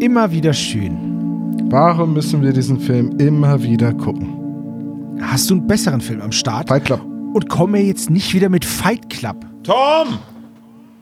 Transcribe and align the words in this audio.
immer 0.00 0.30
wieder 0.30 0.52
schön. 0.52 1.60
Warum 1.70 2.14
müssen 2.14 2.42
wir 2.42 2.52
diesen 2.52 2.78
Film 2.80 3.18
immer 3.18 3.62
wieder 3.62 3.92
gucken? 3.92 5.18
Hast 5.20 5.50
du 5.50 5.54
einen 5.54 5.66
besseren 5.66 6.00
Film 6.00 6.20
am 6.20 6.32
Start? 6.32 6.68
Fight 6.68 6.84
Club. 6.84 7.00
Und 7.32 7.48
komm 7.48 7.72
mir 7.72 7.82
jetzt 7.82 8.10
nicht 8.10 8.32
wieder 8.34 8.48
mit 8.48 8.64
Fight 8.64 9.10
Club. 9.10 9.44
Tom! 9.62 10.18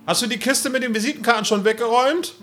Hast 0.06 0.22
du 0.22 0.26
die 0.26 0.38
Kiste 0.38 0.70
mit 0.70 0.82
den 0.82 0.94
Visitenkarten 0.94 1.44
schon 1.44 1.64
weggeräumt? 1.64 2.34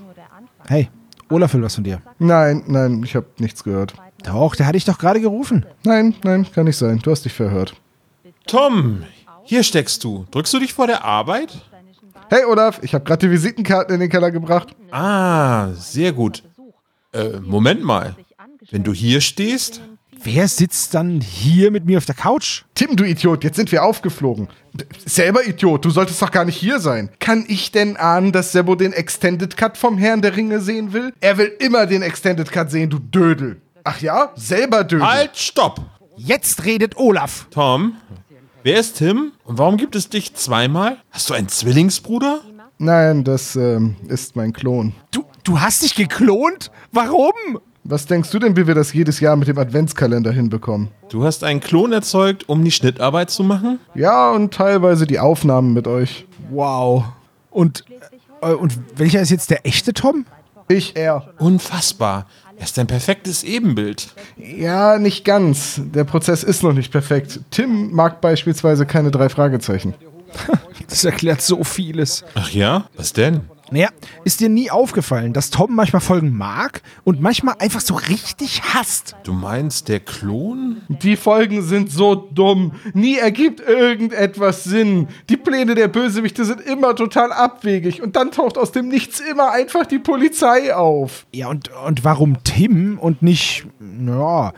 Hey, 0.67 0.89
Olaf 1.29 1.53
will 1.53 1.61
was 1.61 1.75
von 1.75 1.83
dir. 1.83 2.01
Nein, 2.19 2.63
nein, 2.67 3.01
ich 3.03 3.15
habe 3.15 3.27
nichts 3.37 3.63
gehört. 3.63 3.93
Doch, 4.23 4.55
der 4.55 4.67
hatte 4.67 4.77
ich 4.77 4.85
doch 4.85 4.97
gerade 4.97 5.19
gerufen. 5.21 5.65
Nein, 5.83 6.15
nein, 6.23 6.45
kann 6.53 6.65
nicht 6.65 6.77
sein. 6.77 6.99
Du 6.99 7.11
hast 7.11 7.25
dich 7.25 7.33
verhört. 7.33 7.75
Tom, 8.47 9.03
hier 9.43 9.63
steckst 9.63 10.03
du. 10.03 10.25
Drückst 10.31 10.53
du 10.53 10.59
dich 10.59 10.73
vor 10.73 10.87
der 10.87 11.03
Arbeit? 11.03 11.53
Hey 12.33 12.45
Olaf, 12.45 12.79
ich 12.81 12.93
habe 12.93 13.03
gerade 13.03 13.27
die 13.27 13.33
Visitenkarten 13.33 13.93
in 13.93 13.99
den 13.99 14.09
Keller 14.09 14.31
gebracht. 14.31 14.73
Ah, 14.89 15.73
sehr 15.73 16.13
gut. 16.13 16.43
Äh, 17.11 17.41
Moment 17.41 17.83
mal. 17.83 18.15
Wenn 18.69 18.85
du 18.85 18.93
hier 18.93 19.19
stehst, 19.19 19.81
Wer 20.23 20.47
sitzt 20.47 20.93
dann 20.93 21.19
hier 21.19 21.71
mit 21.71 21.85
mir 21.85 21.97
auf 21.97 22.05
der 22.05 22.15
Couch? 22.15 22.63
Tim, 22.75 22.95
du 22.95 23.03
Idiot, 23.03 23.43
jetzt 23.43 23.55
sind 23.55 23.71
wir 23.71 23.83
aufgeflogen. 23.83 24.47
Selber 25.03 25.45
Idiot, 25.45 25.83
du 25.83 25.89
solltest 25.89 26.21
doch 26.21 26.31
gar 26.31 26.45
nicht 26.45 26.55
hier 26.55 26.79
sein. 26.79 27.09
Kann 27.19 27.43
ich 27.47 27.71
denn 27.71 27.97
ahnen, 27.97 28.31
dass 28.31 28.51
Sebo 28.51 28.75
den 28.75 28.93
Extended 28.93 29.57
Cut 29.57 29.77
vom 29.77 29.97
Herrn 29.97 30.21
der 30.21 30.37
Ringe 30.37 30.61
sehen 30.61 30.93
will? 30.93 31.11
Er 31.19 31.37
will 31.37 31.51
immer 31.59 31.87
den 31.87 32.01
Extended 32.03 32.49
Cut 32.51 32.71
sehen, 32.71 32.89
du 32.89 32.99
Dödel. 32.99 33.61
Ach 33.83 33.99
ja? 33.99 34.31
Selber 34.35 34.83
Dödel. 34.83 35.05
halt, 35.05 35.35
stopp! 35.35 35.81
Jetzt 36.15 36.63
redet 36.63 36.95
Olaf. 36.97 37.47
Tom, 37.49 37.95
wer 38.63 38.79
ist 38.79 38.97
Tim? 38.97 39.31
Und 39.43 39.57
warum 39.57 39.77
gibt 39.77 39.95
es 39.95 40.09
dich 40.09 40.33
zweimal? 40.33 40.97
Hast 41.11 41.29
du 41.29 41.33
einen 41.33 41.49
Zwillingsbruder? 41.49 42.41
Nein, 42.77 43.23
das 43.23 43.55
ähm, 43.55 43.95
ist 44.07 44.35
mein 44.35 44.53
Klon. 44.53 44.93
Du, 45.11 45.25
du 45.43 45.59
hast 45.59 45.83
dich 45.83 45.95
geklont? 45.95 46.71
Warum? 46.91 47.59
Was 47.83 48.05
denkst 48.05 48.29
du 48.29 48.39
denn, 48.39 48.55
wie 48.55 48.67
wir 48.67 48.75
das 48.75 48.93
jedes 48.93 49.19
Jahr 49.19 49.35
mit 49.35 49.47
dem 49.47 49.57
Adventskalender 49.57 50.31
hinbekommen? 50.31 50.89
Du 51.09 51.23
hast 51.23 51.43
einen 51.43 51.59
Klon 51.59 51.91
erzeugt, 51.93 52.47
um 52.47 52.63
die 52.63 52.71
Schnittarbeit 52.71 53.31
zu 53.31 53.43
machen? 53.43 53.79
Ja, 53.95 54.31
und 54.31 54.53
teilweise 54.53 55.07
die 55.07 55.19
Aufnahmen 55.19 55.73
mit 55.73 55.87
euch. 55.87 56.27
Wow. 56.49 57.05
Und, 57.49 57.85
äh, 58.41 58.53
und 58.53 58.77
welcher 58.95 59.21
ist 59.21 59.31
jetzt 59.31 59.49
der 59.49 59.65
echte 59.65 59.93
Tom? 59.93 60.25
Ich, 60.67 60.95
er. 60.95 61.33
Unfassbar. 61.37 62.27
Er 62.61 62.65
ist 62.65 62.77
ein 62.77 62.85
perfektes 62.85 63.43
Ebenbild. 63.43 64.09
Ja, 64.37 64.99
nicht 64.99 65.25
ganz. 65.25 65.81
Der 65.83 66.03
Prozess 66.03 66.43
ist 66.43 66.61
noch 66.61 66.73
nicht 66.73 66.91
perfekt. 66.91 67.39
Tim 67.49 67.91
mag 67.91 68.21
beispielsweise 68.21 68.85
keine 68.85 69.09
drei 69.09 69.29
Fragezeichen. 69.29 69.95
Das 70.87 71.05
erklärt 71.05 71.41
so 71.41 71.63
vieles. 71.63 72.25
Ach 72.35 72.49
ja? 72.51 72.89
Was 72.97 73.13
denn? 73.13 73.41
Naja, 73.71 73.87
ist 74.25 74.41
dir 74.41 74.49
nie 74.49 74.69
aufgefallen, 74.69 75.31
dass 75.31 75.49
Tom 75.49 75.73
manchmal 75.73 76.01
Folgen 76.01 76.35
mag 76.35 76.81
und 77.05 77.21
manchmal 77.21 77.55
einfach 77.59 77.79
so 77.79 77.95
richtig 77.95 78.61
hasst? 78.63 79.15
Du 79.23 79.31
meinst 79.31 79.87
der 79.87 80.01
Klon? 80.01 80.81
Die 80.89 81.15
Folgen 81.15 81.61
sind 81.61 81.89
so 81.89 82.15
dumm. 82.15 82.73
Nie 82.93 83.15
ergibt 83.15 83.61
irgendetwas 83.61 84.65
Sinn. 84.65 85.07
Die 85.29 85.37
Pläne 85.37 85.75
der 85.75 85.87
Bösewichte 85.87 86.43
sind 86.43 86.59
immer 86.59 86.97
total 86.97 87.31
abwegig. 87.31 88.01
Und 88.01 88.17
dann 88.17 88.31
taucht 88.31 88.57
aus 88.57 88.73
dem 88.73 88.89
Nichts 88.89 89.21
immer 89.21 89.51
einfach 89.51 89.85
die 89.85 89.99
Polizei 89.99 90.75
auf. 90.75 91.25
Ja, 91.31 91.47
und, 91.47 91.69
und 91.87 92.03
warum 92.03 92.43
Tim 92.43 92.99
und 92.99 93.21
nicht, 93.21 93.65
ja, 94.05 94.51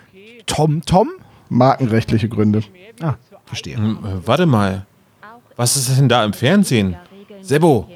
Tom 0.47 0.81
Tom? 0.85 1.09
Markenrechtliche 1.49 2.29
Gründe. 2.29 2.63
Ah, 2.99 3.13
verstehe. 3.45 3.77
Hm, 3.77 3.99
äh, 4.03 4.27
warte 4.27 4.47
mal. 4.47 4.87
Was 5.55 5.75
ist 5.77 5.99
denn 5.99 6.09
da 6.09 6.25
im 6.25 6.33
Fernsehen? 6.33 6.95
Sebo, 7.41 7.87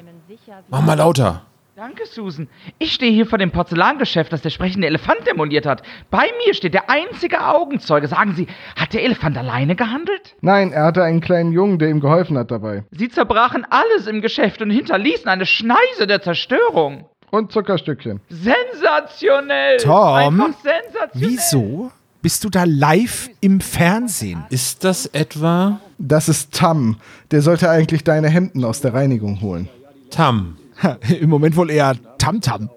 mach 0.70 0.82
mal 0.82 0.94
lauter. 0.94 1.42
Danke, 1.76 2.06
Susan. 2.06 2.48
Ich 2.80 2.92
stehe 2.92 3.12
hier 3.12 3.24
vor 3.24 3.38
dem 3.38 3.52
Porzellangeschäft, 3.52 4.32
das 4.32 4.42
der 4.42 4.50
sprechende 4.50 4.88
Elefant 4.88 5.24
demoliert 5.28 5.64
hat. 5.64 5.84
Bei 6.10 6.24
mir 6.44 6.52
steht 6.52 6.74
der 6.74 6.90
einzige 6.90 7.46
Augenzeuge. 7.46 8.08
Sagen 8.08 8.34
Sie, 8.34 8.48
hat 8.74 8.94
der 8.94 9.04
Elefant 9.04 9.38
alleine 9.38 9.76
gehandelt? 9.76 10.34
Nein, 10.40 10.72
er 10.72 10.86
hatte 10.86 11.04
einen 11.04 11.20
kleinen 11.20 11.52
Jungen, 11.52 11.78
der 11.78 11.88
ihm 11.90 12.00
geholfen 12.00 12.36
hat 12.36 12.50
dabei. 12.50 12.82
Sie 12.90 13.08
zerbrachen 13.08 13.64
alles 13.70 14.08
im 14.08 14.22
Geschäft 14.22 14.60
und 14.60 14.70
hinterließen 14.70 15.28
eine 15.28 15.46
Schneise 15.46 16.08
der 16.08 16.20
Zerstörung. 16.20 17.06
Und 17.30 17.52
Zuckerstückchen. 17.52 18.20
Sensationell! 18.28 19.76
Tom, 19.76 20.14
Einfach 20.14 20.54
sensationell! 20.60 21.10
Wieso 21.14 21.92
bist 22.22 22.42
du 22.42 22.50
da 22.50 22.64
live 22.64 23.30
im 23.40 23.60
Fernsehen? 23.60 24.44
Ist 24.50 24.82
das 24.82 25.06
etwa 25.06 25.78
Das 25.98 26.28
ist 26.28 26.52
Tam. 26.54 26.96
Der 27.30 27.42
sollte 27.42 27.70
eigentlich 27.70 28.02
deine 28.02 28.28
Hemden 28.28 28.64
aus 28.64 28.80
der 28.80 28.94
Reinigung 28.94 29.40
holen. 29.42 29.68
Tam? 30.10 30.56
Im 31.20 31.30
Moment 31.30 31.56
wohl 31.56 31.70
eher 31.70 31.96
Tamtam. 32.18 32.70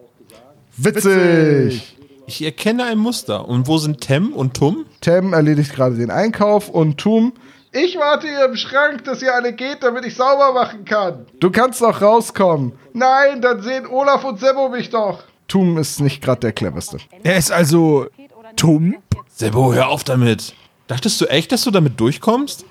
Witzig! 0.78 1.97
Ich 2.28 2.44
erkenne 2.44 2.86
ein 2.86 2.97
Muster. 2.97 3.47
Und 3.47 3.68
wo 3.68 3.78
sind 3.78 4.02
Tem 4.02 4.34
und 4.34 4.56
Tum? 4.56 4.86
Tam 5.02 5.34
erledigt 5.34 5.74
gerade 5.74 5.96
den 5.96 6.09
Einkauf 6.09 6.69
und 6.69 6.97
Tum. 6.97 7.34
Ich 7.74 7.97
warte 7.97 8.28
hier 8.28 8.46
im 8.46 8.56
Schrank, 8.56 9.03
dass 9.06 9.22
ihr 9.22 9.34
alle 9.34 9.53
geht, 9.53 9.81
damit 9.81 10.06
ich 10.06 10.16
sauber 10.16 10.53
machen 10.53 10.84
kann. 10.86 11.25
Du 11.40 11.52
kannst 11.52 11.81
doch 11.81 12.02
rauskommen. 12.02 12.74
Nein, 12.94 13.42
dann 13.42 13.62
sehen 13.62 13.86
Olaf 13.86 14.24
und 14.24 14.40
Sebo 14.40 14.69
mich 14.69 14.90
doch. 14.90 15.24
Tum 15.48 15.78
ist 15.78 16.00
nicht 16.00 16.22
gerade 16.22 16.42
der 16.42 16.53
cleverste. 16.53 16.98
Er 17.24 17.38
ist 17.38 17.52
also 17.52 18.08
Tum? 18.56 18.96
Sebo, 19.30 19.74
hör 19.74 19.90
auf 19.90 20.03
damit. 20.03 20.53
Dachtest 20.88 21.19
du 21.22 21.25
echt, 21.25 21.52
dass 21.52 21.63
du 21.63 21.72
damit 21.72 22.00
durchkommst? 22.00 22.66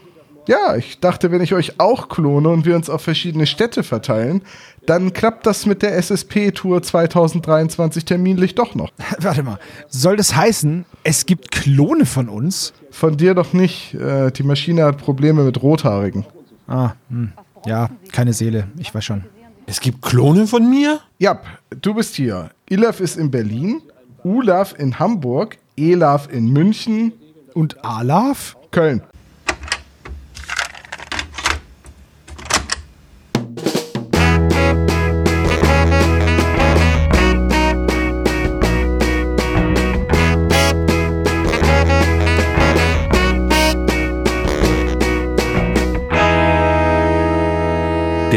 Ja, 0.50 0.74
ich 0.74 0.98
dachte, 0.98 1.30
wenn 1.30 1.42
ich 1.42 1.54
euch 1.54 1.78
auch 1.78 2.08
klone 2.08 2.48
und 2.48 2.64
wir 2.64 2.74
uns 2.74 2.90
auf 2.90 3.02
verschiedene 3.02 3.46
Städte 3.46 3.84
verteilen, 3.84 4.42
dann 4.84 5.12
klappt 5.12 5.46
das 5.46 5.64
mit 5.64 5.80
der 5.80 5.96
SSP-Tour 5.96 6.82
2023 6.82 8.04
terminlich 8.04 8.56
doch 8.56 8.74
noch. 8.74 8.90
Warte 9.20 9.44
mal, 9.44 9.60
soll 9.86 10.16
das 10.16 10.34
heißen, 10.34 10.86
es 11.04 11.24
gibt 11.24 11.52
Klone 11.52 12.04
von 12.04 12.28
uns? 12.28 12.72
Von 12.90 13.16
dir 13.16 13.34
doch 13.34 13.52
nicht. 13.52 13.94
Äh, 13.94 14.32
die 14.32 14.42
Maschine 14.42 14.86
hat 14.86 14.98
Probleme 14.98 15.44
mit 15.44 15.62
Rothaarigen. 15.62 16.26
Ah, 16.66 16.94
hm. 17.10 17.30
ja, 17.64 17.88
keine 18.10 18.32
Seele, 18.32 18.66
ich 18.76 18.92
weiß 18.92 19.04
schon. 19.04 19.24
Es 19.66 19.78
gibt 19.78 20.02
Klone 20.02 20.48
von 20.48 20.68
mir? 20.68 20.98
Ja, 21.20 21.40
du 21.80 21.94
bist 21.94 22.16
hier. 22.16 22.50
Ilaf 22.68 22.98
ist 22.98 23.16
in 23.16 23.30
Berlin, 23.30 23.82
Ulaf 24.24 24.74
in 24.76 24.98
Hamburg, 24.98 25.58
Elaf 25.76 26.28
in 26.28 26.52
München, 26.52 27.12
Und 27.54 27.84
Alaf? 27.84 28.56
Köln. 28.72 29.02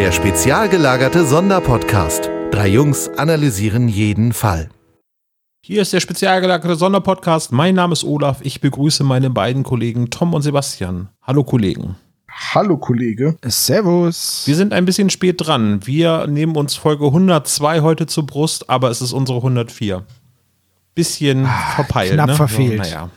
Der 0.03 0.11
spezial 0.11 0.67
gelagerte 0.67 1.25
Sonderpodcast. 1.25 2.29
Drei 2.51 2.67
Jungs 2.67 3.07
analysieren 3.15 3.87
jeden 3.87 4.33
Fall. 4.33 4.69
Hier 5.61 5.81
ist 5.81 5.93
der 5.93 6.01
spezial 6.01 6.41
gelagerte 6.41 6.75
Sonderpodcast. 6.75 7.53
Mein 7.53 7.75
Name 7.75 7.93
ist 7.93 8.03
Olaf. 8.03 8.39
Ich 8.41 8.59
begrüße 8.59 9.05
meine 9.05 9.29
beiden 9.29 9.63
Kollegen 9.63 10.09
Tom 10.09 10.33
und 10.33 10.41
Sebastian. 10.41 11.07
Hallo 11.21 11.45
Kollegen. 11.45 11.95
Hallo, 12.29 12.75
Kollege. 12.75 13.37
Servus. 13.45 14.43
Wir 14.45 14.57
sind 14.57 14.73
ein 14.73 14.83
bisschen 14.83 15.09
spät 15.09 15.35
dran. 15.37 15.87
Wir 15.87 16.27
nehmen 16.27 16.57
uns 16.57 16.75
Folge 16.75 17.05
102 17.05 17.79
heute 17.79 18.05
zur 18.05 18.25
Brust, 18.25 18.69
aber 18.69 18.89
es 18.89 19.01
ist 19.01 19.13
unsere 19.13 19.37
104. 19.37 20.03
Bisschen 20.95 21.47
verpeilt. 21.75 22.11
knapp 22.11 22.27
ne? 22.27 22.35
verfehlt. 22.35 22.83
So, 22.83 22.91
naja. 22.91 23.09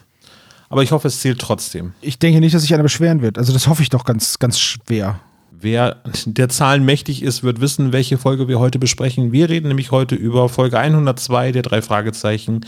Aber 0.68 0.84
ich 0.84 0.92
hoffe, 0.92 1.08
es 1.08 1.18
zählt 1.18 1.40
trotzdem. 1.40 1.94
Ich 2.00 2.20
denke 2.20 2.38
nicht, 2.38 2.54
dass 2.54 2.62
sich 2.62 2.72
einer 2.72 2.84
beschweren 2.84 3.22
wird. 3.22 3.38
Also 3.38 3.52
das 3.52 3.66
hoffe 3.66 3.82
ich 3.82 3.88
doch 3.90 4.04
ganz, 4.04 4.38
ganz 4.38 4.60
schwer. 4.60 5.18
Wer 5.58 6.02
der 6.26 6.48
Zahlen 6.50 6.84
mächtig 6.84 7.22
ist, 7.22 7.42
wird 7.42 7.60
wissen, 7.60 7.92
welche 7.92 8.18
Folge 8.18 8.46
wir 8.46 8.58
heute 8.58 8.78
besprechen. 8.78 9.32
Wir 9.32 9.48
reden 9.48 9.68
nämlich 9.68 9.90
heute 9.90 10.14
über 10.14 10.50
Folge 10.50 10.78
102 10.78 11.52
der 11.52 11.62
drei 11.62 11.80
Fragezeichen. 11.80 12.66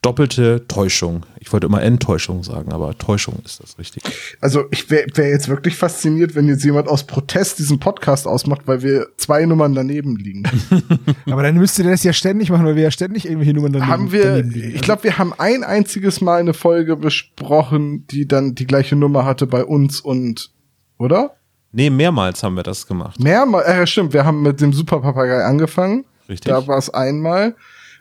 Doppelte 0.00 0.66
Täuschung. 0.66 1.26
Ich 1.38 1.52
wollte 1.52 1.66
immer 1.66 1.82
Enttäuschung 1.82 2.42
sagen, 2.42 2.72
aber 2.72 2.96
Täuschung 2.96 3.34
ist 3.44 3.62
das 3.62 3.78
richtig. 3.78 4.02
Also 4.40 4.64
ich 4.70 4.88
wäre 4.88 5.06
wär 5.12 5.28
jetzt 5.28 5.48
wirklich 5.48 5.76
fasziniert, 5.76 6.34
wenn 6.34 6.48
jetzt 6.48 6.64
jemand 6.64 6.88
aus 6.88 7.04
Protest 7.04 7.58
diesen 7.58 7.78
Podcast 7.78 8.26
ausmacht, 8.26 8.62
weil 8.64 8.80
wir 8.80 9.08
zwei 9.18 9.44
Nummern 9.44 9.74
daneben 9.74 10.16
liegen. 10.16 10.44
Aber 11.30 11.42
dann 11.42 11.58
müsst 11.58 11.78
ihr 11.78 11.84
das 11.84 12.02
ja 12.02 12.14
ständig 12.14 12.48
machen, 12.48 12.64
weil 12.64 12.76
wir 12.76 12.84
ja 12.84 12.90
ständig 12.90 13.26
irgendwelche 13.26 13.52
Nummern 13.52 13.74
daneben, 13.74 13.90
haben 13.90 14.12
wir, 14.12 14.24
daneben 14.24 14.50
liegen. 14.50 14.74
ich 14.76 14.80
glaube, 14.80 15.04
wir 15.04 15.18
haben 15.18 15.34
ein 15.36 15.64
einziges 15.64 16.22
Mal 16.22 16.40
eine 16.40 16.54
Folge 16.54 16.96
besprochen, 16.96 18.06
die 18.06 18.26
dann 18.26 18.54
die 18.54 18.66
gleiche 18.66 18.96
Nummer 18.96 19.26
hatte 19.26 19.46
bei 19.46 19.62
uns 19.62 20.00
und, 20.00 20.50
oder? 20.96 21.36
Nee, 21.72 21.90
mehrmals 21.90 22.42
haben 22.42 22.56
wir 22.56 22.62
das 22.62 22.86
gemacht. 22.86 23.20
Mehrmal, 23.20 23.62
äh, 23.64 23.86
stimmt, 23.86 24.12
wir 24.12 24.24
haben 24.24 24.42
mit 24.42 24.60
dem 24.60 24.72
Superpapagei 24.72 25.44
angefangen. 25.44 26.04
Richtig. 26.28 26.50
Da 26.50 26.66
war 26.66 26.78
es 26.78 26.90
einmal. 26.90 27.54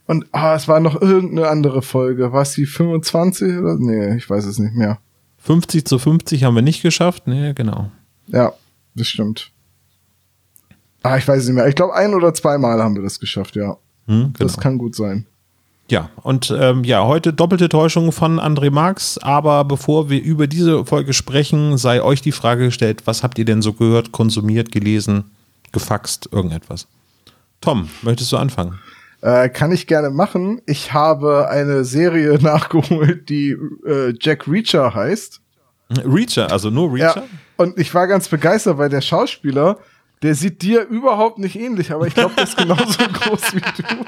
Und 0.07 0.25
ah, 0.31 0.56
es 0.56 0.68
war 0.68 0.80
noch 0.80 1.00
irgendeine 1.00 1.50
andere 1.50 1.83
Folge. 1.83 2.33
War 2.33 2.42
es 2.42 2.54
die 2.54 2.66
25 2.66 3.60
oder? 3.60 3.75
Nee, 3.77 4.16
ich 4.16 4.27
weiß 4.27 4.45
es 4.45 4.57
nicht 4.57 4.74
mehr. 4.74 4.98
50 5.38 5.86
zu 5.86 6.00
50 6.00 6.44
haben 6.44 6.56
wir 6.56 6.63
nicht 6.63 6.81
geschafft. 6.81 7.27
Nee, 7.27 7.54
genau. 7.54 7.92
Ja, 8.27 8.54
das 8.95 9.07
stimmt. 9.07 9.51
Ah, 11.04 11.18
ich 11.18 11.27
weiß 11.27 11.42
es 11.42 11.48
nicht 11.48 11.56
mehr. 11.56 11.68
Ich 11.68 11.75
glaube, 11.75 11.94
ein 11.94 12.13
oder 12.13 12.33
zweimal 12.33 12.81
haben 12.81 12.95
wir 12.95 13.04
das 13.04 13.19
geschafft, 13.19 13.56
ja. 13.56 13.77
Hm, 14.07 14.33
genau. 14.33 14.33
Das 14.39 14.57
kann 14.57 14.77
gut 14.77 14.95
sein. 14.95 15.27
Ja, 15.89 16.12
und 16.21 16.56
ähm, 16.56 16.83
ja, 16.83 17.06
heute 17.06 17.33
doppelte 17.33 17.68
Täuschung 17.68 18.12
von 18.12 18.39
André 18.39 18.69
Marx, 18.69 19.18
aber 19.18 19.65
bevor 19.65 20.09
wir 20.09 20.21
über 20.21 20.45
diese 20.45 20.86
Folge 20.86 21.13
sprechen, 21.13 21.80
sei 21.80 22.03
euch 22.03 22.21
die 22.21 22.31
Frage 22.31 22.65
gestellt, 22.65 23.01
was 23.06 23.24
habt 23.24 23.39
ihr 23.39 23.45
denn 23.45 23.63
so 23.63 23.74
gehört, 23.74 24.12
konsumiert, 24.12 24.71
gelesen, 24.71 25.31
gefaxt, 25.71 26.30
irgendetwas? 26.31 26.88
Tom, 27.59 27.89
möchtest 28.03 28.31
du 28.31 28.38
anfangen? 28.38 28.80
Äh, 29.21 29.50
kann 29.50 29.71
ich 29.71 29.88
gerne 29.88 30.12
machen. 30.12 30.62
Ich 30.68 30.94
habe 30.94 31.50
eine 31.50 31.83
Serie 31.83 32.38
nachgeholt, 32.41 33.27
die 33.27 33.57
äh, 33.86 34.13
Jack 34.19 34.47
Reacher 34.47 34.94
heißt. 34.94 35.41
Reacher, 36.06 36.51
also 36.51 36.69
nur 36.69 36.94
Reacher? 36.94 37.24
Ja, 37.24 37.39
und 37.57 37.80
ich 37.80 37.91
war 37.95 38.07
ganz 38.07 38.27
begeistert, 38.30 38.77
weil 38.77 38.89
der 38.89 39.01
Schauspieler, 39.01 39.80
der 40.21 40.36
sieht 40.36 40.62
dir 40.62 40.83
überhaupt 40.83 41.39
nicht 41.39 41.56
ähnlich, 41.56 41.91
aber 41.91 42.06
ich 42.06 42.13
glaube, 42.13 42.36
der 42.36 42.44
ist 42.44 42.57
genauso 42.57 42.83
groß 43.13 43.56
wie 43.56 43.59
du. 43.59 44.06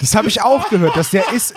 Das 0.00 0.14
habe 0.14 0.28
ich 0.28 0.42
auch 0.42 0.68
gehört, 0.70 0.96
dass 0.96 1.10
der 1.10 1.32
ist, 1.32 1.54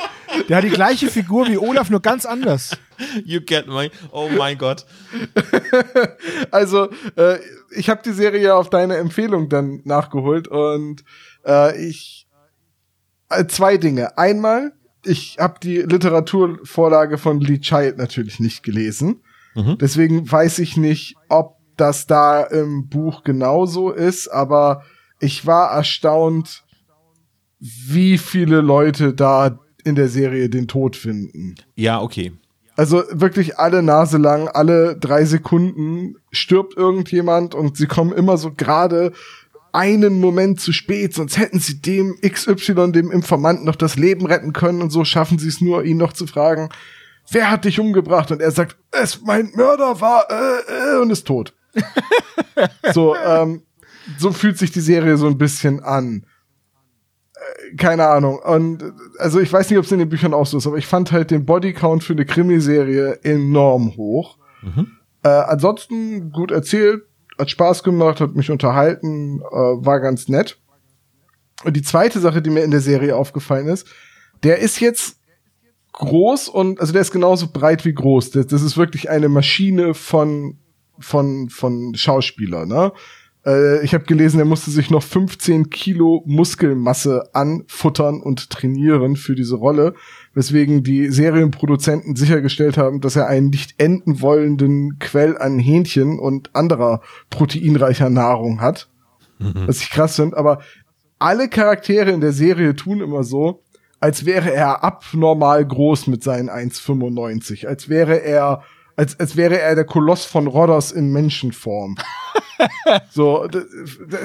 der 0.50 0.58
hat 0.58 0.64
die 0.64 0.70
gleiche 0.70 1.10
Figur 1.10 1.48
wie 1.48 1.58
Olaf, 1.58 1.90
nur 1.90 2.02
ganz 2.02 2.26
anders. 2.26 2.78
You 3.24 3.42
get 3.42 3.68
my, 3.68 3.92
oh 4.12 4.30
mein 4.36 4.58
Gott. 4.58 4.86
Also, 6.52 6.90
äh, 7.16 7.38
ich 7.72 7.90
habe 7.90 8.02
die 8.04 8.12
Serie 8.12 8.42
ja 8.42 8.56
auf 8.56 8.70
deine 8.70 8.98
Empfehlung 8.98 9.50
dann 9.50 9.82
nachgeholt 9.86 10.48
und 10.48 11.04
äh, 11.46 11.88
ich 11.88 12.28
äh, 13.30 13.46
zwei 13.48 13.78
Dinge. 13.78 14.18
Einmal, 14.18 14.74
ich 15.06 15.38
habe 15.40 15.60
die 15.62 15.78
Literaturvorlage 15.78 17.18
von 17.18 17.40
Lee 17.40 17.60
Child 17.60 17.98
natürlich 17.98 18.40
nicht 18.40 18.64
gelesen. 18.64 19.22
Deswegen 19.54 20.32
weiß 20.32 20.60
ich 20.60 20.78
nicht, 20.78 21.18
ob 21.28 21.58
das 21.76 22.08
da 22.08 22.44
im 22.44 22.88
Buch 22.88 23.24
genauso 23.24 23.92
ist, 23.92 24.30
aber 24.30 24.84
ich 25.20 25.46
war 25.46 25.72
erstaunt, 25.72 26.64
wie 27.62 28.18
viele 28.18 28.62
Leute 28.62 29.14
da 29.14 29.60
in 29.84 29.96
der 29.96 30.10
Serie 30.10 30.50
den 30.50 30.68
Tod 30.68 30.96
finden. 30.96 31.56
Ja, 31.76 32.02
okay. 32.02 32.34
Also 32.76 33.04
wirklich 33.12 33.60
alle 33.60 33.84
Nase 33.84 34.18
lang, 34.18 34.48
alle 34.48 34.98
drei 34.98 35.26
Sekunden 35.26 36.16
stirbt 36.32 36.76
irgendjemand 36.76 37.54
und 37.54 37.78
sie 37.78 37.86
kommen 37.86 38.12
immer 38.12 38.38
so 38.38 38.52
gerade 38.52 39.12
einen 39.74 40.20
Moment 40.20 40.60
zu 40.60 40.74
spät, 40.74 41.14
sonst 41.14 41.38
hätten 41.38 41.60
sie 41.60 41.82
dem 41.82 42.18
XY, 42.22 42.92
dem 42.92 43.12
Informanten, 43.12 43.66
noch 43.66 43.76
das 43.76 43.96
Leben 43.96 44.26
retten 44.26 44.54
können 44.54 44.82
und 44.82 44.90
so 44.90 45.06
schaffen 45.06 45.38
sie 45.38 45.48
es 45.48 45.62
nur, 45.62 45.84
ihn 45.84 45.98
noch 45.98 46.14
zu 46.14 46.28
fragen, 46.28 46.70
wer 47.30 47.52
hat 47.52 47.66
dich 47.66 47.80
umgebracht? 47.80 48.32
Und 48.32 48.42
er 48.42 48.52
sagt, 48.52 48.78
es 48.92 49.22
mein 49.22 49.52
Mörder 49.56 50.02
war 50.02 50.26
äh, 50.30 50.96
äh, 50.96 51.02
und 51.02 51.12
ist 51.12 51.28
tot. 51.28 51.54
so, 52.94 53.16
ähm, 53.16 53.62
so 54.18 54.32
fühlt 54.32 54.58
sich 54.58 54.72
die 54.72 54.82
Serie 54.82 55.18
so 55.18 55.28
ein 55.28 55.38
bisschen 55.38 55.82
an. 55.82 56.26
Keine 57.78 58.08
Ahnung. 58.08 58.40
Und 58.40 58.84
also 59.18 59.40
ich 59.40 59.52
weiß 59.52 59.70
nicht, 59.70 59.80
ob 59.80 59.86
es 59.86 59.92
in 59.92 60.00
den 60.00 60.10
Büchern 60.10 60.34
auch 60.34 60.46
so 60.46 60.58
ist, 60.58 60.68
aber 60.68 60.78
ich 60.78 60.88
fand 60.88 61.12
halt 61.12 61.32
den 61.32 61.46
Bodycount 61.46 62.04
für 62.04 62.14
eine 62.14 62.26
Krimiserie 62.26 63.20
enorm 63.24 63.96
hoch. 63.98 64.38
Äh, 65.24 65.30
ansonsten 65.30 66.32
gut 66.32 66.52
erzählt, 66.52 67.04
hat 67.38 67.50
Spaß 67.50 67.84
gemacht, 67.84 68.22
hat 68.22 68.36
mich 68.36 68.52
unterhalten, 68.52 69.42
äh, 69.42 69.56
war 69.56 70.00
ganz 70.00 70.28
nett. 70.28 70.60
Und 71.64 71.76
die 71.76 71.82
zweite 71.82 72.20
Sache, 72.20 72.42
die 72.42 72.50
mir 72.50 72.64
in 72.64 72.72
der 72.72 72.82
Serie 72.82 73.16
aufgefallen 73.16 73.68
ist, 73.68 73.88
der 74.44 74.60
ist 74.60 74.80
jetzt 74.80 75.18
groß 75.94 76.48
und 76.50 76.80
also 76.80 76.94
der 76.94 77.02
ist 77.02 77.12
genauso 77.12 77.48
breit 77.52 77.86
wie 77.86 77.94
groß. 77.94 78.32
Das, 78.32 78.48
das 78.48 78.62
ist 78.62 78.78
wirklich 78.78 79.10
eine 79.10 79.30
Maschine 79.30 79.94
von 79.94 80.58
von 81.00 81.50
von 81.50 81.94
Schauspieler. 81.96 82.66
Ne? 82.66 82.92
Äh, 83.46 83.84
ich 83.84 83.94
habe 83.94 84.06
gelesen, 84.06 84.40
er 84.40 84.46
musste 84.46 84.72
sich 84.72 84.90
noch 84.90 85.04
15 85.04 85.70
Kilo 85.70 86.24
Muskelmasse 86.26 87.30
anfuttern 87.34 88.22
und 88.22 88.50
trainieren 88.50 89.16
für 89.16 89.36
diese 89.36 89.56
Rolle, 89.56 89.94
weswegen 90.34 90.84
die 90.84 91.10
Serienproduzenten 91.10 92.16
sichergestellt 92.16 92.78
haben, 92.78 93.02
dass 93.02 93.16
er 93.16 93.28
einen 93.28 93.50
nicht 93.50 93.76
enden 93.80 94.22
wollenden 94.22 95.00
Quell 95.00 95.38
an 95.38 95.60
Hähnchen 95.60 96.20
und 96.20 96.56
anderer 96.56 97.02
proteinreicher 97.30 98.10
Nahrung 98.10 98.62
hat. 98.62 98.90
Was 99.66 99.82
ich 99.82 99.90
krass 99.90 100.18
finde, 100.18 100.38
aber 100.38 100.62
alle 101.18 101.50
Charaktere 101.50 102.12
in 102.12 102.22
der 102.22 102.32
Serie 102.32 102.76
tun 102.76 103.02
immer 103.02 103.24
so, 103.24 103.64
als 104.00 104.26
wäre 104.26 104.52
er 104.54 104.84
abnormal 104.84 105.66
groß 105.66 106.08
mit 106.08 106.24
seinen 106.24 106.50
1,95. 106.50 107.68
Als 107.68 107.90
wäre 107.90 108.18
er, 108.18 108.64
als, 108.96 109.20
als 109.20 109.38
wäre 109.38 109.60
er 109.60 109.76
der 109.76 109.86
Koloss 109.86 110.26
von 110.26 110.48
Rhodos 110.48 110.92
in 110.92 111.12
Menschenform. 111.12 111.96
So, 113.12 113.48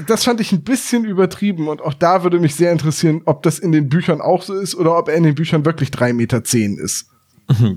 das 0.06 0.24
fand 0.24 0.40
ich 0.40 0.52
ein 0.52 0.62
bisschen 0.62 1.04
übertrieben 1.04 1.68
und 1.68 1.80
auch 1.80 1.94
da 1.94 2.22
würde 2.22 2.38
mich 2.38 2.54
sehr 2.54 2.72
interessieren, 2.72 3.22
ob 3.24 3.42
das 3.42 3.58
in 3.58 3.72
den 3.72 3.88
Büchern 3.88 4.20
auch 4.20 4.42
so 4.42 4.54
ist 4.54 4.74
oder 4.74 4.98
ob 4.98 5.08
er 5.08 5.14
in 5.14 5.22
den 5.22 5.34
Büchern 5.34 5.64
wirklich 5.64 5.90
3,10 5.90 6.12
Meter 6.14 6.42
ist. 6.82 7.06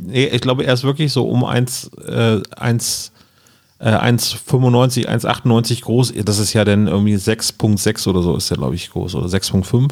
Nee, 0.02 0.26
ich 0.26 0.42
glaube, 0.42 0.64
er 0.64 0.74
ist 0.74 0.84
wirklich 0.84 1.12
so 1.12 1.30
um 1.30 1.46
1, 1.46 1.92
äh, 2.08 2.42
1, 2.58 3.12
äh, 3.80 3.92
1,95, 3.92 5.08
1,98 5.08 5.82
groß. 5.82 6.14
Das 6.26 6.40
ist 6.40 6.54
ja 6.54 6.66
dann 6.66 6.88
irgendwie 6.88 7.16
6,6 7.16 8.08
oder 8.08 8.22
so 8.22 8.36
ist 8.36 8.50
er, 8.52 8.58
glaube 8.58 8.76
ich, 8.76 8.90
groß. 8.90 9.16
Oder 9.16 9.28
6,5. 9.28 9.92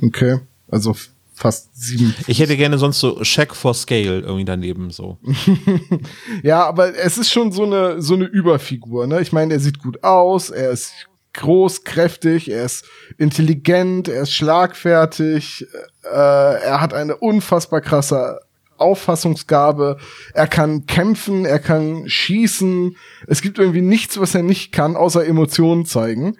Okay, 0.00 0.38
also 0.68 0.96
fast 1.34 1.74
sieben. 1.74 2.14
Ich 2.26 2.38
hätte 2.40 2.56
gerne 2.56 2.78
sonst 2.78 3.00
so 3.00 3.20
Check 3.22 3.54
for 3.54 3.74
Scale 3.74 4.20
irgendwie 4.20 4.44
daneben 4.44 4.90
so. 4.90 5.18
Ja, 6.42 6.64
aber 6.64 6.96
es 6.96 7.18
ist 7.18 7.30
schon 7.30 7.52
so 7.52 7.64
eine 7.64 8.02
so 8.02 8.14
eine 8.14 8.24
Überfigur, 8.24 9.06
ne? 9.06 9.20
Ich 9.20 9.32
meine, 9.32 9.54
er 9.54 9.60
sieht 9.60 9.80
gut 9.80 10.04
aus, 10.04 10.50
er 10.50 10.70
ist 10.70 10.92
groß, 11.34 11.84
kräftig, 11.84 12.50
er 12.50 12.64
ist 12.64 12.84
intelligent, 13.18 14.08
er 14.08 14.22
ist 14.22 14.32
schlagfertig, 14.32 15.66
äh, 16.04 16.08
er 16.14 16.80
hat 16.80 16.92
eine 16.94 17.16
unfassbar 17.16 17.80
krasse 17.80 18.40
Auffassungsgabe, 18.76 19.98
er 20.34 20.46
kann 20.46 20.86
kämpfen, 20.86 21.44
er 21.44 21.58
kann 21.58 22.08
schießen. 22.08 22.96
Es 23.26 23.40
gibt 23.40 23.58
irgendwie 23.58 23.80
nichts, 23.80 24.18
was 24.18 24.34
er 24.34 24.42
nicht 24.42 24.72
kann, 24.72 24.96
außer 24.96 25.24
Emotionen 25.24 25.86
zeigen. 25.86 26.36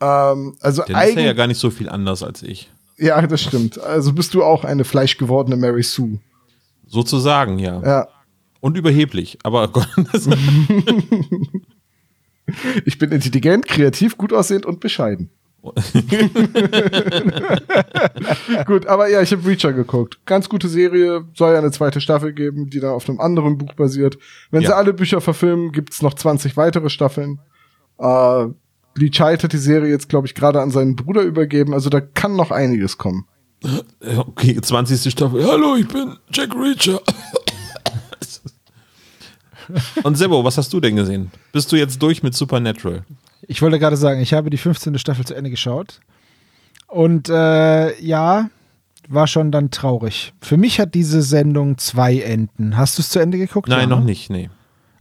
Ähm, 0.00 0.56
also 0.60 0.82
Dann 0.86 1.08
ist 1.08 1.16
er 1.16 1.24
ja 1.24 1.32
gar 1.32 1.46
nicht 1.46 1.58
so 1.58 1.70
viel 1.70 1.88
anders 1.88 2.22
als 2.22 2.42
ich. 2.42 2.70
Ja, 2.98 3.26
das 3.26 3.40
stimmt. 3.42 3.80
Also 3.80 4.12
bist 4.12 4.34
du 4.34 4.42
auch 4.44 4.64
eine 4.64 4.84
fleischgewordene 4.84 5.56
Mary 5.56 5.82
Sue. 5.82 6.18
Sozusagen, 6.86 7.58
ja. 7.58 7.82
Ja. 7.82 8.08
Und 8.60 8.76
überheblich. 8.76 9.38
Aber 9.42 9.68
Gott, 9.72 9.88
Ich 12.84 12.98
bin 12.98 13.12
intelligent, 13.12 13.66
kreativ, 13.68 14.16
gut 14.16 14.32
aussehend 14.32 14.66
und 14.66 14.80
bescheiden. 14.80 15.30
Gut, 18.66 18.86
aber 18.86 19.08
ja, 19.08 19.20
ich 19.22 19.32
habe 19.32 19.44
Reacher 19.46 19.72
geguckt. 19.72 20.18
Ganz 20.24 20.48
gute 20.48 20.68
Serie, 20.68 21.24
soll 21.34 21.52
ja 21.52 21.58
eine 21.58 21.70
zweite 21.72 22.00
Staffel 22.00 22.32
geben, 22.32 22.70
die 22.70 22.80
dann 22.80 22.92
auf 22.92 23.08
einem 23.08 23.20
anderen 23.20 23.58
Buch 23.58 23.74
basiert. 23.74 24.18
Wenn 24.50 24.62
Ja. 24.62 24.68
sie 24.70 24.76
alle 24.76 24.94
Bücher 24.94 25.20
verfilmen, 25.20 25.72
gibt's 25.72 26.00
noch 26.00 26.14
20 26.14 26.56
weitere 26.56 26.88
Staffeln. 26.90 27.40
Äh, 27.98 28.46
Lee 28.98 29.10
Child 29.10 29.44
hat 29.44 29.52
die 29.52 29.58
Serie 29.58 29.90
jetzt, 29.90 30.08
glaube 30.08 30.26
ich, 30.26 30.34
gerade 30.34 30.60
an 30.60 30.70
seinen 30.70 30.96
Bruder 30.96 31.22
übergeben, 31.22 31.72
also 31.74 31.88
da 31.90 32.00
kann 32.00 32.36
noch 32.36 32.50
einiges 32.50 32.98
kommen. 32.98 33.26
okay, 34.16 34.60
20. 34.60 35.10
Staffel. 35.12 35.44
Hallo, 35.46 35.76
ich 35.76 35.88
bin 35.88 36.16
Jack 36.32 36.54
Reacher. 36.54 37.00
Und 40.02 40.16
Sebo, 40.16 40.44
was 40.44 40.56
hast 40.56 40.72
du 40.72 40.80
denn 40.80 40.96
gesehen? 40.96 41.30
Bist 41.52 41.70
du 41.72 41.76
jetzt 41.76 42.00
durch 42.00 42.22
mit 42.22 42.34
Supernatural? 42.34 43.04
Ich 43.42 43.60
wollte 43.60 43.78
gerade 43.78 43.96
sagen, 43.96 44.20
ich 44.20 44.32
habe 44.32 44.50
die 44.50 44.56
15. 44.56 44.98
Staffel 44.98 45.24
zu 45.26 45.34
Ende 45.34 45.50
geschaut. 45.50 46.00
Und 46.86 47.28
äh, 47.28 48.00
ja, 48.00 48.48
war 49.08 49.26
schon 49.26 49.52
dann 49.52 49.70
traurig. 49.70 50.32
Für 50.40 50.56
mich 50.56 50.80
hat 50.80 50.94
diese 50.94 51.20
Sendung 51.22 51.76
zwei 51.78 52.18
Enden. 52.20 52.76
Hast 52.76 52.96
du 52.98 53.02
es 53.02 53.10
zu 53.10 53.18
Ende 53.18 53.36
geguckt? 53.38 53.68
Nein, 53.68 53.80
Ja, 53.80 53.86
noch 53.86 54.00
ne? 54.00 54.06
nicht, 54.06 54.30
nee. 54.30 54.48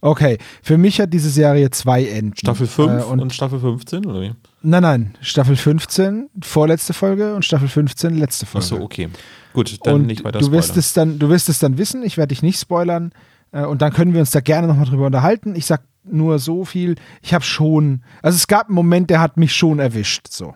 Okay, 0.01 0.37
für 0.61 0.77
mich 0.77 0.99
hat 1.01 1.13
diese 1.13 1.29
Serie 1.29 1.69
zwei 1.71 2.05
Enden. 2.05 2.35
Staffel 2.37 2.67
5 2.67 3.01
Äh, 3.01 3.05
und, 3.05 3.19
und 3.19 3.33
Staffel 3.33 3.59
15, 3.59 4.05
oder 4.05 4.21
wie? 4.21 4.33
Nein, 4.61 4.83
nein, 4.83 5.15
Staffel 5.21 5.55
15, 5.55 6.29
vorletzte 6.43 6.93
Folge 6.93 7.33
und 7.35 7.43
Staffel 7.45 7.67
15, 7.67 8.15
letzte 8.15 8.45
Folge. 8.45 8.65
Achso, 8.65 8.81
okay. 8.81 9.09
Gut, 9.53 9.77
dann 9.85 9.95
und 9.95 10.05
nicht 10.07 10.23
weiter 10.23 10.39
du 10.39 10.51
wirst 10.51 10.69
spoilern. 10.69 10.79
es 10.79 10.93
dann, 10.93 11.19
du 11.19 11.29
wirst 11.29 11.49
es 11.49 11.59
dann 11.59 11.77
wissen. 11.77 12.03
Ich 12.03 12.17
werde 12.17 12.29
dich 12.29 12.43
nicht 12.43 12.59
spoilern. 12.59 13.11
Äh, 13.51 13.65
und 13.65 13.81
dann 13.81 13.91
können 13.93 14.13
wir 14.13 14.19
uns 14.19 14.31
da 14.31 14.39
gerne 14.39 14.67
nochmal 14.67 14.85
drüber 14.85 15.07
unterhalten. 15.07 15.55
Ich 15.55 15.65
sag 15.65 15.81
nur 16.03 16.39
so 16.39 16.63
viel. 16.63 16.95
Ich 17.21 17.33
habe 17.33 17.43
schon, 17.43 18.03
also 18.21 18.35
es 18.35 18.47
gab 18.47 18.67
einen 18.67 18.75
Moment, 18.75 19.09
der 19.09 19.19
hat 19.19 19.37
mich 19.37 19.55
schon 19.55 19.79
erwischt. 19.79 20.27
So. 20.29 20.53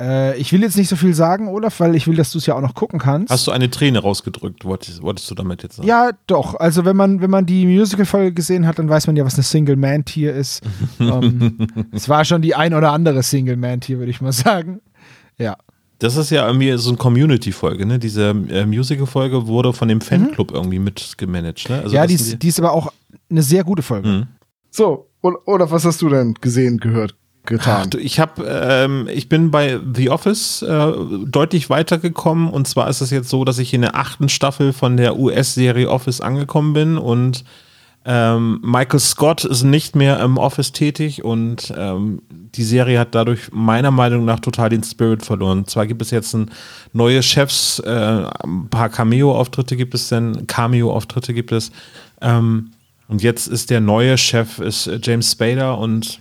Äh, 0.00 0.36
ich 0.38 0.52
will 0.52 0.60
jetzt 0.60 0.76
nicht 0.76 0.88
so 0.88 0.96
viel 0.96 1.14
sagen, 1.14 1.48
Olaf, 1.48 1.80
weil 1.80 1.94
ich 1.94 2.06
will, 2.06 2.16
dass 2.16 2.30
du 2.30 2.38
es 2.38 2.46
ja 2.46 2.54
auch 2.54 2.60
noch 2.60 2.74
gucken 2.74 2.98
kannst. 2.98 3.30
Hast 3.32 3.46
du 3.46 3.50
eine 3.50 3.70
Träne 3.70 4.00
rausgedrückt, 4.00 4.64
wolltest, 4.64 5.00
wolltest 5.02 5.30
du 5.30 5.34
damit 5.34 5.62
jetzt 5.62 5.76
sagen? 5.76 5.88
ja, 5.88 6.10
doch. 6.26 6.54
Also 6.54 6.84
wenn 6.84 6.96
man, 6.96 7.20
wenn 7.22 7.30
man 7.30 7.46
die 7.46 7.64
Musical-Folge 7.66 8.32
gesehen 8.32 8.66
hat, 8.66 8.78
dann 8.78 8.88
weiß 8.88 9.06
man 9.06 9.16
ja, 9.16 9.24
was 9.24 9.34
eine 9.34 9.42
Single-Man-Tier 9.44 10.34
ist. 10.34 10.62
ähm, 11.00 11.66
es 11.92 12.08
war 12.08 12.24
schon 12.26 12.42
die 12.42 12.54
ein 12.54 12.74
oder 12.74 12.92
andere 12.92 13.22
Single-Man-Tier, 13.22 13.98
würde 13.98 14.10
ich 14.10 14.20
mal 14.20 14.32
sagen. 14.32 14.80
Ja. 15.38 15.56
Das 15.98 16.16
ist 16.16 16.28
ja 16.28 16.46
irgendwie 16.46 16.76
so 16.76 16.90
eine 16.90 16.98
Community-Folge, 16.98 17.86
ne? 17.86 17.98
Diese 17.98 18.28
äh, 18.50 18.66
Musical-Folge 18.66 19.46
wurde 19.46 19.72
von 19.72 19.88
dem 19.88 20.02
Fanclub 20.02 20.50
irgendwie 20.50 20.78
mitgemanagt, 20.78 21.70
ne? 21.70 21.76
Also 21.76 21.88
Mhm. 21.88 21.94
ja, 21.94 22.06
die 22.06 22.14
ist, 22.14 22.42
die 22.42 22.48
ist 22.48 22.58
aber 22.60 22.72
auch 22.72 22.92
eine 23.30 23.42
sehr 23.42 23.64
gute 23.64 23.80
Folge. 23.82 24.06
Mhm. 24.08 24.26
So, 24.70 25.08
oder 25.22 25.70
was 25.70 25.86
hast 25.86 26.02
du 26.02 26.10
denn 26.10 26.34
gesehen, 26.34 26.76
gehört? 26.76 27.14
Getan? 27.46 27.90
Du, 27.90 27.98
Ich 27.98 28.20
habe, 28.20 28.44
ähm, 28.46 29.08
ich 29.12 29.28
bin 29.28 29.50
bei 29.50 29.78
The 29.94 30.10
Office 30.10 30.62
äh, 30.62 30.92
deutlich 31.26 31.70
weitergekommen 31.70 32.50
und 32.50 32.66
zwar 32.66 32.88
ist 32.88 33.00
es 33.00 33.10
jetzt 33.10 33.28
so, 33.28 33.44
dass 33.44 33.58
ich 33.58 33.72
in 33.74 33.82
der 33.82 33.96
achten 33.96 34.28
Staffel 34.28 34.72
von 34.72 34.96
der 34.96 35.18
US-Serie 35.18 35.88
Office 35.88 36.20
angekommen 36.20 36.72
bin 36.72 36.98
und 36.98 37.44
ähm, 38.08 38.60
Michael 38.62 39.00
Scott 39.00 39.44
ist 39.44 39.64
nicht 39.64 39.96
mehr 39.96 40.20
im 40.20 40.38
Office 40.38 40.70
tätig 40.70 41.24
und 41.24 41.74
ähm, 41.76 42.22
die 42.30 42.62
Serie 42.62 43.00
hat 43.00 43.16
dadurch 43.16 43.50
meiner 43.50 43.90
Meinung 43.90 44.24
nach 44.24 44.38
total 44.38 44.68
den 44.68 44.84
Spirit 44.84 45.24
verloren. 45.24 45.66
Zwar 45.66 45.88
gibt 45.88 46.02
es 46.02 46.12
jetzt 46.12 46.32
ein 46.32 46.50
neue 46.92 47.20
Chefs, 47.24 47.80
äh, 47.80 47.90
ein 48.44 48.68
paar 48.70 48.90
Cameo-Auftritte 48.90 49.76
gibt 49.76 49.92
es 49.94 50.08
denn, 50.08 50.46
Cameo-Auftritte 50.46 51.34
gibt 51.34 51.50
es. 51.50 51.72
Ähm, 52.20 52.70
und 53.08 53.22
jetzt 53.22 53.48
ist 53.48 53.70
der 53.70 53.80
neue 53.80 54.16
Chef 54.16 54.60
ist 54.60 54.86
äh, 54.86 55.00
James 55.02 55.32
Spader 55.32 55.76
und 55.76 56.20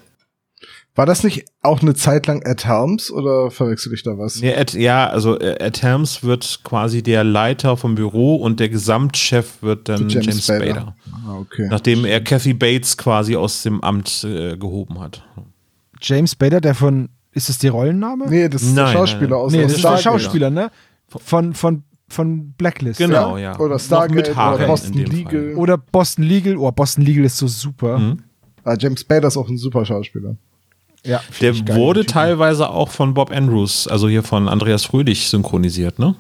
War 0.98 1.06
das 1.06 1.26
nicht 1.26 1.44
auch 1.62 1.82
eine 1.82 1.94
Zeit 1.94 2.26
lang 2.26 2.42
Ed 2.44 2.66
Helms 2.66 3.12
oder 3.12 3.52
verwechsel 3.52 3.94
ich 3.94 4.04
da 4.04 4.18
was? 4.18 4.40
Ja, 4.40 4.52
Ed, 4.52 4.74
ja, 4.74 5.08
also 5.10 5.38
äh, 5.38 5.60
Ed 5.60 5.82
Helms 5.84 6.24
wird 6.24 6.62
quasi 6.64 7.04
der 7.04 7.26
Leiter 7.26 7.76
vom 7.76 7.96
Büro 7.96 8.36
und 8.38 8.62
der 8.62 8.70
Gesamtchef 8.70 9.62
wird 9.62 9.90
dann 9.90 10.08
James 10.08 10.26
James, 10.26 10.44
Spader. 10.46 10.66
Spader. 10.66 10.96
Ah, 11.28 11.38
okay. 11.40 11.68
Nachdem 11.70 12.06
er 12.06 12.24
Kathy 12.24 12.54
Bates 12.54 12.96
quasi 12.96 13.36
aus 13.36 13.62
dem 13.64 13.82
Amt 13.82 14.24
äh, 14.24 14.56
gehoben 14.56 15.00
hat. 15.02 15.22
James 16.02 16.34
Bader, 16.36 16.62
der 16.62 16.76
von, 16.76 17.10
ist 17.34 17.50
das 17.50 17.58
die 17.58 17.68
Rollenname? 17.68 18.30
Nee, 18.30 18.48
das 18.48 18.62
ist 18.62 18.68
Nein, 18.70 18.76
der 18.76 18.84
nein, 18.86 18.94
Schauspieler 18.94 19.30
nein. 19.32 19.40
aus 19.40 19.52
nee 19.52 19.64
das 19.64 19.74
ist 19.74 19.84
der. 19.84 19.98
Schauspieler, 19.98 20.50
ne? 20.50 20.72
Von, 21.10 21.54
von, 21.54 21.84
von 22.08 22.54
Blacklist. 22.54 23.00
Genau, 23.00 23.36
Ja? 23.36 23.52
ja. 23.54 23.60
Oder 23.60 23.80
Stargate 23.80 24.16
mit 24.30 24.36
Haaren 24.36 24.56
oder 24.56 24.68
Boston 24.68 24.94
Legal. 24.94 25.32
Fall. 25.32 25.56
Oder 25.56 25.78
Boston 25.78 26.24
Legal. 26.24 26.56
Oh, 26.58 26.72
Boston 26.72 27.04
Legal 27.04 27.26
ist 27.26 27.38
so 27.38 27.48
super. 27.48 28.00
Mhm. 28.00 28.20
Ah, 28.64 28.76
James 28.80 29.02
Spader 29.02 29.28
ist 29.28 29.36
auch 29.36 29.50
ein 29.50 29.58
super 29.58 29.84
Schauspieler. 29.86 30.38
Ja, 31.06 31.22
Der 31.42 31.54
geil, 31.54 31.76
wurde 31.76 32.02
Typ. 32.02 32.10
teilweise 32.14 32.70
auch 32.70 32.90
von 32.90 33.14
Bob 33.14 33.32
Andrews, 33.32 33.88
also 33.88 34.10
hier 34.10 34.24
von 34.24 34.50
Andreas 34.50 34.86
Fröhlich 34.86 35.30
synchronisiert, 35.30 36.00
ne? 36.00 36.16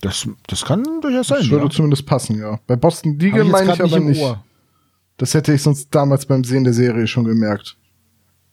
Das, 0.00 0.26
das 0.48 0.64
kann 0.64 0.82
durchaus 1.00 1.28
sein. 1.28 1.38
Das 1.40 1.50
würde 1.50 1.64
Ja. 1.66 1.70
zumindest 1.70 2.06
passen, 2.06 2.38
ja. 2.38 2.58
Bei 2.66 2.76
Boston 2.76 3.18
Legal 3.18 3.44
meine 3.44 3.72
ich 3.74 3.82
aber 3.82 4.00
nicht. 4.00 4.20
Ohr. 4.20 4.42
Das 5.16 5.34
hätte 5.34 5.52
ich 5.52 5.62
sonst 5.62 5.88
damals 5.94 6.26
beim 6.26 6.42
Sehen 6.44 6.64
der 6.64 6.72
Serie 6.72 7.06
schon 7.06 7.24
gemerkt. 7.24 7.76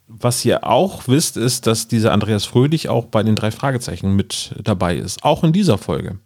Was 0.06 0.44
ihr 0.44 0.64
auch 0.66 1.06
wisst, 1.08 1.36
ist, 1.36 1.66
dass 1.66 1.88
dieser 1.88 2.12
Andreas 2.12 2.44
Fröhlich 2.44 2.88
auch 2.88 3.06
bei 3.06 3.22
den 3.22 3.36
drei 3.36 3.50
Fragezeichen 3.50 4.14
mit 4.16 4.54
dabei 4.62 4.96
ist. 4.96 5.24
Auch 5.24 5.42
in 5.44 5.52
dieser 5.52 5.78
Folge. 5.78 6.18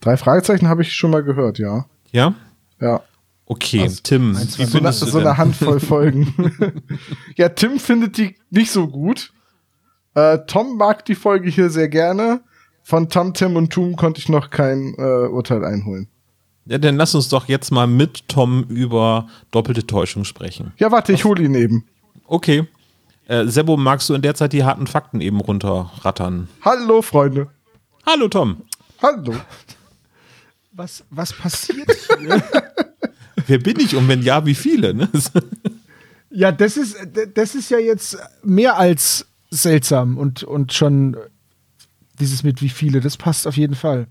Drei 0.00 0.16
Fragezeichen 0.16 0.68
habe 0.68 0.82
ich 0.82 0.92
schon 0.94 1.10
mal 1.10 1.22
gehört, 1.24 1.58
ja. 1.58 1.86
Ja? 2.12 2.34
Ja. 2.80 3.02
Okay, 3.50 3.80
Also, 3.82 4.00
Tim, 4.02 4.36
wie 4.38 4.44
So, 4.44 4.62
eine, 4.62 4.70
findest 4.70 5.02
du 5.02 5.06
so 5.06 5.18
denn? 5.18 5.26
eine 5.28 5.38
Handvoll 5.38 5.80
Folgen. 5.80 6.82
ja, 7.36 7.48
Tim 7.48 7.78
findet 7.80 8.18
die 8.18 8.36
nicht 8.50 8.70
so 8.70 8.86
gut. 8.88 9.32
Äh, 10.14 10.40
Tom 10.46 10.76
mag 10.76 11.06
die 11.06 11.14
Folge 11.14 11.48
hier 11.48 11.70
sehr 11.70 11.88
gerne. 11.88 12.40
Von 12.82 13.08
Tam, 13.08 13.32
Tim 13.32 13.56
und 13.56 13.70
Tum 13.72 13.96
konnte 13.96 14.20
ich 14.20 14.28
noch 14.28 14.50
kein 14.50 14.94
äh, 14.98 15.02
Urteil 15.28 15.64
einholen. 15.64 16.08
Ja, 16.66 16.76
dann 16.76 16.96
lass 16.96 17.14
uns 17.14 17.28
doch 17.30 17.48
jetzt 17.48 17.70
mal 17.70 17.86
mit 17.86 18.28
Tom 18.28 18.64
über 18.64 19.28
doppelte 19.50 19.86
Täuschung 19.86 20.24
sprechen. 20.24 20.72
Ja, 20.76 20.92
warte, 20.92 21.12
ich 21.14 21.24
hole 21.24 21.42
ihn 21.42 21.54
eben. 21.54 21.86
Okay. 22.26 22.66
Äh, 23.28 23.46
Sebo, 23.46 23.78
magst 23.78 24.10
du 24.10 24.14
in 24.14 24.20
der 24.22 24.34
Zeit 24.34 24.52
die 24.52 24.64
harten 24.64 24.86
Fakten 24.86 25.22
eben 25.22 25.40
runterrattern? 25.40 26.48
Hallo, 26.62 27.00
Freunde. 27.00 27.48
Hallo 28.04 28.28
Tom. 28.28 28.62
Hallo. 29.02 29.34
Was, 30.72 31.04
was 31.08 31.32
passiert 31.32 31.90
hier? 32.18 32.42
Wer 33.46 33.58
bin 33.58 33.80
ich 33.80 33.96
und 33.96 34.08
wenn 34.08 34.22
ja, 34.22 34.44
wie 34.46 34.54
viele? 34.54 34.94
Ne? 34.94 35.08
ja, 36.30 36.52
das 36.52 36.76
ist, 36.76 36.96
das 37.34 37.54
ist 37.54 37.70
ja 37.70 37.78
jetzt 37.78 38.18
mehr 38.42 38.76
als 38.76 39.26
seltsam 39.50 40.18
und, 40.18 40.42
und 40.42 40.72
schon 40.72 41.16
dieses 42.20 42.42
mit 42.42 42.62
wie 42.62 42.68
viele, 42.68 43.00
das 43.00 43.16
passt 43.16 43.46
auf 43.46 43.56
jeden 43.56 43.74
Fall. 43.74 44.06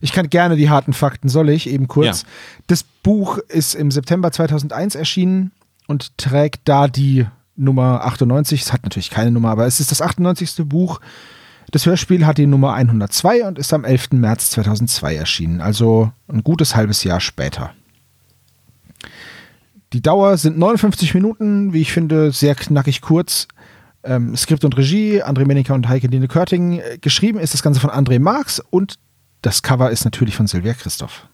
Ich 0.00 0.12
kann 0.12 0.30
gerne 0.30 0.56
die 0.56 0.70
harten 0.70 0.92
Fakten, 0.92 1.28
soll 1.28 1.48
ich 1.50 1.68
eben 1.68 1.88
kurz. 1.88 2.22
Ja. 2.22 2.28
Das 2.68 2.82
Buch 2.82 3.38
ist 3.48 3.74
im 3.74 3.90
September 3.90 4.30
2001 4.30 4.94
erschienen 4.94 5.52
und 5.86 6.16
trägt 6.18 6.62
da 6.64 6.88
die 6.88 7.26
Nummer 7.56 8.04
98. 8.04 8.62
Es 8.62 8.72
hat 8.72 8.84
natürlich 8.84 9.10
keine 9.10 9.32
Nummer, 9.32 9.50
aber 9.50 9.66
es 9.66 9.80
ist 9.80 9.90
das 9.90 10.00
98. 10.00 10.68
Buch. 10.68 11.00
Das 11.70 11.84
Hörspiel 11.84 12.24
hat 12.24 12.38
die 12.38 12.46
Nummer 12.46 12.72
102 12.72 13.46
und 13.46 13.58
ist 13.58 13.74
am 13.74 13.84
11. 13.84 14.12
März 14.12 14.50
2002 14.50 15.16
erschienen, 15.16 15.60
also 15.60 16.10
ein 16.28 16.42
gutes 16.42 16.74
halbes 16.74 17.04
Jahr 17.04 17.20
später. 17.20 17.74
Die 19.92 20.02
Dauer 20.02 20.36
sind 20.36 20.58
59 20.58 21.14
Minuten, 21.14 21.72
wie 21.72 21.80
ich 21.80 21.92
finde, 21.92 22.30
sehr 22.30 22.54
knackig 22.54 23.00
kurz. 23.00 23.48
Ähm, 24.04 24.36
Skript 24.36 24.64
und 24.64 24.76
Regie, 24.76 25.22
André 25.22 25.46
Menninger 25.46 25.74
und 25.74 25.88
Heike 25.88 26.08
Dine 26.08 26.28
Körting. 26.28 26.78
Äh, 26.78 26.98
Geschrieben 27.00 27.38
ist 27.38 27.54
das 27.54 27.62
Ganze 27.62 27.80
von 27.80 27.90
André 27.90 28.20
Marx 28.20 28.62
und 28.70 28.98
das 29.42 29.62
Cover 29.62 29.90
ist 29.90 30.04
natürlich 30.04 30.36
von 30.36 30.46
Silvia 30.46 30.74
Christoph. 30.74 31.26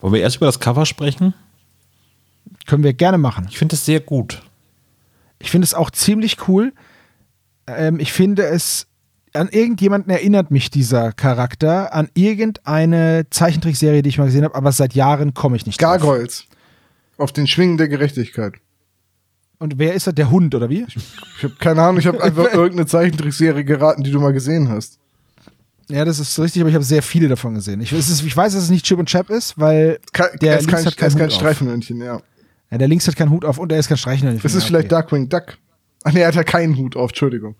Wollen 0.00 0.14
wir 0.14 0.20
erst 0.20 0.36
über 0.36 0.46
das 0.46 0.60
Cover 0.60 0.86
sprechen? 0.86 1.34
Können 2.66 2.84
wir 2.84 2.92
gerne 2.92 3.18
machen. 3.18 3.46
Ich 3.48 3.58
finde 3.58 3.74
es 3.74 3.84
sehr 3.84 4.00
gut. 4.00 4.42
Ich 5.38 5.50
finde 5.50 5.64
es 5.64 5.74
auch 5.74 5.90
ziemlich 5.90 6.48
cool. 6.48 6.72
Ähm, 7.66 7.98
ich 7.98 8.12
finde 8.12 8.44
es, 8.44 8.86
an 9.32 9.48
irgendjemanden 9.48 10.10
erinnert 10.10 10.50
mich 10.50 10.70
dieser 10.70 11.12
Charakter, 11.12 11.94
an 11.94 12.08
irgendeine 12.14 13.26
Zeichentrickserie, 13.30 14.02
die 14.02 14.08
ich 14.08 14.18
mal 14.18 14.26
gesehen 14.26 14.44
habe, 14.44 14.54
aber 14.54 14.72
seit 14.72 14.94
Jahren 14.94 15.34
komme 15.34 15.56
ich 15.56 15.66
nicht 15.66 15.80
drauf. 15.80 16.00
Gargoyles. 16.00 16.47
Auf 17.18 17.32
den 17.32 17.46
Schwingen 17.46 17.76
der 17.76 17.88
Gerechtigkeit. 17.88 18.54
Und 19.58 19.78
wer 19.78 19.94
ist 19.94 20.06
das? 20.06 20.14
Der 20.14 20.30
Hund, 20.30 20.54
oder 20.54 20.70
wie? 20.70 20.86
Ich 21.36 21.42
habe 21.44 21.54
keine 21.58 21.82
Ahnung, 21.82 21.98
ich 21.98 22.06
habe 22.06 22.22
einfach 22.22 22.44
irgendeine 22.54 22.86
Zeichentrickserie 22.86 23.64
geraten, 23.64 24.02
die 24.04 24.10
du 24.10 24.20
mal 24.20 24.32
gesehen 24.32 24.68
hast. 24.68 24.98
Ja, 25.90 26.04
das 26.04 26.18
ist 26.20 26.38
richtig, 26.38 26.62
aber 26.62 26.68
ich 26.68 26.74
habe 26.74 26.84
sehr 26.84 27.02
viele 27.02 27.28
davon 27.28 27.54
gesehen. 27.54 27.80
Ich, 27.80 27.92
es 27.92 28.08
ist, 28.08 28.22
ich 28.22 28.36
weiß, 28.36 28.52
dass 28.52 28.64
es 28.64 28.70
nicht 28.70 28.84
Chip 28.84 28.98
und 28.98 29.08
Chap 29.08 29.30
ist, 29.30 29.58
weil 29.58 29.98
Ke 30.12 30.30
der 30.40 30.52
er 30.52 30.58
ist 30.58 30.66
links 30.66 30.82
kein, 30.82 30.86
hat 30.86 30.96
keinen 30.96 31.08
ist 31.08 31.18
kein. 31.18 31.30
Streifenhörnchen, 31.30 32.00
ja. 32.02 32.20
Ja, 32.70 32.78
der 32.78 32.88
links 32.88 33.08
hat 33.08 33.16
keinen 33.16 33.30
Hut 33.30 33.44
auf 33.44 33.58
und 33.58 33.72
er 33.72 33.78
ist 33.78 33.88
kein 33.88 33.96
Streichenhörnchen. 33.96 34.42
Das 34.42 34.54
ist 34.54 34.64
Ja, 34.64 34.66
vielleicht 34.68 34.92
okay. 34.92 35.02
Darkwing 35.02 35.28
Duck. 35.28 35.56
Ach 36.04 36.12
nee, 36.12 36.20
er 36.20 36.28
hat 36.28 36.34
ja 36.34 36.44
keinen 36.44 36.76
Hut 36.76 36.94
auf, 36.94 37.10
Entschuldigung. 37.10 37.56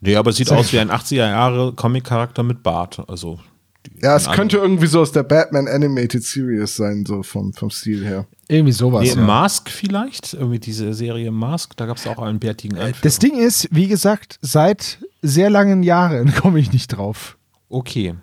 Nee, 0.00 0.14
aber 0.16 0.30
es 0.30 0.36
sieht 0.36 0.50
aus 0.52 0.72
wie 0.72 0.78
ein 0.78 0.90
80er 0.90 1.14
Jahre 1.16 1.72
Comic-Charakter 1.72 2.42
mit 2.42 2.62
Bart. 2.62 3.02
Also, 3.08 3.40
Ja, 4.02 4.16
es 4.16 4.30
könnte 4.30 4.58
irgendwie 4.58 4.86
so 4.86 5.00
aus 5.00 5.12
der 5.12 5.22
Batman 5.22 5.66
Animated 5.66 6.22
Series 6.22 6.76
sein, 6.76 7.04
so 7.06 7.22
vom, 7.22 7.52
vom 7.54 7.70
Stil 7.70 8.04
her. 8.04 8.26
Irgendwie 8.52 8.72
sowas. 8.72 9.02
Nee, 9.02 9.08
ja. 9.20 9.26
Mask 9.26 9.70
vielleicht? 9.70 10.34
Irgendwie 10.34 10.58
diese 10.58 10.92
Serie 10.94 11.30
Mask, 11.30 11.76
da 11.76 11.86
gab 11.86 11.96
es 11.96 12.06
auch 12.06 12.18
einen 12.18 12.38
bärtigen 12.38 12.76
Anführer. 12.76 12.98
Das 13.02 13.18
Ding 13.18 13.38
ist, 13.38 13.68
wie 13.70 13.86
gesagt, 13.88 14.38
seit 14.42 14.98
sehr 15.22 15.48
langen 15.50 15.82
Jahren 15.82 16.34
komme 16.40 16.58
ich 16.58 16.72
nicht 16.72 16.88
drauf. 16.88 17.36
Okay, 17.68 18.14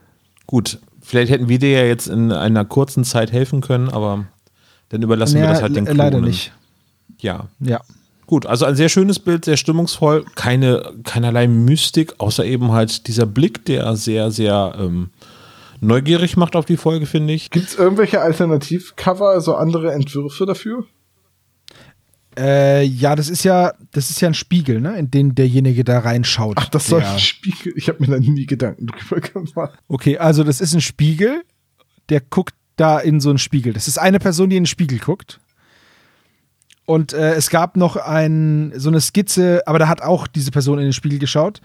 gut. 0.45 0.79
Vielleicht 1.01 1.31
hätten 1.31 1.49
wir 1.49 1.57
dir 1.57 1.71
ja 1.71 1.83
jetzt 1.85 2.07
in 2.07 2.31
einer 2.31 2.65
kurzen 2.65 3.03
Zeit 3.03 3.31
helfen 3.31 3.61
können, 3.61 3.89
aber 3.89 4.25
dann 4.89 5.01
überlassen 5.01 5.35
wir 5.35 5.41
Naja, 5.41 5.53
das 5.53 5.61
halt 5.63 5.75
den 5.75 5.85
le- 5.85 5.93
leider 5.93 6.17
Klonen. 6.17 6.29
nicht. 6.29 6.51
Ja, 7.19 7.47
Ja. 7.59 7.81
gut. 8.27 8.45
Also 8.45 8.65
ein 8.65 8.75
sehr 8.75 8.89
schönes 8.89 9.17
Bild, 9.17 9.45
sehr 9.45 9.57
stimmungsvoll. 9.57 10.23
Keine, 10.35 10.93
keinerlei 11.03 11.47
Mystik, 11.47 12.13
außer 12.19 12.45
eben 12.45 12.71
halt 12.71 13.07
dieser 13.07 13.25
Blick, 13.25 13.65
der 13.65 13.95
sehr, 13.95 14.29
sehr 14.29 14.75
ähm, 14.79 15.09
neugierig 15.81 16.37
macht 16.37 16.55
auf 16.55 16.65
die 16.65 16.77
Folge, 16.77 17.05
finde 17.05 17.33
ich. 17.33 17.49
Gibt 17.49 17.67
es 17.67 17.75
irgendwelche 17.75 18.21
Alternativcover, 18.21 19.29
also 19.29 19.55
andere 19.55 19.91
Entwürfe 19.93 20.45
dafür? 20.45 20.85
Äh, 22.37 22.83
ja, 22.83 23.15
das 23.15 23.29
ist 23.29 23.43
ja, 23.43 23.73
das 23.91 24.09
ist 24.09 24.21
ja 24.21 24.29
ein 24.29 24.33
Spiegel, 24.33 24.79
ne, 24.79 24.97
in 24.97 25.11
den 25.11 25.35
derjenige 25.35 25.83
da 25.83 25.99
reinschaut. 25.99 26.55
Ach, 26.57 26.69
das 26.69 26.87
soll 26.87 27.01
ein 27.01 27.19
Spiegel. 27.19 27.73
Ich 27.75 27.89
habe 27.89 27.99
mir 27.99 28.07
da 28.07 28.19
nie 28.19 28.45
Gedanken 28.45 28.87
drüber 28.87 29.19
gemacht. 29.21 29.77
Okay, 29.87 30.17
also 30.17 30.43
das 30.43 30.61
ist 30.61 30.73
ein 30.73 30.81
Spiegel, 30.81 31.43
der 32.07 32.21
guckt 32.21 32.55
da 32.77 32.99
in 32.99 33.19
so 33.19 33.29
einen 33.29 33.39
Spiegel. 33.39 33.73
Das 33.73 33.87
ist 33.87 33.97
eine 33.97 34.19
Person, 34.19 34.49
die 34.49 34.57
in 34.57 34.63
den 34.63 34.67
Spiegel 34.67 34.99
guckt. 34.99 35.39
Und 36.85 37.13
äh, 37.13 37.33
es 37.33 37.49
gab 37.49 37.77
noch 37.77 37.97
ein, 37.97 38.73
so 38.75 38.89
eine 38.89 39.01
Skizze, 39.01 39.61
aber 39.65 39.77
da 39.77 39.87
hat 39.87 40.01
auch 40.01 40.25
diese 40.25 40.51
Person 40.51 40.79
in 40.79 40.85
den 40.85 40.93
Spiegel 40.93 41.19
geschaut. 41.19 41.61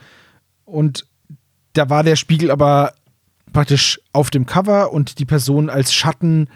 Und 0.65 1.07
da 1.75 1.89
war 1.89 2.03
der 2.03 2.17
Spiegel 2.17 2.51
aber 2.51 2.95
praktisch 3.55 4.01
auf 4.13 4.29
dem 4.29 4.45
Cover 4.45 4.93
und 4.93 5.19
die 5.19 5.25
Person 5.25 5.71
als 5.71 5.95
Schatten 5.95 6.49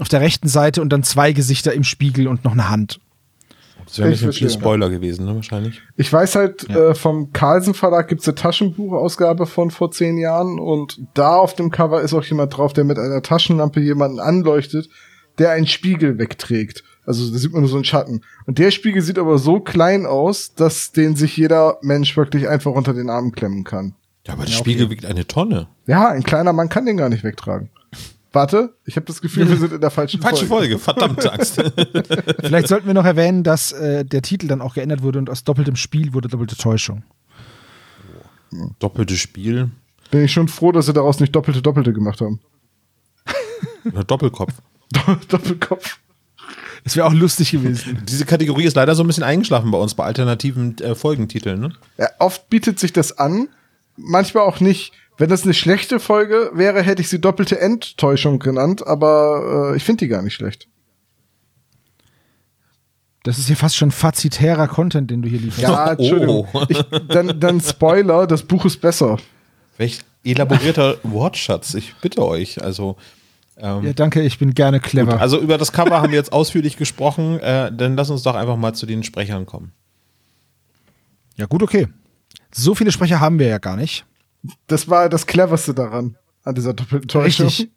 auf 0.00 0.08
der 0.08 0.20
rechten 0.20 0.48
Seite 0.48 0.82
und 0.82 0.92
dann 0.92 1.04
zwei 1.04 1.32
Gesichter 1.32 1.72
im 1.72 1.84
Spiegel 1.84 2.26
und 2.26 2.44
noch 2.44 2.52
eine 2.52 2.68
Hand. 2.68 2.98
Das 3.84 3.98
wäre 3.98 4.08
Ich 4.08 4.12
nicht 4.14 4.20
viel 4.20 4.48
verstehe. 4.48 4.50
Spoiler 4.50 4.90
gewesen, 4.90 5.26
ne, 5.26 5.34
wahrscheinlich. 5.36 5.80
Ich 5.96 6.12
weiß 6.12 6.34
halt, 6.34 6.68
äh, 6.70 6.94
vom 6.94 7.32
Carlsen 7.32 7.72
Verlag 7.72 8.08
gibt's 8.08 8.26
eine 8.26 8.34
Taschenbuchausgabe 8.34 9.46
von 9.46 9.70
vor 9.70 9.92
zehn 9.92 10.18
Jahren 10.18 10.58
und 10.58 11.00
da 11.14 11.36
auf 11.36 11.54
dem 11.54 11.70
Cover 11.70 12.02
ist 12.02 12.12
auch 12.12 12.24
jemand 12.24 12.56
drauf, 12.56 12.72
der 12.72 12.82
mit 12.82 12.98
einer 12.98 13.22
Taschenlampe 13.22 13.80
jemanden 13.80 14.18
anleuchtet, 14.18 14.88
der 15.38 15.52
einen 15.52 15.68
Spiegel 15.68 16.18
wegträgt. 16.18 16.82
Also 17.04 17.30
da 17.30 17.38
sieht 17.38 17.52
man 17.52 17.60
nur 17.60 17.70
so 17.70 17.76
einen 17.76 17.84
Schatten. 17.84 18.22
Und 18.46 18.58
der 18.58 18.72
Spiegel 18.72 19.02
sieht 19.02 19.18
aber 19.18 19.38
so 19.38 19.60
klein 19.60 20.04
aus, 20.04 20.54
dass 20.54 20.90
den 20.90 21.14
sich 21.14 21.36
jeder 21.36 21.78
Mensch 21.82 22.16
wirklich 22.16 22.48
einfach 22.48 22.72
unter 22.72 22.92
den 22.92 23.08
Arm 23.08 23.30
klemmen 23.30 23.62
kann. 23.62 23.94
Ja, 24.26 24.34
aber 24.34 24.44
der 24.44 24.52
Spiegel 24.52 24.90
wiegt 24.90 25.04
eine 25.04 25.26
Tonne. 25.26 25.68
Ja, 25.86 26.08
ein 26.08 26.22
kleiner 26.22 26.52
Mann 26.52 26.68
kann 26.68 26.86
den 26.86 26.96
gar 26.96 27.08
nicht 27.08 27.24
wegtragen. 27.24 27.70
Warte, 28.32 28.74
ich 28.84 28.96
habe 28.96 29.06
das 29.06 29.22
Gefühl, 29.22 29.48
wir 29.48 29.56
sind 29.56 29.72
in 29.72 29.80
der 29.80 29.90
falschen 29.90 30.20
Falsche 30.20 30.46
Folge. 30.46 30.78
Folge, 30.78 30.78
verdammte 30.78 31.32
Axt. 31.32 31.54
Vielleicht 32.40 32.68
sollten 32.68 32.86
wir 32.86 32.92
noch 32.92 33.06
erwähnen, 33.06 33.44
dass 33.44 33.72
äh, 33.72 34.04
der 34.04 34.20
Titel 34.20 34.46
dann 34.46 34.60
auch 34.60 34.74
geändert 34.74 35.02
wurde 35.02 35.18
und 35.18 35.30
aus 35.30 35.44
doppeltem 35.44 35.76
Spiel 35.76 36.12
wurde 36.12 36.28
doppelte 36.28 36.56
Täuschung. 36.56 37.02
Doppeltes 38.78 39.18
Spiel. 39.18 39.70
Bin 40.10 40.24
ich 40.24 40.32
schon 40.32 40.48
froh, 40.48 40.72
dass 40.72 40.86
sie 40.86 40.92
daraus 40.92 41.18
nicht 41.18 41.34
doppelte 41.34 41.62
Doppelte 41.62 41.92
gemacht 41.92 42.20
haben. 42.20 42.40
Oder 43.86 44.04
Doppelkopf. 44.04 44.52
Doppelkopf. 45.28 45.98
Das 46.84 46.94
wäre 46.94 47.06
auch 47.06 47.12
lustig 47.12 47.50
gewesen. 47.52 48.02
Diese 48.08 48.24
Kategorie 48.24 48.64
ist 48.64 48.76
leider 48.76 48.94
so 48.94 49.02
ein 49.02 49.06
bisschen 49.06 49.24
eingeschlafen 49.24 49.70
bei 49.70 49.78
uns 49.78 49.94
bei 49.94 50.04
alternativen 50.04 50.78
äh, 50.78 50.94
Folgentiteln. 50.94 51.60
Ne? 51.60 51.72
Ja, 51.98 52.08
oft 52.18 52.48
bietet 52.48 52.78
sich 52.78 52.92
das 52.92 53.18
an, 53.18 53.48
manchmal 53.96 54.44
auch 54.44 54.60
nicht. 54.60 54.92
Wenn 55.18 55.30
das 55.30 55.44
eine 55.44 55.54
schlechte 55.54 55.98
Folge 55.98 56.50
wäre, 56.52 56.82
hätte 56.82 57.00
ich 57.00 57.08
sie 57.08 57.20
doppelte 57.20 57.58
Enttäuschung 57.58 58.38
genannt, 58.38 58.86
aber 58.86 59.72
äh, 59.72 59.76
ich 59.76 59.84
finde 59.84 60.04
die 60.04 60.08
gar 60.08 60.22
nicht 60.22 60.34
schlecht. 60.34 60.68
Das 63.22 63.38
ist 63.38 63.46
hier 63.48 63.56
fast 63.56 63.76
schon 63.76 63.90
fazitärer 63.90 64.68
Content, 64.68 65.10
den 65.10 65.22
du 65.22 65.28
hier 65.28 65.40
lieferst. 65.40 65.62
Ja, 65.62 65.92
Entschuldigung. 65.92 66.46
Oh. 66.52 66.64
Ich, 66.68 66.80
dann, 67.08 67.40
dann 67.40 67.60
Spoiler, 67.60 68.26
das 68.26 68.42
Buch 68.42 68.64
ist 68.66 68.80
besser. 68.80 69.16
Welch 69.78 69.98
elaborierter 70.22 70.98
Wortschatz, 71.02 71.74
ich 71.74 71.94
bitte 71.96 72.24
euch. 72.24 72.62
Also, 72.62 72.96
ähm, 73.56 73.84
Ja, 73.84 73.92
danke, 73.94 74.22
ich 74.22 74.38
bin 74.38 74.54
gerne 74.54 74.78
clever. 74.80 75.12
gut, 75.12 75.20
also 75.20 75.40
über 75.40 75.58
das 75.58 75.72
Cover 75.72 76.00
haben 76.02 76.10
wir 76.12 76.18
jetzt 76.18 76.32
ausführlich 76.32 76.76
gesprochen. 76.76 77.40
Äh, 77.40 77.72
dann 77.72 77.96
lass 77.96 78.10
uns 78.10 78.22
doch 78.22 78.34
einfach 78.36 78.56
mal 78.56 78.74
zu 78.74 78.86
den 78.86 79.02
Sprechern 79.02 79.44
kommen. 79.46 79.72
ja, 81.36 81.46
gut, 81.46 81.62
okay. 81.62 81.88
So 82.52 82.74
viele 82.74 82.92
Sprecher 82.92 83.20
haben 83.20 83.38
wir 83.38 83.46
ja 83.46 83.58
gar 83.58 83.76
nicht. 83.76 84.04
Das 84.66 84.88
war 84.88 85.08
das 85.08 85.26
Cleverste 85.26 85.74
daran, 85.74 86.16
an 86.44 86.54
dieser 86.54 86.74
doppelten 86.74 87.08
Täuschung. 87.08 87.46
Richtig. 87.46 87.70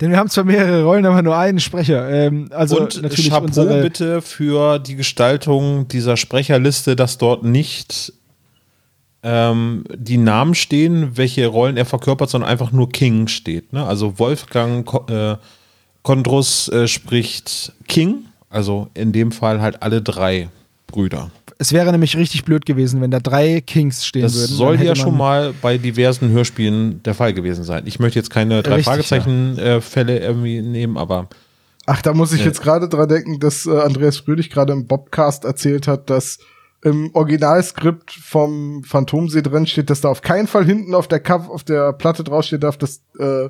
Denn 0.00 0.10
wir 0.10 0.18
haben 0.18 0.28
zwar 0.28 0.44
mehrere 0.44 0.84
Rollen, 0.84 1.06
aber 1.06 1.22
nur 1.22 1.36
einen 1.36 1.58
Sprecher. 1.58 2.08
Ähm, 2.10 2.48
also 2.50 2.80
Und 2.80 3.02
natürlich 3.02 3.30
Chapeau 3.30 3.46
unsere, 3.46 3.82
bitte 3.82 4.20
für 4.20 4.78
die 4.78 4.94
Gestaltung 4.94 5.88
dieser 5.88 6.18
Sprecherliste, 6.18 6.96
dass 6.96 7.16
dort 7.16 7.44
nicht 7.44 8.12
ähm, 9.22 9.84
die 9.94 10.18
Namen 10.18 10.54
stehen, 10.54 11.16
welche 11.16 11.46
Rollen 11.46 11.78
er 11.78 11.86
verkörpert, 11.86 12.28
sondern 12.28 12.50
einfach 12.50 12.72
nur 12.72 12.90
King 12.90 13.26
steht. 13.28 13.72
Ne? 13.72 13.86
Also 13.86 14.18
Wolfgang 14.18 14.84
Ko 14.84 15.06
äh, 15.08 15.36
Kondrus 16.02 16.68
äh, 16.68 16.86
spricht 16.86 17.72
King, 17.88 18.26
also 18.50 18.88
in 18.94 19.12
dem 19.12 19.32
Fall 19.32 19.60
halt 19.60 19.82
alle 19.82 20.02
drei 20.02 20.50
Brüder. 20.86 21.30
Es 21.58 21.72
wäre 21.72 21.90
nämlich 21.90 22.16
richtig 22.16 22.44
blöd 22.44 22.66
gewesen, 22.66 23.00
wenn 23.00 23.10
da 23.10 23.18
drei 23.18 23.62
Kings 23.62 24.04
stehen 24.04 24.22
Das 24.22 24.34
würden. 24.34 24.54
soll 24.56 24.76
Dann 24.76 24.86
ja 24.86 24.94
schon 24.94 25.16
mal 25.16 25.54
bei 25.62 25.78
diversen 25.78 26.28
Hörspielen 26.30 27.02
der 27.02 27.14
Fall 27.14 27.32
gewesen 27.32 27.64
sein. 27.64 27.84
Ich 27.86 27.98
möchte 27.98 28.18
jetzt 28.18 28.30
keine 28.30 28.62
drei 28.62 28.76
Richtig, 28.76 28.86
Fragezeichen-Fälle 28.86 30.18
irgendwie 30.18 30.60
nehmen, 30.60 30.96
aber 30.98 31.28
Ach, 31.86 32.02
da 32.02 32.12
muss 32.12 32.32
ich 32.32 32.44
jetzt 32.44 32.60
gerade 32.62 32.88
dran 32.88 33.08
denken, 33.08 33.38
dass 33.38 33.64
äh, 33.64 33.70
Andreas 33.78 34.18
Fröhlich 34.18 34.50
gerade 34.50 34.72
im 34.72 34.86
Bobcast 34.86 35.44
erzählt 35.44 35.86
hat, 35.86 36.10
dass 36.10 36.38
im 36.82 37.10
Originalskript 37.14 38.10
vom 38.12 38.82
Phantomsee 38.84 39.40
drin 39.42 39.66
steht, 39.66 39.88
dass 39.88 40.00
da 40.00 40.08
auf 40.08 40.20
keinen 40.20 40.48
Fall 40.48 40.64
hinten 40.64 40.94
auf 40.94 41.08
der 41.08 41.20
Cover, 41.20 41.50
auf 41.50 41.64
der 41.64 41.92
Platte 41.92 42.22
draufstehen 42.24 42.60
darf, 42.60 42.76
dass 42.76 43.02
äh, 43.18 43.48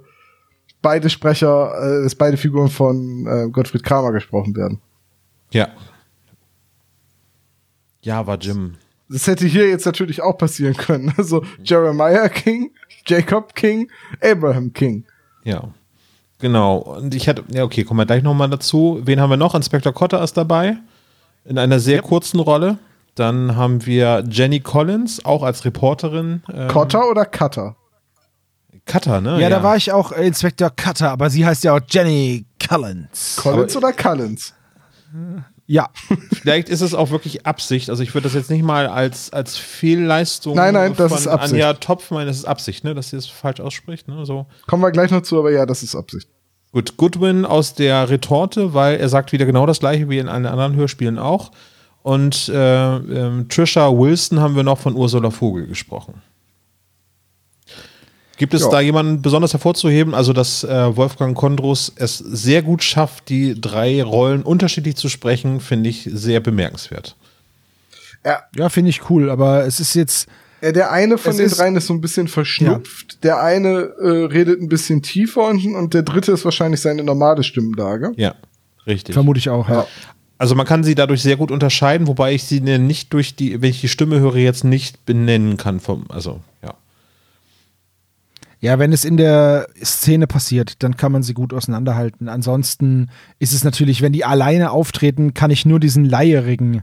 beide 0.82 1.10
Sprecher, 1.10 1.72
äh, 1.80 2.02
dass 2.04 2.14
beide 2.14 2.36
Figuren 2.36 2.68
von 2.68 3.26
äh, 3.26 3.50
Gottfried 3.50 3.82
Kramer 3.82 4.12
gesprochen 4.12 4.54
werden. 4.54 4.80
ja. 5.50 5.68
Ja, 8.06 8.24
war 8.24 8.38
Jim. 8.38 8.74
Das 9.08 9.26
hätte 9.26 9.46
hier 9.46 9.68
jetzt 9.68 9.84
natürlich 9.84 10.22
auch 10.22 10.38
passieren 10.38 10.76
können. 10.76 11.12
Also 11.18 11.44
Jeremiah 11.62 12.28
King, 12.28 12.70
Jacob 13.04 13.54
King, 13.56 13.90
Abraham 14.22 14.72
King. 14.72 15.04
Ja. 15.42 15.70
Genau. 16.38 16.76
Und 16.76 17.14
ich 17.16 17.28
hatte, 17.28 17.42
ja, 17.48 17.64
okay, 17.64 17.82
kommen 17.82 17.98
wir 17.98 18.06
gleich 18.06 18.22
nochmal 18.22 18.48
dazu. 18.48 19.00
Wen 19.02 19.20
haben 19.20 19.30
wir 19.30 19.36
noch? 19.36 19.56
Inspektor 19.56 19.92
Cotter 19.92 20.22
ist 20.22 20.36
dabei. 20.36 20.76
In 21.44 21.58
einer 21.58 21.80
sehr 21.80 22.00
kurzen 22.00 22.38
Rolle. 22.38 22.78
Dann 23.16 23.56
haben 23.56 23.84
wir 23.86 24.22
Jenny 24.30 24.60
Collins, 24.60 25.24
auch 25.24 25.42
als 25.42 25.64
Reporterin. 25.64 26.42
Ähm, 26.52 26.68
Cotter 26.68 27.10
oder 27.10 27.24
Cutter? 27.24 27.74
Cutter, 28.84 29.20
ne? 29.20 29.40
Ja, 29.40 29.48
da 29.48 29.64
war 29.64 29.76
ich 29.76 29.90
auch 29.90 30.12
äh, 30.12 30.28
Inspektor 30.28 30.70
Cutter, 30.70 31.10
aber 31.10 31.28
sie 31.28 31.44
heißt 31.44 31.64
ja 31.64 31.74
auch 31.74 31.80
Jenny 31.88 32.46
Collins. 32.68 33.36
Collins 33.42 33.76
oder 33.76 33.92
Collins? 33.92 34.54
Ja, 35.66 35.90
Vielleicht 36.46 36.68
ist 36.68 36.80
es 36.80 36.94
auch 36.94 37.10
wirklich 37.10 37.44
Absicht. 37.44 37.90
Also 37.90 38.02
ich 38.02 38.14
würde 38.14 38.24
das 38.24 38.34
jetzt 38.34 38.50
nicht 38.50 38.62
mal 38.62 38.86
als, 38.86 39.32
als 39.32 39.56
Fehlleistung 39.56 40.54
Nein, 40.54 40.74
nein, 40.74 40.94
das 40.96 41.10
von 41.10 41.18
ist 41.18 41.26
Absicht. 41.26 41.54
Anja 41.54 41.72
Topf 41.74 42.12
meinen, 42.12 42.28
das 42.28 42.36
ist 42.36 42.44
Absicht, 42.44 42.84
ne? 42.84 42.94
Dass 42.94 43.10
sie 43.10 43.16
es 43.16 43.26
falsch 43.26 43.60
ausspricht. 43.60 44.06
Ne? 44.06 44.24
So. 44.24 44.46
Kommen 44.66 44.82
wir 44.82 44.92
gleich 44.92 45.10
noch 45.10 45.22
zu, 45.22 45.38
aber 45.38 45.50
ja, 45.50 45.66
das 45.66 45.82
ist 45.82 45.96
Absicht. 45.96 46.28
Gut, 46.72 46.96
Goodwin 46.96 47.44
aus 47.44 47.74
der 47.74 48.08
Retorte, 48.10 48.74
weil 48.74 48.98
er 48.98 49.08
sagt 49.08 49.32
wieder 49.32 49.46
genau 49.46 49.66
das 49.66 49.80
gleiche 49.80 50.08
wie 50.08 50.18
in 50.18 50.28
allen 50.28 50.46
anderen 50.46 50.76
Hörspielen 50.76 51.18
auch. 51.18 51.50
Und 52.02 52.48
äh, 52.48 52.96
ähm, 52.96 53.48
Trisha 53.48 53.90
Wilson 53.90 54.38
haben 54.40 54.54
wir 54.54 54.62
noch 54.62 54.78
von 54.78 54.94
Ursula 54.94 55.30
Vogel 55.30 55.66
gesprochen. 55.66 56.22
Gibt 58.38 58.52
es 58.54 58.62
Ja. 58.62 58.70
da 58.70 58.80
jemanden 58.80 59.22
besonders 59.22 59.52
hervorzuheben? 59.54 60.14
Also, 60.14 60.32
dass 60.32 60.62
äh, 60.64 60.96
Wolfgang 60.96 61.36
Kondrus 61.36 61.92
es 61.96 62.18
sehr 62.18 62.62
gut 62.62 62.82
schafft, 62.82 63.28
die 63.30 63.58
drei 63.60 64.02
Rollen 64.02 64.42
unterschiedlich 64.42 64.96
zu 64.96 65.08
sprechen, 65.08 65.60
finde 65.60 65.88
ich 65.90 66.08
sehr 66.12 66.40
bemerkenswert. 66.40 67.16
ja, 68.56 68.68
finde 68.68 68.90
ich 68.90 69.08
cool, 69.10 69.30
aber 69.30 69.64
es 69.66 69.78
ist 69.80 69.94
jetzt, 69.94 70.28
Ja, 70.60 70.72
der 70.72 70.90
eine 70.90 71.16
von 71.18 71.30
Es 71.30 71.36
den 71.36 71.46
ist- 71.46 71.58
dreien 71.58 71.76
ist 71.76 71.86
so 71.86 71.94
ein 71.94 72.00
bisschen 72.00 72.28
verschnupft. 72.28 73.22
Der 73.22 73.40
eine 73.42 73.92
äh, 74.00 74.24
redet 74.26 74.60
ein 74.60 74.68
bisschen 74.68 75.02
tiefer 75.02 75.46
und, 75.48 75.64
und 75.74 75.94
der 75.94 76.02
dritte 76.02 76.32
ist 76.32 76.44
wahrscheinlich 76.44 76.80
seine 76.80 77.04
normale 77.04 77.42
Stimmlage. 77.44 78.12
Ja, 78.16 78.34
richtig. 78.86 79.12
vermute 79.14 79.38
ich 79.38 79.48
auch, 79.50 79.68
ja. 79.68 79.74
Ja. 79.82 79.86
Also 80.38 80.54
man 80.54 80.66
kann 80.66 80.82
sie 80.84 80.94
dadurch 80.94 81.22
sehr 81.22 81.36
gut 81.36 81.50
unterscheiden, 81.50 82.06
wobei 82.06 82.34
ich 82.34 82.44
sie 82.44 82.60
ne- 82.60 82.78
nicht 82.78 83.12
durch 83.14 83.36
die, 83.36 83.62
wenn 83.62 83.70
ich 83.70 83.80
die 83.80 83.88
Stimme 83.88 84.18
höre, 84.20 84.36
jetzt 84.36 84.64
nicht 84.64 85.06
benennen 85.06 85.56
kann. 85.56 85.80
Vom, 85.80 86.04
also, 86.10 86.40
ja. 86.62 86.74
Ja, 88.66 88.80
wenn 88.80 88.92
es 88.92 89.04
in 89.04 89.16
der 89.16 89.68
Szene 89.80 90.26
passiert, 90.26 90.82
dann 90.82 90.96
kann 90.96 91.12
man 91.12 91.22
sie 91.22 91.34
gut 91.34 91.54
auseinanderhalten. 91.54 92.28
Ansonsten 92.28 93.10
ist 93.38 93.52
es 93.52 93.62
natürlich, 93.62 94.02
wenn 94.02 94.12
die 94.12 94.24
alleine 94.24 94.72
auftreten, 94.72 95.34
kann 95.34 95.52
ich 95.52 95.66
nur 95.66 95.78
diesen 95.78 96.04
Leierigen 96.04 96.82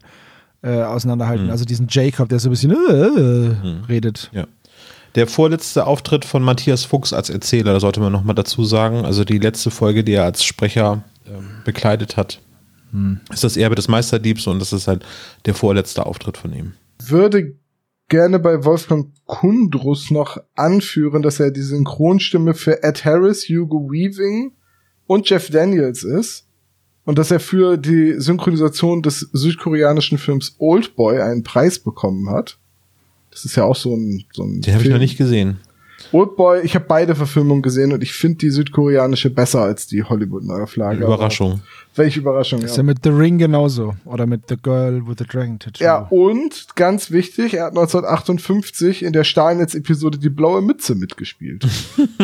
äh, 0.62 0.82
auseinanderhalten. 0.82 1.50
Also 1.50 1.66
diesen 1.66 1.88
Jacob, 1.90 2.30
der 2.30 2.40
so 2.40 2.48
ein 2.48 2.52
bisschen 2.52 2.72
äh, 2.72 3.90
redet. 3.90 4.30
Ja. 4.32 4.48
Der 5.16 5.28
vorletzte 5.28 5.86
Auftritt 5.86 6.24
von 6.24 6.42
Matthias 6.42 6.86
Fuchs 6.86 7.12
als 7.12 7.30
Erzähler, 7.30 7.74
da 7.74 7.82
sollte 7.82 8.00
man 8.00 8.14
nochmal 8.14 8.36
dazu 8.36 8.64
sagen, 8.64 9.04
also 9.04 9.26
die 9.26 9.40
letzte 9.40 9.70
Folge, 9.70 10.06
die 10.06 10.14
er 10.14 10.24
als 10.24 10.46
Sprecher 10.46 11.04
ähm, 11.28 11.50
bekleidet 11.66 12.16
hat, 12.16 12.40
ist 13.30 13.44
das 13.44 13.58
Erbe 13.58 13.76
des 13.76 13.90
Meisterdiebs 13.90 14.48
und 14.48 14.60
das 14.60 14.72
ist 14.72 14.88
halt 14.88 15.04
der 15.46 15.54
vorletzte 15.54 16.06
Auftritt 16.06 16.38
von 16.38 16.54
ihm. 16.54 16.74
Würde 17.04 17.56
gerne 18.14 18.38
bei 18.38 18.64
Wolfgang 18.64 19.08
Kundrus 19.26 20.12
noch 20.12 20.38
anführen, 20.54 21.24
dass 21.24 21.40
er 21.40 21.50
die 21.50 21.64
Synchronstimme 21.64 22.54
für 22.54 22.84
Ed 22.84 23.04
Harris, 23.06 23.50
Hugo 23.50 23.90
Weaving 23.90 24.52
und 25.08 25.28
Jeff 25.28 25.50
Daniels 25.50 26.04
ist. 26.04 26.46
Und 27.06 27.18
dass 27.18 27.32
er 27.32 27.40
für 27.40 27.76
die 27.76 28.14
Synchronisation 28.20 29.02
des 29.02 29.22
südkoreanischen 29.34 30.20
Films 30.20 30.56
Oldboy 30.60 31.22
einen 31.22 31.42
Preis 31.42 31.80
bekommen 31.80 32.30
hat. 32.30 32.60
Das 33.32 33.46
ist 33.46 33.56
ja 33.56 33.64
auch 33.64 33.76
so 33.76 33.96
ein, 33.96 34.26
so 34.32 34.44
ein 34.44 34.62
Den 34.62 34.76
habe 34.76 34.84
ich 34.84 34.92
noch 34.92 35.00
nicht 35.00 35.18
gesehen. 35.18 35.58
Oldboy, 36.12 36.62
ich 36.62 36.76
habe 36.76 36.86
beide 36.88 37.16
Verfilmungen 37.16 37.62
gesehen 37.62 37.94
und 37.94 38.04
ich 38.04 38.14
finde 38.14 38.40
die 38.40 38.50
südkoreanische 38.50 39.30
besser 39.30 39.62
als 39.62 39.88
die 39.88 40.04
Hollywood-Neuauflage. 40.04 41.04
Überraschung. 41.04 41.62
Welche 41.96 42.20
Überraschung, 42.20 42.64
Ist 42.64 42.72
ja 42.72 42.78
ja. 42.78 42.84
mit 42.84 43.00
The 43.04 43.10
Ring 43.10 43.38
genauso. 43.38 43.96
Oder 44.06 44.26
mit 44.26 44.42
The 44.50 44.58
Girl 44.58 45.06
with 45.06 45.18
the 45.20 45.26
Dragon 45.26 45.60
Tattoo. 45.60 45.84
Ja, 45.84 46.08
und 46.10 46.76
ganz 46.76 47.12
wichtig, 47.12 47.54
er 47.54 47.66
hat 47.66 47.74
1958 47.74 49.04
in 49.04 49.14
der 49.14 49.24
Stahlnetz-Episode 49.24 50.18
die 50.18 50.30
blaue 50.30 50.64
Mütze 50.64 50.96
mitgespielt. 50.96 51.68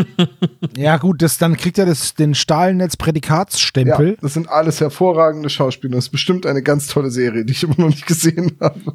ja 0.75 0.97
gut, 0.97 1.21
das, 1.21 1.37
dann 1.37 1.55
kriegt 1.55 1.77
er 1.77 1.85
das, 1.85 2.15
den 2.15 2.31
ja, 2.31 2.35
Stahlnetz-Prädikatsstempel. 2.35 4.17
das 4.21 4.33
sind 4.33 4.49
alles 4.49 4.81
hervorragende 4.81 5.49
Schauspieler. 5.49 5.95
Das 5.95 6.05
ist 6.05 6.11
bestimmt 6.11 6.47
eine 6.47 6.63
ganz 6.63 6.87
tolle 6.87 7.11
Serie, 7.11 7.45
die 7.45 7.53
ich 7.53 7.63
immer 7.63 7.75
noch 7.77 7.89
nicht 7.89 8.07
gesehen 8.07 8.57
habe. 8.59 8.79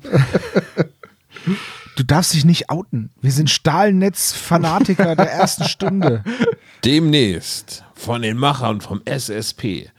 Du 1.97 2.03
darfst 2.03 2.35
dich 2.35 2.45
nicht 2.45 2.71
outen. 2.71 3.11
Wir 3.21 3.31
sind 3.31 3.51
Stahlnetz-Fanatiker 3.51 5.15
der 5.15 5.31
ersten 5.31 5.65
Stunde. 5.65 6.25
Demnächst 6.85 7.85
von 7.95 8.23
den 8.23 8.37
Machern 8.37 8.81
vom 8.81 9.01
SSP. 9.05 9.91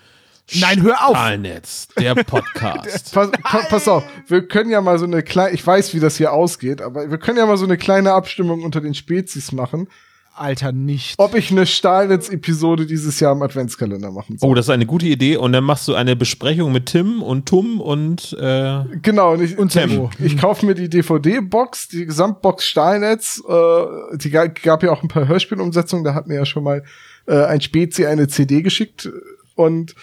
Nein, 0.55 0.83
hör 0.83 1.07
auf! 1.07 1.15
Stahlnetz, 1.15 1.87
der 1.97 2.15
Podcast. 2.15 3.11
Pass, 3.13 3.31
pa, 3.31 3.59
pass 3.69 3.87
auf, 3.87 4.03
wir 4.27 4.47
können 4.47 4.69
ja 4.69 4.81
mal 4.81 4.99
so 4.99 5.05
eine 5.05 5.23
kleine, 5.23 5.55
ich 5.55 5.65
weiß, 5.65 5.93
wie 5.95 5.99
das 5.99 6.17
hier 6.17 6.33
ausgeht, 6.33 6.81
aber 6.81 7.09
wir 7.09 7.17
können 7.17 7.39
ja 7.39 7.45
mal 7.47 7.57
so 7.57 7.65
eine 7.65 7.77
kleine 7.77 8.11
Abstimmung 8.13 8.63
unter 8.63 8.81
den 8.81 8.93
Spezies 8.93 9.51
machen, 9.53 9.87
Alter, 10.35 10.71
nicht. 10.71 11.15
ob 11.17 11.33
ich 11.35 11.51
eine 11.51 11.65
Stahlnetz-Episode 11.65 12.85
dieses 12.85 13.19
Jahr 13.19 13.33
im 13.33 13.41
Adventskalender 13.41 14.11
machen 14.11 14.37
soll. 14.37 14.49
oh, 14.49 14.53
das 14.53 14.65
ist 14.65 14.69
eine 14.69 14.85
gute 14.85 15.05
Idee. 15.05 15.37
Und 15.37 15.53
dann 15.53 15.63
machst 15.63 15.87
du 15.87 15.95
eine 15.95 16.15
Besprechung 16.15 16.71
mit 16.71 16.87
Tim 16.87 17.21
und 17.21 17.47
Tum 17.47 17.79
und 17.81 18.33
äh, 18.39 18.83
Genau, 19.01 19.33
und 19.33 19.41
ich, 19.41 19.57
Und 19.57 19.71
Tempo. 19.71 20.09
ich, 20.19 20.25
ich 20.33 20.37
kaufe 20.37 20.65
mir 20.65 20.75
die 20.75 20.89
DVD-Box, 20.89 21.87
die 21.89 22.05
Gesamtbox 22.05 22.65
Stahlnetz. 22.65 23.41
Äh, 23.47 24.17
die 24.17 24.29
ga- 24.29 24.47
gab 24.47 24.83
ja 24.83 24.91
auch 24.91 25.01
ein 25.03 25.07
paar 25.09 25.27
Hörspielumsetzungen, 25.27 26.03
da 26.03 26.13
hat 26.13 26.27
mir 26.27 26.35
ja 26.35 26.45
schon 26.45 26.63
mal 26.63 26.83
äh, 27.27 27.43
ein 27.45 27.61
Spezi 27.61 28.05
eine 28.05 28.27
CD 28.27 28.61
geschickt 28.61 29.09
und 29.55 29.95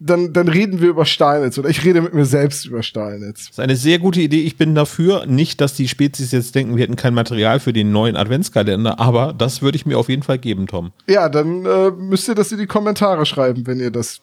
dann, 0.00 0.32
dann 0.32 0.48
reden 0.48 0.80
wir 0.80 0.88
über 0.88 1.06
Stahlnetz 1.06 1.56
oder 1.58 1.68
ich 1.68 1.84
rede 1.84 2.02
mit 2.02 2.14
mir 2.14 2.24
selbst 2.24 2.66
über 2.66 2.82
Stahlnetz. 2.82 3.46
Das 3.46 3.50
ist 3.50 3.60
eine 3.60 3.76
sehr 3.76 3.98
gute 3.98 4.20
Idee. 4.20 4.42
Ich 4.42 4.56
bin 4.56 4.74
dafür. 4.74 5.26
Nicht, 5.26 5.60
dass 5.60 5.74
die 5.74 5.88
Spezies 5.88 6.32
jetzt 6.32 6.54
denken, 6.54 6.76
wir 6.76 6.82
hätten 6.82 6.96
kein 6.96 7.14
Material 7.14 7.60
für 7.60 7.72
den 7.72 7.92
neuen 7.92 8.16
Adventskalender, 8.16 8.98
aber 8.98 9.32
das 9.32 9.62
würde 9.62 9.76
ich 9.76 9.86
mir 9.86 9.98
auf 9.98 10.08
jeden 10.08 10.22
Fall 10.22 10.38
geben, 10.38 10.66
Tom. 10.66 10.92
Ja, 11.06 11.28
dann 11.28 11.64
äh, 11.64 11.90
müsst 11.90 12.28
ihr 12.28 12.34
das 12.34 12.52
in 12.52 12.58
die 12.58 12.66
Kommentare 12.66 13.24
schreiben, 13.24 13.66
wenn 13.66 13.80
ihr 13.80 13.90
das 13.90 14.20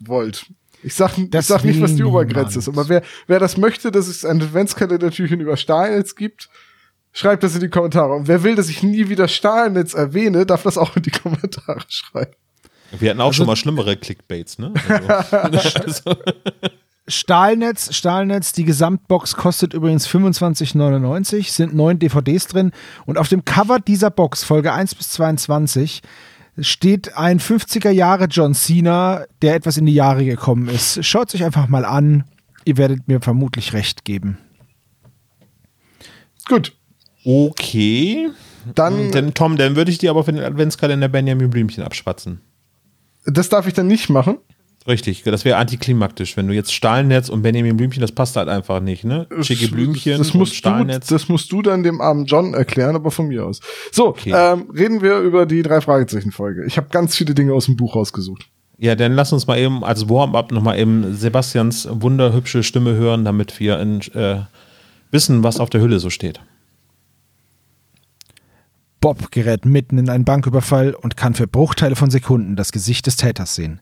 wollt. 0.00 0.46
Ich 0.82 0.94
sag, 0.94 1.16
ich 1.16 1.30
Das 1.30 1.46
sag 1.46 1.64
nicht, 1.64 1.80
was 1.80 1.94
die 1.94 2.02
Obergrenze 2.02 2.58
ist, 2.58 2.68
aber 2.68 2.88
wer, 2.88 3.02
wer 3.28 3.38
das 3.38 3.56
möchte, 3.56 3.92
dass 3.92 4.08
es 4.08 4.24
ein 4.24 4.42
Adventskalender-Türchen 4.42 5.40
über 5.40 5.56
Stahlnetz 5.56 6.16
gibt, 6.16 6.48
schreibt 7.12 7.44
das 7.44 7.54
in 7.54 7.60
die 7.60 7.68
Kommentare. 7.68 8.14
Und 8.14 8.26
wer 8.26 8.42
will, 8.42 8.56
dass 8.56 8.68
ich 8.68 8.82
nie 8.82 9.08
wieder 9.08 9.28
Stahlnetz 9.28 9.94
erwähne, 9.94 10.44
darf 10.44 10.64
das 10.64 10.78
auch 10.78 10.96
in 10.96 11.02
die 11.02 11.10
Kommentare 11.10 11.80
schreiben. 11.88 12.34
Wir 12.98 13.10
hatten 13.10 13.20
auch 13.20 13.32
schon 13.32 13.46
mal 13.46 13.56
schlimmere 13.56 13.96
Clickbaits, 13.96 14.58
ne? 14.58 14.72
Also, 15.32 16.14
Stahlnetz, 17.08 17.94
Stahlnetz, 17.94 18.52
die 18.52 18.64
Gesamtbox 18.64 19.34
kostet 19.34 19.74
übrigens 19.74 20.06
25,99, 20.08 21.50
sind 21.50 21.74
neun 21.74 21.98
DVDs 21.98 22.46
drin 22.46 22.70
und 23.06 23.18
auf 23.18 23.28
dem 23.28 23.44
Cover 23.44 23.80
dieser 23.80 24.10
Box, 24.10 24.44
Folge 24.44 24.72
1 24.72 24.94
bis 24.94 25.10
22, 25.10 26.02
steht 26.58 27.16
ein 27.16 27.40
50er 27.40 27.90
Jahre 27.90 28.26
John 28.26 28.54
Cena, 28.54 29.24
der 29.40 29.56
etwas 29.56 29.78
in 29.78 29.86
die 29.86 29.94
Jahre 29.94 30.24
gekommen 30.24 30.68
ist. 30.68 31.04
Schaut 31.04 31.30
sich 31.30 31.44
einfach 31.44 31.68
mal 31.68 31.84
an, 31.84 32.24
ihr 32.64 32.76
werdet 32.76 33.08
mir 33.08 33.20
vermutlich 33.20 33.72
recht 33.72 34.04
geben. 34.04 34.38
Gut, 36.46 36.72
okay. 37.24 38.30
dann, 38.74 39.10
Denn 39.10 39.34
Tom, 39.34 39.56
dann 39.56 39.74
würde 39.76 39.90
ich 39.90 39.98
dir 39.98 40.10
aber 40.10 40.24
für 40.24 40.32
den 40.32 40.44
Adventskalender 40.44 41.08
Benjamin 41.08 41.50
Blümchen 41.50 41.82
abschwatzen. 41.82 42.40
Das 43.24 43.48
darf 43.48 43.66
ich 43.66 43.74
dann 43.74 43.86
nicht 43.86 44.08
machen. 44.10 44.38
Richtig, 44.86 45.22
das 45.22 45.44
wäre 45.44 45.58
antiklimaktisch. 45.58 46.36
Wenn 46.36 46.48
du 46.48 46.54
jetzt 46.54 46.74
Stahlnetz 46.74 47.28
und 47.28 47.42
Benjamin 47.42 47.76
Blümchen, 47.76 48.00
das 48.00 48.10
passt 48.10 48.34
halt 48.36 48.48
einfach 48.48 48.80
nicht, 48.80 49.04
ne? 49.04 49.28
Schicke 49.42 49.68
Blümchen 49.68 50.18
das 50.18 50.32
und 50.32 50.38
musst, 50.40 50.52
du, 50.52 50.56
Stahlnetz. 50.56 51.06
das 51.06 51.28
musst 51.28 51.52
du 51.52 51.62
dann 51.62 51.84
dem 51.84 52.00
armen 52.00 52.24
John 52.26 52.52
erklären, 52.52 52.96
aber 52.96 53.12
von 53.12 53.28
mir 53.28 53.46
aus. 53.46 53.60
So, 53.92 54.08
Okay. 54.08 54.32
ähm, 54.34 54.68
reden 54.76 55.00
wir 55.00 55.18
über 55.20 55.46
die 55.46 55.62
drei 55.62 55.80
Fragezeichen-Folge. 55.80 56.64
Ich 56.66 56.78
habe 56.78 56.88
ganz 56.90 57.14
viele 57.16 57.32
Dinge 57.32 57.52
aus 57.54 57.66
dem 57.66 57.76
Buch 57.76 57.94
rausgesucht. 57.94 58.48
Ja, 58.78 58.96
dann 58.96 59.12
lass 59.12 59.32
uns 59.32 59.46
mal 59.46 59.56
eben 59.56 59.84
als 59.84 60.08
Warm-up 60.08 60.50
nochmal 60.50 60.80
eben 60.80 61.14
Sebastians 61.14 61.86
wunderhübsche 61.88 62.64
Stimme 62.64 62.94
hören, 62.94 63.24
damit 63.24 63.60
wir 63.60 63.78
in, 63.78 64.00
äh, 64.14 64.40
wissen, 65.12 65.44
was 65.44 65.60
auf 65.60 65.70
der 65.70 65.80
Hülle 65.80 66.00
so 66.00 66.10
steht. 66.10 66.40
Bob 69.02 69.32
gerät 69.32 69.64
mitten 69.64 69.98
in 69.98 70.08
einen 70.08 70.24
Banküberfall 70.24 70.94
und 70.94 71.16
kann 71.16 71.34
für 71.34 71.48
Bruchteile 71.48 71.96
von 71.96 72.12
Sekunden 72.12 72.54
das 72.54 72.70
Gesicht 72.70 73.08
des 73.08 73.16
Täters 73.16 73.56
sehen. 73.56 73.80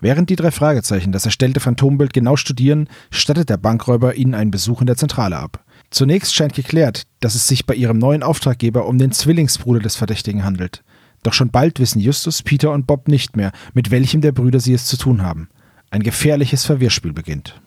Während 0.00 0.30
die 0.30 0.36
drei 0.36 0.50
Fragezeichen 0.50 1.12
das 1.12 1.26
erstellte 1.26 1.60
Phantombild 1.60 2.14
genau 2.14 2.36
studieren, 2.36 2.88
stattet 3.10 3.50
der 3.50 3.58
Bankräuber 3.58 4.14
ihnen 4.14 4.34
einen 4.34 4.50
Besuch 4.50 4.80
in 4.80 4.86
der 4.86 4.96
Zentrale 4.96 5.36
ab. 5.36 5.62
Zunächst 5.90 6.34
scheint 6.34 6.54
geklärt, 6.54 7.02
dass 7.20 7.34
es 7.34 7.46
sich 7.46 7.66
bei 7.66 7.74
ihrem 7.74 7.98
neuen 7.98 8.22
Auftraggeber 8.22 8.86
um 8.86 8.96
den 8.96 9.12
Zwillingsbruder 9.12 9.80
des 9.80 9.96
Verdächtigen 9.96 10.42
handelt. 10.42 10.82
Doch 11.22 11.34
schon 11.34 11.50
bald 11.50 11.78
wissen 11.78 12.00
Justus, 12.00 12.42
Peter 12.42 12.72
und 12.72 12.86
Bob 12.86 13.08
nicht 13.08 13.36
mehr, 13.36 13.52
mit 13.74 13.90
welchem 13.90 14.22
der 14.22 14.32
Brüder 14.32 14.58
sie 14.58 14.72
es 14.72 14.86
zu 14.86 14.96
tun 14.96 15.20
haben. 15.20 15.50
Ein 15.90 16.02
gefährliches 16.02 16.64
Verwirrspiel 16.64 17.12
beginnt. 17.12 17.60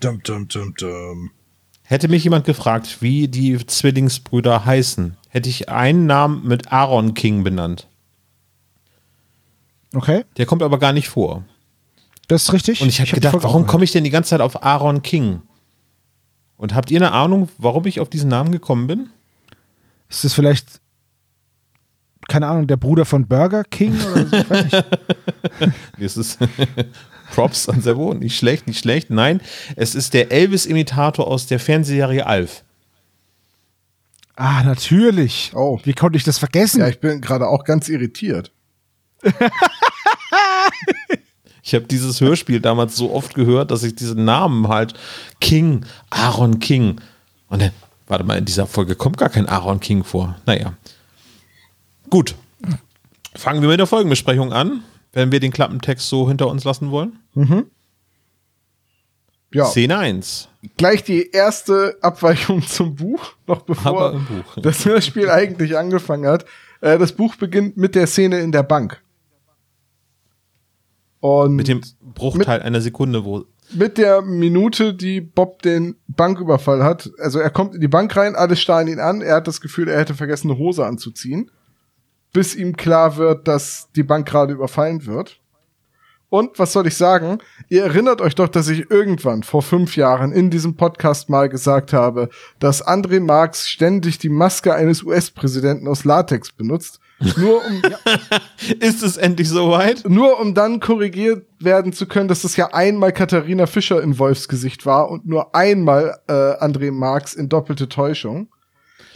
Dum, 0.00 0.20
dum, 0.24 0.48
dum, 0.48 0.74
dum. 0.74 1.30
Hätte 1.90 2.06
mich 2.06 2.22
jemand 2.22 2.44
gefragt, 2.44 2.98
wie 3.00 3.26
die 3.26 3.66
Zwillingsbrüder 3.66 4.64
heißen, 4.64 5.16
hätte 5.28 5.48
ich 5.48 5.68
einen 5.68 6.06
Namen 6.06 6.46
mit 6.46 6.70
Aaron 6.72 7.14
King 7.14 7.42
benannt. 7.42 7.88
Okay, 9.92 10.24
Der 10.36 10.46
kommt 10.46 10.62
aber 10.62 10.78
gar 10.78 10.92
nicht 10.92 11.08
vor. 11.08 11.42
das 12.28 12.44
ist 12.44 12.52
richtig. 12.52 12.80
Und 12.80 12.88
ich 12.88 13.00
habe 13.00 13.08
hab 13.10 13.14
gedacht, 13.16 13.36
warum 13.40 13.66
komme 13.66 13.82
ich 13.82 13.90
denn 13.90 14.04
die 14.04 14.10
ganze 14.10 14.30
Zeit 14.30 14.40
auf 14.40 14.62
Aaron 14.62 15.02
King? 15.02 15.42
Und 16.56 16.76
habt 16.76 16.92
ihr 16.92 16.98
eine 17.00 17.10
Ahnung, 17.10 17.48
warum 17.58 17.84
ich 17.86 17.98
auf 17.98 18.08
diesen 18.08 18.30
Namen 18.30 18.52
gekommen 18.52 18.86
bin? 18.86 19.08
Ist 20.08 20.22
das 20.22 20.32
vielleicht, 20.32 20.80
keine 22.28 22.46
Ahnung, 22.46 22.68
der 22.68 22.76
Bruder 22.76 23.04
von 23.04 23.26
Burger 23.26 23.64
King 23.64 24.00
oder 24.12 24.26
so? 24.28 24.36
Ich 24.36 24.50
weiß 24.50 24.64
nicht. 24.64 24.84
Nee, 25.98 26.04
Es 26.04 26.16
ist 26.16 26.38
Props 27.30 27.68
an 27.68 27.80
Servo, 27.80 28.14
nicht 28.14 28.36
schlecht, 28.36 28.66
nicht 28.66 28.80
schlecht. 28.80 29.10
Nein, 29.10 29.40
es 29.76 29.94
ist 29.94 30.14
der 30.14 30.32
Elvis-Imitator 30.32 31.26
aus 31.26 31.46
der 31.46 31.60
Fernsehserie 31.60 32.26
Alf. 32.26 32.64
Ah, 34.36 34.62
natürlich. 34.62 35.52
Oh. 35.54 35.78
Wie 35.84 35.92
konnte 35.92 36.16
ich 36.16 36.24
das 36.24 36.38
vergessen? 36.38 36.80
Ja, 36.80 36.88
ich 36.88 37.00
bin 37.00 37.20
gerade 37.20 37.46
auch 37.46 37.64
ganz 37.64 37.88
irritiert. 37.88 38.52
Ich 41.62 41.74
habe 41.74 41.84
dieses 41.86 42.20
Hörspiel 42.20 42.60
damals 42.60 42.96
so 42.96 43.12
oft 43.12 43.34
gehört, 43.34 43.70
dass 43.70 43.82
ich 43.82 43.94
diesen 43.94 44.24
Namen 44.24 44.68
halt 44.68 44.94
King, 45.40 45.84
Aaron 46.08 46.58
King. 46.58 47.00
Und 47.48 47.62
dann, 47.62 47.70
warte 48.08 48.24
mal, 48.24 48.38
in 48.38 48.44
dieser 48.44 48.66
Folge 48.66 48.96
kommt 48.96 49.18
gar 49.18 49.28
kein 49.28 49.46
Aaron 49.46 49.78
King 49.78 50.02
vor. 50.02 50.36
Naja. 50.46 50.72
Gut. 52.08 52.34
Fangen 53.36 53.62
wir 53.62 53.68
mit 53.68 53.78
der 53.78 53.86
Folgenbesprechung 53.86 54.52
an, 54.52 54.82
wenn 55.12 55.32
wir 55.32 55.40
den 55.40 55.52
Klappentext 55.52 56.08
so 56.08 56.28
hinter 56.28 56.48
uns 56.48 56.64
lassen 56.64 56.90
wollen. 56.90 57.18
Ja, 59.52 59.64
Szene 59.64 59.98
1. 59.98 60.48
gleich 60.76 61.02
die 61.02 61.30
erste 61.30 61.98
Abweichung 62.02 62.62
zum 62.62 62.94
Buch, 62.94 63.32
noch 63.46 63.62
bevor 63.62 64.12
Buch. 64.12 64.62
das 64.62 64.84
Hörspiel 64.84 65.28
eigentlich 65.28 65.76
angefangen 65.76 66.26
hat. 66.28 66.44
Äh, 66.80 66.98
das 66.98 67.12
Buch 67.12 67.34
beginnt 67.34 67.76
mit 67.76 67.94
der 67.96 68.06
Szene 68.06 68.38
in 68.40 68.52
der 68.52 68.62
Bank. 68.62 69.02
Und 71.18 71.56
Mit 71.56 71.68
dem 71.68 71.82
Bruchteil 72.00 72.62
einer 72.62 72.80
Sekunde, 72.80 73.24
wo. 73.24 73.44
mit 73.74 73.98
der 73.98 74.22
Minute, 74.22 74.94
die 74.94 75.20
Bob 75.20 75.60
den 75.62 75.96
Banküberfall 76.06 76.82
hat. 76.82 77.10
Also 77.18 77.40
er 77.40 77.50
kommt 77.50 77.74
in 77.74 77.80
die 77.80 77.88
Bank 77.88 78.16
rein, 78.16 78.36
alle 78.36 78.56
starren 78.56 78.88
ihn 78.88 79.00
an. 79.00 79.20
Er 79.20 79.34
hat 79.36 79.46
das 79.46 79.60
Gefühl, 79.60 79.88
er 79.88 79.98
hätte 79.98 80.14
vergessen, 80.14 80.50
eine 80.50 80.58
Hose 80.58 80.86
anzuziehen. 80.86 81.50
Bis 82.32 82.54
ihm 82.54 82.76
klar 82.76 83.16
wird, 83.16 83.48
dass 83.48 83.88
die 83.96 84.02
Bank 84.02 84.26
gerade 84.28 84.52
überfallen 84.52 85.06
wird. 85.06 85.40
Und 86.30 86.58
was 86.60 86.72
soll 86.72 86.86
ich 86.86 86.96
sagen? 86.96 87.38
Ihr 87.68 87.82
erinnert 87.82 88.20
euch 88.20 88.36
doch, 88.36 88.46
dass 88.46 88.68
ich 88.68 88.88
irgendwann 88.88 89.42
vor 89.42 89.62
fünf 89.62 89.96
Jahren 89.96 90.30
in 90.32 90.48
diesem 90.48 90.76
Podcast 90.76 91.28
mal 91.28 91.48
gesagt 91.48 91.92
habe, 91.92 92.28
dass 92.60 92.86
André 92.86 93.20
Marx 93.20 93.68
ständig 93.68 94.18
die 94.18 94.28
Maske 94.28 94.72
eines 94.72 95.02
US-Präsidenten 95.02 95.88
aus 95.88 96.04
Latex 96.04 96.52
benutzt. 96.52 97.00
Nur 97.36 97.64
um, 97.66 97.82
Ist 98.80 99.02
es 99.02 99.16
endlich 99.16 99.48
soweit? 99.48 100.08
nur 100.08 100.40
um 100.40 100.54
dann 100.54 100.80
korrigiert 100.80 101.44
werden 101.58 101.92
zu 101.92 102.06
können, 102.06 102.28
dass 102.28 102.42
das 102.42 102.56
ja 102.56 102.72
einmal 102.72 103.12
Katharina 103.12 103.66
Fischer 103.66 104.00
in 104.00 104.18
Wolfsgesicht 104.18 104.86
war 104.86 105.10
und 105.10 105.26
nur 105.26 105.54
einmal 105.54 106.18
äh, 106.28 106.32
André 106.32 106.92
Marx 106.92 107.34
in 107.34 107.48
doppelte 107.48 107.88
Täuschung. 107.88 108.48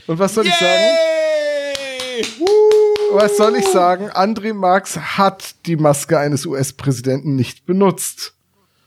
Und 0.06 0.18
was 0.18 0.34
soll 0.34 0.46
ich 0.46 0.54
sagen? 0.54 0.82
Was 3.16 3.36
soll 3.36 3.56
ich 3.56 3.66
sagen? 3.68 4.10
André 4.10 4.52
Marx 4.54 4.96
hat 4.98 5.54
die 5.66 5.76
Maske 5.76 6.18
eines 6.18 6.46
US-Präsidenten 6.46 7.36
nicht 7.36 7.64
benutzt. 7.64 8.34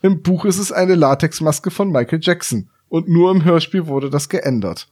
Im 0.01 0.21
Buch 0.21 0.45
ist 0.45 0.57
es 0.59 0.71
eine 0.71 0.95
Latexmaske 0.95 1.71
von 1.71 1.91
Michael 1.91 2.19
Jackson. 2.21 2.69
Und 2.89 3.07
nur 3.07 3.31
im 3.31 3.43
Hörspiel 3.43 3.87
wurde 3.87 4.09
das 4.09 4.29
geändert. 4.29 4.87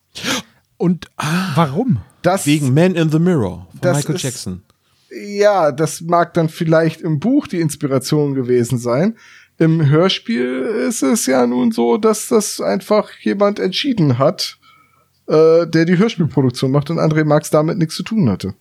Und 0.78 1.10
warum? 1.56 2.00
Das, 2.22 2.46
Wegen 2.46 2.74
Man 2.74 2.96
in 2.96 3.10
the 3.12 3.20
Mirror 3.20 3.68
von 3.72 3.80
Das 3.82 3.98
Michael 3.98 4.16
ist- 4.16 4.22
Jackson. 4.24 4.62
ja, 5.12 5.72
das 5.72 6.02
mag 6.02 6.34
dann 6.34 6.50
vielleicht 6.50 7.02
im 7.02 7.20
Buch 7.20 7.48
die 7.48 7.62
Inspiration 7.62 8.34
gewesen 8.34 8.78
sein. 8.78 9.16
Im 9.58 9.88
Hörspiel 9.90 10.62
ist 10.88 11.04
es 11.04 11.26
ja 11.28 11.46
nun 11.48 11.72
so, 11.72 11.98
dass 11.98 12.28
das 12.30 12.60
einfach 12.60 13.10
jemand 13.22 13.60
entschieden 13.60 14.18
hat, 14.18 14.58
äh, 15.28 15.66
der 15.68 15.86
die 15.86 15.98
Hörspielproduktion 15.98 16.72
macht 16.72 16.90
und 16.90 17.00
André 17.00 17.24
Marx 17.24 17.50
damit 17.50 17.78
nichts 17.78 17.96
zu 17.96 18.04
tun 18.04 18.30
hatte. 18.30 18.54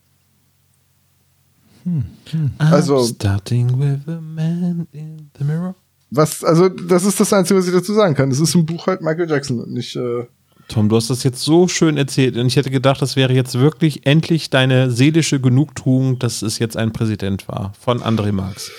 Also- 2.57 2.97
I'm 2.97 3.15
starting 3.15 3.79
with 3.79 4.07
a 4.07 4.19
man 4.19 4.87
in 4.91 5.29
the 5.37 5.43
mirror. 5.43 5.75
Was, 6.11 6.43
also, 6.43 6.69
das 6.69 7.03
ist 7.03 7.19
das 7.19 7.33
Einzige, 7.33 7.59
was 7.59 7.67
ich 7.67 7.73
dazu 7.73 7.93
sagen 7.93 8.15
kann. 8.15 8.29
Das 8.29 8.39
ist 8.39 8.55
im 8.55 8.65
Buch 8.65 8.87
halt 8.87 9.01
Michael 9.01 9.29
Jackson 9.29 9.59
und 9.59 9.71
nicht, 9.73 9.95
äh, 9.95 10.25
Tom, 10.67 10.89
du 10.89 10.95
hast 10.95 11.09
das 11.09 11.23
jetzt 11.23 11.41
so 11.41 11.67
schön 11.67 11.95
erzählt 11.97 12.37
und 12.37 12.47
ich 12.47 12.55
hätte 12.55 12.71
gedacht, 12.71 13.01
das 13.01 13.15
wäre 13.15 13.33
jetzt 13.33 13.53
wirklich 13.59 14.05
endlich 14.07 14.49
deine 14.49 14.89
seelische 14.89 15.39
Genugtuung, 15.39 16.17
dass 16.17 16.41
es 16.41 16.57
jetzt 16.57 16.75
ein 16.75 16.91
Präsident 16.91 17.47
war 17.47 17.73
von 17.79 18.01
André 18.01 18.31
Marx. 18.31 18.71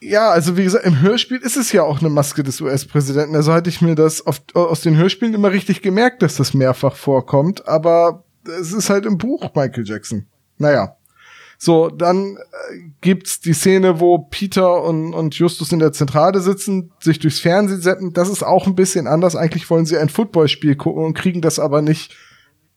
Ja, 0.00 0.30
also 0.30 0.56
wie 0.56 0.62
gesagt, 0.62 0.84
im 0.86 1.00
Hörspiel 1.00 1.38
ist 1.38 1.56
es 1.56 1.72
ja 1.72 1.82
auch 1.82 2.00
eine 2.00 2.10
Maske 2.10 2.42
des 2.44 2.60
US-Präsidenten. 2.60 3.34
Also 3.34 3.52
hatte 3.52 3.70
ich 3.70 3.80
mir 3.80 3.94
das 3.96 4.24
oft 4.24 4.54
aus 4.54 4.82
den 4.82 4.96
Hörspielen 4.96 5.34
immer 5.34 5.50
richtig 5.50 5.82
gemerkt, 5.82 6.22
dass 6.22 6.36
das 6.36 6.54
mehrfach 6.54 6.94
vorkommt. 6.94 7.66
Aber 7.66 8.22
es 8.60 8.72
ist 8.72 8.90
halt 8.90 9.04
im 9.06 9.18
Buch 9.18 9.50
Michael 9.54 9.84
Jackson. 9.86 10.26
Naja. 10.58 10.96
So, 11.58 11.88
dann 11.88 12.36
äh, 12.36 12.78
gibt's 13.00 13.40
die 13.40 13.54
Szene, 13.54 14.00
wo 14.00 14.18
Peter 14.18 14.82
und, 14.82 15.14
und 15.14 15.34
Justus 15.34 15.72
in 15.72 15.78
der 15.78 15.92
Zentrale 15.92 16.40
sitzen, 16.40 16.92
sich 17.00 17.18
durchs 17.18 17.40
Fernsehen 17.40 17.80
setzen. 17.80 18.12
Das 18.12 18.28
ist 18.28 18.42
auch 18.42 18.66
ein 18.66 18.74
bisschen 18.74 19.06
anders. 19.06 19.36
Eigentlich 19.36 19.68
wollen 19.70 19.86
sie 19.86 19.96
ein 19.96 20.08
Footballspiel 20.08 20.76
gucken 20.76 21.04
und 21.04 21.14
kriegen 21.14 21.40
das 21.40 21.58
aber 21.58 21.82
nicht 21.82 22.14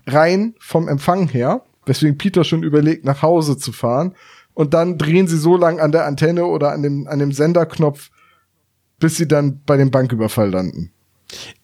rein 0.07 0.55
vom 0.59 0.87
Empfang 0.87 1.27
her. 1.27 1.63
Weswegen 1.85 2.17
Peter 2.17 2.43
schon 2.43 2.63
überlegt, 2.63 3.05
nach 3.05 3.21
Hause 3.21 3.57
zu 3.57 3.71
fahren. 3.71 4.15
und 4.53 4.73
dann 4.73 4.97
drehen 4.97 5.27
sie 5.27 5.37
so 5.37 5.55
lang 5.55 5.79
an 5.79 5.93
der 5.93 6.05
Antenne 6.05 6.45
oder 6.45 6.71
an 6.73 6.83
dem, 6.83 7.07
an 7.07 7.19
dem 7.19 7.31
Senderknopf, 7.31 8.09
bis 8.99 9.15
sie 9.15 9.27
dann 9.27 9.61
bei 9.65 9.77
dem 9.77 9.89
Banküberfall 9.89 10.49
landen. 10.49 10.91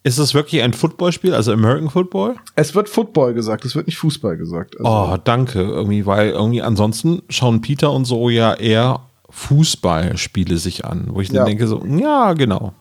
Ist 0.03 0.19
es 0.19 0.33
wirklich 0.33 0.61
ein 0.61 0.73
Footballspiel, 0.73 1.33
also 1.33 1.51
American 1.51 1.89
Football? 1.89 2.35
Es 2.55 2.75
wird 2.75 2.87
Football 2.89 3.33
gesagt, 3.33 3.65
es 3.65 3.75
wird 3.75 3.87
nicht 3.87 3.97
Fußball 3.97 4.37
gesagt. 4.37 4.75
Also, 4.79 4.89
Oh, 4.89 5.17
danke. 5.23 5.61
Irgendwie, 5.61 6.05
weil 6.05 6.29
irgendwie 6.29 6.61
ansonsten 6.61 7.23
schauen 7.29 7.61
Peter 7.61 7.91
und 7.91 8.05
so 8.05 8.29
ja 8.29 8.53
eher 8.53 9.01
Fußballspiele 9.29 10.57
sich 10.57 10.85
an, 10.85 11.05
wo 11.09 11.21
ich 11.21 11.29
dann 11.29 11.37
Ja. 11.37 11.45
denke 11.45 11.67
so, 11.67 11.83
ja, 11.85 12.33
genau. 12.33 12.73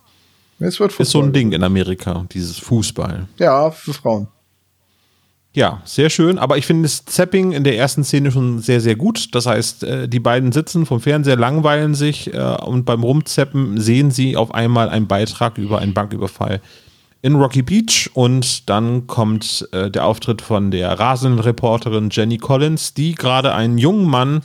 es 0.60 0.78
wird 0.78 0.92
Football. 0.92 1.02
Ist 1.04 1.10
so 1.12 1.22
ein 1.22 1.32
Ding 1.32 1.52
in 1.52 1.62
Amerika, 1.64 2.26
dieses 2.32 2.58
Fußball. 2.58 3.26
Ja, 3.38 3.70
für 3.70 3.92
Frauen. 3.94 4.28
Ja, 5.54 5.80
sehr 5.84 6.10
schön. 6.10 6.38
Aber 6.38 6.58
ich 6.58 6.66
finde 6.66 6.82
das 6.82 7.04
Zapping 7.04 7.52
in 7.52 7.62
der 7.62 7.78
ersten 7.78 8.02
Szene 8.02 8.32
schon 8.32 8.58
sehr, 8.58 8.80
sehr 8.80 8.96
gut. 8.96 9.34
Das 9.36 9.46
heißt, 9.46 9.84
äh, 9.84 10.08
die 10.08 10.18
beiden 10.18 10.50
sitzen 10.50 10.84
vom 10.84 11.00
Fernseher, 11.00 11.36
langweilen 11.36 11.94
sich 11.94 12.34
äh, 12.34 12.38
und 12.38 12.84
beim 12.84 13.04
Rumzappen 13.04 13.80
sehen 13.80 14.10
sie 14.10 14.36
auf 14.36 14.52
einmal 14.52 14.88
einen 14.88 15.06
Beitrag 15.06 15.56
über 15.56 15.78
einen 15.78 15.94
Banküberfall 15.94 16.60
in 17.22 17.36
Rocky 17.36 17.62
Beach 17.62 18.10
und 18.14 18.68
dann 18.68 19.06
kommt 19.06 19.66
äh, 19.72 19.90
der 19.90 20.04
Auftritt 20.04 20.42
von 20.42 20.72
der 20.72 20.98
rasenden 20.98 21.38
Reporterin 21.38 22.10
Jenny 22.10 22.36
Collins, 22.36 22.92
die 22.92 23.14
gerade 23.14 23.54
einen 23.54 23.78
jungen 23.78 24.06
Mann 24.06 24.42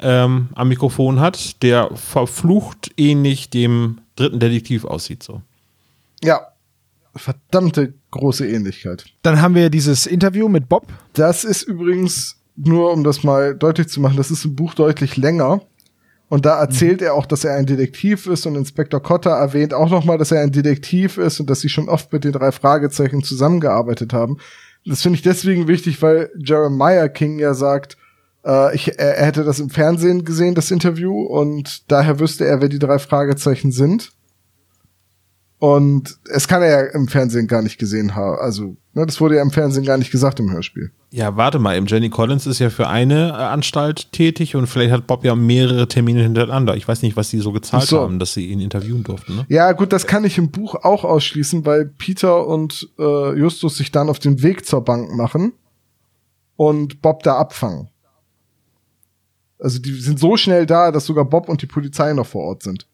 ähm, 0.00 0.48
am 0.54 0.68
Mikrofon 0.68 1.18
hat, 1.18 1.62
der 1.62 1.90
verflucht 1.94 2.92
ähnlich 2.98 3.48
dem 3.48 4.02
dritten 4.16 4.38
Detektiv 4.38 4.84
aussieht. 4.84 5.22
So. 5.22 5.40
Ja. 6.22 6.51
Verdammte 7.14 7.94
große 8.10 8.46
Ähnlichkeit. 8.46 9.04
Dann 9.22 9.40
haben 9.42 9.54
wir 9.54 9.70
dieses 9.70 10.06
Interview 10.06 10.48
mit 10.48 10.68
Bob. 10.68 10.86
Das 11.12 11.44
ist 11.44 11.62
übrigens, 11.62 12.36
nur 12.56 12.92
um 12.92 13.04
das 13.04 13.22
mal 13.22 13.54
deutlich 13.54 13.88
zu 13.88 14.00
machen, 14.00 14.16
das 14.16 14.30
ist 14.30 14.44
im 14.44 14.54
Buch 14.54 14.74
deutlich 14.74 15.16
länger. 15.16 15.62
Und 16.28 16.46
da 16.46 16.58
erzählt 16.60 17.02
er 17.02 17.12
auch, 17.12 17.26
dass 17.26 17.44
er 17.44 17.56
ein 17.56 17.66
Detektiv 17.66 18.26
ist 18.26 18.46
und 18.46 18.56
Inspektor 18.56 19.02
Cotter 19.02 19.32
erwähnt 19.32 19.74
auch 19.74 19.90
nochmal, 19.90 20.16
dass 20.16 20.32
er 20.32 20.40
ein 20.40 20.50
Detektiv 20.50 21.18
ist 21.18 21.40
und 21.40 21.50
dass 21.50 21.60
sie 21.60 21.68
schon 21.68 21.90
oft 21.90 22.10
mit 22.10 22.24
den 22.24 22.32
drei 22.32 22.52
Fragezeichen 22.52 23.22
zusammengearbeitet 23.22 24.14
haben. 24.14 24.38
Das 24.86 25.02
finde 25.02 25.16
ich 25.16 25.22
deswegen 25.22 25.68
wichtig, 25.68 26.00
weil 26.00 26.30
Jeremiah 26.38 27.08
King 27.08 27.38
ja 27.38 27.52
sagt, 27.52 27.98
äh, 28.46 28.74
ich, 28.74 28.98
er, 28.98 29.18
er 29.18 29.26
hätte 29.26 29.44
das 29.44 29.60
im 29.60 29.68
Fernsehen 29.68 30.24
gesehen, 30.24 30.54
das 30.54 30.70
Interview, 30.70 31.22
und 31.22 31.90
daher 31.90 32.18
wüsste 32.18 32.46
er, 32.46 32.62
wer 32.62 32.70
die 32.70 32.78
drei 32.78 32.98
Fragezeichen 32.98 33.70
sind. 33.70 34.12
Und 35.62 36.18
es 36.24 36.48
kann 36.48 36.60
er 36.60 36.70
ja 36.70 36.90
im 36.90 37.06
Fernsehen 37.06 37.46
gar 37.46 37.62
nicht 37.62 37.78
gesehen 37.78 38.16
haben. 38.16 38.36
Also, 38.40 38.76
ne, 38.94 39.06
das 39.06 39.20
wurde 39.20 39.36
ja 39.36 39.42
im 39.42 39.52
Fernsehen 39.52 39.84
gar 39.84 39.96
nicht 39.96 40.10
gesagt 40.10 40.40
im 40.40 40.50
Hörspiel. 40.50 40.90
Ja, 41.12 41.36
warte 41.36 41.60
mal, 41.60 41.76
eben 41.76 41.86
Jenny 41.86 42.10
Collins 42.10 42.48
ist 42.48 42.58
ja 42.58 42.68
für 42.68 42.88
eine 42.88 43.28
äh, 43.28 43.32
Anstalt 43.34 44.10
tätig 44.10 44.56
und 44.56 44.66
vielleicht 44.66 44.90
hat 44.90 45.06
Bob 45.06 45.24
ja 45.24 45.36
mehrere 45.36 45.86
Termine 45.86 46.20
hintereinander. 46.20 46.74
Ich 46.74 46.88
weiß 46.88 47.02
nicht, 47.02 47.16
was 47.16 47.30
die 47.30 47.38
so 47.38 47.52
gezahlt 47.52 47.84
so. 47.84 48.00
haben, 48.00 48.18
dass 48.18 48.34
sie 48.34 48.46
ihn 48.46 48.58
interviewen 48.58 49.04
durften. 49.04 49.36
Ne? 49.36 49.46
Ja, 49.48 49.70
gut, 49.70 49.92
das 49.92 50.08
kann 50.08 50.24
ich 50.24 50.36
im 50.36 50.50
Buch 50.50 50.74
auch 50.74 51.04
ausschließen, 51.04 51.64
weil 51.64 51.84
Peter 51.86 52.44
und 52.44 52.88
äh, 52.98 53.38
Justus 53.38 53.76
sich 53.76 53.92
dann 53.92 54.08
auf 54.08 54.18
den 54.18 54.42
Weg 54.42 54.66
zur 54.66 54.84
Bank 54.84 55.14
machen 55.14 55.52
und 56.56 57.00
Bob 57.02 57.22
da 57.22 57.36
abfangen. 57.36 57.88
Also 59.60 59.78
die 59.78 59.92
sind 59.92 60.18
so 60.18 60.36
schnell 60.36 60.66
da, 60.66 60.90
dass 60.90 61.06
sogar 61.06 61.24
Bob 61.24 61.48
und 61.48 61.62
die 61.62 61.66
Polizei 61.66 62.14
noch 62.14 62.26
vor 62.26 62.46
Ort 62.46 62.64
sind. 62.64 62.88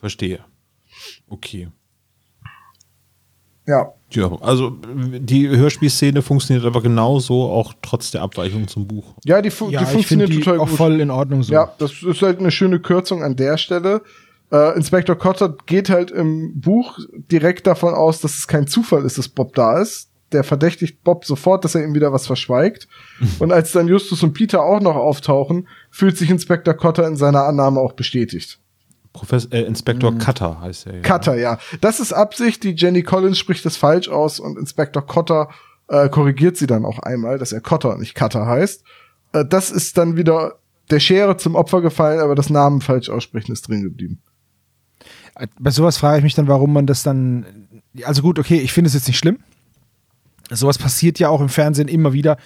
Verstehe. 0.00 0.42
Okay. 1.28 1.68
Ja, 3.66 3.92
Ja, 4.10 4.30
also 4.40 4.76
die 4.80 5.48
Hörspielszene 5.48 6.20
funktioniert 6.20 6.66
aber 6.66 6.82
genauso, 6.82 7.44
auch 7.44 7.74
trotz 7.80 8.10
der 8.10 8.22
Abweichung 8.22 8.66
zum 8.66 8.88
Buch. 8.88 9.14
ja, 9.24 9.40
die, 9.40 9.50
fu 9.50 9.70
Ja, 9.70 9.80
die 9.80 9.86
funktioniert 9.86 10.30
die 10.30 10.40
total 10.40 10.58
auch 10.58 10.68
gut. 10.68 10.76
voll 10.76 11.00
in 11.00 11.10
Ordnung 11.10 11.42
so. 11.44 11.52
Ja, 11.52 11.72
das 11.78 12.02
ist 12.02 12.22
halt 12.22 12.40
eine 12.40 12.50
schöne 12.50 12.80
Kürzung 12.80 13.22
an 13.22 13.36
der 13.36 13.56
Stelle. 13.58 14.02
Äh, 14.50 14.76
Inspektor 14.76 15.16
Cotter 15.16 15.56
geht 15.66 15.90
halt 15.90 16.10
im 16.10 16.60
Buch 16.60 16.98
direkt 17.30 17.66
davon 17.66 17.94
aus, 17.94 18.20
dass 18.20 18.34
es 18.36 18.48
kein 18.48 18.66
Zufall 18.66 19.04
ist, 19.04 19.16
dass 19.16 19.28
Bob 19.28 19.54
da 19.54 19.80
ist. 19.80 20.10
Der 20.32 20.44
verdächtigt 20.44 21.04
Bob 21.04 21.24
sofort, 21.24 21.64
dass 21.64 21.74
er 21.74 21.84
ihm 21.84 21.94
wieder 21.94 22.12
was 22.12 22.26
verschweigt. 22.26 22.88
und 23.38 23.52
als 23.52 23.70
dann 23.72 23.86
Justus 23.86 24.22
und 24.24 24.32
Peter 24.32 24.62
auch 24.64 24.80
noch 24.80 24.96
auftauchen, 24.96 25.68
fühlt 25.90 26.18
sich 26.18 26.30
Inspektor 26.30 26.74
Cotter 26.74 27.06
in 27.06 27.16
seiner 27.16 27.44
Annahme 27.44 27.80
auch 27.80 27.92
bestätigt. 27.92 28.58
Professor, 29.12 29.52
äh, 29.52 29.62
Inspektor 29.62 30.16
Cutter 30.16 30.60
heißt 30.60 30.86
er. 30.86 30.96
Ja. 30.96 31.02
Cutter, 31.02 31.36
ja. 31.36 31.58
Das 31.80 32.00
ist 32.00 32.12
Absicht. 32.12 32.62
Die 32.64 32.70
Jenny 32.70 33.02
Collins 33.02 33.38
spricht 33.38 33.64
das 33.64 33.76
falsch 33.76 34.08
aus 34.08 34.40
und 34.40 34.58
Inspektor 34.58 35.06
Cotter 35.06 35.50
äh, 35.88 36.08
korrigiert 36.08 36.56
sie 36.56 36.66
dann 36.66 36.84
auch 36.84 36.98
einmal, 37.00 37.38
dass 37.38 37.52
er 37.52 37.60
Cotter 37.60 37.92
und 37.92 38.00
nicht 38.00 38.14
Cutter 38.14 38.46
heißt. 38.46 38.82
Äh, 39.32 39.44
das 39.44 39.70
ist 39.70 39.98
dann 39.98 40.16
wieder 40.16 40.58
der 40.90 41.00
Schere 41.00 41.36
zum 41.36 41.54
Opfer 41.54 41.80
gefallen, 41.82 42.20
aber 42.20 42.34
das 42.34 42.50
Namen 42.50 42.80
falsch 42.80 43.08
aussprechen 43.08 43.52
ist 43.52 43.68
drin 43.68 43.82
geblieben. 43.82 44.22
Bei 45.58 45.70
sowas 45.70 45.98
frage 45.98 46.18
ich 46.18 46.24
mich 46.24 46.34
dann, 46.34 46.48
warum 46.48 46.72
man 46.72 46.86
das 46.86 47.02
dann. 47.02 47.46
Also 48.04 48.22
gut, 48.22 48.38
okay, 48.38 48.58
ich 48.58 48.72
finde 48.72 48.88
es 48.88 48.94
jetzt 48.94 49.06
nicht 49.06 49.18
schlimm. 49.18 49.38
Sowas 50.50 50.78
passiert 50.78 51.18
ja 51.18 51.28
auch 51.28 51.40
im 51.40 51.48
Fernsehen 51.48 51.88
immer 51.88 52.12
wieder. 52.12 52.36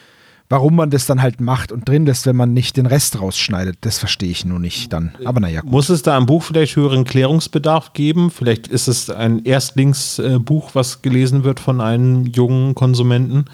Warum 0.49 0.77
man 0.77 0.91
das 0.91 1.07
dann 1.07 1.23
halt 1.23 1.41
macht 1.41 1.73
und 1.73 1.89
drin 1.89 2.07
lässt, 2.07 2.25
wenn 2.27 2.37
man 2.37 2.53
nicht 2.53 2.77
den 2.77 2.87
Rest 2.87 3.21
rausschneidet, 3.21 3.79
das 3.81 3.99
verstehe 3.99 4.31
ich 4.31 4.45
nur 4.45 4.61
nicht 4.61 4.93
dann. 4.93 5.13
Aber 5.25 5.41
naja, 5.41 5.61
gut. 5.61 5.73
Muss 5.73 5.89
es 5.89 6.03
da 6.03 6.17
im 6.17 6.27
Buch 6.27 6.45
vielleicht 6.45 6.77
höheren 6.77 7.05
Klärungsbedarf 7.05 7.95
geben? 7.95 8.31
Vielleicht 8.31 8.69
ist 8.69 8.87
es 8.87 9.11
ein 9.11 9.45
Erstlingsbuch, 9.45 10.75
was 10.75 11.03
gelesen 11.03 11.43
wird 11.43 11.59
von 11.59 11.81
einem 11.81 12.27
jungen 12.27 12.77
Konsumenten. 12.77 13.47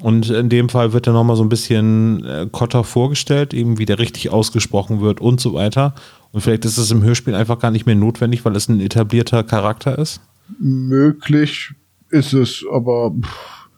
Und 0.00 0.30
in 0.30 0.48
dem 0.48 0.68
Fall 0.68 0.92
wird 0.92 1.08
dann 1.08 1.14
nochmal 1.14 1.34
so 1.34 1.42
ein 1.42 1.48
bisschen 1.48 2.24
äh, 2.24 2.46
Kotter 2.50 2.84
vorgestellt, 2.84 3.52
eben 3.52 3.78
wie 3.78 3.84
der 3.84 3.98
richtig 3.98 4.30
ausgesprochen 4.30 5.00
wird 5.00 5.20
und 5.20 5.40
so 5.40 5.54
weiter. 5.54 5.94
Und 6.30 6.42
vielleicht 6.42 6.64
ist 6.64 6.78
es 6.78 6.92
im 6.92 7.02
Hörspiel 7.02 7.34
einfach 7.34 7.58
gar 7.58 7.72
nicht 7.72 7.86
mehr 7.86 7.96
notwendig, 7.96 8.44
weil 8.44 8.54
es 8.54 8.68
ein 8.68 8.78
etablierter 8.80 9.42
Charakter 9.42 9.98
ist. 9.98 10.20
Möglich 10.60 11.72
ist 12.10 12.32
es, 12.32 12.64
aber 12.72 13.12
pff, 13.20 13.68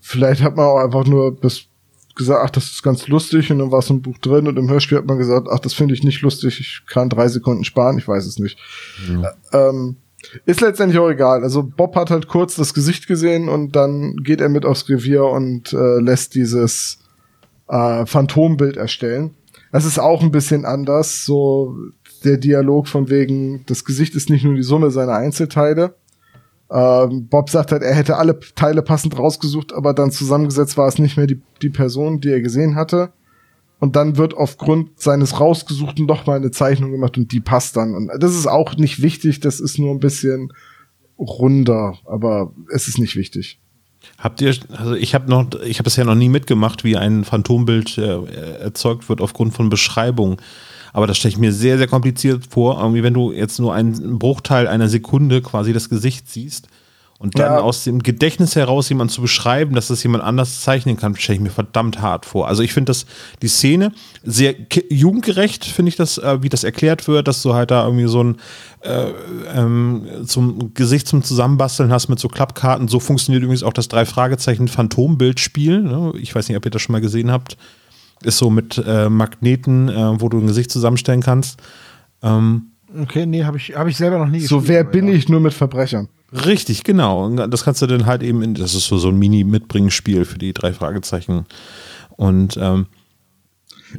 vielleicht 0.00 0.42
hat 0.42 0.56
man 0.56 0.66
auch 0.66 0.78
einfach 0.78 1.06
nur 1.06 1.36
das 1.40 1.67
gesagt, 2.18 2.42
ach, 2.44 2.50
das 2.50 2.66
ist 2.66 2.82
ganz 2.82 3.08
lustig 3.08 3.50
und 3.50 3.58
dann 3.60 3.72
war 3.72 3.78
es 3.78 3.88
im 3.88 4.02
Buch 4.02 4.18
drin 4.18 4.46
und 4.46 4.58
im 4.58 4.68
Hörspiel 4.68 4.98
hat 4.98 5.06
man 5.06 5.16
gesagt, 5.16 5.48
ach, 5.50 5.58
das 5.60 5.72
finde 5.72 5.94
ich 5.94 6.04
nicht 6.04 6.20
lustig, 6.20 6.60
ich 6.60 6.82
kann 6.86 7.08
drei 7.08 7.28
Sekunden 7.28 7.64
sparen, 7.64 7.96
ich 7.96 8.06
weiß 8.06 8.26
es 8.26 8.38
nicht. 8.38 8.58
Ä- 9.08 9.32
Ähm, 9.70 9.96
ist 10.44 10.60
letztendlich 10.60 10.98
auch 11.00 11.08
egal. 11.08 11.42
Also 11.42 11.62
Bob 11.62 11.96
hat 11.96 12.10
halt 12.10 12.28
kurz 12.28 12.56
das 12.56 12.74
Gesicht 12.74 13.06
gesehen 13.06 13.48
und 13.48 13.74
dann 13.76 14.16
geht 14.16 14.40
er 14.42 14.48
mit 14.50 14.66
aufs 14.66 14.88
Revier 14.88 15.24
und 15.24 15.72
äh, 15.72 16.00
lässt 16.00 16.34
dieses 16.34 16.98
äh, 17.68 18.04
Phantombild 18.04 18.76
erstellen. 18.76 19.30
Das 19.72 19.84
ist 19.84 19.98
auch 19.98 20.22
ein 20.22 20.30
bisschen 20.32 20.64
anders, 20.64 21.24
so 21.24 21.76
der 22.24 22.36
Dialog 22.38 22.88
von 22.88 23.08
wegen, 23.10 23.64
das 23.66 23.84
Gesicht 23.84 24.14
ist 24.16 24.28
nicht 24.28 24.44
nur 24.44 24.54
die 24.54 24.62
Summe 24.62 24.90
seiner 24.90 25.14
Einzelteile. 25.14 25.94
Ähm, 26.70 27.28
Bob 27.28 27.48
sagt 27.50 27.72
halt, 27.72 27.82
er 27.82 27.94
hätte 27.94 28.16
alle 28.16 28.38
Teile 28.54 28.82
passend 28.82 29.18
rausgesucht, 29.18 29.72
aber 29.72 29.94
dann 29.94 30.10
zusammengesetzt 30.10 30.76
war 30.76 30.86
es 30.88 30.98
nicht 30.98 31.16
mehr 31.16 31.26
die, 31.26 31.40
die 31.62 31.70
Person, 31.70 32.20
die 32.20 32.30
er 32.30 32.40
gesehen 32.40 32.74
hatte. 32.74 33.12
Und 33.80 33.94
dann 33.96 34.16
wird 34.16 34.34
aufgrund 34.34 35.00
seines 35.00 35.38
rausgesuchten 35.38 36.04
noch 36.04 36.26
mal 36.26 36.36
eine 36.36 36.50
Zeichnung 36.50 36.90
gemacht 36.90 37.16
und 37.16 37.30
die 37.30 37.40
passt 37.40 37.76
dann. 37.76 37.94
Und 37.94 38.10
das 38.18 38.34
ist 38.34 38.48
auch 38.48 38.76
nicht 38.76 39.02
wichtig, 39.02 39.40
das 39.40 39.60
ist 39.60 39.78
nur 39.78 39.92
ein 39.92 40.00
bisschen 40.00 40.52
runder, 41.18 41.96
aber 42.04 42.52
es 42.72 42.88
ist 42.88 42.98
nicht 42.98 43.16
wichtig. 43.16 43.60
Habt 44.18 44.40
ihr, 44.40 44.54
also 44.70 44.94
ich 44.94 45.14
habe 45.14 45.30
noch, 45.30 45.48
ich 45.64 45.78
habe 45.78 45.84
bisher 45.84 46.04
noch 46.04 46.14
nie 46.14 46.28
mitgemacht, 46.28 46.82
wie 46.82 46.96
ein 46.96 47.24
Phantombild 47.24 47.98
äh, 47.98 48.58
erzeugt 48.60 49.08
wird 49.08 49.20
aufgrund 49.20 49.54
von 49.54 49.68
Beschreibung. 49.68 50.40
Aber 50.92 51.06
das 51.06 51.16
stelle 51.18 51.32
ich 51.32 51.38
mir 51.38 51.52
sehr, 51.52 51.78
sehr 51.78 51.86
kompliziert 51.88 52.44
vor. 52.50 52.80
Irgendwie, 52.80 53.02
wenn 53.02 53.14
du 53.14 53.32
jetzt 53.32 53.58
nur 53.58 53.74
einen 53.74 54.18
Bruchteil 54.18 54.66
einer 54.66 54.88
Sekunde 54.88 55.42
quasi 55.42 55.72
das 55.72 55.88
Gesicht 55.88 56.28
siehst 56.30 56.68
und 57.20 57.36
dann 57.36 57.54
Ja. 57.54 57.60
aus 57.60 57.82
dem 57.82 58.02
Gedächtnis 58.04 58.54
heraus 58.54 58.88
jemand 58.88 59.10
zu 59.10 59.20
beschreiben, 59.20 59.74
dass 59.74 59.88
das 59.88 60.02
jemand 60.04 60.22
anders 60.22 60.60
zeichnen 60.60 60.96
kann, 60.96 61.16
stelle 61.16 61.36
ich 61.36 61.42
mir 61.42 61.50
verdammt 61.50 62.00
hart 62.00 62.26
vor. 62.26 62.46
Also 62.46 62.62
ich 62.62 62.72
finde 62.72 62.90
das, 62.90 63.06
die 63.42 63.48
Szene 63.48 63.90
sehr 64.22 64.54
jugendgerecht, 64.88 65.64
finde 65.64 65.88
ich 65.88 65.96
das, 65.96 66.18
äh, 66.18 66.42
wie 66.42 66.48
das 66.48 66.62
erklärt 66.62 67.08
wird, 67.08 67.26
dass 67.26 67.42
du 67.42 67.54
halt 67.54 67.72
da 67.72 67.84
irgendwie 67.84 68.06
so 68.06 68.22
ein 68.22 68.36
äh, 68.82 69.10
ähm, 69.52 70.06
zum 70.26 70.72
Gesicht 70.74 71.08
zum 71.08 71.24
Zusammenbasteln 71.24 71.90
hast 71.92 72.06
mit 72.08 72.20
so 72.20 72.28
Klappkarten. 72.28 72.86
So 72.86 73.00
funktioniert 73.00 73.42
übrigens 73.42 73.64
auch 73.64 73.72
das 73.72 73.88
drei 73.88 74.06
Fragezeichen 74.06 74.68
Phantombildspiel. 74.68 75.80
Ne? 75.82 76.12
Ich 76.20 76.32
weiß 76.34 76.48
nicht, 76.48 76.56
ob 76.56 76.64
ihr 76.64 76.70
das 76.70 76.82
schon 76.82 76.92
mal 76.92 77.00
gesehen 77.00 77.32
habt. 77.32 77.56
Ist 78.24 78.38
so 78.38 78.50
mit 78.50 78.82
äh, 78.84 79.08
Magneten, 79.08 79.88
äh, 79.88 80.20
wo 80.20 80.28
du 80.28 80.38
ein 80.38 80.46
Gesicht 80.46 80.70
zusammenstellen 80.70 81.22
kannst. 81.22 81.60
Ähm, 82.22 82.72
Okay, 83.02 83.26
nee, 83.26 83.44
habe 83.44 83.58
ich, 83.58 83.76
hab 83.76 83.86
ich 83.86 83.98
selber 83.98 84.18
noch 84.18 84.28
nie 84.30 84.40
So, 84.40 84.60
gespielt, 84.60 84.68
wer 84.76 84.84
bin 84.84 85.08
ja. 85.08 85.14
ich 85.14 85.28
nur 85.28 85.40
mit 85.40 85.52
Verbrechern? 85.52 86.08
richtig, 86.32 86.84
genau. 86.84 87.26
Und 87.26 87.36
das 87.36 87.62
kannst 87.62 87.82
du 87.82 87.86
dann 87.86 88.06
halt 88.06 88.22
eben, 88.22 88.40
in, 88.42 88.54
das 88.54 88.74
ist 88.74 88.86
so, 88.86 88.96
so 88.96 89.08
ein 89.08 89.18
Mini-Mitbringspiel 89.18 90.24
für 90.24 90.38
die 90.38 90.54
drei 90.54 90.72
Fragezeichen. 90.72 91.44
Und 92.16 92.56
ähm, 92.58 92.86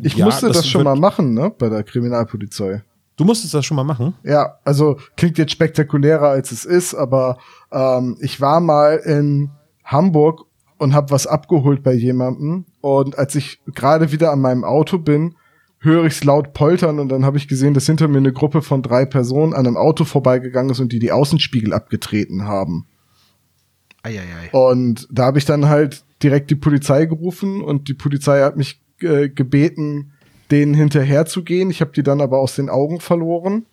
Ich 0.02 0.16
ja, 0.16 0.26
musste 0.26 0.48
das, 0.48 0.68
schon 0.68 0.80
wird- 0.86 0.96
mal 0.96 1.00
machen, 1.00 1.36
ne, 1.36 1.52
bei 1.56 1.70
der 1.70 1.84
Kriminalpolizei. 1.84 2.84
Du 3.16 3.26
musstest 3.26 3.54
das 3.54 3.64
schon 3.66 3.76
mal 3.76 3.84
machen? 3.84 4.16
Ja, 4.24 4.56
also 4.64 4.98
klingt 5.18 5.38
jetzt 5.38 5.52
spektakulärer 5.52 6.30
als 6.30 6.52
es 6.52 6.66
ist, 6.66 6.96
aber 6.96 7.38
ähm, 7.72 8.18
ich 8.22 8.42
war 8.42 8.60
mal 8.60 8.96
in 8.98 9.52
Hamburg 9.84 10.46
und 10.78 10.94
habe 10.96 11.12
was 11.12 11.28
abgeholt 11.28 11.84
bei 11.84 11.94
jemandem 11.94 12.66
Und 12.82 13.18
als 13.18 13.36
ich 13.36 13.62
gerade 13.74 14.12
wieder 14.12 14.32
an 14.32 14.42
meinem 14.42 14.64
Auto 14.64 14.98
bin, 14.98 15.36
höre 15.80 16.06
ich 16.06 16.14
es 16.14 16.24
laut 16.24 16.54
poltern 16.54 17.00
und 17.00 17.10
dann 17.10 17.26
habe 17.26 17.38
ich 17.38 17.48
gesehen, 17.48 17.74
dass 17.74 17.86
hinter 17.86 18.08
mir 18.08 18.18
eine 18.18 18.34
Gruppe 18.34 18.62
von 18.62 18.82
drei 18.82 19.06
Personen 19.06 19.54
an 19.54 19.66
einem 19.66 19.78
Auto 19.78 20.04
vorbeigegangen 20.04 20.72
ist 20.72 20.80
und 20.80 20.92
die 20.92 21.00
die 21.00 21.12
Außenspiegel 21.12 21.74
abgetreten 21.74 22.46
haben. 22.46 22.86
Eieiei. 24.04 24.50
Und 24.52 25.08
da 25.12 25.26
habe 25.26 25.38
ich 25.38 25.46
dann 25.46 25.70
halt 25.70 26.04
direkt 26.22 26.52
die 26.52 26.56
Polizei 26.56 27.06
gerufen 27.06 27.62
und 27.62 27.88
die 27.88 27.94
Polizei 27.94 28.42
hat 28.42 28.58
mich 28.58 28.82
äh, 29.02 29.30
gebeten, 29.30 30.12
denen 30.52 30.74
hinterher 30.74 31.26
zu 31.26 31.44
gehen. 31.44 31.70
Ich 31.70 31.82
habe 31.82 31.92
die 31.92 32.04
dann 32.04 32.22
aber 32.22 32.40
aus 32.40 32.56
den 32.56 32.70
Augen 32.70 33.00
verloren. 33.00 33.66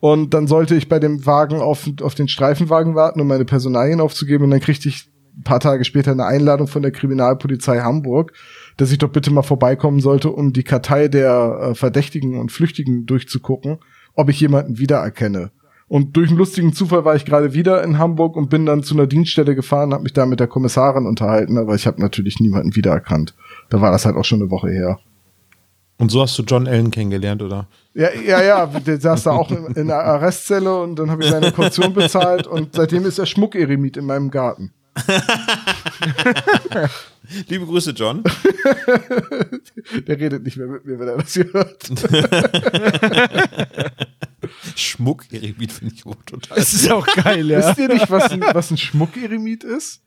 Und 0.00 0.34
dann 0.34 0.46
sollte 0.46 0.74
ich 0.74 0.88
bei 0.88 0.98
dem 0.98 1.26
Wagen 1.26 1.60
auf, 1.60 1.88
auf 2.00 2.14
den 2.14 2.28
Streifenwagen 2.28 2.94
warten, 2.94 3.20
um 3.20 3.28
meine 3.28 3.44
Personalien 3.44 4.00
aufzugeben. 4.00 4.44
Und 4.44 4.50
dann 4.50 4.60
kriegte 4.60 4.88
ich 4.88 5.08
paar 5.44 5.60
Tage 5.60 5.84
später 5.84 6.12
eine 6.12 6.26
Einladung 6.26 6.66
von 6.66 6.82
der 6.82 6.90
Kriminalpolizei 6.90 7.80
Hamburg, 7.80 8.32
dass 8.76 8.92
ich 8.92 8.98
doch 8.98 9.10
bitte 9.10 9.30
mal 9.30 9.42
vorbeikommen 9.42 10.00
sollte, 10.00 10.30
um 10.30 10.52
die 10.52 10.62
Kartei 10.62 11.08
der 11.08 11.70
äh, 11.70 11.74
Verdächtigen 11.74 12.38
und 12.38 12.52
Flüchtigen 12.52 13.06
durchzugucken, 13.06 13.78
ob 14.14 14.28
ich 14.28 14.40
jemanden 14.40 14.78
wiedererkenne. 14.78 15.50
Und 15.88 16.16
durch 16.16 16.30
einen 16.30 16.38
lustigen 16.38 16.72
Zufall 16.72 17.04
war 17.04 17.16
ich 17.16 17.26
gerade 17.26 17.52
wieder 17.52 17.84
in 17.84 17.98
Hamburg 17.98 18.36
und 18.36 18.48
bin 18.48 18.64
dann 18.64 18.82
zu 18.82 18.94
einer 18.94 19.06
Dienststelle 19.06 19.54
gefahren, 19.54 19.92
habe 19.92 20.04
mich 20.04 20.14
da 20.14 20.24
mit 20.24 20.40
der 20.40 20.46
Kommissarin 20.46 21.06
unterhalten, 21.06 21.58
aber 21.58 21.74
ich 21.74 21.86
habe 21.86 22.00
natürlich 22.00 22.40
niemanden 22.40 22.74
wiedererkannt. 22.74 23.34
Da 23.68 23.80
war 23.80 23.90
das 23.90 24.06
halt 24.06 24.16
auch 24.16 24.24
schon 24.24 24.40
eine 24.40 24.50
Woche 24.50 24.70
her. 24.70 25.00
Und 25.98 26.10
so 26.10 26.22
hast 26.22 26.38
du 26.38 26.42
John 26.42 26.66
Allen 26.66 26.90
kennengelernt, 26.90 27.42
oder? 27.42 27.68
Ja, 27.94 28.08
ja, 28.26 28.42
ja, 28.42 28.66
der 28.66 29.00
saß 29.00 29.24
da 29.24 29.32
auch 29.32 29.50
in, 29.50 29.66
in 29.76 29.86
der 29.88 30.02
Arrestzelle 30.02 30.80
und 30.80 30.98
dann 30.98 31.10
habe 31.10 31.24
ich 31.24 31.30
seine 31.30 31.52
Kaution 31.52 31.92
bezahlt 31.92 32.46
und 32.46 32.74
seitdem 32.74 33.04
ist 33.04 33.18
er 33.18 33.26
Schmuckeremit 33.26 33.98
in 33.98 34.06
meinem 34.06 34.30
Garten. 34.30 34.72
Liebe 37.48 37.64
Grüße, 37.66 37.92
John. 37.92 38.24
Der 40.06 40.18
redet 40.18 40.42
nicht 40.44 40.56
mehr 40.56 40.66
mit 40.66 40.84
mir, 40.84 40.98
wenn 40.98 41.06
er 41.08 41.18
das 41.18 41.32
hier 41.32 41.52
hört. 41.52 41.86
Schmuck-Eremit 44.76 45.70
finde 45.72 45.94
ich 45.94 46.04
auch 46.04 46.16
total. 46.26 46.58
Das 46.58 46.74
ist 46.74 46.90
auch 46.90 47.06
geil, 47.06 47.48
ja. 47.48 47.58
Wisst 47.58 47.78
ihr 47.78 47.88
nicht, 47.88 48.10
was 48.10 48.32
ein, 48.32 48.42
was 48.52 48.70
ein 48.70 48.76
Schmuckeremit 48.76 49.64
ist? 49.64 50.02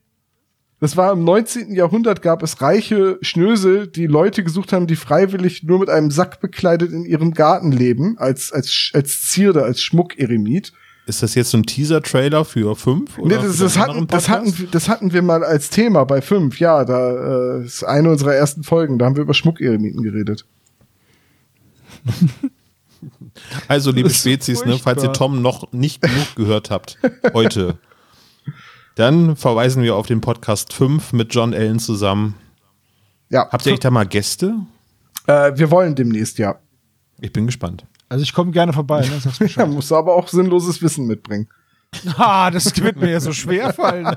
Das 0.79 0.95
war 0.97 1.13
im 1.13 1.23
19. 1.23 1.73
Jahrhundert 1.73 2.21
gab 2.21 2.43
es 2.43 2.61
reiche 2.61 3.17
Schnösel, 3.21 3.87
die 3.87 4.07
Leute 4.07 4.43
gesucht 4.43 4.73
haben, 4.73 4.87
die 4.87 4.97
freiwillig 4.97 5.63
nur 5.63 5.79
mit 5.79 5.89
einem 5.89 6.11
Sack 6.11 6.41
bekleidet 6.41 6.91
in 6.91 7.05
ihrem 7.05 7.33
Garten 7.33 7.71
leben, 7.71 8.17
als, 8.17 8.51
als, 8.51 8.91
als 8.93 9.21
Zierde, 9.21 9.63
als 9.63 9.81
Schmuckeremit. 9.81 10.73
Ist 11.07 11.21
das 11.21 11.35
jetzt 11.35 11.51
so 11.51 11.57
ein 11.57 11.63
Teaser-Trailer 11.63 12.45
für 12.45 12.75
fünf? 12.75 13.17
Nee, 13.19 13.35
das, 13.35 13.57
das, 13.57 13.77
hatten, 13.77 14.07
das, 14.07 14.27
hatten, 14.27 14.69
das 14.71 14.89
hatten 14.89 15.13
wir 15.13 15.21
mal 15.21 15.43
als 15.43 15.69
Thema 15.69 16.03
bei 16.03 16.19
fünf, 16.21 16.59
ja, 16.59 16.83
da 16.83 17.57
äh, 17.57 17.65
ist 17.65 17.83
eine 17.83 18.09
unserer 18.09 18.33
ersten 18.33 18.63
Folgen, 18.63 18.97
da 18.97 19.05
haben 19.05 19.15
wir 19.15 19.21
über 19.21 19.35
Schmuckeremiten 19.35 20.01
geredet. 20.01 20.45
Also, 23.67 23.91
liebe 23.91 24.09
Spezies, 24.09 24.65
ne, 24.65 24.79
falls 24.81 25.03
ihr. 25.03 25.11
Tom 25.13 25.41
noch 25.41 25.71
nicht 25.71 26.01
genug 26.01 26.35
gehört 26.35 26.71
habt, 26.71 26.97
heute, 27.33 27.77
dann 28.95 29.35
verweisen 29.35 29.83
wir 29.83 29.95
auf 29.95 30.07
den 30.07 30.21
Podcast 30.21 30.73
5 30.73 31.13
mit 31.13 31.33
John 31.35 31.53
Allen 31.53 31.79
zusammen. 31.79 32.35
Ja, 33.29 33.47
Habt 33.51 33.65
ihr 33.65 33.73
echt 33.73 33.83
da 33.83 33.91
mal 33.91 34.05
Gäste? 34.05 34.55
äh, 35.27 35.51
wir 35.55 35.69
wollen 35.69 35.95
demnächst, 35.95 36.37
ja. 36.39 36.55
Ich 37.19 37.33
bin 37.33 37.45
gespannt. 37.45 37.85
Also 38.09 38.23
ich 38.23 38.33
komme 38.33 38.51
gerne 38.51 38.73
vorbei, 38.73 39.01
ne? 39.01 39.19
Sag's 39.19 39.55
Ja, 39.55 39.65
musst 39.65 39.91
du 39.91 39.95
aber 39.95 40.15
auch 40.15 40.27
sinnloses 40.27 40.81
Wissen 40.81 41.07
mitbringen. 41.07 41.47
ah, 42.17 42.51
das 42.51 42.81
wird 42.81 42.97
mir 42.97 43.11
ja 43.11 43.19
so 43.19 43.31
schwer 43.31 43.73
fallen. 43.73 44.07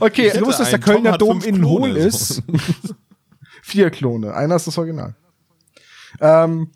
Okay, 0.00 0.30
du 0.32 0.40
wusstest, 0.40 0.60
dass 0.60 0.70
der 0.70 0.78
Kölner 0.80 1.16
Dom 1.16 1.40
innen 1.40 1.66
hohl 1.66 1.96
ist. 1.96 2.42
Vier 3.62 3.90
Klone, 3.90 4.34
einer 4.34 4.56
ist 4.56 4.66
das 4.66 4.76
Original. 4.76 5.14
Ähm, 6.20 6.70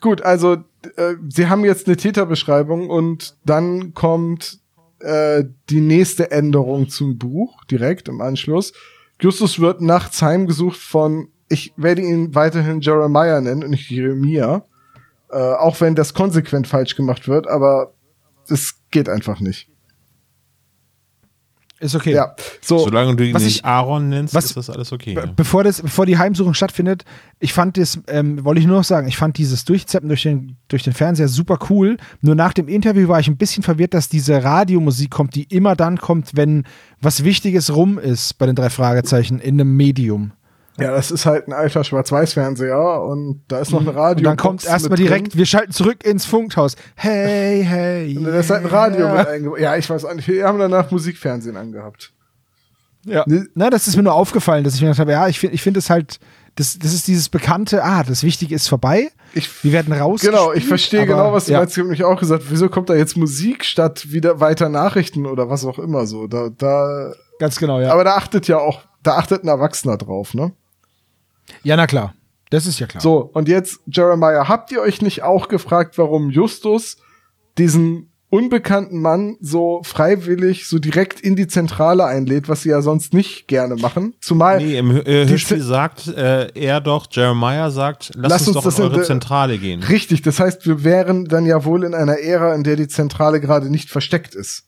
gut, 0.00 0.22
also 0.22 0.64
äh, 0.96 1.14
sie 1.28 1.48
haben 1.48 1.64
jetzt 1.64 1.86
eine 1.86 1.96
Täterbeschreibung 1.96 2.88
und 2.88 3.36
dann 3.44 3.92
kommt 3.94 4.58
äh, 5.00 5.44
die 5.70 5.80
nächste 5.80 6.30
Änderung 6.30 6.88
zum 6.88 7.18
Buch 7.18 7.64
direkt 7.64 8.08
im 8.08 8.20
Anschluss. 8.20 8.72
Justus 9.20 9.60
wird 9.60 9.80
nachts 9.80 10.22
heimgesucht 10.22 10.78
von, 10.78 11.28
ich 11.48 11.72
werde 11.76 12.02
ihn 12.02 12.34
weiterhin 12.34 12.80
Jeremiah 12.80 13.40
nennen 13.40 13.64
und 13.64 13.70
nicht 13.70 13.90
Jeremia, 13.90 14.64
äh, 15.34 15.54
auch 15.54 15.80
wenn 15.80 15.94
das 15.94 16.14
konsequent 16.14 16.66
falsch 16.68 16.94
gemacht 16.96 17.26
wird, 17.28 17.46
aber 17.48 17.92
es 18.48 18.74
geht 18.90 19.08
einfach 19.08 19.40
nicht. 19.40 19.68
Ist 21.80 21.94
okay. 21.96 22.12
Ja, 22.14 22.34
so. 22.62 22.78
Solange 22.78 23.14
du 23.16 23.26
ihn 23.26 23.34
Was 23.34 23.42
nicht 23.42 23.56
ich- 23.56 23.64
Aaron 23.64 24.08
nennst, 24.08 24.32
was- 24.32 24.46
ist 24.46 24.56
das 24.56 24.70
alles 24.70 24.92
okay. 24.92 25.12
Be-. 25.14 25.32
Bevor, 25.34 25.64
das, 25.64 25.82
bevor 25.82 26.06
die 26.06 26.16
Heimsuchung 26.16 26.54
stattfindet, 26.54 27.04
ich 27.40 27.52
fand 27.52 27.76
das, 27.76 27.98
ähm, 28.06 28.42
wollte 28.44 28.60
ich 28.60 28.66
nur 28.66 28.76
noch 28.78 28.84
sagen, 28.84 29.08
ich 29.08 29.16
fand 29.18 29.36
dieses 29.36 29.64
Durchzeppen 29.64 30.08
durch 30.08 30.22
den, 30.22 30.56
durch 30.68 30.82
den 30.84 30.92
Fernseher 30.94 31.28
super 31.28 31.58
cool. 31.68 31.96
Nur 32.22 32.36
nach 32.36 32.52
dem 32.54 32.68
Interview 32.68 33.08
war 33.08 33.20
ich 33.20 33.28
ein 33.28 33.36
bisschen 33.36 33.62
verwirrt, 33.64 33.92
dass 33.92 34.08
diese 34.08 34.42
Radiomusik 34.44 35.10
kommt, 35.10 35.34
die 35.34 35.42
immer 35.44 35.74
dann 35.76 35.98
kommt, 35.98 36.36
wenn 36.36 36.64
was 37.02 37.24
Wichtiges 37.24 37.74
rum 37.74 37.98
ist 37.98 38.38
bei 38.38 38.46
den 38.46 38.54
drei 38.54 38.70
Fragezeichen 38.70 39.38
in 39.40 39.60
einem 39.60 39.76
Medium. 39.76 40.32
Ja, 40.78 40.90
das 40.90 41.12
ist 41.12 41.24
halt 41.24 41.46
ein 41.46 41.52
alter 41.52 41.84
Schwarz-Weiß-Fernseher 41.84 43.02
und 43.02 43.44
da 43.46 43.60
ist 43.60 43.70
noch 43.70 43.80
ein 43.80 43.88
Radio. 43.88 44.18
Und 44.18 44.24
dann 44.24 44.36
kommt 44.36 44.64
erstmal 44.64 44.96
direkt, 44.96 45.36
wir 45.36 45.46
schalten 45.46 45.70
zurück 45.70 46.04
ins 46.04 46.26
Funkhaus. 46.26 46.74
Hey, 46.96 47.64
hey. 47.64 48.16
Und 48.16 48.24
da 48.24 48.40
ist 48.40 48.50
halt 48.50 48.62
ein 48.62 48.70
Radio 48.70 49.06
yeah. 49.06 49.18
mit 49.18 49.26
eingebaut. 49.28 49.60
Ja, 49.60 49.76
ich 49.76 49.88
weiß 49.88 50.04
auch 50.04 50.14
nicht. 50.14 50.26
Wir 50.26 50.46
haben 50.46 50.58
danach 50.58 50.90
Musikfernsehen 50.90 51.56
angehabt. 51.56 52.12
Ja. 53.04 53.22
Ne- 53.26 53.46
Na, 53.54 53.70
das 53.70 53.86
ist 53.86 53.96
mir 53.96 54.02
nur 54.02 54.14
aufgefallen, 54.14 54.64
dass 54.64 54.74
ich 54.74 54.80
mir 54.80 54.88
gedacht 54.88 55.00
habe, 55.00 55.12
ja, 55.12 55.28
ich 55.28 55.38
finde 55.38 55.54
ich 55.54 55.62
find 55.62 55.76
es 55.76 55.90
halt, 55.90 56.18
das, 56.56 56.78
das 56.78 56.92
ist 56.92 57.06
dieses 57.06 57.28
bekannte, 57.28 57.84
ah, 57.84 58.02
das 58.02 58.24
Wichtige 58.24 58.54
ist 58.54 58.66
vorbei. 58.66 59.10
Ich, 59.32 59.62
Wir 59.62 59.72
werden 59.72 59.92
raus. 59.92 60.22
genau, 60.22 60.52
ich 60.52 60.66
verstehe 60.66 61.06
genau, 61.06 61.32
was 61.32 61.46
du 61.46 61.52
ja. 61.52 61.58
meinst. 61.58 61.76
Ich 61.76 61.80
habe 61.80 61.90
mich 61.90 62.02
auch 62.02 62.18
gesagt, 62.18 62.44
wieso 62.48 62.68
kommt 62.68 62.90
da 62.90 62.94
jetzt 62.94 63.16
Musik 63.16 63.64
statt 63.64 64.10
wieder 64.10 64.40
weiter 64.40 64.68
Nachrichten 64.68 65.26
oder 65.26 65.50
was 65.50 65.64
auch 65.64 65.78
immer 65.78 66.06
so. 66.06 66.26
Da, 66.26 66.48
da, 66.56 67.12
Ganz 67.38 67.58
genau, 67.58 67.80
ja. 67.80 67.92
Aber 67.92 68.04
da 68.04 68.14
achtet 68.16 68.48
ja 68.48 68.58
auch, 68.58 68.80
da 69.02 69.16
achtet 69.16 69.44
ein 69.44 69.48
Erwachsener 69.48 69.96
drauf, 69.96 70.34
ne? 70.34 70.52
Ja, 71.62 71.76
na 71.76 71.86
klar. 71.86 72.14
Das 72.50 72.66
ist 72.66 72.78
ja 72.78 72.86
klar. 72.86 73.00
So, 73.00 73.18
und 73.32 73.48
jetzt, 73.48 73.80
Jeremiah, 73.86 74.48
habt 74.48 74.70
ihr 74.70 74.80
euch 74.80 75.02
nicht 75.02 75.22
auch 75.22 75.48
gefragt, 75.48 75.98
warum 75.98 76.30
Justus 76.30 76.98
diesen 77.58 78.10
unbekannten 78.30 79.00
Mann 79.00 79.36
so 79.40 79.80
freiwillig, 79.84 80.66
so 80.68 80.78
direkt 80.80 81.20
in 81.20 81.36
die 81.36 81.46
Zentrale 81.46 82.04
einlädt, 82.04 82.48
was 82.48 82.62
sie 82.62 82.70
ja 82.70 82.82
sonst 82.82 83.14
nicht 83.14 83.46
gerne 83.46 83.76
machen? 83.76 84.14
Zumal, 84.20 84.58
Nee, 84.58 84.76
im 84.78 84.90
äh, 84.90 85.26
Hörspiel 85.28 85.60
sagt 85.60 86.08
äh, 86.08 86.48
er 86.54 86.80
doch, 86.80 87.06
Jeremiah 87.10 87.70
sagt, 87.70 88.10
lass, 88.16 88.30
Lass 88.30 88.48
uns, 88.48 88.48
uns 88.48 88.54
doch 88.56 88.64
das 88.64 88.78
in 88.78 88.84
in 88.84 88.88
eure 88.90 88.98
der- 88.98 89.06
Zentrale 89.06 89.58
gehen. 89.58 89.82
Richtig, 89.84 90.22
das 90.22 90.40
heißt, 90.40 90.66
wir 90.66 90.82
wären 90.82 91.26
dann 91.26 91.46
ja 91.46 91.64
wohl 91.64 91.84
in 91.84 91.94
einer 91.94 92.18
Ära, 92.18 92.54
in 92.54 92.64
der 92.64 92.74
die 92.76 92.88
Zentrale 92.88 93.40
gerade 93.40 93.70
nicht 93.70 93.88
versteckt 93.88 94.34
ist. 94.34 94.64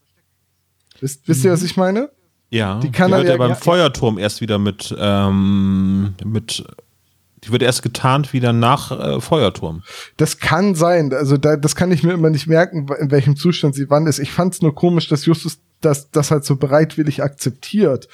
Wisst, 1.00 1.26
wisst 1.26 1.44
ihr, 1.44 1.52
was 1.52 1.62
ich 1.62 1.76
meine? 1.76 2.10
Ja, 2.50 2.78
Die 2.80 2.90
kann 2.92 3.08
die 3.08 3.14
er 3.14 3.18
wird 3.18 3.26
ja- 3.28 3.32
ja 3.34 3.38
beim 3.38 3.50
ja- 3.50 3.54
Feuerturm 3.56 4.18
erst 4.18 4.40
wieder 4.40 4.58
mit, 4.58 4.94
ähm, 4.98 6.14
mit, 6.24 6.64
die 7.44 7.50
wird 7.50 7.62
erst 7.62 7.82
getarnt 7.82 8.32
wieder 8.32 8.52
nach 8.52 8.90
äh, 8.92 9.20
Feuerturm. 9.20 9.82
Das 10.16 10.38
kann 10.38 10.74
sein. 10.74 11.12
Also 11.12 11.36
da, 11.36 11.56
das 11.56 11.74
kann 11.74 11.90
ich 11.92 12.02
mir 12.02 12.12
immer 12.12 12.30
nicht 12.30 12.46
merken, 12.46 12.86
in 13.00 13.10
welchem 13.10 13.36
Zustand 13.36 13.74
sie 13.74 13.90
wann 13.90 14.06
ist. 14.06 14.18
Ich 14.20 14.30
fand 14.30 14.54
es 14.54 14.62
nur 14.62 14.74
komisch, 14.74 15.08
dass 15.08 15.26
Justus 15.26 15.58
das, 15.80 16.10
das 16.10 16.30
halt 16.30 16.44
so 16.44 16.56
bereitwillig 16.56 17.22
akzeptiert. 17.22 18.08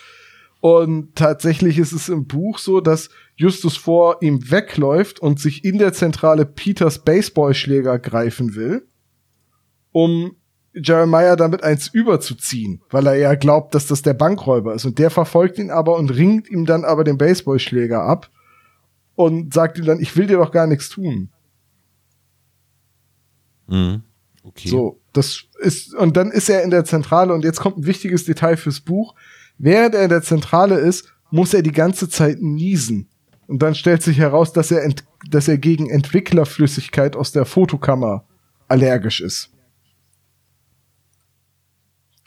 Und 0.60 1.14
tatsächlich 1.16 1.78
ist 1.78 1.92
es 1.92 2.08
im 2.08 2.26
Buch 2.26 2.58
so, 2.58 2.80
dass 2.80 3.10
Justus 3.36 3.76
vor 3.76 4.18
ihm 4.22 4.50
wegläuft 4.50 5.18
und 5.18 5.40
sich 5.40 5.64
in 5.64 5.78
der 5.78 5.92
Zentrale 5.92 6.46
Peters 6.46 7.00
Baseballschläger 7.00 7.98
greifen 7.98 8.54
will, 8.54 8.86
um 9.90 10.36
Jeremiah 10.74 11.36
damit 11.36 11.62
eins 11.62 11.88
überzuziehen, 11.88 12.80
weil 12.90 13.06
er 13.06 13.16
ja 13.16 13.34
glaubt, 13.34 13.74
dass 13.74 13.86
das 13.86 14.02
der 14.02 14.14
Bankräuber 14.14 14.74
ist. 14.74 14.84
Und 14.84 14.98
der 14.98 15.10
verfolgt 15.10 15.58
ihn 15.58 15.70
aber 15.70 15.96
und 15.96 16.10
ringt 16.10 16.48
ihm 16.48 16.64
dann 16.64 16.84
aber 16.84 17.04
den 17.04 17.18
Baseballschläger 17.18 18.02
ab 18.02 18.30
und 19.14 19.52
sagt 19.52 19.78
ihm 19.78 19.84
dann, 19.84 20.00
ich 20.00 20.16
will 20.16 20.26
dir 20.26 20.38
doch 20.38 20.50
gar 20.50 20.66
nichts 20.66 20.88
tun. 20.88 21.28
Mhm. 23.66 24.02
Okay. 24.44 24.68
So, 24.68 25.00
das 25.12 25.44
ist, 25.60 25.94
und 25.94 26.16
dann 26.16 26.30
ist 26.30 26.48
er 26.48 26.62
in 26.62 26.70
der 26.70 26.84
Zentrale 26.84 27.32
und 27.32 27.44
jetzt 27.44 27.60
kommt 27.60 27.78
ein 27.78 27.86
wichtiges 27.86 28.24
Detail 28.24 28.56
fürs 28.56 28.80
Buch. 28.80 29.14
Während 29.58 29.94
er 29.94 30.04
in 30.04 30.08
der 30.08 30.22
Zentrale 30.22 30.76
ist, 30.76 31.12
muss 31.30 31.54
er 31.54 31.62
die 31.62 31.72
ganze 31.72 32.08
Zeit 32.08 32.40
niesen. 32.40 33.08
Und 33.46 33.60
dann 33.60 33.74
stellt 33.74 34.02
sich 34.02 34.18
heraus, 34.18 34.52
dass 34.52 34.70
er, 34.70 34.82
ent, 34.82 35.04
dass 35.28 35.46
er 35.46 35.58
gegen 35.58 35.88
Entwicklerflüssigkeit 35.88 37.16
aus 37.16 37.32
der 37.32 37.44
Fotokammer 37.44 38.24
allergisch 38.66 39.20
ist. 39.20 39.51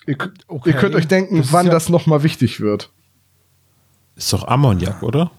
Ihr, 0.07 0.15
könnt- 0.15 0.43
Okay. 0.47 0.69
ihr 0.69 0.75
könnt 0.75 0.95
euch 0.95 1.07
denken, 1.07 1.37
Das 1.37 1.51
wann 1.53 1.65
ja- 1.67 1.71
das 1.71 1.89
noch 1.89 2.05
mal 2.05 2.23
wichtig 2.23 2.59
wird. 2.61 2.91
Ist 4.15 4.31
doch 4.33 4.47
Ammoniak, 4.47 5.01
oder? 5.03 5.31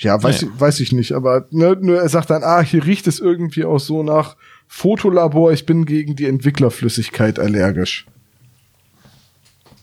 Ja, 0.00 0.22
weiß, 0.22 0.42
Nee. 0.42 0.48
ich, 0.54 0.60
weiß 0.60 0.80
ich 0.80 0.92
nicht, 0.92 1.12
aber 1.12 1.46
ne, 1.50 1.76
nur 1.80 2.00
er 2.00 2.08
sagt 2.08 2.30
dann, 2.30 2.42
ah, 2.42 2.60
hier 2.62 2.84
riecht 2.86 3.06
es 3.06 3.18
irgendwie 3.18 3.64
auch 3.64 3.80
so 3.80 4.02
nach 4.02 4.36
Fotolabor, 4.66 5.52
ich 5.52 5.66
bin 5.66 5.84
gegen 5.84 6.16
die 6.16 6.26
Entwicklerflüssigkeit 6.26 7.38
allergisch. 7.38 8.06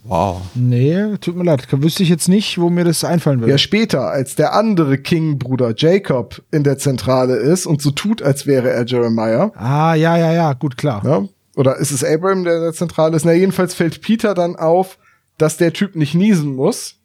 Wow. 0.03 0.41
Nee, 0.55 1.17
tut 1.19 1.35
mir 1.35 1.43
leid. 1.43 1.67
Wüsste 1.69 2.01
ich 2.01 2.07
jetzt 2.09 2.29
nicht, 2.29 2.57
wo 2.57 2.69
mir 2.69 2.85
das 2.85 3.03
einfallen 3.03 3.41
würde. 3.41 3.51
Ja, 3.51 3.57
später, 3.57 4.07
als 4.09 4.35
der 4.35 4.53
andere 4.53 4.97
King-Bruder 4.97 5.73
Jacob 5.75 6.41
in 6.49 6.63
der 6.63 6.77
Zentrale 6.77 7.35
ist 7.35 7.65
und 7.65 7.81
so 7.81 7.91
tut, 7.91 8.21
als 8.21 8.47
wäre 8.47 8.69
er 8.71 8.85
Jeremiah. 8.85 9.51
ah, 9.55 9.95
ja, 9.95 10.15
ja, 10.17 10.31
ja, 10.31 10.53
gut, 10.53 10.77
klar. 10.77 11.03
Ja? 11.03 11.27
Oder 11.57 11.77
ist 11.77 11.89
es 11.89 12.03
Abraham, 12.03 12.43
der 12.43 12.57
in 12.57 12.61
der 12.61 12.73
Zentrale 12.73 13.15
ist? 13.15 13.25
Na, 13.25 13.33
jedenfalls 13.33 13.73
fällt 13.73 14.01
Peter 14.03 14.35
dann 14.35 14.55
auf, 14.55 14.99
dass 15.39 15.57
der 15.57 15.73
Typ 15.73 15.95
nicht 15.95 16.13
niesen 16.13 16.55
muss. 16.55 16.99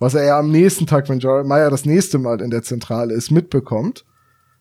Was 0.00 0.14
er 0.14 0.24
ja 0.24 0.38
am 0.40 0.50
nächsten 0.50 0.88
Tag, 0.88 1.08
wenn 1.08 1.20
Jeremiah 1.20 1.70
das 1.70 1.84
nächste 1.84 2.18
Mal 2.18 2.40
in 2.40 2.50
der 2.50 2.64
Zentrale 2.64 3.14
ist, 3.14 3.30
mitbekommt. 3.30 4.04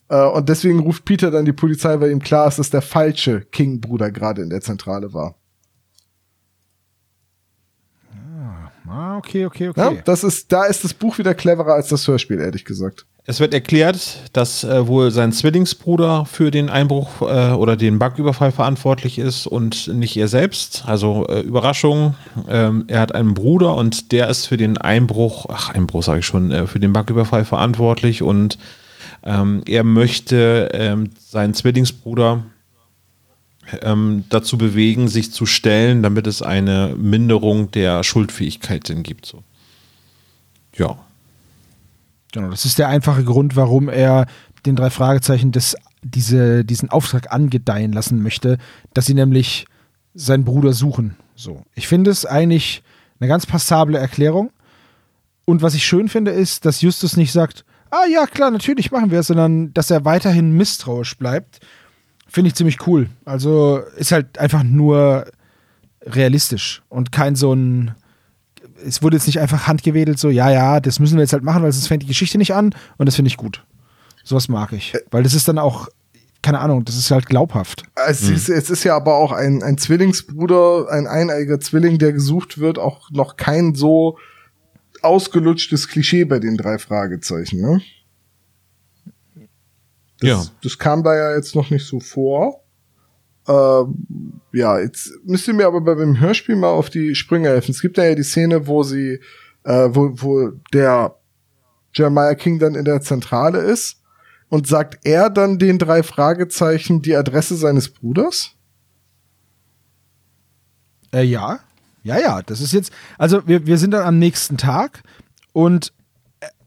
Äh, 0.10 0.24
und 0.28 0.48
deswegen 0.48 0.80
ruft 0.80 1.06
Peter 1.06 1.32
dann 1.32 1.44
die 1.44 1.54
Polizei, 1.54 2.00
weil 2.00 2.12
ihm 2.12 2.20
klar 2.22 2.48
ist, 2.48 2.60
dass 2.60 2.70
der 2.70 2.84
falsche 2.84 3.42
King-Bruder 3.42 4.12
gerade 4.12 4.44
in 4.44 4.52
der 4.52 4.62
Zentrale 4.62 5.12
war. 5.12 5.34
Ah, 8.88 9.18
okay, 9.18 9.48
okay, 9.48 9.72
Ja? 9.76 9.88
okay. 9.90 10.02
Das 10.06 10.24
ist, 10.24 10.52
da 10.52 10.66
ist 10.66 10.84
das 10.84 10.94
Buch 10.94 11.18
wieder 11.18 11.34
cleverer 11.34 11.74
als 11.74 11.90
das 11.90 12.08
Hörspiel, 12.08 12.40
ehrlich 12.40 12.64
gesagt. 12.64 13.08
Es 13.28 13.40
wird 13.40 13.56
erklärt, 13.56 14.20
dass 14.34 14.64
äh, 14.64 14.86
wohl 14.86 15.10
sein 15.10 15.32
Zwillingsbruder 15.32 16.26
für 16.26 16.52
den 16.52 16.70
Einbruch 16.70 17.22
äh, 17.22 17.54
oder 17.54 17.76
den 17.76 17.98
Banküberfall 17.98 18.52
verantwortlich 18.52 19.18
ist 19.18 19.48
und 19.48 19.88
nicht 19.88 20.16
er 20.16 20.28
selbst. 20.28 20.84
Also 20.86 21.26
äh, 21.28 21.40
Überraschung, 21.40 22.14
ähm, 22.48 22.84
er 22.88 23.00
hat 23.00 23.16
einen 23.16 23.34
Bruder 23.34 23.76
und 23.76 24.12
der 24.12 24.30
ist 24.30 24.46
für 24.46 24.58
den 24.58 24.78
Einbruch, 24.78 25.48
ach 25.50 25.70
Einbruch 25.70 26.04
sage 26.04 26.20
ich 26.20 26.26
schon, 26.28 26.52
äh, 26.52 26.68
für 26.68 26.80
den 26.80 26.94
Banküberfall 26.94 27.46
verantwortlich 27.46 28.22
und 28.22 28.60
ähm, 29.24 29.64
er 29.66 29.84
möchte 29.84 30.70
ähm, 30.74 31.10
seinen 31.18 31.56
Zwillingsbruder 31.56 32.44
ähm, 33.82 34.26
dazu 34.30 34.60
bewegen, 34.60 35.08
sich 35.08 35.32
zu 35.32 35.48
stellen, 35.48 36.04
damit 36.04 36.28
es 36.28 36.44
eine 36.44 36.94
Minderung 36.96 37.72
der 37.72 38.04
Schuldfähigkeit 38.04 38.88
denn 38.88 39.02
gibt. 39.02 39.26
So. 39.26 39.42
Ja. 40.78 41.05
Genau, 42.36 42.50
das 42.50 42.66
ist 42.66 42.80
der 42.80 42.90
einfache 42.90 43.24
Grund, 43.24 43.56
warum 43.56 43.88
er 43.88 44.26
den 44.66 44.76
drei 44.76 44.90
Fragezeichen 44.90 45.54
des, 45.54 45.78
diese, 46.04 46.66
diesen 46.66 46.90
Auftrag 46.90 47.32
angedeihen 47.32 47.94
lassen 47.94 48.22
möchte, 48.22 48.58
dass 48.94 49.06
sie 49.06 49.14
nämlich 49.14 49.68
seinen 50.14 50.44
Bruder 50.44 50.74
suchen. 50.74 51.16
So. 51.36 51.64
Ich 51.76 51.88
finde 51.88 52.12
es 52.12 52.26
eigentlich 52.26 52.84
eine 53.22 53.30
ganz 53.30 53.46
passable 53.46 53.98
Erklärung. 53.98 54.52
Und 55.46 55.62
was 55.62 55.76
ich 55.76 55.86
schön 55.86 56.10
finde, 56.10 56.32
ist, 56.32 56.66
dass 56.66 56.82
Justus 56.82 57.16
nicht 57.16 57.32
sagt, 57.32 57.64
ah 57.90 58.06
ja, 58.12 58.26
klar, 58.26 58.52
natürlich 58.52 58.92
machen 58.92 59.12
wir 59.12 59.22
es, 59.22 59.28
sondern 59.28 59.74
dass 59.74 59.90
er 59.90 60.04
weiterhin 60.04 60.58
misstrauisch 60.58 61.18
bleibt. 61.18 61.62
Finde 62.28 62.50
ich 62.50 62.56
ziemlich 62.56 62.86
cool. 62.86 63.10
Also 63.24 63.82
ist 63.96 64.12
halt 64.12 64.40
einfach 64.40 64.64
nur 64.64 65.26
realistisch 66.02 66.84
und 66.90 67.14
kein 67.14 67.36
so 67.36 67.54
ein 67.54 67.96
es 68.84 69.02
wurde 69.04 69.18
jetzt 69.18 69.28
nicht 69.28 69.40
einfach 69.40 69.68
handgewedelt, 69.68 70.20
so, 70.20 70.30
ja, 70.30 70.50
ja, 70.50 70.80
das 70.80 71.00
müssen 71.00 71.16
wir 71.16 71.22
jetzt 71.22 71.34
halt 71.34 71.44
machen, 71.44 71.64
weil 71.64 71.72
sonst 71.72 71.88
fängt 71.88 72.04
die 72.04 72.08
Geschichte 72.08 72.38
nicht 72.38 72.54
an 72.54 72.74
und 72.98 73.06
das 73.06 73.16
finde 73.16 73.28
ich 73.30 73.38
gut. 73.38 73.64
Sowas 74.24 74.48
mag 74.48 74.74
ich. 74.74 74.94
Weil 75.12 75.24
das 75.24 75.34
ist 75.34 75.48
dann 75.48 75.60
auch, 75.60 75.88
keine 76.42 76.60
Ahnung, 76.60 76.84
das 76.86 76.98
ist 76.98 77.12
halt 77.12 77.28
glaubhaft. 77.28 77.84
Es, 78.08 78.24
ist, 78.28 78.50
es 78.50 78.70
ist 78.70 78.84
ja 78.84 78.96
aber 78.96 79.16
auch 79.16 79.32
ein, 79.32 79.64
ein 79.64 79.78
Zwillingsbruder, 79.78 80.88
ein 80.90 81.08
eineiiger 81.08 81.60
Zwilling, 81.60 81.98
der 82.00 82.12
gesucht 82.14 82.58
wird, 82.58 82.78
auch 82.80 83.10
noch 83.12 83.38
kein 83.38 83.76
so 83.76 84.18
ausgelutschtes 85.02 85.88
Klischee 85.88 86.26
bei 86.26 86.40
den 86.40 86.58
drei 86.58 86.80
Fragezeichen, 86.80 87.62
ne? 87.62 87.82
Das, 90.20 90.30
Ja. 90.30 90.46
das 90.64 90.78
kam 90.78 91.04
da 91.04 91.16
ja 91.16 91.36
jetzt 91.36 91.56
noch 91.56 91.70
nicht 91.70 91.86
so 91.86 92.00
vor. 92.00 92.62
Ähm, 93.48 94.42
ja, 94.54 94.80
jetzt 94.80 95.12
müsst 95.24 95.48
ihr 95.48 95.54
mir 95.54 95.68
aber 95.68 95.82
beim 95.82 96.20
Hörspiel 96.20 96.56
mal 96.56 96.70
auf 96.70 96.90
die 96.90 97.16
Sprünge 97.16 97.50
helfen. 97.50 97.72
Es 97.72 97.82
gibt 97.82 97.98
ja 97.98 98.16
die 98.16 98.24
Szene, 98.24 98.68
wo 98.68 98.84
sie, 98.84 99.20
äh, 99.64 99.90
wo, 99.92 100.12
wo 100.16 100.52
der 100.74 101.16
Jeremiah 101.94 102.36
King 102.36 102.60
dann 102.60 102.76
in 102.76 102.86
der 102.86 103.02
Zentrale 103.02 103.60
ist 103.60 104.02
und 104.50 104.68
sagt 104.68 105.00
er 105.06 105.30
dann 105.30 105.60
den 105.60 105.78
drei 105.78 106.04
Fragezeichen 106.04 107.02
die 107.02 107.16
Adresse 107.16 107.56
seines 107.56 107.90
Bruders? 107.90 108.52
Äh, 111.14 111.24
ja, 111.24 111.60
ja, 112.04 112.20
ja, 112.20 112.42
das 112.42 112.62
ist 112.62 112.74
jetzt, 112.74 112.92
also 113.18 113.48
wir, 113.48 113.66
wir 113.66 113.78
sind 113.78 113.92
dann 113.92 114.06
am 114.06 114.20
nächsten 114.20 114.58
Tag 114.58 115.04
und 115.54 115.94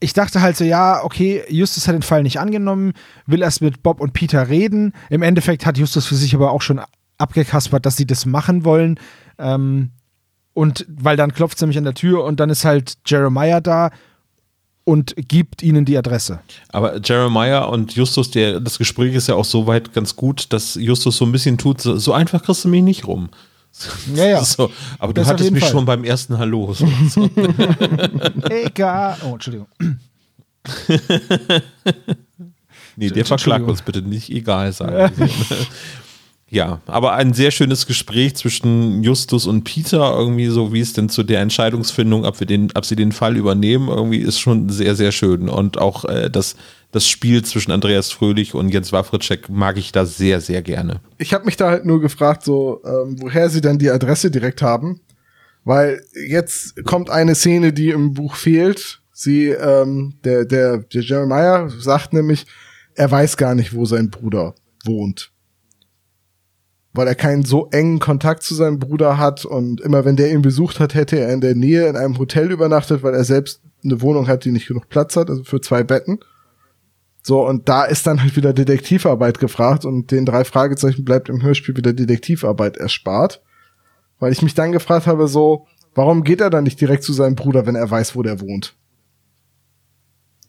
ich 0.01 0.13
dachte 0.13 0.41
halt 0.41 0.57
so, 0.57 0.65
ja, 0.65 1.03
okay, 1.05 1.43
Justus 1.49 1.89
hat 1.89 1.95
den 1.95 2.03
Fall 2.03 2.23
nicht 2.23 2.39
angenommen, 2.39 2.93
will 3.27 3.43
erst 3.43 3.63
mit 3.63 3.83
Bob 3.83 4.01
und 4.01 4.13
Peter 4.13 4.49
reden. 4.49 4.93
Im 5.11 5.23
Endeffekt 5.23 5.67
hat 5.67 5.79
Justus 5.79 6.07
für 6.07 6.15
sich 6.15 6.35
aber 6.35 6.53
auch 6.53 6.63
schon 6.63 6.81
abgekaspert, 7.19 7.85
dass 7.85 7.97
sie 7.97 8.07
das 8.07 8.27
machen 8.27 8.65
wollen. 8.65 8.99
Ähm, 9.39 9.91
und 10.55 10.87
weil 10.89 11.17
dann 11.17 11.33
klopft 11.33 11.57
es 11.57 11.61
nämlich 11.61 11.79
an 11.79 11.85
der 11.85 11.95
Tür 11.95 12.25
und 12.25 12.41
dann 12.41 12.51
ist 12.51 12.65
halt 12.65 12.99
Jeremiah 13.07 13.61
da 13.61 13.91
und 14.85 15.15
gibt 15.17 15.63
ihnen 15.63 15.85
die 15.85 15.99
Adresse. 15.99 16.41
Aber 16.71 16.99
Jeremiah 17.05 17.65
und 17.65 17.95
Justus, 17.95 18.31
der, 18.31 18.59
das 18.59 18.79
Gespräch 18.79 19.15
ist 19.15 19.29
ja 19.29 19.35
auch 19.35 19.45
so 19.45 19.67
weit 19.67 19.93
ganz 19.93 20.17
gut, 20.17 20.53
dass 20.53 20.77
Justus 20.77 21.19
so 21.19 21.27
ein 21.27 21.33
bisschen 21.33 21.59
tut, 21.59 21.81
so, 21.81 21.99
so 21.99 22.13
einfach 22.13 22.43
kriegst 22.43 22.65
du 22.65 22.69
mich 22.69 22.83
nicht 22.83 23.07
rum. 23.07 23.29
Ja, 24.15 24.25
ja. 24.27 24.45
So, 24.45 24.71
aber 24.99 25.13
du 25.13 25.21
Das 25.21 25.29
auf 25.29 25.35
hattest 25.35 25.51
mich 25.53 25.63
Fall. 25.63 25.71
schon 25.73 25.85
beim 25.85 26.05
ersten 26.05 26.39
Hallo. 26.39 26.73
So, 26.75 26.89
so. 27.09 27.31
Egal. 28.51 29.17
Oh, 29.25 29.35
Entschuldigung. 29.35 29.69
Nee, 32.97 33.11
der 33.11 33.25
verklagt 33.25 33.67
uns 33.69 33.83
bitte 33.83 34.03
nicht, 34.03 34.31
egal 34.31 34.73
sagen. 34.73 35.13
ja, 36.51 36.81
aber 36.87 37.13
ein 37.15 37.33
sehr 37.33 37.53
schönes 37.53 37.87
Gespräch 37.87 38.35
zwischen 38.35 39.05
Justus 39.05 39.47
und 39.47 39.63
Peter, 39.65 40.13
irgendwie 40.19 40.49
so, 40.49 40.73
wie 40.73 40.81
es 40.81 40.95
denn 40.95 41.09
zu 41.09 41.23
der 41.23 41.41
Entscheidungsfindung, 41.41 42.25
ob, 42.25 42.41
wir 42.41 42.47
den, 42.47 42.71
ob 42.75 42.85
sie 42.85 42.97
den 42.97 43.13
Fall 43.13 43.37
übernehmen, 43.37 43.89
irgendwie 43.89 44.19
ist 44.19 44.41
schon 44.41 44.69
sehr, 44.69 44.97
sehr 44.97 45.13
schön. 45.13 45.49
Und 45.49 45.79
auch 45.79 46.05
äh, 46.07 46.29
das, 46.29 46.57
das 46.91 47.07
Spiel 47.07 47.45
zwischen 47.45 47.71
Andreas 47.71 48.11
Fröhlich 48.11 48.55
und 48.55 48.71
Jens 48.71 48.93
Wawritschek 48.93 49.49
mag 49.51 49.77
ich 49.77 49.93
da 49.93 50.07
sehr, 50.07 50.41
sehr 50.41 50.63
gerne. 50.63 51.01
Ich 51.19 51.35
habe 51.35 51.45
mich 51.45 51.57
da 51.57 51.71
halt 51.71 51.85
nur 51.85 52.01
gefragt, 52.01 52.45
so 52.45 52.81
ähm, 52.85 53.17
woher 53.21 53.51
sie 53.51 53.61
dann 53.61 53.79
die 53.79 53.91
Adresse 53.91 54.31
direkt 54.31 54.63
haben, 54.63 55.01
weil 55.65 56.03
jetzt 56.27 56.83
kommt 56.85 57.11
eine 57.11 57.35
Szene, 57.35 57.73
die 57.73 57.91
im 57.91 58.15
Buch 58.15 58.37
fehlt. 58.37 59.03
Sie, 59.13 59.49
ähm, 59.49 60.15
der, 60.25 60.45
der, 60.45 60.79
der 60.79 61.03
Jeremiah 61.03 61.69
sagt 61.69 62.13
nämlich, 62.13 62.47
er 62.95 63.11
weiß 63.11 63.37
gar 63.37 63.55
nicht, 63.55 63.75
wo 63.75 63.85
sein 63.85 64.11
Bruder 64.11 64.55
wohnt. 64.85 65.33
Weil 66.95 67.07
er 67.07 67.15
keinen 67.15 67.45
so 67.45 67.69
engen 67.71 67.99
Kontakt 67.99 68.43
zu 68.43 68.55
seinem 68.55 68.79
Bruder 68.79 69.19
hat 69.19 69.45
und 69.45 69.81
immer 69.83 70.05
wenn 70.05 70.17
der 70.17 70.33
ihn 70.33 70.41
besucht 70.41 70.81
hat, 70.81 70.95
hätte 70.95 71.19
er 71.19 71.33
in 71.33 71.41
der 71.43 71.55
Nähe 71.55 71.87
in 71.87 71.97
einem 71.97 72.17
Hotel 72.17 72.51
übernachtet, 72.51 73.03
weil 73.03 73.15
er 73.15 73.25
selbst 73.25 73.61
eine 73.85 74.01
Wohnung 74.01 74.27
hat, 74.27 74.45
die 74.45 74.53
nicht 74.53 74.69
genug 74.69 74.89
Platz 74.89 75.17
hat, 75.17 75.29
also 75.29 75.45
für 75.45 75.61
zwei 75.61 75.83
Betten. 75.83 76.19
So, 77.29 77.47
und 77.47 77.69
da 77.69 77.85
ist 77.85 78.07
dann 78.07 78.23
halt 78.23 78.37
wieder 78.37 78.55
Detektivarbeit 78.55 79.39
gefragt 79.39 79.85
und 79.85 80.11
den 80.13 80.25
drei 80.25 80.45
Fragezeichen 80.45 81.05
bleibt 81.05 81.29
im 81.29 81.43
Hörspiel 81.43 81.77
wieder 81.77 81.93
Detektivarbeit 81.93 82.79
erspart. 82.79 83.43
Weil 84.19 84.33
ich 84.33 84.41
mich 84.41 84.55
dann 84.55 84.73
gefragt 84.73 85.07
habe, 85.07 85.29
so, 85.29 85.67
warum 85.95 86.25
geht 86.25 86.41
er 86.41 86.49
dann 86.49 86.65
nicht 86.65 86.81
direkt 86.81 87.03
zu 87.03 87.13
seinem 87.13 87.35
Bruder, 87.35 87.67
wenn 87.67 87.75
er 87.75 87.91
weiß, 87.91 88.17
wo 88.17 88.23
der 88.23 88.41
wohnt? 88.41 88.77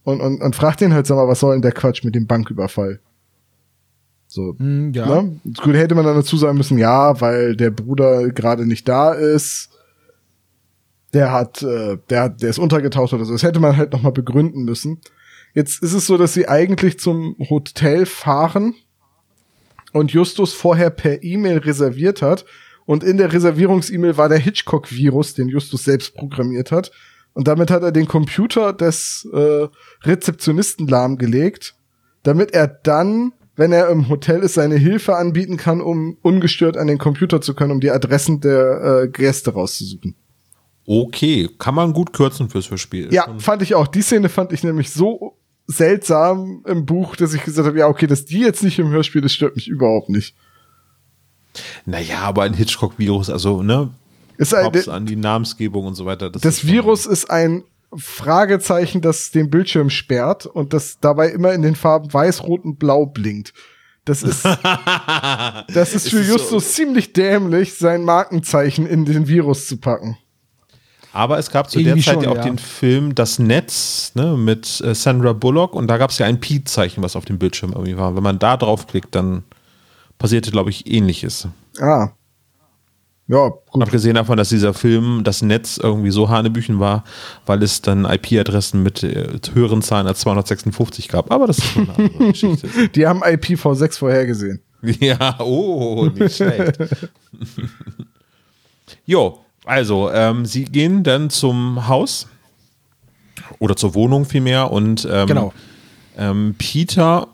Und, 0.05 0.21
und, 0.21 0.41
und 0.41 0.55
fragt 0.55 0.79
ihn 0.79 0.93
halt, 0.93 1.05
sag 1.05 1.17
mal, 1.17 1.27
was 1.27 1.41
soll 1.41 1.55
denn 1.55 1.61
der 1.61 1.73
Quatsch 1.73 2.05
mit 2.05 2.15
dem 2.15 2.27
Banküberfall? 2.27 3.01
So, 4.27 4.55
Hm, 4.57 4.93
ja. 4.93 5.21
Ne? 5.21 5.37
Gut, 5.61 5.75
hätte 5.75 5.95
man 5.95 6.05
dann 6.05 6.15
dazu 6.15 6.37
sagen 6.37 6.57
müssen, 6.57 6.77
ja, 6.77 7.19
weil 7.19 7.57
der 7.57 7.71
Bruder 7.71 8.29
gerade 8.29 8.65
nicht 8.65 8.87
da 8.87 9.11
ist. 9.11 9.69
Der 11.13 11.33
hat, 11.33 11.61
äh, 11.61 11.97
der 12.09 12.21
hat, 12.21 12.41
der 12.41 12.49
ist 12.49 12.57
untergetaucht 12.57 13.11
oder 13.11 13.25
so. 13.25 13.33
Das 13.33 13.43
hätte 13.43 13.59
man 13.59 13.75
halt 13.75 13.91
noch 13.91 14.01
mal 14.01 14.13
begründen 14.13 14.63
müssen. 14.63 15.01
Jetzt 15.53 15.81
ist 15.81 15.93
es 15.93 16.05
so, 16.05 16.17
dass 16.17 16.33
sie 16.33 16.47
eigentlich 16.47 16.99
zum 16.99 17.35
Hotel 17.49 18.05
fahren 18.05 18.75
und 19.93 20.11
Justus 20.11 20.53
vorher 20.53 20.89
per 20.89 21.23
E-Mail 21.23 21.59
reserviert 21.59 22.21
hat. 22.21 22.45
Und 22.85 23.03
in 23.03 23.17
der 23.17 23.31
Reservierungs-E-Mail 23.31 24.17
war 24.17 24.29
der 24.29 24.39
Hitchcock-Virus, 24.39 25.35
den 25.35 25.47
Justus 25.47 25.83
selbst 25.83 26.15
programmiert 26.15 26.71
hat. 26.71 26.91
Und 27.33 27.47
damit 27.47 27.69
hat 27.69 27.83
er 27.83 27.91
den 27.91 28.07
Computer 28.07 28.73
des 28.73 29.27
äh, 29.31 29.67
Rezeptionisten 30.03 30.87
lahmgelegt, 30.87 31.75
damit 32.23 32.51
er 32.51 32.67
dann, 32.67 33.33
wenn 33.55 33.71
er 33.71 33.89
im 33.89 34.09
Hotel 34.09 34.41
ist, 34.41 34.55
seine 34.55 34.75
Hilfe 34.75 35.15
anbieten 35.15 35.57
kann, 35.57 35.81
um 35.81 36.17
ungestört 36.21 36.77
an 36.77 36.87
den 36.87 36.97
Computer 36.97 37.41
zu 37.41 37.53
können, 37.53 37.71
um 37.71 37.79
die 37.79 37.91
Adressen 37.91 38.41
der 38.41 39.03
äh, 39.03 39.07
Gäste 39.07 39.53
rauszusuchen. 39.53 40.15
Okay, 40.85 41.47
kann 41.59 41.75
man 41.75 41.93
gut 41.93 42.13
kürzen 42.13 42.49
fürs 42.49 42.71
Hörspiel. 42.71 43.13
Ja, 43.13 43.35
fand 43.37 43.61
ich 43.61 43.75
auch. 43.75 43.85
Die 43.85 44.01
Szene 44.01 44.27
fand 44.27 44.51
ich 44.51 44.63
nämlich 44.63 44.89
so 44.89 45.38
seltsam 45.71 46.63
im 46.65 46.85
Buch, 46.85 47.15
dass 47.15 47.33
ich 47.33 47.43
gesagt 47.43 47.67
habe, 47.67 47.77
ja, 47.77 47.87
okay, 47.87 48.07
dass 48.07 48.25
die 48.25 48.39
jetzt 48.39 48.63
nicht 48.63 48.79
im 48.79 48.89
Hörspiel 48.89 49.23
ist, 49.23 49.33
stört 49.33 49.55
mich 49.55 49.67
überhaupt 49.67 50.09
nicht. 50.09 50.35
Naja, 51.85 52.19
aber 52.21 52.43
ein 52.43 52.53
Hitchcock-Virus, 52.53 53.29
also, 53.29 53.61
ne? 53.61 53.91
Ist 54.37 54.53
ein, 54.55 54.73
an 54.89 55.05
die 55.05 55.15
Namensgebung 55.15 55.85
und 55.85 55.95
so 55.95 56.05
weiter. 56.05 56.29
das 56.29 56.43
ist 56.43 56.61
schon- 56.61 56.69
Virus 56.71 57.05
ist 57.05 57.29
ein 57.29 57.63
Fragezeichen, 57.95 59.01
das 59.01 59.31
den 59.31 59.49
Bildschirm 59.49 59.89
sperrt 59.89 60.45
und 60.45 60.73
das 60.73 60.99
dabei 61.01 61.29
immer 61.29 61.53
in 61.53 61.61
den 61.61 61.75
Farben 61.75 62.11
weiß, 62.13 62.43
rot 62.43 62.63
und 62.63 62.79
blau 62.79 63.05
blinkt. 63.05 63.53
Das 64.05 64.23
ist, 64.23 64.43
das 65.73 65.93
ist 65.93 66.09
für 66.09 66.19
ist 66.19 66.27
so- 66.27 66.33
Justus 66.33 66.73
ziemlich 66.73 67.13
dämlich, 67.13 67.73
sein 67.75 68.03
Markenzeichen 68.03 68.87
in 68.87 69.05
den 69.05 69.27
Virus 69.27 69.67
zu 69.67 69.77
packen. 69.77 70.17
Aber 71.19 71.37
es 71.37 71.51
gab 71.51 71.69
zu 71.69 71.79
Irgendwie 71.79 72.01
der 72.01 72.03
Zeit 72.03 72.13
schon, 72.13 72.23
ja 72.23 72.29
auch 72.29 72.37
ja. 72.37 72.43
den 72.43 72.57
Film 72.57 73.13
Das 73.13 73.39
Netz 73.39 74.13
ne, 74.15 74.37
mit 74.37 74.79
äh, 74.79 74.95
Sandra 74.95 75.33
Bullock 75.33 75.75
und 75.75 75.87
da 75.87 75.97
gab 75.97 76.11
es 76.11 76.17
ja 76.17 76.25
ein 76.25 76.39
Pi-Zeichen, 76.39 77.03
was 77.03 77.17
auf 77.17 77.25
dem 77.25 77.37
Bildschirm 77.37 77.73
irgendwie 77.73 77.97
war. 77.97 78.15
Wenn 78.15 78.23
man 78.23 78.39
da 78.39 78.55
draufklickt, 78.55 79.13
dann 79.13 79.43
passierte, 80.17 80.49
glaube 80.49 80.69
ich, 80.69 80.89
ähnliches. 80.89 81.49
Ah. 81.81 82.11
Ja, 83.27 83.49
gut. 83.69 83.83
Abgesehen 83.83 84.15
davon, 84.15 84.37
dass 84.37 84.47
dieser 84.47 84.73
Film 84.73 85.25
das 85.25 85.41
Netz 85.41 85.77
irgendwie 85.77 86.11
so 86.11 86.29
hanebüchen 86.29 86.79
war, 86.79 87.03
weil 87.45 87.63
es 87.63 87.81
dann 87.81 88.05
IP-Adressen 88.05 88.81
mit 88.81 89.03
äh, 89.03 89.39
höheren 89.53 89.81
Zahlen 89.81 90.07
als 90.07 90.21
256 90.21 91.09
gab. 91.09 91.33
Aber 91.33 91.47
das 91.47 91.57
ist 91.57 91.75
eine 91.75 91.89
andere 91.97 92.27
Geschichte. 92.31 92.69
Die 92.95 93.05
haben 93.05 93.23
IPv6 93.23 93.99
vorhergesehen. 93.99 94.61
Ja, 95.01 95.37
oh, 95.41 96.05
nicht 96.05 96.37
schlecht. 96.37 96.79
jo, 99.05 99.39
also, 99.69 100.11
ähm, 100.11 100.45
sie 100.45 100.65
gehen 100.65 101.03
dann 101.03 101.29
zum 101.29 101.87
Haus 101.87 102.27
oder 103.59 103.75
zur 103.75 103.93
Wohnung 103.93 104.25
vielmehr 104.25 104.71
und 104.71 105.07
ähm, 105.09 105.27
Genau. 105.27 105.53
ähm, 106.17 106.55
Peter 106.57 107.27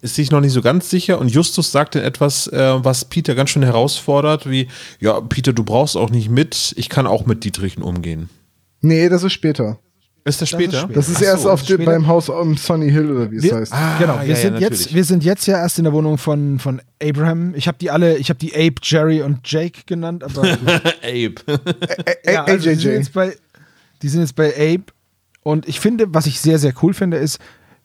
ist 0.00 0.16
sich 0.16 0.30
noch 0.30 0.40
nicht 0.40 0.52
so 0.52 0.60
ganz 0.60 0.90
sicher 0.90 1.18
und 1.18 1.28
Justus 1.28 1.72
sagt 1.72 1.94
dann 1.94 2.02
etwas, 2.02 2.46
äh, 2.48 2.84
was 2.84 3.04
Peter 3.06 3.34
ganz 3.34 3.50
schön 3.50 3.62
herausfordert, 3.62 4.50
wie, 4.50 4.68
ja, 5.00 5.20
Peter, 5.20 5.52
du 5.52 5.64
brauchst 5.64 5.96
auch 5.96 6.10
nicht 6.10 6.28
mit, 6.28 6.74
ich 6.76 6.88
kann 6.88 7.06
auch 7.06 7.24
mit 7.26 7.44
Dietrichen 7.44 7.82
umgehen. 7.82 8.28
Nee, 8.82 9.08
das 9.08 9.22
ist 9.22 9.32
später. 9.32 9.78
Ist 10.26 10.40
das 10.40 10.48
später? 10.48 10.78
später. 10.80 10.94
Das 10.94 11.08
ist 11.08 11.16
Ach 11.16 11.20
so, 11.20 11.24
erst 11.26 11.46
auf 11.46 11.60
das 11.60 11.70
ist 11.70 11.78
dem, 11.78 11.84
beim 11.84 12.06
Haus 12.06 12.30
am 12.30 12.56
Sonny 12.56 12.90
Hill 12.90 13.10
oder 13.10 13.30
wie 13.30 13.36
es 13.36 13.42
Wir- 13.42 13.56
heißt. 13.56 13.72
Ah, 13.74 13.98
genau, 13.98 14.14
ja, 14.16 14.22
wir, 14.22 14.28
ja, 14.30 14.36
sind 14.36 14.54
jetzt, 14.58 14.70
natürlich. 14.70 14.94
wir 14.94 15.04
sind 15.04 15.24
jetzt 15.24 15.46
ja 15.46 15.58
erst 15.58 15.76
in 15.78 15.84
der 15.84 15.92
Wohnung 15.92 16.16
von, 16.16 16.58
von 16.58 16.80
Abraham. 17.02 17.54
Ich 17.54 17.68
habe 17.68 17.76
die 17.78 17.90
alle, 17.90 18.16
ich 18.16 18.30
habe 18.30 18.38
die 18.38 18.54
Abe, 18.54 18.76
Jerry 18.82 19.20
und 19.22 19.40
Jake 19.44 19.80
genannt, 19.86 20.24
aber 20.24 20.42
Abe. 21.02 21.34
Ä- 21.44 22.32
ja, 22.32 22.44
also 22.44 22.70
die, 22.70 22.74
sind 22.76 22.90
AJJ. 22.90 22.96
jetzt 22.98 23.12
bei, 23.12 23.36
die 24.02 24.08
sind 24.08 24.20
jetzt 24.22 24.34
bei 24.36 24.54
Abe. 24.54 24.84
Und 25.42 25.68
ich 25.68 25.78
finde, 25.78 26.06
was 26.08 26.24
ich 26.26 26.40
sehr, 26.40 26.58
sehr 26.58 26.72
cool 26.82 26.94
finde, 26.94 27.18
ist, 27.18 27.38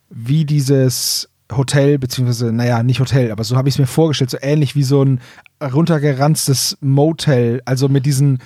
wie 0.09 0.45
dieses 0.45 1.27
Hotel, 1.51 1.97
beziehungsweise, 1.99 2.53
naja, 2.53 2.83
nicht 2.83 3.01
Hotel, 3.01 3.31
aber 3.31 3.43
so 3.43 3.57
habe 3.57 3.67
ich 3.67 3.75
es 3.75 3.79
mir 3.79 3.87
vorgestellt, 3.87 4.29
so 4.29 4.37
ähnlich 4.41 4.75
wie 4.77 4.83
so 4.83 5.03
ein 5.03 5.19
runtergeranztes 5.61 6.77
Motel, 6.81 7.61
also 7.65 7.89
mit 7.89 8.05
diesen, 8.05 8.39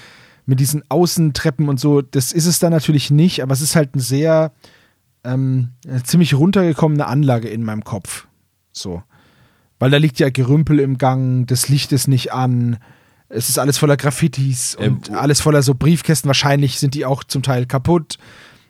mit 0.45 0.59
diesen 0.59 0.83
Außentreppen 0.89 1.69
und 1.69 1.79
so. 1.79 2.01
Das 2.01 2.31
ist 2.31 2.45
es 2.45 2.59
dann 2.59 2.71
natürlich 2.71 3.11
nicht, 3.11 3.41
aber 3.41 3.53
es 3.53 3.61
ist 3.61 3.75
halt 3.75 3.95
ein 3.95 3.99
sehr 3.99 4.51
ähm, 5.23 5.69
ziemlich 6.03 6.33
runtergekommene 6.33 7.05
Anlage 7.05 7.47
in 7.49 7.63
meinem 7.63 7.83
Kopf. 7.83 8.27
So. 8.71 9.03
Weil 9.79 9.91
da 9.91 9.97
liegt 9.97 10.19
ja 10.19 10.29
Gerümpel 10.29 10.79
im 10.79 10.97
Gang, 10.97 11.47
das 11.47 11.69
Licht 11.69 11.91
ist 11.91 12.07
nicht 12.07 12.33
an, 12.33 12.77
es 13.29 13.49
ist 13.49 13.57
alles 13.57 13.77
voller 13.77 13.97
Graffitis 13.97 14.75
und 14.75 15.09
Ähm, 15.09 15.15
alles 15.15 15.41
voller 15.41 15.63
so 15.63 15.73
Briefkästen. 15.73 16.27
Wahrscheinlich 16.27 16.79
sind 16.79 16.93
die 16.93 17.05
auch 17.05 17.23
zum 17.23 17.41
Teil 17.41 17.65
kaputt. 17.65 18.17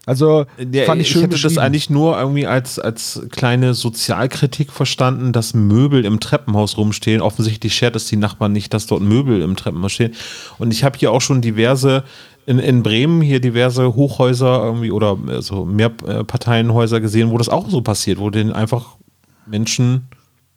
Also 0.05 0.45
Der, 0.59 0.85
fand 0.85 1.01
ich 1.01 1.09
schön 1.09 1.21
hätte 1.21 1.41
das 1.41 1.57
eigentlich 1.57 1.89
nur 1.89 2.17
irgendwie 2.17 2.45
als, 2.45 2.77
als 2.77 3.21
kleine 3.31 3.73
Sozialkritik 3.73 4.73
verstanden, 4.73 5.31
dass 5.31 5.53
Möbel 5.53 6.03
im 6.03 6.19
Treppenhaus 6.19 6.77
rumstehen. 6.77 7.21
Offensichtlich 7.21 7.73
schert 7.73 7.95
es 7.95 8.07
die 8.07 8.17
Nachbarn 8.17 8.51
nicht, 8.51 8.73
dass 8.73 8.85
dort 8.85 9.01
Möbel 9.01 9.41
im 9.41 9.55
Treppenhaus 9.55 9.93
stehen. 9.93 10.13
Und 10.57 10.73
ich 10.73 10.83
habe 10.83 10.97
hier 10.99 11.11
auch 11.11 11.21
schon 11.21 11.41
diverse, 11.41 12.03
in, 12.45 12.59
in 12.59 12.83
Bremen 12.83 13.21
hier 13.21 13.39
diverse 13.39 13.95
Hochhäuser 13.95 14.61
irgendwie 14.61 14.91
oder 14.91 15.17
äh, 15.29 15.41
so 15.41 15.63
Mehrparteienhäuser 15.63 16.99
gesehen, 16.99 17.31
wo 17.31 17.37
das 17.37 17.47
auch 17.47 17.69
so 17.69 17.81
passiert, 17.81 18.19
wo 18.19 18.29
denen 18.29 18.51
einfach 18.51 18.97
Menschen 19.45 20.09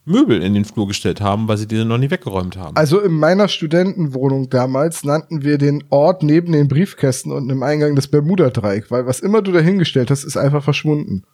Möbel 0.06 0.40
in 0.42 0.54
den 0.54 0.64
Flur 0.64 0.86
gestellt 0.86 1.20
haben, 1.20 1.48
weil 1.48 1.56
sie 1.56 1.66
die 1.66 1.84
noch 1.84 1.98
nie 1.98 2.10
weggeräumt 2.10 2.56
haben. 2.56 2.76
Also 2.76 3.00
in 3.00 3.12
meiner 3.12 3.48
Studentenwohnung 3.48 4.48
damals 4.48 5.04
nannten 5.04 5.42
wir 5.42 5.58
den 5.58 5.84
Ort 5.90 6.22
neben 6.22 6.52
den 6.52 6.68
Briefkästen 6.68 7.32
und 7.32 7.50
im 7.50 7.62
Eingang 7.62 7.96
das 7.96 8.06
Bermuda-Dreieck, 8.06 8.90
weil 8.90 9.06
was 9.06 9.20
immer 9.20 9.42
du 9.42 9.50
dahingestellt 9.50 10.10
hast, 10.10 10.24
ist 10.24 10.36
einfach 10.36 10.62
verschwunden. 10.62 11.24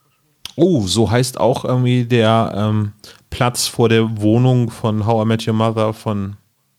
Oh, 0.57 0.83
so 0.87 1.11
heißt 1.11 1.39
auch 1.39 1.64
irgendwie 1.64 2.05
der 2.05 2.53
ähm, 2.57 2.93
Platz 3.31 3.66
vor 3.66 3.89
der 3.89 4.20
Wohnung 4.20 4.70
von 4.70 5.07
How 5.07 5.25
I 5.25 5.29
Met 5.29 5.47
Your 5.47 5.55
Mother 5.55 5.93
von 5.93 6.37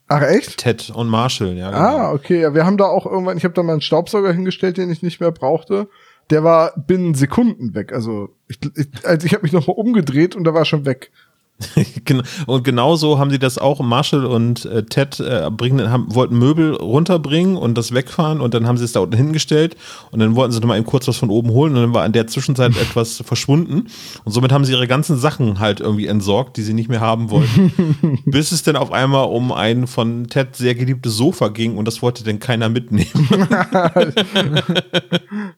Ach 0.07 0.21
echt? 0.21 0.57
Ted 0.57 0.89
und 0.89 1.09
Marshall, 1.09 1.55
ja. 1.55 1.71
genau. 1.71 1.81
Ah, 1.81 2.11
okay. 2.11 2.41
Ja, 2.41 2.53
wir 2.53 2.65
haben 2.65 2.77
da 2.77 2.85
auch 2.85 3.05
irgendwann, 3.05 3.37
ich 3.37 3.43
habe 3.43 3.53
da 3.53 3.63
mal 3.63 3.73
einen 3.73 3.81
Staubsauger 3.81 4.33
hingestellt, 4.33 4.77
den 4.77 4.91
ich 4.91 5.01
nicht 5.01 5.19
mehr 5.19 5.31
brauchte. 5.31 5.87
Der 6.29 6.43
war 6.43 6.73
binnen 6.75 7.13
Sekunden 7.15 7.73
weg. 7.73 7.93
Also 7.93 8.29
ich, 8.47 8.59
ich, 8.75 8.87
also 9.05 9.25
ich 9.25 9.33
habe 9.33 9.43
mich 9.43 9.53
noch 9.53 9.67
mal 9.67 9.73
umgedreht 9.73 10.35
und 10.35 10.43
da 10.43 10.53
war 10.53 10.65
schon 10.65 10.85
weg. 10.85 11.11
Und 12.47 12.63
genauso 12.63 13.19
haben 13.19 13.31
sie 13.31 13.39
das 13.39 13.57
auch. 13.57 13.81
Marshall 13.81 14.25
und 14.25 14.65
äh, 14.65 14.83
Ted 14.83 15.19
äh, 15.19 15.49
bringen, 15.51 15.89
haben, 15.89 16.13
wollten 16.13 16.37
Möbel 16.37 16.75
runterbringen 16.75 17.55
und 17.55 17.77
das 17.77 17.93
wegfahren 17.93 18.41
und 18.41 18.53
dann 18.53 18.67
haben 18.67 18.77
sie 18.77 18.85
es 18.85 18.91
da 18.91 18.99
unten 19.01 19.17
hingestellt 19.17 19.75
und 20.11 20.19
dann 20.19 20.35
wollten 20.35 20.51
sie 20.51 20.59
noch 20.59 20.67
mal 20.67 20.77
eben 20.77 20.85
kurz 20.85 21.07
was 21.07 21.17
von 21.17 21.29
oben 21.29 21.49
holen 21.51 21.75
und 21.75 21.81
dann 21.81 21.93
war 21.93 22.05
in 22.05 22.11
der 22.11 22.27
Zwischenzeit 22.27 22.75
etwas 22.81 23.23
verschwunden 23.25 23.87
und 24.23 24.31
somit 24.31 24.51
haben 24.51 24.65
sie 24.65 24.73
ihre 24.73 24.87
ganzen 24.87 25.17
Sachen 25.17 25.59
halt 25.59 25.79
irgendwie 25.79 26.07
entsorgt, 26.07 26.57
die 26.57 26.63
sie 26.63 26.73
nicht 26.73 26.89
mehr 26.89 27.01
haben 27.01 27.29
wollten, 27.29 28.19
bis 28.25 28.51
es 28.51 28.63
dann 28.63 28.75
auf 28.75 28.91
einmal 28.91 29.25
um 29.27 29.51
ein 29.51 29.87
von 29.87 30.27
Ted 30.27 30.55
sehr 30.55 30.75
geliebtes 30.75 31.15
Sofa 31.15 31.49
ging 31.49 31.77
und 31.77 31.85
das 31.87 32.01
wollte 32.01 32.23
dann 32.23 32.39
keiner 32.39 32.69
mitnehmen. 32.69 33.09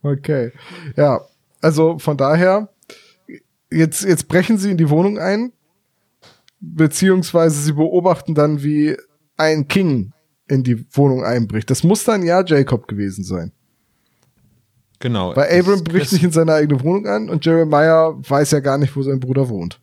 Okay. 0.04 0.52
Ja, 0.96 1.22
also 1.62 1.98
von 2.00 2.18
daher, 2.18 2.70
jetzt, 3.72 4.04
jetzt 4.04 4.28
brechen 4.28 4.58
sie 4.58 4.72
in 4.72 4.78
die 4.78 4.90
Wohnung 4.90 5.18
ein, 5.18 5.52
beziehungsweise 6.74 7.62
sie 7.62 7.74
beobachten 7.74 8.36
dann, 8.36 8.64
wie 8.64 8.96
ein 9.38 9.68
King 9.68 10.12
in 10.48 10.64
die 10.64 10.86
Wohnung 10.92 11.24
einbricht. 11.24 11.70
Das 11.70 11.84
muss 11.84 12.04
dann 12.04 12.24
ja 12.24 12.44
Jacob 12.46 12.88
gewesen 12.88 13.24
sein. 13.24 13.52
genau. 15.00 15.36
Weil 15.36 15.60
Abram 15.60 15.84
bricht 15.84 16.12
nicht 16.14 16.24
in 16.24 16.32
seine 16.32 16.54
eigene 16.54 16.82
Wohnung 16.84 17.08
an 17.08 17.30
und 17.30 17.46
Jeremiah 17.46 18.14
weiß 18.18 18.52
ja 18.52 18.60
gar 18.60 18.78
nicht, 18.78 18.96
wo 18.96 19.02
sein 19.04 19.20
Bruder 19.20 19.50
wohnt. 19.50 19.80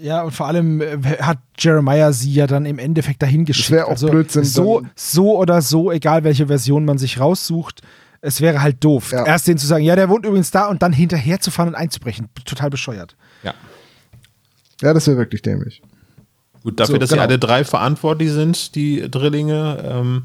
Ja, 0.00 0.22
und 0.22 0.32
vor 0.32 0.46
allem 0.46 0.80
äh, 0.80 0.98
hat 1.20 1.38
Jeremiah 1.58 2.12
sie 2.12 2.32
ja 2.32 2.46
dann 2.46 2.66
im 2.66 2.78
Endeffekt 2.78 3.22
dahin 3.22 3.44
geschickt. 3.44 3.70
wär 3.70 3.88
auch 3.88 3.98
Blödsinn, 4.00 4.44
So, 4.44 4.82
so 4.96 5.36
oder 5.38 5.62
so, 5.62 5.92
egal 5.92 6.24
welche 6.24 6.46
Version 6.48 6.84
man 6.84 6.98
sich 6.98 7.20
raussucht, 7.20 7.82
es 8.20 8.40
wäre 8.40 8.62
halt 8.62 8.82
doof. 8.82 9.12
Ja. 9.12 9.26
Erst 9.26 9.46
denen 9.48 9.58
zu 9.58 9.66
sagen, 9.66 9.84
ja, 9.84 9.94
der 9.94 10.08
wohnt 10.08 10.24
übrigens 10.24 10.50
da 10.50 10.66
und 10.68 10.82
dann 10.82 10.92
hinterher 10.92 11.40
zu 11.40 11.50
fahren 11.50 11.68
und 11.68 11.74
einzubrechen. 11.74 12.28
Total 12.44 12.70
bescheuert. 12.70 13.16
Ja. 13.42 13.54
Ja, 14.80 14.92
das 14.94 15.06
wäre 15.06 15.18
wirklich 15.18 15.42
dämlich. 15.42 15.82
Gut, 16.62 16.78
dafür, 16.78 16.94
So, 16.94 16.98
dass 16.98 17.10
genau. 17.10 17.22
sie 17.22 17.28
alle 17.28 17.38
drei 17.38 17.64
verantwortlich 17.64 18.30
sind, 18.30 18.74
die 18.74 19.08
Drillinge, 19.10 19.82
ähm, 19.84 20.22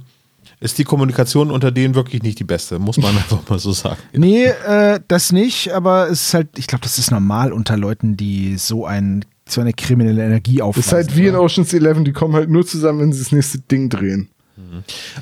ist 0.60 0.78
die 0.78 0.84
Kommunikation 0.84 1.52
unter 1.52 1.72
denen 1.72 1.94
wirklich 1.96 2.24
nicht 2.24 2.40
die 2.40 2.44
beste, 2.44 2.80
muss 2.80 2.98
man 2.98 3.16
einfach 3.18 3.48
mal 3.48 3.60
so 3.60 3.72
sagen. 3.72 3.98
Nee, 4.14 4.46
äh, 4.46 5.00
das 5.08 5.32
nicht, 5.32 5.72
aber 5.74 6.10
es 6.10 6.28
ist 6.28 6.34
halt, 6.34 6.48
ich 6.58 6.68
glaube, 6.68 6.84
das 6.84 6.98
ist 6.98 7.12
normal 7.12 7.54
unter 7.54 7.78
Leuten, 7.78 8.18
die 8.18 8.58
so, 8.58 8.86
ein, 8.86 9.26
so 9.48 9.62
eine 9.62 9.74
kriminelle 9.74 10.26
Energie 10.26 10.62
aufweisen. 10.62 10.88
ist 10.88 10.94
halt 10.94 11.16
wie 11.16 11.28
in? 11.28 11.36
Ocean's 11.36 11.74
Eleven, 11.74 12.06
die 12.06 12.14
kommen 12.14 12.34
halt 12.36 12.50
nur 12.50 12.66
zusammen, 12.66 13.00
wenn 13.02 13.14
sie 13.14 13.20
das 13.24 13.32
nächste 13.32 13.60
Ding 13.60 13.90
drehen. 13.90 14.30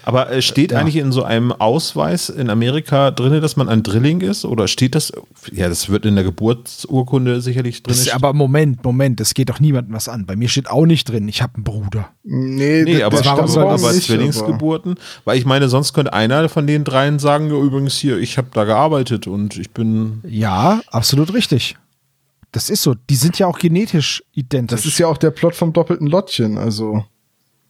Aber 0.04 0.32
äh, 0.32 0.42
steht 0.42 0.72
Ja. 0.72 0.80
eigentlich 0.80 0.96
in 0.98 1.12
so 1.12 1.24
einem 1.24 1.52
Ausweis 1.52 2.30
in 2.30 2.50
Amerika 2.50 3.12
drin, 3.12 3.42
dass 3.42 3.56
man 3.56 3.70
ein 3.70 3.84
Drilling 3.84 4.22
ist? 4.22 4.46
Oder 4.46 4.68
steht 4.68 4.96
das? 4.96 5.12
Ja, 5.52 5.68
das 5.70 5.90
wird 5.90 6.06
in 6.06 6.16
der 6.16 6.24
Geburtsurkunde 6.24 7.42
sicherlich 7.42 7.84
drin. 7.84 7.94
Das 7.94 8.02
ist, 8.02 8.14
aber 8.14 8.34
Moment, 8.34 8.84
Moment, 8.84 9.20
das 9.20 9.34
geht 9.34 9.50
doch 9.50 9.60
niemandem 9.60 9.94
was 9.94 10.08
an. 10.10 10.26
Bei 10.26 10.36
mir 10.36 10.48
steht 10.50 10.70
auch 10.70 10.86
nicht 10.86 11.10
drin, 11.10 11.28
ich 11.28 11.42
habe 11.42 11.56
einen 11.56 11.64
Bruder. 11.64 12.10
Nee, 12.24 12.84
Nee, 12.84 12.96
der- 12.98 13.06
aber, 13.08 13.22
der 13.22 13.26
warum 13.32 13.48
soll 13.48 13.64
aber, 13.64 13.72
das 13.74 13.82
Stammbaum 13.82 13.86
aber 13.90 13.94
nicht, 13.96 14.06
Zwillingsgeburten, 14.08 14.96
weil 15.26 15.38
ich 15.38 15.46
meine, 15.46 15.70
sonst 15.70 15.94
könnte 15.94 16.14
einer 16.14 16.48
von 16.50 16.66
den 16.68 16.84
dreien 16.84 17.20
sagen, 17.20 17.50
ja, 17.50 17.58
übrigens 17.60 17.98
hier, 17.98 18.18
ich 18.18 18.38
habe 18.38 18.48
da 18.54 18.64
gearbeitet 18.64 19.28
und 19.28 19.58
ich 19.58 19.72
bin. 19.72 20.22
Ja, 20.28 20.82
absolut 20.92 21.34
richtig. 21.34 21.76
Das 22.52 22.70
ist 22.70 22.84
so. 22.84 22.96
Die 23.10 23.16
sind 23.16 23.38
ja 23.38 23.48
auch 23.48 23.60
genetisch 23.60 24.24
identisch. 24.34 24.78
Das 24.80 24.86
ist 24.86 24.98
ja 24.98 25.08
auch 25.08 25.18
der 25.18 25.32
Plot 25.32 25.56
vom 25.56 25.74
doppelten 25.74 26.08
Lottchen, 26.08 26.58
also. 26.58 27.04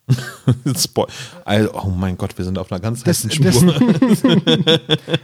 Also, 1.46 1.74
oh 1.74 1.90
mein 1.90 2.18
Gott, 2.18 2.38
wir 2.38 2.46
sind 2.46 2.58
auf 2.58 2.72
einer 2.72 2.80
ganz 2.80 3.04
Das- 3.04 3.24
heißen 3.26 3.32
Spur. 3.32 3.52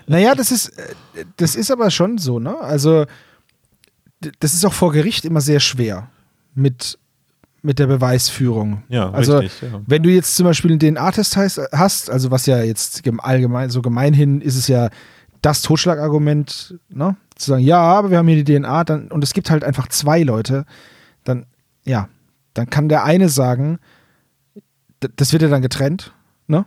naja, 0.08 0.36
das 0.36 0.52
ist, 0.52 0.70
äh, 0.70 1.26
das 1.38 1.56
ist 1.56 1.72
aber 1.72 1.92
schon 1.92 2.18
so, 2.18 2.40
ne? 2.40 2.58
Also, 2.60 3.06
das 4.40 4.54
ist 4.54 4.66
auch 4.66 4.74
vor 4.74 4.92
Gericht 4.92 5.26
immer 5.26 5.42
sehr 5.42 5.60
schwer 5.60 6.10
mit, 6.54 6.98
mit 7.62 7.80
der 7.80 7.88
Beweisführung. 7.88 8.84
Ja, 8.90 9.10
also, 9.12 9.38
richtig, 9.40 9.72
ja. 9.72 9.82
wenn 9.86 10.04
du 10.04 10.10
jetzt 10.10 10.36
zum 10.36 10.46
Beispiel 10.46 10.78
den 10.78 10.98
Artist 10.98 11.36
heißt, 11.38 11.60
hast, 11.72 12.10
also 12.10 12.32
was 12.32 12.46
ja 12.46 12.62
jetzt 12.64 13.04
gem- 13.04 13.20
allgemein, 13.20 13.70
so 13.70 13.82
gemeinhin 13.82 14.42
ist 14.42 14.56
es 14.56 14.68
ja 14.68 14.90
das 15.42 15.62
Totschlagargument, 15.64 16.76
ne? 16.90 17.16
Zu 17.36 17.52
sagen, 17.52 17.64
ja, 17.64 17.80
aber 17.82 18.12
wir 18.12 18.20
haben 18.20 18.28
hier 18.28 18.44
die 18.44 18.56
DNA, 18.60 18.84
dann, 18.84 19.08
und 19.08 19.24
es 19.24 19.34
gibt 19.34 19.50
halt 19.50 19.64
einfach 19.64 19.88
zwei 19.88 20.22
Leute, 20.22 20.66
dann, 21.24 21.46
ja, 21.84 22.08
dann 22.54 22.70
kann 22.70 22.90
der 22.90 23.04
eine 23.04 23.30
sagen, 23.30 23.80
das 25.16 25.34
wird 25.34 25.42
ja 25.42 25.50
dann 25.50 25.62
getrennt, 25.62 26.14
ne? 26.48 26.66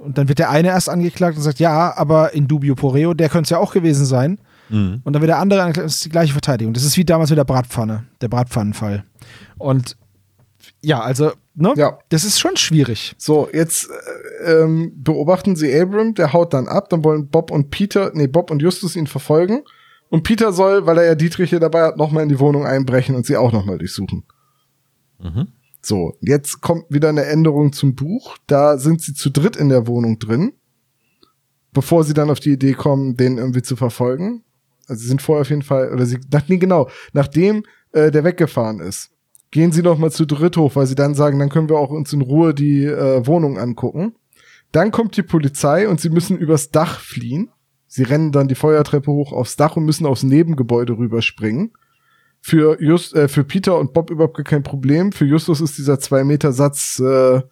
Und 0.00 0.18
dann 0.18 0.28
wird 0.28 0.38
der 0.38 0.50
eine 0.50 0.68
erst 0.68 0.90
angeklagt 0.90 1.36
und 1.36 1.42
sagt, 1.42 1.58
ja, 1.58 1.96
aber 1.96 2.34
in 2.34 2.48
dubio 2.48 2.74
pro 2.74 2.88
reo, 2.88 3.14
der 3.14 3.30
könnte 3.30 3.44
es 3.44 3.50
ja 3.50 3.58
auch 3.58 3.72
gewesen 3.72 4.04
sein. 4.04 4.38
Mhm. 4.68 5.00
Und 5.04 5.12
dann 5.12 5.22
wird 5.22 5.30
der 5.30 5.38
andere 5.38 5.62
angeklagt, 5.62 5.86
das 5.86 5.94
ist 5.96 6.04
die 6.04 6.10
gleiche 6.10 6.32
Verteidigung. 6.32 6.74
Das 6.74 6.84
ist 6.84 6.96
wie 6.96 7.04
damals 7.04 7.30
mit 7.30 7.38
der 7.38 7.44
Bratpfanne, 7.44 8.04
der 8.20 8.28
Bratpfannenfall. 8.28 9.04
Und 9.56 9.96
ja, 10.82 11.00
also 11.00 11.32
ne? 11.54 11.72
Ja. 11.76 11.98
Das 12.10 12.24
ist 12.24 12.38
schon 12.38 12.56
schwierig. 12.56 13.14
So, 13.18 13.48
jetzt 13.52 13.88
äh, 14.44 14.62
ähm, 14.62 14.92
beobachten 14.96 15.56
sie 15.56 15.78
Abram, 15.80 16.14
der 16.14 16.32
haut 16.32 16.52
dann 16.52 16.68
ab, 16.68 16.90
dann 16.90 17.02
wollen 17.02 17.28
Bob 17.28 17.50
und 17.50 17.70
Peter, 17.70 18.10
nee, 18.14 18.26
Bob 18.26 18.50
und 18.50 18.60
Justus 18.60 18.96
ihn 18.96 19.06
verfolgen. 19.06 19.62
Und 20.08 20.22
Peter 20.22 20.52
soll, 20.52 20.86
weil 20.86 20.98
er 20.98 21.04
ja 21.04 21.14
Dietrich 21.14 21.50
hier 21.50 21.60
dabei 21.60 21.82
hat, 21.82 21.96
nochmal 21.96 22.22
in 22.22 22.28
die 22.28 22.38
Wohnung 22.38 22.64
einbrechen 22.64 23.16
und 23.16 23.26
sie 23.26 23.36
auch 23.36 23.52
nochmal 23.52 23.78
durchsuchen. 23.78 24.24
So, 25.88 26.16
jetzt 26.20 26.62
kommt 26.62 26.86
wieder 26.88 27.10
eine 27.10 27.26
Änderung 27.26 27.72
zum 27.72 27.94
Buch. 27.94 28.38
Da 28.48 28.76
sind 28.76 29.02
sie 29.02 29.14
zu 29.14 29.30
dritt 29.30 29.54
in 29.54 29.68
der 29.68 29.86
Wohnung 29.86 30.18
drin, 30.18 30.54
bevor 31.72 32.02
sie 32.02 32.12
dann 32.12 32.28
auf 32.28 32.40
die 32.40 32.50
Idee 32.50 32.72
kommen, 32.72 33.16
den 33.16 33.38
irgendwie 33.38 33.62
zu 33.62 33.76
verfolgen. 33.76 34.42
Also 34.88 35.02
sie 35.02 35.06
sind 35.06 35.22
vorher 35.22 35.42
auf 35.42 35.50
jeden 35.50 35.62
Fall, 35.62 35.92
oder 35.92 36.04
sie, 36.04 36.18
nach, 36.32 36.48
nee, 36.48 36.56
genau, 36.56 36.88
nachdem 37.12 37.62
äh, 37.92 38.10
der 38.10 38.24
weggefahren 38.24 38.80
ist, 38.80 39.12
gehen 39.52 39.70
sie 39.70 39.82
noch 39.82 39.96
mal 39.96 40.10
zu 40.10 40.26
dritt 40.26 40.56
hoch, 40.56 40.74
weil 40.74 40.88
sie 40.88 40.96
dann 40.96 41.14
sagen, 41.14 41.38
dann 41.38 41.50
können 41.50 41.68
wir 41.68 41.78
auch 41.78 41.90
uns 41.90 42.12
in 42.12 42.20
Ruhe 42.20 42.52
die 42.52 42.82
äh, 42.82 43.24
Wohnung 43.24 43.56
angucken. 43.56 44.16
Dann 44.72 44.90
kommt 44.90 45.16
die 45.16 45.22
Polizei 45.22 45.88
und 45.88 46.00
sie 46.00 46.10
müssen 46.10 46.36
übers 46.36 46.72
Dach 46.72 46.98
fliehen. 46.98 47.50
Sie 47.86 48.02
rennen 48.02 48.32
dann 48.32 48.48
die 48.48 48.56
Feuertreppe 48.56 49.12
hoch 49.12 49.32
aufs 49.32 49.54
Dach 49.54 49.76
und 49.76 49.84
müssen 49.84 50.06
aufs 50.06 50.24
Nebengebäude 50.24 50.98
rüberspringen. 50.98 51.74
Für, 52.48 52.80
Just, 52.80 53.12
äh, 53.16 53.26
für 53.26 53.42
Peter 53.42 53.76
und 53.76 53.92
Bob 53.92 54.08
überhaupt 54.08 54.44
kein 54.44 54.62
Problem. 54.62 55.10
Für 55.10 55.24
Justus 55.24 55.60
ist 55.60 55.78
dieser 55.78 55.98
Zwei-Meter-Satz 55.98 57.00
äh, 57.00 57.42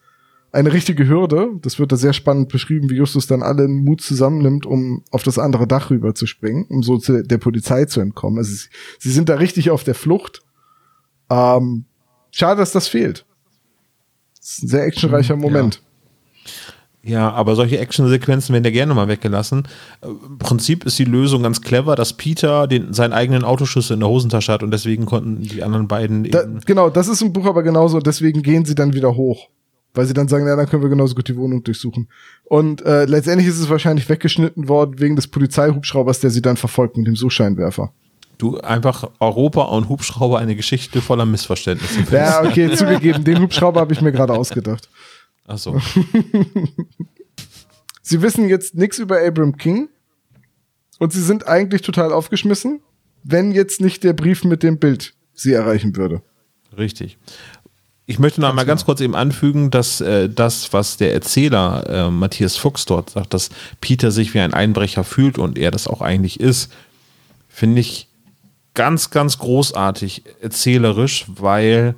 eine 0.52 0.72
richtige 0.72 1.08
Hürde. 1.08 1.48
Das 1.62 1.80
wird 1.80 1.90
da 1.90 1.96
sehr 1.96 2.12
spannend 2.12 2.48
beschrieben, 2.48 2.88
wie 2.88 2.94
Justus 2.94 3.26
dann 3.26 3.42
allen 3.42 3.82
Mut 3.82 4.02
zusammennimmt, 4.02 4.66
um 4.66 5.02
auf 5.10 5.24
das 5.24 5.36
andere 5.36 5.66
Dach 5.66 5.90
rüber 5.90 6.14
zu 6.14 6.28
springen, 6.28 6.66
um 6.68 6.84
so 6.84 6.98
zu 6.98 7.24
der 7.24 7.38
Polizei 7.38 7.86
zu 7.86 7.98
entkommen. 7.98 8.38
Also 8.38 8.54
sie, 8.54 8.68
sie 9.00 9.10
sind 9.10 9.28
da 9.28 9.34
richtig 9.34 9.72
auf 9.72 9.82
der 9.82 9.96
Flucht. 9.96 10.42
Ähm, 11.28 11.86
schade, 12.30 12.60
dass 12.60 12.70
das 12.70 12.86
fehlt. 12.86 13.26
Das 14.38 14.58
ist 14.58 14.62
ein 14.62 14.68
sehr 14.68 14.84
actionreicher 14.84 15.34
Moment. 15.34 15.82
Ja, 16.44 16.73
aber 17.12 17.54
solche 17.54 17.78
Actionsequenzen 17.78 18.52
werden 18.52 18.64
ja 18.64 18.70
gerne 18.70 18.94
mal 18.94 19.08
weggelassen. 19.08 19.68
Äh, 20.00 20.06
Im 20.08 20.38
Prinzip 20.38 20.84
ist 20.84 20.98
die 20.98 21.04
Lösung 21.04 21.42
ganz 21.42 21.60
clever, 21.60 21.96
dass 21.96 22.14
Peter 22.14 22.66
den, 22.66 22.92
seinen 22.94 23.12
eigenen 23.12 23.44
Autoschlüssel 23.44 23.94
in 23.94 24.00
der 24.00 24.08
Hosentasche 24.08 24.52
hat 24.52 24.62
und 24.62 24.70
deswegen 24.70 25.04
konnten 25.04 25.42
die 25.42 25.62
anderen 25.62 25.86
beiden 25.86 26.30
Da, 26.30 26.42
eben. 26.42 26.60
genau, 26.64 26.88
das 26.88 27.08
ist 27.08 27.20
im 27.20 27.32
Buch 27.32 27.46
aber 27.46 27.62
genauso. 27.62 28.00
Deswegen 28.00 28.42
gehen 28.42 28.64
sie 28.64 28.74
dann 28.74 28.94
wieder 28.94 29.14
hoch. 29.16 29.48
Weil 29.96 30.06
sie 30.06 30.14
dann 30.14 30.26
sagen, 30.26 30.46
ja, 30.46 30.56
dann 30.56 30.66
können 30.66 30.82
wir 30.82 30.88
genauso 30.88 31.14
gut 31.14 31.28
die 31.28 31.36
Wohnung 31.36 31.62
durchsuchen. 31.62 32.08
Und 32.44 32.84
äh, 32.84 33.04
letztendlich 33.04 33.46
ist 33.46 33.60
es 33.60 33.70
wahrscheinlich 33.70 34.08
weggeschnitten 34.08 34.68
worden 34.68 34.98
wegen 34.98 35.14
des 35.14 35.28
Polizeihubschraubers, 35.28 36.18
der 36.18 36.30
sie 36.30 36.42
dann 36.42 36.56
verfolgt 36.56 36.96
mit 36.96 37.06
dem 37.06 37.14
Suchscheinwerfer. 37.14 37.92
Du 38.38 38.58
einfach 38.58 39.08
Europa 39.20 39.62
und 39.62 39.88
Hubschrauber 39.88 40.40
eine 40.40 40.56
Geschichte 40.56 41.00
voller 41.00 41.26
Missverständnisse. 41.26 42.04
Ja, 42.10 42.42
okay, 42.42 42.72
zugegeben, 42.76 43.22
den 43.22 43.40
Hubschrauber 43.40 43.80
habe 43.80 43.92
ich 43.92 44.00
mir 44.00 44.10
gerade 44.10 44.32
ausgedacht. 44.32 44.88
Achso. 45.46 45.80
Sie 48.02 48.20
wissen 48.20 48.48
jetzt 48.48 48.74
nichts 48.74 48.98
über 48.98 49.24
Abram 49.26 49.56
King 49.56 49.88
und 50.98 51.12
sie 51.12 51.22
sind 51.22 51.48
eigentlich 51.48 51.80
total 51.80 52.12
aufgeschmissen, 52.12 52.80
wenn 53.22 53.50
jetzt 53.50 53.80
nicht 53.80 54.04
der 54.04 54.12
Brief 54.12 54.44
mit 54.44 54.62
dem 54.62 54.78
Bild 54.78 55.14
sie 55.32 55.54
erreichen 55.54 55.96
würde. 55.96 56.20
Richtig. 56.76 57.16
Ich 58.04 58.18
möchte 58.18 58.42
noch 58.42 58.50
einmal 58.50 58.66
ganz 58.66 58.84
kurz 58.84 59.00
eben 59.00 59.14
anfügen, 59.14 59.70
dass 59.70 60.02
äh, 60.02 60.28
das, 60.28 60.74
was 60.74 60.98
der 60.98 61.14
Erzähler 61.14 61.88
äh, 61.88 62.10
Matthias 62.10 62.58
Fuchs 62.58 62.84
dort 62.84 63.08
sagt, 63.08 63.32
dass 63.32 63.48
Peter 63.80 64.10
sich 64.10 64.34
wie 64.34 64.40
ein 64.40 64.52
Einbrecher 64.52 65.04
fühlt 65.04 65.38
und 65.38 65.56
er 65.56 65.70
das 65.70 65.88
auch 65.88 66.02
eigentlich 66.02 66.38
ist, 66.38 66.70
finde 67.48 67.80
ich 67.80 68.08
ganz, 68.74 69.08
ganz 69.08 69.38
großartig 69.38 70.24
erzählerisch, 70.42 71.24
weil 71.28 71.94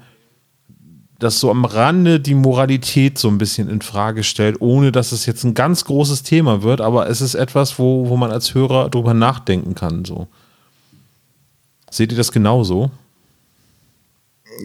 das 1.19 1.41
so 1.41 1.51
am 1.51 1.65
Rande 1.65 2.21
die 2.21 2.35
Moralität 2.35 3.19
so 3.19 3.29
ein 3.29 3.39
bisschen 3.39 3.71
in 3.71 3.81
Frage 3.81 4.23
stellt, 4.23 4.61
ohne 4.61 4.93
dass 4.93 5.13
es 5.13 5.27
jetzt 5.27 5.45
ein 5.45 5.55
ganz 5.55 5.85
großes 5.85 6.23
Thema 6.23 6.63
wird, 6.63 6.81
aber 6.81 7.09
es 7.09 7.21
ist 7.21 7.35
etwas, 7.35 7.79
wo, 7.79 8.09
wo 8.09 8.17
man 8.17 8.31
als 8.31 8.55
Hörer 8.55 8.91
drüber 8.91 9.15
nachdenken 9.15 9.75
kann. 9.75 10.05
So. 10.05 10.29
Seht 11.91 12.13
ihr 12.13 12.19
das 12.19 12.33
genauso? 12.33 12.91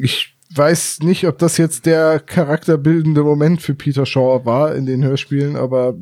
Ich 0.02 0.34
weiß 0.54 1.00
nicht, 1.02 1.26
ob 1.26 1.38
das 1.38 1.58
jetzt 1.58 1.86
der 1.86 2.20
charakterbildende 2.20 3.24
Moment 3.24 3.62
für 3.62 3.74
Peter 3.74 4.06
Shaw 4.06 4.46
war 4.46 4.76
in 4.76 4.86
den 4.86 5.04
Hörspielen, 5.04 5.56
aber 5.56 5.94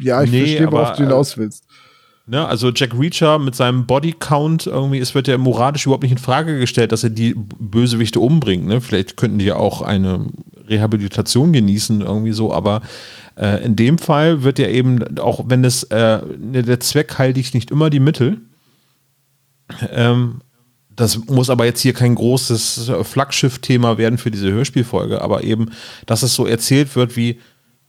ja, 0.00 0.22
ich 0.22 0.30
Nee, 0.30 0.46
verstehe, 0.46 0.72
worauf 0.72 0.96
du 0.96 1.02
hinaus 1.02 1.36
willst. 1.36 1.64
Ne, 2.30 2.46
also 2.46 2.70
Jack 2.70 2.92
Reacher 2.92 3.38
mit 3.38 3.54
seinem 3.54 3.86
Bodycount 3.86 4.66
irgendwie, 4.66 4.98
es 4.98 5.14
wird 5.14 5.28
ja 5.28 5.38
moralisch 5.38 5.86
überhaupt 5.86 6.02
nicht 6.02 6.12
in 6.12 6.18
Frage 6.18 6.58
gestellt, 6.58 6.92
dass 6.92 7.02
er 7.02 7.08
die 7.08 7.34
Bösewichte 7.34 8.20
umbringt. 8.20 8.66
Ne? 8.66 8.82
Vielleicht 8.82 9.16
könnten 9.16 9.38
die 9.38 9.46
ja 9.46 9.56
auch 9.56 9.80
eine 9.80 10.26
Rehabilitation 10.68 11.54
genießen, 11.54 12.02
irgendwie 12.02 12.32
so, 12.32 12.52
aber 12.52 12.82
äh, 13.34 13.64
in 13.64 13.76
dem 13.76 13.96
Fall 13.96 14.42
wird 14.42 14.58
ja 14.58 14.68
eben, 14.68 15.16
auch 15.18 15.44
wenn 15.46 15.62
das 15.62 15.84
äh, 15.84 16.20
der 16.36 16.80
Zweck 16.80 17.16
heiligt 17.16 17.54
nicht 17.54 17.70
immer 17.70 17.88
die 17.88 17.98
Mittel, 17.98 18.42
ähm, 19.90 20.42
das 20.94 21.24
muss 21.28 21.48
aber 21.48 21.64
jetzt 21.64 21.80
hier 21.80 21.94
kein 21.94 22.14
großes 22.14 22.90
Flaggschiff-Thema 23.04 23.96
werden 23.96 24.18
für 24.18 24.30
diese 24.30 24.52
Hörspielfolge, 24.52 25.22
aber 25.22 25.44
eben, 25.44 25.70
dass 26.04 26.22
es 26.22 26.34
so 26.34 26.44
erzählt 26.44 26.94
wird, 26.94 27.16
wie, 27.16 27.40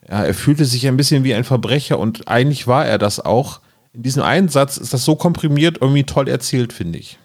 ja, 0.07 0.23
er 0.23 0.33
fühlte 0.33 0.63
sich 0.63 0.87
ein 0.87 0.95
bisschen 0.95 1.25
wie 1.25 1.33
ein 1.33 1.43
Verbrecher 1.43 1.99
und 1.99 2.29
eigentlich 2.29 2.67
war 2.67 2.85
er 2.85 2.97
das 2.97 3.19
auch. 3.19 3.59
In 3.93 4.03
diesem 4.03 4.23
einen 4.23 4.49
Satz 4.49 4.77
ist 4.77 4.93
das 4.93 5.03
so 5.03 5.15
komprimiert 5.15 5.79
irgendwie 5.81 6.03
toll 6.03 6.27
erzählt, 6.27 6.73
finde 6.73 6.99
ich. 6.99 7.17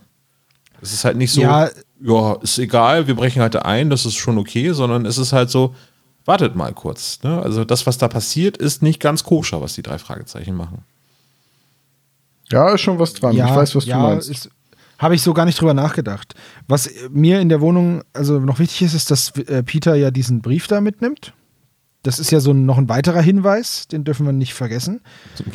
Es 0.81 0.93
ist 0.93 1.05
halt 1.05 1.17
nicht 1.17 1.33
so, 1.33 1.41
ja. 1.41 1.71
Ja. 2.01 2.35
ist 2.43 2.59
egal, 2.59 3.07
wir 3.07 3.17
brechen 3.17 3.43
heute 3.43 3.65
ein, 3.65 3.91
das 3.91 4.05
ist 4.05 4.17
schon 4.17 4.39
okay, 4.39 4.73
sondern 4.73 5.07
es 5.07 5.19
ist 5.19 5.33
halt 5.33 5.51
so, 5.51 5.75
wartet 6.25 6.57
mal 6.57 6.73
kurz. 6.73 7.21
Ne? 7.23 7.41
Also 7.41 7.65
das, 7.65 7.87
was 7.87 7.99
da 7.99 8.09
passiert, 8.09 8.57
ist 8.57 8.83
nicht 8.83 9.01
ganz 9.01 9.25
koscher, 9.25 9.61
was 9.61 9.75
die 9.75 9.83
drei 9.83 9.99
Fragezeichen 9.99 10.55
machen. 10.55 10.85
Ja, 12.51 12.75
ist 12.75 12.83
schon 12.83 12.99
was 12.99 13.15
dran. 13.15 13.35
ich 13.35 13.43
weiß, 13.43 13.75
was 13.75 13.87
ja, 13.87 13.97
du 13.97 14.03
meinst. 14.03 14.51
Habe 14.99 15.15
ich 15.15 15.23
so 15.23 15.35
gar 15.35 15.45
nicht 15.45 15.61
drüber 15.61 15.75
nachgedacht. 15.75 16.35
Was 16.69 16.89
mir 17.11 17.41
in 17.41 17.49
der 17.49 17.61
Wohnung 17.61 18.03
also 18.13 18.39
noch 18.39 18.59
wichtig 18.59 18.83
ist, 18.83 18.95
ist, 18.95 19.11
dass 19.11 19.31
äh, 19.31 19.63
Peter 19.63 19.95
ja 19.97 20.11
diesen 20.11 20.41
Brief 20.41 20.67
da 20.67 20.81
mitnimmt. 20.81 21.33
Das 22.03 22.19
ist 22.19 22.31
ja 22.31 22.39
so 22.41 22.53
noch 22.53 22.79
ein 22.79 22.89
weiterer 22.89 23.23
Hinweis, 23.23 23.89
den 23.89 24.05
dürfen 24.05 24.27
wir 24.27 24.33
nicht 24.33 24.55
vergessen. 24.55 25.01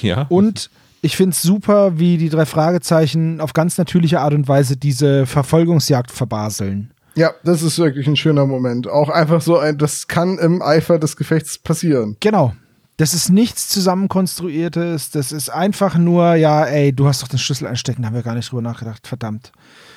Ja. 0.02 0.26
Und 0.30 0.70
ich 1.02 1.16
finde 1.16 1.34
es 1.34 1.42
super, 1.42 2.00
wie 2.00 2.18
die 2.18 2.30
drei 2.30 2.46
Fragezeichen 2.46 3.42
auf 3.42 3.54
ganz 3.54 3.78
natürliche 3.78 4.20
Art 4.20 4.34
und 4.34 4.48
Weise 4.48 4.78
diese 4.78 5.26
Verfolgungsjagd 5.26 6.12
verbaseln. 6.12 6.92
Ja, 7.16 7.32
das 7.44 7.62
ist 7.62 7.80
wirklich 7.80 8.08
ein 8.08 8.16
schöner 8.16 8.46
Moment. 8.46 8.88
Auch 8.88 9.10
einfach 9.10 9.42
so 9.42 9.58
ein, 9.58 9.78
das 9.78 10.08
kann 10.08 10.38
im 10.38 10.62
Eifer 10.62 11.00
des 11.00 11.18
Gefechts 11.18 11.58
passieren. 11.58 12.18
Genau. 12.20 12.54
Das 12.98 13.14
ist 13.14 13.30
nichts 13.30 13.70
zusammenkonstruiertes. 13.70 15.12
Das 15.12 15.32
ist 15.32 15.50
einfach 15.50 15.98
nur, 15.98 16.36
ja, 16.36 16.66
ey, 16.66 16.92
du 16.92 17.08
hast 17.08 17.24
doch 17.24 17.30
den 17.30 17.40
Schlüssel 17.40 17.68
einstecken, 17.68 18.02
da 18.02 18.08
haben 18.08 18.16
wir 18.16 18.24
gar 18.24 18.36
nicht 18.36 18.52
drüber 18.52 18.62
nachgedacht. 18.62 19.08
Verdammt. 19.08 19.54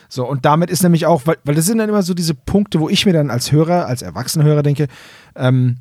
So, 0.09 0.29
und 0.29 0.45
damit 0.45 0.71
ist 0.71 0.83
nämlich 0.83 1.07
auch, 1.07 1.27
weil, 1.27 1.37
weil 1.45 1.55
das 1.55 1.67
sind 1.67 1.79
dann 1.79 1.89
immer 1.89 2.03
so 2.03 2.15
diese 2.15 2.35
Punkte, 2.35 2.79
wo 2.81 2.89
ich 2.89 3.05
mir 3.07 3.13
dann 3.13 3.31
als 3.31 3.51
Hörer, 3.51 3.87
als 3.87 4.03
erwachsener 4.03 4.45
Hörer 4.45 4.63
denke, 4.63 4.87
ähm, 5.35 5.79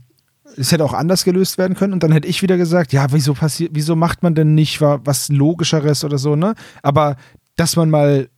es 0.58 0.72
hätte 0.72 0.84
auch 0.86 0.94
anders 0.94 1.24
gelöst 1.24 1.58
werden 1.58 1.76
können. 1.76 1.94
Und 1.94 2.04
dann 2.04 2.12
hätte 2.12 2.28
ich 2.28 2.42
wieder 2.42 2.58
gesagt, 2.58 2.94
ja, 2.94 3.08
wieso 3.12 3.34
passiert, 3.34 3.72
wieso 3.74 3.96
macht 3.96 4.24
man 4.24 4.36
denn 4.36 4.54
nicht 4.56 4.82
wa- 4.82 5.00
was 5.04 5.30
Logischeres 5.30 6.04
oder 6.04 6.18
so, 6.18 6.36
ne? 6.36 6.56
Aber 6.82 7.16
dass 7.56 7.76
man 7.76 7.90
mal 7.90 8.30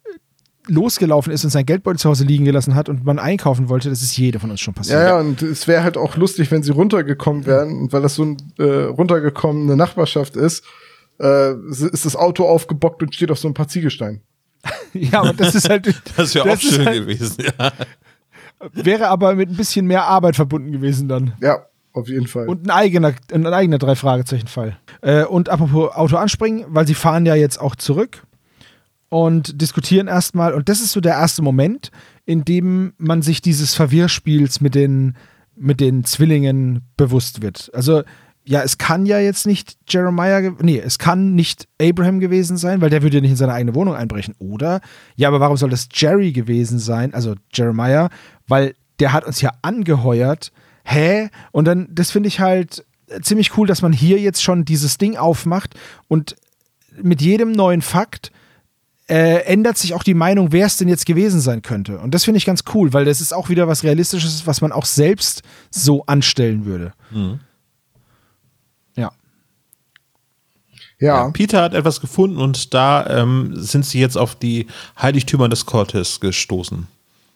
losgelaufen 0.67 1.33
ist 1.33 1.43
und 1.43 1.49
sein 1.49 1.65
Geldbeutel 1.65 1.99
zu 1.99 2.09
Hause 2.09 2.23
liegen 2.23 2.45
gelassen 2.45 2.73
hat 2.75 2.87
und 2.87 3.03
man 3.03 3.19
einkaufen 3.19 3.67
wollte, 3.67 3.89
das 3.89 4.01
ist 4.01 4.15
jeder 4.17 4.39
von 4.39 4.49
uns 4.49 4.61
schon 4.61 4.73
passiert. 4.73 4.99
Ja, 4.99 5.07
ja, 5.07 5.19
und 5.19 5.41
es 5.41 5.67
wäre 5.67 5.83
halt 5.83 5.97
auch 5.97 6.15
lustig, 6.15 6.51
wenn 6.51 6.63
sie 6.63 6.71
runtergekommen 6.71 7.45
wären, 7.45 7.77
und 7.81 7.93
weil 7.93 8.01
das 8.01 8.15
so 8.15 8.23
eine 8.23 8.37
äh, 8.59 8.83
runtergekommene 8.85 9.75
Nachbarschaft 9.75 10.37
ist, 10.37 10.63
äh, 11.19 11.53
ist 11.69 12.05
das 12.05 12.15
Auto 12.15 12.45
aufgebockt 12.47 13.03
und 13.03 13.13
steht 13.13 13.29
auf 13.29 13.39
so 13.39 13.47
ein 13.49 13.53
paar 13.53 13.67
Ziegelsteinen. 13.67 14.21
ja 14.93 15.19
aber 15.19 15.33
das 15.33 15.53
ist 15.55 15.67
halt. 15.69 15.93
Das 16.15 16.33
wäre 16.33 16.49
auch 16.49 16.57
schön 16.57 16.85
halt- 16.85 17.01
gewesen. 17.01 17.43
Ja. 17.59 17.71
Wäre 18.71 19.09
aber 19.09 19.35
mit 19.35 19.49
ein 19.49 19.57
bisschen 19.57 19.85
mehr 19.85 20.05
Arbeit 20.05 20.37
verbunden 20.37 20.71
gewesen 20.71 21.09
dann. 21.09 21.33
Ja, 21.41 21.65
auf 21.93 22.09
jeden 22.09 22.27
Fall. 22.27 22.47
Und 22.47 22.65
ein 22.65 22.71
eigener, 22.71 23.13
ein 23.31 23.45
eigener 23.45 23.77
Drei-Fragezeichen-Fall. 23.77 24.77
Äh, 25.01 25.25
und 25.25 25.49
apropos 25.49 25.91
Auto 25.93 26.17
anspringen, 26.17 26.65
weil 26.67 26.87
sie 26.87 26.95
fahren 26.95 27.25
ja 27.25 27.35
jetzt 27.35 27.61
auch 27.61 27.75
zurück 27.75 28.25
und 29.09 29.61
diskutieren 29.61 30.07
erstmal. 30.07 30.53
Und 30.53 30.69
das 30.69 30.81
ist 30.81 30.91
so 30.91 31.01
der 31.01 31.13
erste 31.13 31.43
Moment, 31.43 31.91
in 32.25 32.43
dem 32.45 32.93
man 32.97 33.21
sich 33.21 33.41
dieses 33.41 33.75
Verwirrspiels 33.75 34.59
mit 34.59 34.73
den, 34.73 35.15
mit 35.55 35.79
den 35.79 36.03
Zwillingen 36.03 36.81
bewusst 36.97 37.43
wird. 37.43 37.69
Also, 37.73 38.01
ja, 38.45 38.61
es 38.63 38.77
kann 38.77 39.05
ja 39.05 39.19
jetzt 39.19 39.45
nicht 39.45 39.77
Jeremiah, 39.87 40.51
nee, 40.59 40.79
es 40.79 40.97
kann 40.97 41.35
nicht 41.35 41.67
Abraham 41.79 42.19
gewesen 42.19 42.57
sein, 42.57 42.81
weil 42.81 42.89
der 42.89 43.03
würde 43.03 43.17
ja 43.17 43.21
nicht 43.21 43.31
in 43.31 43.37
seine 43.37 43.53
eigene 43.53 43.75
Wohnung 43.75 43.95
einbrechen. 43.95 44.33
Oder, 44.39 44.81
ja, 45.15 45.27
aber 45.27 45.39
warum 45.39 45.57
soll 45.57 45.69
das 45.69 45.87
Jerry 45.93 46.31
gewesen 46.31 46.79
sein, 46.79 47.13
also 47.13 47.35
Jeremiah, 47.53 48.09
weil 48.47 48.73
der 48.99 49.13
hat 49.13 49.25
uns 49.25 49.41
ja 49.41 49.51
angeheuert. 49.61 50.51
Hä? 50.83 51.29
Und 51.51 51.65
dann, 51.65 51.87
das 51.91 52.11
finde 52.11 52.27
ich 52.27 52.39
halt 52.39 52.85
äh, 53.07 53.21
ziemlich 53.21 53.57
cool, 53.57 53.67
dass 53.67 53.81
man 53.81 53.93
hier 53.93 54.19
jetzt 54.19 54.43
schon 54.43 54.65
dieses 54.65 54.97
Ding 54.97 55.17
aufmacht 55.17 55.75
und 56.07 56.35
mit 57.01 57.21
jedem 57.21 57.51
neuen 57.51 57.81
Fakt 57.81 58.31
äh, 59.07 59.43
ändert 59.45 59.77
sich 59.77 59.93
auch 59.93 60.03
die 60.03 60.13
Meinung, 60.13 60.51
wer 60.51 60.65
es 60.65 60.77
denn 60.77 60.87
jetzt 60.87 61.05
gewesen 61.05 61.41
sein 61.41 61.61
könnte. 61.61 61.99
Und 61.99 62.13
das 62.13 62.23
finde 62.23 62.37
ich 62.37 62.45
ganz 62.45 62.63
cool, 62.73 62.93
weil 62.93 63.05
das 63.05 63.21
ist 63.21 63.33
auch 63.33 63.49
wieder 63.49 63.67
was 63.67 63.83
Realistisches, 63.83 64.47
was 64.47 64.61
man 64.61 64.71
auch 64.71 64.85
selbst 64.85 65.43
so 65.71 66.05
anstellen 66.05 66.65
würde. 66.65 66.93
Ja. 68.95 69.11
Ja, 70.99 71.29
Peter 71.31 71.61
hat 71.61 71.73
etwas 71.73 71.99
gefunden 71.99 72.37
und 72.37 72.73
da 72.73 73.05
ähm, 73.07 73.51
sind 73.55 73.85
sie 73.85 73.99
jetzt 73.99 74.17
auf 74.17 74.35
die 74.35 74.67
Heiligtümer 75.01 75.49
des 75.49 75.65
Cortes 75.65 76.21
gestoßen. 76.21 76.87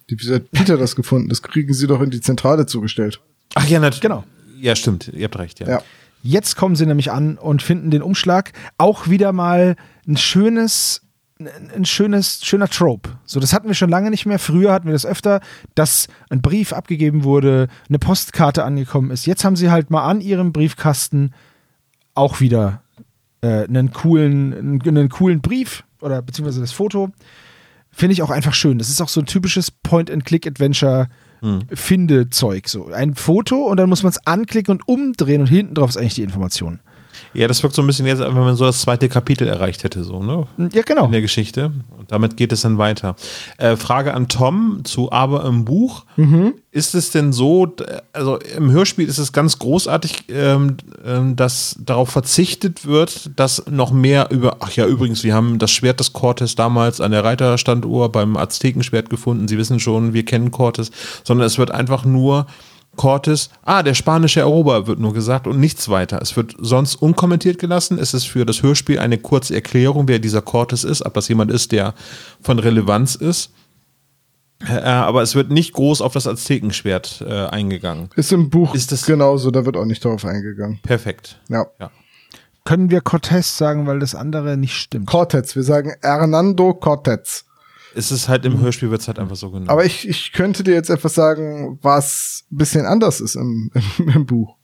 wie 0.07 0.33
hat 0.33 0.51
Peter 0.51 0.77
das 0.77 0.95
gefunden? 0.95 1.27
Das 1.27 1.41
kriegen 1.41 1.73
sie 1.73 1.87
doch 1.87 2.01
in 2.01 2.09
die 2.09 2.21
Zentrale 2.21 2.65
zugestellt. 2.65 3.19
Ach 3.57 3.67
ja, 3.67 3.79
natürlich. 3.79 4.01
Genau. 4.01 4.23
Ja, 4.59 4.75
stimmt. 4.75 5.07
Ihr 5.09 5.25
habt 5.25 5.37
recht, 5.39 5.59
ja. 5.59 5.67
Ja. 5.67 5.81
Jetzt 6.21 6.55
kommen 6.55 6.75
sie 6.75 6.85
nämlich 6.85 7.11
an 7.11 7.37
und 7.37 7.61
finden 7.61 7.89
den 7.89 8.01
Umschlag. 8.01 8.51
Auch 8.77 9.07
wieder 9.07 9.31
mal 9.31 9.75
ein 10.07 10.17
schönes, 10.17 11.01
ein 11.39 11.85
schönes, 11.85 12.43
schöner 12.43 12.67
Trope. 12.67 13.17
So, 13.25 13.39
das 13.39 13.53
hatten 13.53 13.67
wir 13.67 13.75
schon 13.75 13.89
lange 13.89 14.09
nicht 14.09 14.25
mehr. 14.25 14.39
Früher 14.39 14.73
hatten 14.73 14.87
wir 14.87 14.93
das 14.93 15.05
öfter, 15.05 15.41
dass 15.75 16.07
ein 16.29 16.41
Brief 16.41 16.73
abgegeben 16.73 17.23
wurde, 17.23 17.67
eine 17.87 17.99
Postkarte 17.99 18.63
angekommen 18.63 19.11
ist. 19.11 19.25
Jetzt 19.25 19.43
haben 19.43 19.55
sie 19.55 19.71
halt 19.71 19.89
mal 19.89 20.05
an 20.05 20.21
ihrem 20.21 20.53
Briefkasten 20.53 21.33
auch 22.13 22.39
wieder 22.39 22.81
äh, 23.41 23.63
einen 23.63 23.91
coolen, 23.91 24.81
einen, 24.85 25.09
coolen 25.09 25.41
Brief 25.41 25.83
oder 26.01 26.21
beziehungsweise 26.21 26.61
das 26.61 26.71
Foto. 26.71 27.09
Finde 27.91 28.13
ich 28.13 28.21
auch 28.21 28.31
einfach 28.31 28.53
schön. 28.53 28.77
Das 28.79 28.89
ist 28.89 29.01
auch 29.01 29.09
so 29.09 29.21
ein 29.21 29.27
typisches 29.27 29.71
Finde-Zeug. 31.73 32.67
So 32.67 32.87
ein 32.87 33.15
Foto 33.15 33.57
und 33.65 33.77
dann 33.77 33.89
muss 33.89 34.03
man 34.03 34.11
es 34.11 34.25
anklicken 34.25 34.71
und 34.73 34.87
umdrehen 34.87 35.41
und 35.41 35.47
hinten 35.47 35.75
drauf 35.75 35.89
ist 35.89 35.97
eigentlich 35.97 36.15
die 36.15 36.23
Information. 36.23 36.79
Ja, 37.37 37.47
das 37.47 37.61
wirkt 37.61 37.75
so 37.75 37.83
ein 37.83 37.87
bisschen 37.87 38.07
jetzt, 38.07 38.19
als 38.19 38.33
wenn 38.33 38.41
man 38.41 38.55
so 38.55 38.65
das 38.65 38.81
zweite 38.81 39.07
Kapitel 39.09 39.47
erreicht 39.47 39.83
hätte, 39.83 40.03
so, 40.03 40.23
ne? 40.23 40.47
Ja, 40.73 40.81
genau. 40.81 41.05
In 41.05 41.11
der 41.11 41.21
Geschichte. 41.21 41.71
Und 41.95 42.11
damit 42.11 42.35
geht 42.35 42.51
es 42.51 42.61
dann 42.61 42.79
weiter. 42.79 43.15
Äh, 43.57 43.75
Frage 43.75 44.15
an 44.15 44.27
Tom 44.27 44.81
zu 44.85 45.11
Aber 45.11 45.45
im 45.45 45.63
Buch. 45.63 46.05
Ist 46.71 46.95
es 46.95 47.11
denn 47.11 47.33
so, 47.33 47.75
also 48.11 48.37
im 48.37 48.71
Hörspiel 48.71 49.07
ist 49.07 49.19
es 49.19 49.33
ganz 49.33 49.59
großartig, 49.59 50.25
ähm, 50.29 50.77
ähm, 51.05 51.35
dass 51.35 51.75
darauf 51.79 52.09
verzichtet 52.09 52.87
wird, 52.87 53.29
dass 53.35 53.63
noch 53.69 53.91
mehr 53.91 54.31
über, 54.31 54.57
ach 54.61 54.71
ja, 54.71 54.87
übrigens, 54.87 55.23
wir 55.23 55.35
haben 55.35 55.59
das 55.59 55.69
Schwert 55.69 55.99
des 55.99 56.13
Cortes 56.13 56.55
damals 56.55 57.01
an 57.01 57.11
der 57.11 57.23
Reiterstanduhr 57.23 58.11
beim 58.11 58.35
Aztekenschwert 58.35 59.11
gefunden. 59.11 59.47
Sie 59.47 59.59
wissen 59.59 59.79
schon, 59.79 60.13
wir 60.13 60.25
kennen 60.25 60.49
Cortes, 60.49 60.89
sondern 61.23 61.45
es 61.45 61.59
wird 61.59 61.69
einfach 61.69 62.03
nur 62.03 62.47
Cortes, 62.97 63.49
ah, 63.63 63.81
der 63.83 63.93
spanische 63.93 64.41
Eroberer 64.41 64.87
wird 64.87 64.99
nur 64.99 65.13
gesagt 65.13 65.47
und 65.47 65.59
nichts 65.59 65.87
weiter. 65.87 66.19
Es 66.21 66.35
wird 66.35 66.55
sonst 66.59 66.95
unkommentiert 66.95 67.59
gelassen. 67.59 67.97
Es 67.97 68.13
ist 68.13 68.25
für 68.25 68.45
das 68.45 68.61
Hörspiel 68.63 68.99
eine 68.99 69.17
kurze 69.17 69.55
Erklärung, 69.55 70.07
wer 70.09 70.19
dieser 70.19 70.41
Cortes 70.41 70.83
ist, 70.83 71.05
ob 71.05 71.13
das 71.13 71.29
jemand 71.29 71.51
ist, 71.51 71.71
der 71.71 71.93
von 72.41 72.59
Relevanz 72.59 73.15
ist. 73.15 73.51
Äh, 74.67 74.73
aber 74.81 75.21
es 75.21 75.35
wird 75.35 75.51
nicht 75.51 75.73
groß 75.73 76.01
auf 76.01 76.13
das 76.13 76.25
Aztekenschwert 76.27 77.23
äh, 77.25 77.45
eingegangen. 77.45 78.09
Ist 78.15 78.31
im 78.33 78.49
Buch 78.49 78.73
Ist 78.73 78.91
das- 78.91 79.05
genauso, 79.05 79.51
da 79.51 79.65
wird 79.65 79.77
auch 79.77 79.85
nicht 79.85 80.03
darauf 80.03 80.25
eingegangen. 80.25 80.79
Perfekt. 80.81 81.39
Ja. 81.47 81.67
Können 82.65 82.89
wir 82.89 82.99
Cortez 83.01 83.57
sagen, 83.57 83.85
weil 83.87 83.99
das 83.99 84.15
andere 84.15 84.57
nicht 84.57 84.75
stimmt. 84.75 85.07
Cortez, 85.07 85.55
wir 85.55 85.63
sagen 85.63 85.93
Hernando 86.01 86.73
Cortez. 86.73 87.45
Es 87.97 88.11
ist 88.11 88.29
halt 88.29 88.45
im 88.45 88.59
Hörspiel 88.61 88.91
wird 88.91 89.01
es 89.01 89.07
halt 89.07 89.19
einfach 89.19 89.35
so 89.35 89.49
genannt. 89.51 89.69
Aber 89.69 89.83
ich, 89.85 90.07
ich 90.07 90.31
könnte 90.31 90.63
dir 90.63 90.73
jetzt 90.73 90.89
etwas 90.89 91.15
sagen, 91.15 91.79
was 91.81 92.45
ein 92.51 92.57
bisschen 92.57 92.85
anders 92.85 93.19
ist 93.21 93.35
im, 93.35 93.71
im, 93.97 94.09
im 94.09 94.25
Buch. 94.25 94.55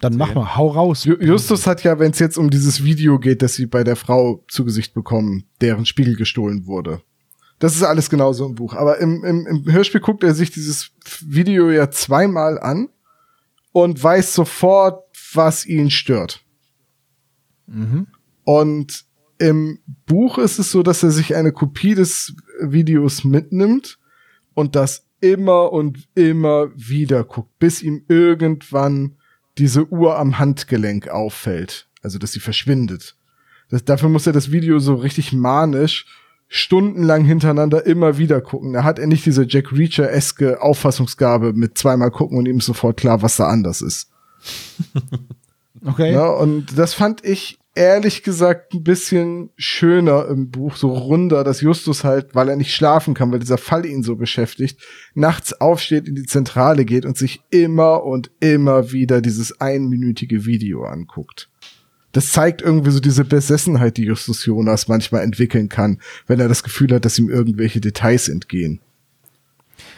Dann 0.00 0.16
mach 0.16 0.34
mal, 0.34 0.56
hau 0.56 0.68
raus. 0.68 1.04
Ju- 1.06 1.22
Justus 1.22 1.68
hat 1.68 1.84
ja, 1.84 2.00
wenn 2.00 2.10
es 2.10 2.18
jetzt 2.18 2.36
um 2.36 2.50
dieses 2.50 2.82
Video 2.82 3.20
geht, 3.20 3.42
das 3.42 3.54
sie 3.54 3.66
bei 3.66 3.84
der 3.84 3.94
Frau 3.94 4.44
zu 4.48 4.64
Gesicht 4.64 4.92
bekommen, 4.92 5.44
deren 5.60 5.86
Spiegel 5.86 6.16
gestohlen 6.16 6.66
wurde. 6.66 7.00
Das 7.60 7.76
ist 7.76 7.84
alles 7.84 8.10
genauso 8.10 8.44
im 8.44 8.56
Buch. 8.56 8.74
Aber 8.74 8.98
im, 8.98 9.22
im, 9.24 9.46
im 9.46 9.72
Hörspiel 9.72 10.00
guckt 10.00 10.24
er 10.24 10.34
sich 10.34 10.50
dieses 10.50 10.90
Video 11.20 11.70
ja 11.70 11.92
zweimal 11.92 12.58
an 12.58 12.88
und 13.70 14.02
weiß 14.02 14.34
sofort, 14.34 15.04
was 15.32 15.64
ihn 15.64 15.90
stört. 15.90 16.42
Und 18.44 19.04
im 19.42 19.80
Buch 20.06 20.38
ist 20.38 20.60
es 20.60 20.70
so, 20.70 20.84
dass 20.84 21.02
er 21.02 21.10
sich 21.10 21.34
eine 21.34 21.50
Kopie 21.50 21.96
des 21.96 22.36
Videos 22.60 23.24
mitnimmt 23.24 23.98
und 24.54 24.76
das 24.76 25.04
immer 25.20 25.72
und 25.72 26.08
immer 26.14 26.70
wieder 26.76 27.24
guckt, 27.24 27.58
bis 27.58 27.82
ihm 27.82 28.04
irgendwann 28.06 29.16
diese 29.58 29.90
Uhr 29.90 30.16
am 30.16 30.38
Handgelenk 30.38 31.08
auffällt. 31.08 31.88
Also, 32.02 32.20
dass 32.20 32.30
sie 32.30 32.38
verschwindet. 32.38 33.16
Das, 33.68 33.84
dafür 33.84 34.10
muss 34.10 34.28
er 34.28 34.32
das 34.32 34.52
Video 34.52 34.78
so 34.78 34.94
richtig 34.94 35.32
manisch 35.32 36.06
stundenlang 36.46 37.24
hintereinander 37.24 37.84
immer 37.84 38.18
wieder 38.18 38.40
gucken. 38.40 38.74
Da 38.74 38.84
hat 38.84 39.00
er 39.00 39.08
nicht 39.08 39.26
diese 39.26 39.44
Jack 39.48 39.72
Reacher-eske 39.72 40.62
Auffassungsgabe 40.62 41.52
mit 41.52 41.76
zweimal 41.76 42.12
gucken 42.12 42.38
und 42.38 42.46
ihm 42.46 42.60
sofort 42.60 42.96
klar, 42.96 43.22
was 43.22 43.38
da 43.38 43.48
anders 43.48 43.80
ist. 43.80 44.08
Okay. 45.84 46.12
Ja, 46.12 46.28
und 46.28 46.78
das 46.78 46.94
fand 46.94 47.24
ich 47.24 47.58
ehrlich 47.74 48.22
gesagt 48.22 48.74
ein 48.74 48.82
bisschen 48.82 49.50
schöner 49.56 50.26
im 50.28 50.50
Buch, 50.50 50.76
so 50.76 50.92
runder, 50.92 51.42
dass 51.42 51.60
Justus 51.60 52.04
halt, 52.04 52.34
weil 52.34 52.48
er 52.48 52.56
nicht 52.56 52.74
schlafen 52.74 53.14
kann, 53.14 53.32
weil 53.32 53.38
dieser 53.38 53.58
Fall 53.58 53.86
ihn 53.86 54.02
so 54.02 54.16
beschäftigt, 54.16 54.80
nachts 55.14 55.58
aufsteht, 55.60 56.06
in 56.06 56.14
die 56.14 56.26
Zentrale 56.26 56.84
geht 56.84 57.06
und 57.06 57.16
sich 57.16 57.42
immer 57.50 58.04
und 58.04 58.30
immer 58.40 58.92
wieder 58.92 59.22
dieses 59.22 59.60
einminütige 59.60 60.44
Video 60.44 60.84
anguckt. 60.84 61.48
Das 62.12 62.30
zeigt 62.30 62.60
irgendwie 62.60 62.90
so 62.90 63.00
diese 63.00 63.24
Besessenheit, 63.24 63.96
die 63.96 64.04
Justus 64.04 64.44
Jonas 64.44 64.86
manchmal 64.86 65.22
entwickeln 65.22 65.70
kann, 65.70 65.98
wenn 66.26 66.40
er 66.40 66.48
das 66.48 66.62
Gefühl 66.62 66.92
hat, 66.92 67.06
dass 67.06 67.18
ihm 67.18 67.30
irgendwelche 67.30 67.80
Details 67.80 68.28
entgehen. 68.28 68.80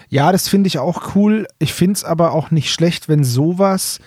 Ja, 0.09 0.31
das 0.31 0.49
finde 0.49 0.69
ich 0.69 0.79
auch 0.79 1.17
cool. 1.17 1.49
Ich 1.59 1.75
finde 1.75 1.95
es 1.95 2.05
aber 2.05 2.33
auch 2.33 2.53
nicht 2.53 2.73
schlecht, 2.73 3.09
wenn 3.09 3.25
sowas 3.25 3.99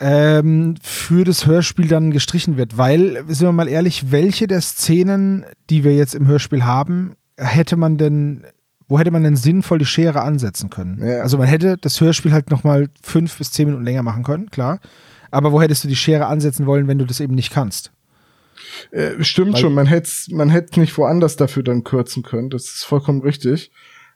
ähm, 0.00 0.76
für 0.82 1.24
das 1.24 1.46
Hörspiel 1.46 1.88
dann 1.88 2.10
gestrichen 2.10 2.56
wird, 2.56 2.78
weil, 2.78 3.24
sind 3.28 3.46
wir 3.46 3.52
mal 3.52 3.68
ehrlich, 3.68 4.10
welche 4.12 4.46
der 4.46 4.60
Szenen, 4.60 5.44
die 5.70 5.84
wir 5.84 5.94
jetzt 5.94 6.14
im 6.14 6.26
Hörspiel 6.26 6.64
haben, 6.64 7.14
hätte 7.36 7.76
man 7.76 7.98
denn, 7.98 8.44
wo 8.88 8.98
hätte 8.98 9.10
man 9.10 9.22
denn 9.24 9.36
sinnvoll 9.36 9.78
die 9.78 9.86
Schere 9.86 10.22
ansetzen 10.22 10.70
können? 10.70 11.04
Ja. 11.06 11.20
Also 11.20 11.38
man 11.38 11.48
hätte 11.48 11.76
das 11.76 12.00
Hörspiel 12.00 12.32
halt 12.32 12.50
nochmal 12.50 12.88
fünf 13.02 13.38
bis 13.38 13.52
zehn 13.52 13.66
Minuten 13.66 13.84
länger 13.84 14.02
machen 14.02 14.22
können, 14.22 14.50
klar. 14.50 14.80
Aber 15.30 15.52
wo 15.52 15.60
hättest 15.60 15.84
du 15.84 15.88
die 15.88 15.96
Schere 15.96 16.26
ansetzen 16.26 16.66
wollen, 16.66 16.88
wenn 16.88 16.98
du 16.98 17.04
das 17.04 17.20
eben 17.20 17.34
nicht 17.34 17.52
kannst? 17.52 17.92
Äh, 18.90 19.22
stimmt 19.22 19.54
Weil- 19.54 19.60
schon, 19.60 19.74
man 19.74 19.86
hätte 19.86 20.10
man 20.30 20.50
hätte 20.50 20.80
nicht 20.80 20.96
woanders 20.96 21.36
dafür 21.36 21.62
dann 21.62 21.84
kürzen 21.84 22.22
können. 22.22 22.50
Das 22.50 22.64
ist 22.64 22.84
vollkommen 22.84 23.20
richtig. 23.20 23.70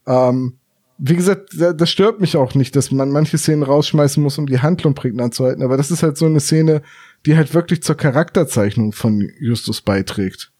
Ähm, 0.06 0.58
wie 0.98 1.16
gesagt, 1.16 1.50
da- 1.58 1.72
das 1.72 1.90
stört 1.90 2.20
mich 2.20 2.36
auch 2.36 2.54
nicht, 2.54 2.76
dass 2.76 2.90
man 2.90 3.10
manche 3.10 3.38
Szenen 3.38 3.62
rausschmeißen 3.62 4.22
muss, 4.22 4.38
um 4.38 4.46
die 4.46 4.60
Handlung 4.60 4.94
prägnant 4.94 5.34
zu 5.34 5.44
halten. 5.44 5.62
Aber 5.62 5.76
das 5.76 5.90
ist 5.90 6.02
halt 6.02 6.16
so 6.16 6.26
eine 6.26 6.40
Szene, 6.40 6.82
die 7.26 7.36
halt 7.36 7.54
wirklich 7.54 7.82
zur 7.82 7.96
Charakterzeichnung 7.96 8.92
von 8.92 9.28
Justus 9.40 9.80
beiträgt. 9.80 10.52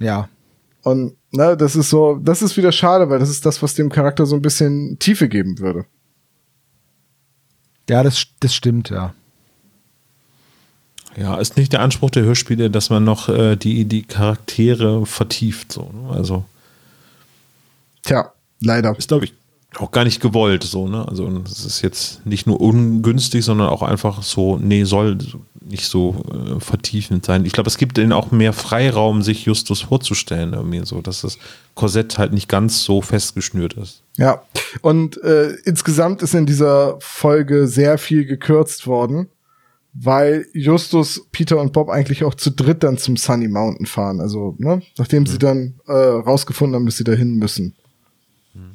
Ja. 0.00 0.28
Und 0.82 1.16
na, 1.32 1.56
das 1.56 1.76
ist 1.76 1.90
so, 1.90 2.18
das 2.22 2.40
ist 2.42 2.56
wieder 2.56 2.72
schade, 2.72 3.10
weil 3.10 3.18
das 3.18 3.30
ist 3.30 3.44
das, 3.44 3.62
was 3.62 3.74
dem 3.74 3.90
Charakter 3.90 4.26
so 4.26 4.36
ein 4.36 4.42
bisschen 4.42 4.98
Tiefe 4.98 5.28
geben 5.28 5.58
würde. 5.58 5.84
Ja, 7.88 8.02
das, 8.02 8.26
das 8.40 8.54
stimmt, 8.54 8.90
ja. 8.90 9.14
Ja, 11.16 11.36
ist 11.38 11.56
nicht 11.56 11.72
der 11.72 11.80
Anspruch 11.80 12.10
der 12.10 12.22
Hörspiele, 12.22 12.70
dass 12.70 12.90
man 12.90 13.02
noch 13.02 13.28
äh, 13.28 13.56
die, 13.56 13.86
die 13.86 14.02
Charaktere 14.04 15.04
vertieft. 15.04 15.72
So, 15.72 15.90
ne? 15.92 16.10
Also 16.10 16.44
Tja, 18.02 18.32
leider. 18.60 18.96
ist, 18.96 19.08
glaube 19.08 19.24
ich, 19.26 19.34
auch 19.76 19.90
gar 19.90 20.04
nicht 20.04 20.20
gewollt. 20.20 20.64
So, 20.64 20.88
ne? 20.88 21.06
Also 21.06 21.28
es 21.44 21.64
ist 21.66 21.82
jetzt 21.82 22.24
nicht 22.26 22.46
nur 22.46 22.60
ungünstig, 22.60 23.44
sondern 23.44 23.68
auch 23.68 23.82
einfach 23.82 24.22
so, 24.22 24.56
nee, 24.56 24.84
soll 24.84 25.18
so- 25.20 25.40
nicht 25.60 25.84
so 25.84 26.24
äh, 26.32 26.60
vertiefend 26.60 27.26
sein. 27.26 27.44
Ich 27.44 27.52
glaube, 27.52 27.68
es 27.68 27.76
gibt 27.76 27.98
ihnen 27.98 28.12
auch 28.14 28.30
mehr 28.30 28.54
Freiraum, 28.54 29.20
sich 29.22 29.44
Justus 29.44 29.82
vorzustellen, 29.82 30.54
irgendwie 30.54 30.80
so, 30.86 31.02
dass 31.02 31.20
das 31.20 31.36
Korsett 31.74 32.16
halt 32.16 32.32
nicht 32.32 32.48
ganz 32.48 32.82
so 32.84 33.02
festgeschnürt 33.02 33.74
ist. 33.74 34.02
Ja, 34.16 34.42
und 34.80 35.22
äh, 35.22 35.50
insgesamt 35.66 36.22
ist 36.22 36.34
in 36.34 36.46
dieser 36.46 36.96
Folge 37.00 37.66
sehr 37.68 37.98
viel 37.98 38.24
gekürzt 38.24 38.86
worden, 38.86 39.28
weil 39.92 40.46
Justus, 40.54 41.26
Peter 41.32 41.60
und 41.60 41.74
Bob 41.74 41.90
eigentlich 41.90 42.24
auch 42.24 42.34
zu 42.34 42.50
dritt 42.50 42.82
dann 42.82 42.96
zum 42.96 43.18
Sunny 43.18 43.48
Mountain 43.48 43.84
fahren. 43.84 44.20
Also, 44.20 44.54
ne, 44.58 44.80
nachdem 44.96 45.26
sie 45.26 45.38
dann 45.38 45.74
äh, 45.86 45.92
rausgefunden 45.92 46.76
haben, 46.76 46.86
dass 46.86 46.96
sie 46.96 47.04
dahin 47.04 47.36
müssen. 47.36 47.74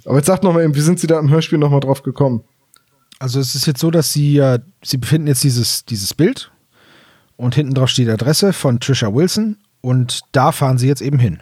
Aber 0.05 0.17
jetzt 0.17 0.27
sagt 0.27 0.43
noch 0.43 0.53
mal 0.53 0.63
eben, 0.63 0.75
wie 0.75 0.81
sind 0.81 0.99
sie 0.99 1.07
da 1.07 1.19
im 1.19 1.29
Hörspiel 1.29 1.57
noch 1.59 1.69
mal 1.71 1.79
drauf 1.79 2.03
gekommen? 2.03 2.43
Also 3.19 3.39
es 3.39 3.55
ist 3.55 3.65
jetzt 3.67 3.79
so, 3.79 3.89
dass 3.91 4.11
sie 4.11 4.33
ja, 4.33 4.59
sie 4.83 4.97
befinden 4.97 5.27
jetzt 5.27 5.43
dieses, 5.43 5.85
dieses 5.85 6.13
Bild 6.13 6.51
und 7.37 7.55
hinten 7.55 7.73
drauf 7.73 7.89
steht 7.89 8.07
die 8.07 8.11
Adresse 8.11 8.51
von 8.53 8.79
Trisha 8.79 9.13
Wilson 9.13 9.57
und 9.81 10.21
da 10.31 10.51
fahren 10.51 10.77
sie 10.77 10.87
jetzt 10.87 11.01
eben 11.01 11.19
hin. 11.19 11.39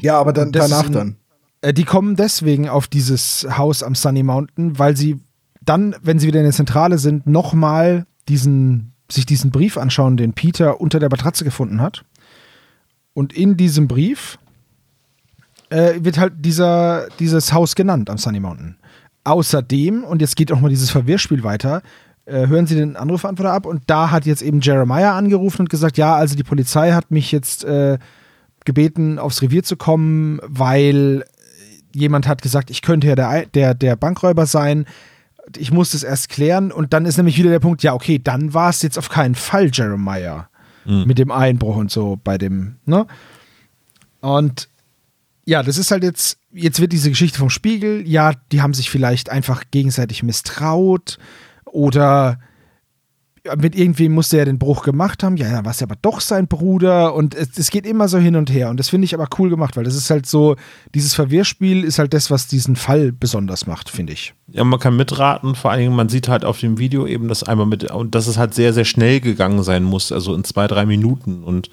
Ja, 0.00 0.18
aber 0.18 0.32
dann 0.32 0.52
danach 0.52 0.86
ein- 0.86 0.92
dann. 0.92 1.16
Äh, 1.60 1.72
die 1.72 1.84
kommen 1.84 2.16
deswegen 2.16 2.68
auf 2.68 2.88
dieses 2.88 3.46
Haus 3.56 3.82
am 3.82 3.94
Sunny 3.94 4.22
Mountain, 4.22 4.78
weil 4.78 4.96
sie 4.96 5.20
dann, 5.60 5.94
wenn 6.02 6.18
sie 6.18 6.26
wieder 6.26 6.40
in 6.40 6.44
der 6.46 6.52
Zentrale 6.52 6.98
sind, 6.98 7.26
nochmal 7.26 8.04
diesen, 8.28 8.94
sich 9.10 9.26
diesen 9.26 9.50
Brief 9.50 9.76
anschauen, 9.78 10.16
den 10.16 10.32
Peter 10.32 10.80
unter 10.80 10.98
der 10.98 11.08
Matratze 11.08 11.44
gefunden 11.44 11.80
hat. 11.80 12.04
Und 13.14 13.32
in 13.32 13.56
diesem 13.56 13.86
Brief 13.86 14.38
äh, 15.72 16.04
wird 16.04 16.18
halt 16.18 16.34
dieser, 16.38 17.08
dieses 17.18 17.52
Haus 17.52 17.74
genannt 17.74 18.10
am 18.10 18.18
Sunny 18.18 18.40
Mountain. 18.40 18.76
Außerdem, 19.24 20.04
und 20.04 20.20
jetzt 20.20 20.36
geht 20.36 20.52
auch 20.52 20.60
mal 20.60 20.68
dieses 20.68 20.90
Verwirrspiel 20.90 21.42
weiter, 21.44 21.82
äh, 22.26 22.46
hören 22.46 22.66
Sie 22.66 22.74
den 22.74 22.96
Anrufantworter 22.96 23.52
ab 23.52 23.66
und 23.66 23.82
da 23.86 24.10
hat 24.10 24.26
jetzt 24.26 24.42
eben 24.42 24.60
Jeremiah 24.60 25.16
angerufen 25.16 25.62
und 25.62 25.70
gesagt, 25.70 25.96
ja, 25.96 26.14
also 26.14 26.36
die 26.36 26.44
Polizei 26.44 26.92
hat 26.92 27.10
mich 27.10 27.32
jetzt 27.32 27.64
äh, 27.64 27.98
gebeten, 28.64 29.18
aufs 29.18 29.42
Revier 29.42 29.62
zu 29.62 29.76
kommen, 29.76 30.40
weil 30.44 31.24
jemand 31.94 32.28
hat 32.28 32.42
gesagt, 32.42 32.70
ich 32.70 32.82
könnte 32.82 33.08
ja 33.08 33.14
der, 33.14 33.46
der, 33.46 33.74
der 33.74 33.96
Bankräuber 33.96 34.46
sein. 34.46 34.86
Ich 35.56 35.72
muss 35.72 35.90
das 35.90 36.02
erst 36.04 36.28
klären 36.28 36.70
und 36.70 36.92
dann 36.92 37.04
ist 37.04 37.16
nämlich 37.16 37.36
wieder 37.38 37.50
der 37.50 37.58
Punkt, 37.60 37.82
ja, 37.82 37.94
okay, 37.94 38.20
dann 38.22 38.54
war 38.54 38.70
es 38.70 38.82
jetzt 38.82 38.98
auf 38.98 39.08
keinen 39.08 39.34
Fall 39.34 39.70
Jeremiah 39.72 40.48
Mhm. 40.84 41.04
mit 41.06 41.18
dem 41.18 41.30
Einbruch 41.30 41.76
und 41.76 41.92
so 41.92 42.18
bei 42.24 42.38
dem, 42.38 42.74
ne? 42.86 43.06
Und 44.20 44.68
ja, 45.44 45.62
das 45.62 45.78
ist 45.78 45.90
halt 45.90 46.04
jetzt, 46.04 46.38
jetzt 46.52 46.80
wird 46.80 46.92
diese 46.92 47.10
Geschichte 47.10 47.38
vom 47.38 47.50
Spiegel, 47.50 48.06
ja, 48.06 48.32
die 48.52 48.62
haben 48.62 48.74
sich 48.74 48.90
vielleicht 48.90 49.30
einfach 49.30 49.64
gegenseitig 49.70 50.22
misstraut 50.22 51.18
oder 51.64 52.38
mit 53.56 53.74
irgendwem 53.74 54.12
musste 54.12 54.38
er 54.38 54.44
den 54.44 54.60
Bruch 54.60 54.84
gemacht 54.84 55.24
haben, 55.24 55.36
ja, 55.36 55.48
ja, 55.48 55.64
war 55.64 55.72
es 55.72 55.82
aber 55.82 55.96
doch 56.00 56.20
sein 56.20 56.46
Bruder 56.46 57.12
und 57.14 57.34
es, 57.34 57.58
es 57.58 57.70
geht 57.72 57.86
immer 57.86 58.06
so 58.06 58.18
hin 58.18 58.36
und 58.36 58.52
her 58.52 58.70
und 58.70 58.78
das 58.78 58.88
finde 58.88 59.04
ich 59.04 59.14
aber 59.14 59.26
cool 59.36 59.50
gemacht, 59.50 59.76
weil 59.76 59.82
das 59.82 59.96
ist 59.96 60.10
halt 60.10 60.26
so, 60.26 60.54
dieses 60.94 61.14
Verwirrspiel 61.14 61.82
ist 61.82 61.98
halt 61.98 62.14
das, 62.14 62.30
was 62.30 62.46
diesen 62.46 62.76
Fall 62.76 63.10
besonders 63.10 63.66
macht, 63.66 63.90
finde 63.90 64.12
ich. 64.12 64.34
Ja, 64.46 64.62
man 64.62 64.78
kann 64.78 64.96
mitraten, 64.96 65.56
vor 65.56 65.72
allen 65.72 65.80
Dingen, 65.80 65.96
man 65.96 66.08
sieht 66.08 66.28
halt 66.28 66.44
auf 66.44 66.60
dem 66.60 66.78
Video 66.78 67.04
eben, 67.04 67.26
dass 67.26 67.42
einmal 67.42 67.66
mit, 67.66 67.90
und 67.90 68.14
dass 68.14 68.28
es 68.28 68.38
halt 68.38 68.54
sehr, 68.54 68.72
sehr 68.72 68.84
schnell 68.84 69.18
gegangen 69.18 69.64
sein 69.64 69.82
muss, 69.82 70.12
also 70.12 70.36
in 70.36 70.44
zwei, 70.44 70.68
drei 70.68 70.86
Minuten. 70.86 71.42
Und 71.42 71.68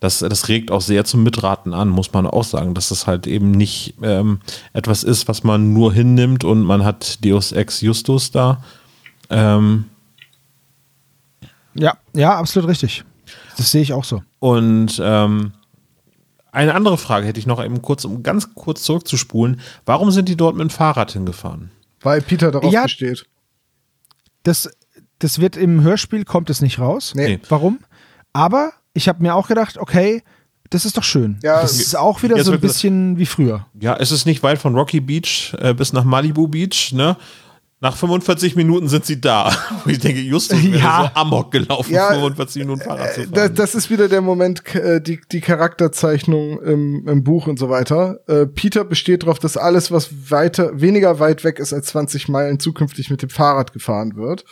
das, 0.00 0.18
das 0.20 0.48
regt 0.48 0.70
auch 0.70 0.80
sehr 0.80 1.04
zum 1.04 1.22
Mitraten 1.22 1.72
an, 1.74 1.88
muss 1.88 2.12
man 2.12 2.26
auch 2.26 2.44
sagen, 2.44 2.74
dass 2.74 2.88
das 2.90 3.06
halt 3.06 3.26
eben 3.26 3.50
nicht 3.50 3.94
ähm, 4.02 4.40
etwas 4.72 5.02
ist, 5.02 5.28
was 5.28 5.44
man 5.44 5.72
nur 5.72 5.92
hinnimmt 5.92 6.44
und 6.44 6.62
man 6.62 6.84
hat 6.84 7.24
Deus 7.24 7.52
Ex 7.52 7.80
Justus 7.80 8.30
da. 8.30 8.62
Ähm, 9.30 9.86
Ja, 11.74 11.94
ja, 12.14 12.36
absolut 12.38 12.68
richtig. 12.68 13.04
Das 13.56 13.70
sehe 13.70 13.82
ich 13.82 13.92
auch 13.92 14.04
so. 14.04 14.22
und 14.40 15.00
ähm, 15.02 15.52
eine 16.52 16.74
andere 16.74 16.98
Frage 16.98 17.26
hätte 17.26 17.40
ich 17.40 17.46
noch 17.46 17.62
eben 17.64 17.82
kurz, 17.82 18.04
um 18.04 18.22
ganz 18.22 18.54
kurz 18.54 18.84
zurückzuspulen. 18.84 19.60
Warum 19.86 20.12
sind 20.12 20.28
die 20.28 20.36
dort 20.36 20.54
mit 20.54 20.62
dem 20.62 20.70
Fahrrad 20.70 21.10
hingefahren? 21.10 21.72
Weil 22.00 22.20
Peter 22.22 22.52
darauf 22.52 22.72
Ja. 22.72 22.84
besteht. 22.84 23.26
Das, 24.44 24.70
das 25.18 25.40
wird 25.40 25.56
im 25.56 25.82
Hörspiel, 25.82 26.24
kommt 26.24 26.50
es 26.50 26.60
nicht 26.60 26.78
raus. 26.78 27.12
Nee. 27.16 27.26
Nee. 27.28 27.40
Warum? 27.48 27.80
Aber 28.32 28.72
ich 28.94 29.08
habe 29.08 29.22
mir 29.22 29.34
auch 29.34 29.48
gedacht, 29.48 29.76
okay, 29.78 30.22
das 30.70 30.84
ist 30.86 30.96
doch 30.96 31.04
schön. 31.04 31.38
Ja, 31.42 31.60
das 31.60 31.78
ist 31.78 31.94
auch 31.96 32.22
wieder 32.22 32.42
so 32.42 32.52
ein 32.52 32.60
bisschen 32.60 33.18
wie 33.18 33.26
früher. 33.26 33.66
Ja, 33.78 33.96
es 33.96 34.10
ist 34.10 34.24
nicht 34.24 34.42
weit 34.42 34.58
von 34.58 34.74
Rocky 34.74 35.00
Beach 35.00 35.54
äh, 35.60 35.74
bis 35.74 35.92
nach 35.92 36.04
Malibu 36.04 36.48
Beach, 36.48 36.92
ne? 36.92 37.16
Nach 37.80 37.94
45 37.96 38.56
Minuten 38.56 38.88
sind 38.88 39.04
sie 39.04 39.20
da. 39.20 39.52
Und 39.84 39.90
ich 39.92 39.98
denke, 39.98 40.20
Justus 40.20 40.62
wäre 40.64 40.78
Ja. 40.78 41.12
so 41.14 41.20
amok 41.20 41.50
gelaufen, 41.52 41.92
Ja, 41.92 42.14
45 42.14 42.62
Minuten 42.62 42.80
Fahrrad 42.80 43.12
zu 43.12 43.20
Äh, 43.20 43.24
fahren. 43.24 43.34
Das, 43.34 43.52
das 43.52 43.74
ist 43.74 43.90
wieder 43.90 44.08
der 44.08 44.22
Moment, 44.22 44.74
äh, 44.74 45.02
die, 45.02 45.20
die 45.30 45.42
Charakterzeichnung 45.42 46.62
im, 46.62 47.06
im 47.06 47.24
Buch 47.24 47.46
und 47.46 47.58
so 47.58 47.68
weiter. 47.68 48.20
Äh, 48.26 48.46
Peter 48.46 48.84
besteht 48.84 49.24
darauf, 49.24 49.38
dass 49.38 49.56
alles, 49.58 49.92
was 49.92 50.30
weiter, 50.30 50.80
weniger 50.80 51.18
weit 51.18 51.44
weg 51.44 51.58
ist 51.58 51.72
als 51.74 51.86
20 51.88 52.28
Meilen, 52.28 52.58
zukünftig 52.58 53.10
mit 53.10 53.20
dem 53.20 53.28
Fahrrad 53.28 53.72
gefahren 53.74 54.16
wird. 54.16 54.44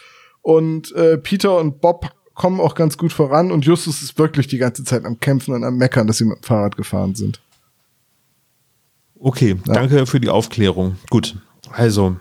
Und 0.42 0.92
äh, 0.94 1.16
Peter 1.16 1.56
und 1.58 1.80
Bob 1.80 2.10
kommen 2.34 2.60
auch 2.60 2.74
ganz 2.74 2.96
gut 2.96 3.12
voran 3.12 3.52
und 3.52 3.64
Justus 3.64 4.02
ist 4.02 4.18
wirklich 4.18 4.46
die 4.46 4.58
ganze 4.58 4.84
Zeit 4.84 5.04
am 5.04 5.20
Kämpfen 5.20 5.54
und 5.54 5.64
am 5.64 5.76
Meckern, 5.76 6.06
dass 6.06 6.18
sie 6.18 6.24
mit 6.24 6.38
dem 6.38 6.42
Fahrrad 6.42 6.76
gefahren 6.76 7.14
sind. 7.14 7.40
okay, 9.18 9.56
danke 9.66 10.06
für 10.06 10.20
die 10.20 10.30
Aufklärung. 10.30 10.96
Gut, 11.10 11.36
also. 11.70 12.16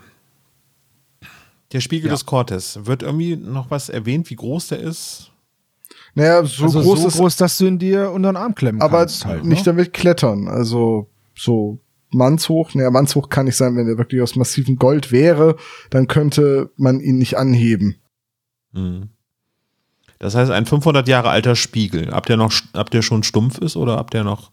Der 1.72 1.80
Spiegel 1.80 2.10
des 2.10 2.26
Cortes. 2.26 2.80
Wird 2.84 3.02
irgendwie 3.02 3.36
noch 3.36 3.70
was 3.70 3.88
erwähnt, 3.88 4.28
wie 4.28 4.36
groß 4.36 4.68
der 4.68 4.80
ist? 4.80 5.32
Naja, 6.14 6.44
so 6.44 6.64
also 6.64 6.82
groß 6.82 7.00
so 7.00 7.08
ist 7.08 7.16
groß, 7.16 7.36
dass 7.36 7.58
du 7.58 7.66
ihn 7.66 7.78
dir 7.78 8.10
unter 8.10 8.30
den 8.30 8.36
Arm 8.36 8.54
klemmen 8.54 8.82
aber 8.82 8.98
kannst. 8.98 9.24
Halt, 9.24 9.44
nicht 9.44 9.60
ne? 9.60 9.72
damit 9.72 9.94
klettern. 9.94 10.48
Also 10.48 11.08
so 11.34 11.78
mannshoch. 12.10 12.74
Naja, 12.74 12.90
mannshoch 12.90 13.28
kann 13.28 13.46
nicht 13.46 13.56
sein, 13.56 13.76
wenn 13.76 13.88
er 13.88 13.98
wirklich 13.98 14.20
aus 14.20 14.36
massivem 14.36 14.76
Gold 14.76 15.10
wäre, 15.12 15.56
dann 15.90 16.08
könnte 16.08 16.70
man 16.76 17.00
ihn 17.00 17.18
nicht 17.18 17.38
anheben. 17.38 17.96
Hm. 18.74 19.08
Das 20.22 20.34
heißt, 20.34 20.50
ein 20.50 20.66
500 20.66 21.06
Jahre 21.08 21.28
alter 21.30 21.56
Spiegel. 21.56 22.10
Ab 22.10 22.26
der, 22.26 22.36
noch, 22.36 22.52
ab 22.72 22.90
der 22.90 23.02
schon 23.02 23.22
stumpf 23.22 23.58
ist 23.58 23.76
oder 23.76 23.98
ab 23.98 24.10
der 24.10 24.24
noch 24.24 24.50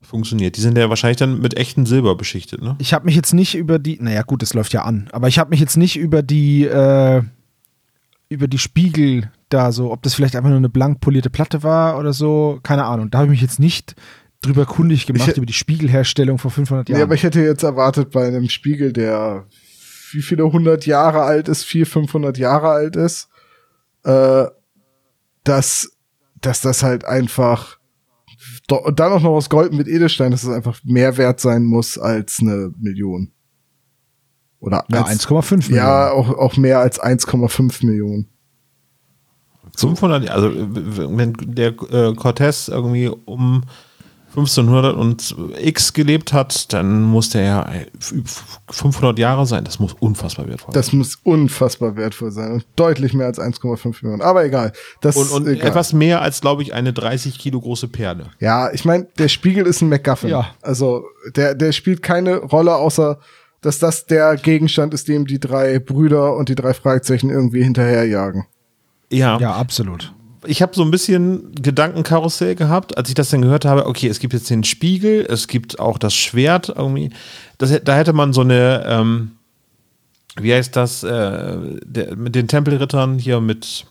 funktioniert? 0.00 0.56
Die 0.56 0.60
sind 0.60 0.76
ja 0.76 0.88
wahrscheinlich 0.88 1.18
dann 1.18 1.40
mit 1.40 1.56
echtem 1.56 1.86
Silber 1.86 2.16
beschichtet, 2.16 2.62
ne? 2.62 2.74
Ich 2.78 2.92
habe 2.94 3.04
mich 3.04 3.14
jetzt 3.14 3.32
nicht 3.34 3.54
über 3.54 3.78
die, 3.78 3.98
naja 4.00 4.22
gut, 4.22 4.42
das 4.42 4.54
läuft 4.54 4.72
ja 4.72 4.82
an, 4.82 5.08
aber 5.12 5.28
ich 5.28 5.38
habe 5.38 5.50
mich 5.50 5.60
jetzt 5.60 5.76
nicht 5.76 5.96
über 5.98 6.22
die, 6.22 6.64
äh, 6.64 7.22
über 8.28 8.48
die 8.48 8.58
Spiegel 8.58 9.30
da 9.50 9.70
so, 9.70 9.92
ob 9.92 10.02
das 10.02 10.14
vielleicht 10.14 10.34
einfach 10.34 10.48
nur 10.48 10.56
eine 10.58 10.70
blank 10.70 11.00
polierte 11.00 11.28
Platte 11.30 11.62
war 11.62 11.98
oder 11.98 12.12
so, 12.14 12.58
keine 12.62 12.84
Ahnung. 12.84 13.10
Da 13.10 13.18
habe 13.18 13.26
ich 13.26 13.32
mich 13.32 13.42
jetzt 13.42 13.60
nicht 13.60 13.94
drüber 14.40 14.64
kundig 14.66 15.06
gemacht, 15.06 15.28
Ich- 15.28 15.36
über 15.36 15.46
die 15.46 15.52
Spiegelherstellung 15.52 16.38
vor 16.38 16.50
500 16.50 16.88
Jahren. 16.88 16.98
Nee, 16.98 17.02
aber 17.04 17.14
ich 17.14 17.22
hätte 17.22 17.40
jetzt 17.42 17.62
erwartet 17.62 18.10
bei 18.10 18.26
einem 18.26 18.48
Spiegel, 18.48 18.92
der 18.92 19.44
wie 20.12 20.22
viele 20.22 20.50
hundert 20.50 20.84
Jahre 20.86 21.20
alt 21.22 21.48
ist, 21.48 21.64
vier, 21.64 21.86
500 21.86 22.38
Jahre 22.38 22.68
alt 22.70 22.96
ist, 22.96 23.28
äh, 24.04 24.44
dass, 25.44 25.92
dass 26.40 26.60
das 26.60 26.82
halt 26.82 27.04
einfach 27.04 27.78
und 28.70 28.98
dann 28.98 29.12
auch 29.12 29.20
noch 29.20 29.30
aus 29.30 29.50
Gold 29.50 29.72
mit 29.72 29.86
Edelstein, 29.86 30.30
dass 30.30 30.42
es 30.42 30.48
einfach 30.48 30.80
mehr 30.84 31.16
wert 31.16 31.40
sein 31.40 31.64
muss 31.64 31.98
als 31.98 32.40
eine 32.40 32.72
Million. 32.78 33.30
Oder 34.60 34.84
ja, 34.88 35.02
als, 35.02 35.28
1,5 35.28 35.56
Millionen. 35.56 35.76
ja, 35.76 36.10
auch, 36.10 36.28
auch 36.30 36.56
mehr 36.56 36.78
als 36.78 37.00
1,5 37.00 37.84
Millionen. 37.84 38.28
500, 39.76 40.28
also 40.28 40.50
wenn 40.54 41.32
der 41.32 41.68
äh, 41.90 42.14
Cortez 42.14 42.68
irgendwie 42.68 43.08
um 43.08 43.62
1500 44.32 44.96
und 44.96 45.36
X 45.60 45.92
gelebt 45.92 46.32
hat, 46.32 46.72
dann 46.72 47.02
muss 47.02 47.30
der 47.30 47.42
ja 47.42 47.70
äh, 47.70 47.86
500 48.70 49.18
Jahre 49.18 49.44
sein. 49.44 49.64
Das 49.64 49.78
muss 49.78 49.92
unfassbar 50.00 50.48
wertvoll 50.48 50.72
sein. 50.72 50.80
Das 50.80 50.92
muss 50.94 51.18
unfassbar 51.22 51.96
wertvoll 51.96 52.30
sein 52.30 52.52
und 52.52 52.66
deutlich 52.76 53.12
mehr 53.12 53.26
als 53.26 53.38
1,5 53.38 54.02
Millionen. 54.02 54.22
Aber 54.22 54.44
egal. 54.44 54.72
Das 55.02 55.16
Und, 55.16 55.30
und 55.32 55.46
egal. 55.48 55.68
etwas 55.68 55.92
mehr 55.92 56.22
als, 56.22 56.40
glaube 56.40 56.62
ich, 56.62 56.72
eine 56.72 56.94
30 56.94 57.38
Kilo 57.38 57.60
große 57.60 57.88
Perle. 57.88 58.30
Ja, 58.40 58.72
ich 58.72 58.86
meine, 58.86 59.06
der 59.18 59.28
Spiegel 59.28 59.66
ist 59.66 59.82
ein 59.82 59.90
MacGuffin. 59.90 60.30
Ja. 60.30 60.54
Also 60.62 61.04
der, 61.36 61.54
der 61.54 61.72
spielt 61.72 62.02
keine 62.02 62.36
Rolle, 62.36 62.74
außer 62.74 63.18
dass 63.60 63.78
das 63.78 64.06
der 64.06 64.36
Gegenstand 64.36 64.94
ist, 64.94 65.08
dem 65.08 65.26
die 65.26 65.38
drei 65.38 65.78
Brüder 65.78 66.36
und 66.36 66.48
die 66.48 66.54
drei 66.54 66.74
Fragezeichen 66.74 67.30
irgendwie 67.30 67.62
hinterherjagen. 67.62 68.46
Ja, 69.10 69.38
Ja, 69.38 69.52
absolut. 69.54 70.12
Ich 70.44 70.62
habe 70.62 70.74
so 70.74 70.82
ein 70.82 70.90
bisschen 70.90 71.54
Gedankenkarussell 71.54 72.54
gehabt, 72.54 72.96
als 72.96 73.08
ich 73.08 73.14
das 73.14 73.30
dann 73.30 73.42
gehört 73.42 73.64
habe. 73.64 73.86
Okay, 73.86 74.08
es 74.08 74.18
gibt 74.18 74.32
jetzt 74.32 74.50
den 74.50 74.64
Spiegel, 74.64 75.26
es 75.28 75.48
gibt 75.48 75.78
auch 75.78 75.98
das 75.98 76.14
Schwert 76.14 76.68
irgendwie. 76.68 77.10
Das, 77.58 77.72
da 77.84 77.96
hätte 77.96 78.12
man 78.12 78.32
so 78.32 78.40
eine, 78.40 78.84
ähm, 78.86 79.32
wie 80.36 80.52
heißt 80.52 80.74
das, 80.74 81.02
äh, 81.02 81.56
der, 81.84 82.16
mit 82.16 82.34
den 82.34 82.48
Tempelrittern 82.48 83.18
hier 83.18 83.40
mit 83.40 83.86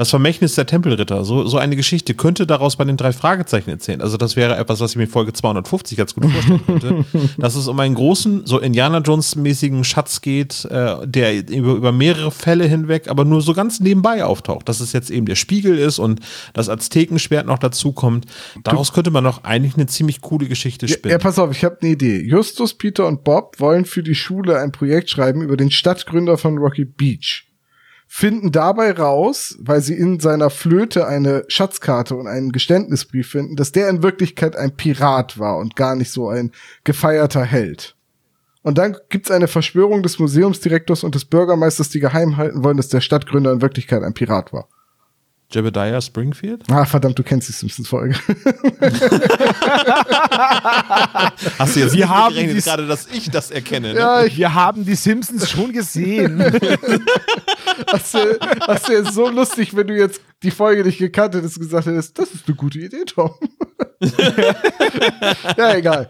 das 0.00 0.08
Vermächtnis 0.08 0.54
der 0.54 0.64
Tempelritter. 0.64 1.26
So, 1.26 1.46
so 1.46 1.58
eine 1.58 1.76
Geschichte 1.76 2.14
könnte 2.14 2.46
daraus 2.46 2.76
bei 2.76 2.84
den 2.84 2.96
drei 2.96 3.12
Fragezeichen 3.12 3.68
erzählen. 3.68 4.00
Also 4.00 4.16
das 4.16 4.34
wäre 4.34 4.56
etwas, 4.56 4.80
was 4.80 4.92
ich 4.92 4.96
mir 4.96 5.02
in 5.02 5.10
Folge 5.10 5.34
250 5.34 5.98
ganz 5.98 6.14
gut 6.14 6.24
vorstellen 6.24 6.62
könnte. 6.64 7.04
dass 7.36 7.54
es 7.54 7.68
um 7.68 7.78
einen 7.78 7.94
großen, 7.96 8.46
so 8.46 8.58
Indiana 8.58 9.00
Jones-mäßigen 9.00 9.84
Schatz 9.84 10.22
geht, 10.22 10.64
äh, 10.64 11.06
der 11.06 11.46
über, 11.50 11.72
über 11.74 11.92
mehrere 11.92 12.30
Fälle 12.30 12.64
hinweg, 12.64 13.10
aber 13.10 13.26
nur 13.26 13.42
so 13.42 13.52
ganz 13.52 13.80
nebenbei 13.80 14.24
auftaucht. 14.24 14.70
Dass 14.70 14.80
es 14.80 14.94
jetzt 14.94 15.10
eben 15.10 15.26
der 15.26 15.34
Spiegel 15.34 15.76
ist 15.76 15.98
und 15.98 16.20
das 16.54 16.70
Aztekenschwert 16.70 17.44
noch 17.44 17.58
dazu 17.58 17.92
kommt. 17.92 18.24
Daraus 18.64 18.94
könnte 18.94 19.10
man 19.10 19.24
doch 19.24 19.44
eigentlich 19.44 19.74
eine 19.74 19.84
ziemlich 19.84 20.22
coole 20.22 20.48
Geschichte 20.48 20.86
Ja, 20.86 20.94
spinnen. 20.94 21.12
ja, 21.12 21.18
pass 21.18 21.38
auf, 21.38 21.50
ich 21.50 21.62
habe 21.62 21.76
eine 21.82 21.90
Idee. 21.90 22.22
Justus, 22.22 22.72
Peter 22.72 23.06
und 23.06 23.22
Bob 23.22 23.60
wollen 23.60 23.84
für 23.84 24.02
die 24.02 24.14
Schule 24.14 24.58
ein 24.60 24.72
Projekt 24.72 25.10
schreiben 25.10 25.42
über 25.42 25.58
den 25.58 25.70
Stadtgründer 25.70 26.38
von 26.38 26.56
Rocky 26.56 26.86
Beach. 26.86 27.49
Finden 28.12 28.50
dabei 28.50 28.90
raus, 28.90 29.56
weil 29.60 29.80
sie 29.82 29.94
in 29.94 30.18
seiner 30.18 30.50
Flöte 30.50 31.06
eine 31.06 31.44
Schatzkarte 31.46 32.16
und 32.16 32.26
einen 32.26 32.50
Geständnisbrief 32.50 33.30
finden, 33.30 33.54
dass 33.54 33.70
der 33.70 33.88
in 33.88 34.02
Wirklichkeit 34.02 34.56
ein 34.56 34.74
Pirat 34.74 35.38
war 35.38 35.58
und 35.58 35.76
gar 35.76 35.94
nicht 35.94 36.10
so 36.10 36.28
ein 36.28 36.50
gefeierter 36.82 37.44
Held. 37.44 37.94
Und 38.62 38.78
dann 38.78 38.96
gibt's 39.10 39.30
eine 39.30 39.46
Verschwörung 39.46 40.02
des 40.02 40.18
Museumsdirektors 40.18 41.04
und 41.04 41.14
des 41.14 41.24
Bürgermeisters, 41.24 41.88
die 41.88 42.00
geheim 42.00 42.36
halten 42.36 42.64
wollen, 42.64 42.78
dass 42.78 42.88
der 42.88 43.00
Stadtgründer 43.00 43.52
in 43.52 43.62
Wirklichkeit 43.62 44.02
ein 44.02 44.12
Pirat 44.12 44.52
war. 44.52 44.68
Jebediah 45.50 46.00
Springfield? 46.00 46.62
Ah, 46.70 46.84
verdammt, 46.84 47.18
du 47.18 47.22
kennst 47.22 47.48
die 47.48 47.52
Simpsons-Folge. 47.52 48.14
Hast 51.58 51.74
du 51.74 51.80
jetzt 51.80 51.92
Wir 51.92 52.08
haben 52.08 52.34
gerechnet, 52.34 52.64
gerade, 52.64 52.86
dass 52.86 53.06
ich 53.12 53.30
das 53.30 53.50
erkenne? 53.50 53.92
Ne? 53.92 53.98
ja, 53.98 54.24
ich, 54.24 54.36
Wir 54.36 54.54
haben 54.54 54.84
die 54.84 54.94
Simpsons 54.94 55.50
schon 55.50 55.72
gesehen. 55.72 56.38
Das 57.86 58.14
wäre 58.14 58.38
wär 59.04 59.12
so 59.12 59.28
lustig, 59.28 59.74
wenn 59.74 59.88
du 59.88 59.96
jetzt 59.96 60.20
die 60.42 60.50
Folge 60.50 60.84
nicht 60.84 60.98
gekannt 60.98 61.34
hättest 61.34 61.56
und 61.56 61.64
gesagt 61.64 61.86
hättest, 61.86 62.18
das 62.18 62.30
ist 62.30 62.46
eine 62.46 62.56
gute 62.56 62.78
Idee, 62.78 63.04
Tom. 63.06 63.32
ja, 65.56 65.74
egal. 65.74 66.08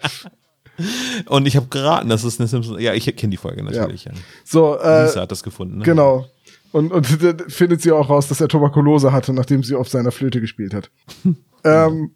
Und 1.27 1.47
ich 1.47 1.57
habe 1.57 1.67
geraten, 1.69 2.09
das 2.09 2.25
ist 2.25 2.41
eine 2.41 2.49
Simpsons. 2.49 2.81
Ja, 2.81 2.95
ich 2.95 3.05
kenne 3.17 3.31
die 3.31 3.37
Folge 3.37 3.63
natürlich. 3.63 4.05
Ja. 4.05 4.13
So, 4.45 4.79
äh, 4.79 5.05
Lisa 5.05 5.23
hat 5.23 5.31
das 5.31 5.43
gefunden. 5.43 5.79
Ne? 5.79 5.85
genau. 5.85 6.27
Und, 6.73 6.93
und 6.93 7.23
dann 7.23 7.49
findet 7.49 7.83
sie 7.83 7.93
auch 7.93 8.09
raus, 8.09 8.29
dass 8.29 8.41
er 8.41 8.49
Tuberkulose 8.49 9.13
hatte, 9.13 9.33
nachdem 9.33 9.63
sie 9.63 9.75
auf 9.75 9.89
seiner 9.89 10.13
Flöte 10.13 10.41
gespielt 10.41 10.75
hat. 10.75 10.91
ähm, 11.65 12.13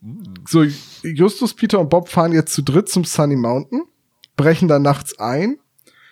so, 0.46 0.64
Justus, 1.02 1.55
Peter 1.55 1.80
und 1.80 1.90
Bob 1.90 2.09
fahren 2.09 2.32
jetzt 2.32 2.55
zu 2.55 2.62
dritt 2.62 2.88
zum 2.88 3.05
Sunny 3.05 3.36
Mountain, 3.36 3.82
brechen 4.36 4.68
da 4.68 4.78
nachts 4.78 5.18
ein, 5.18 5.59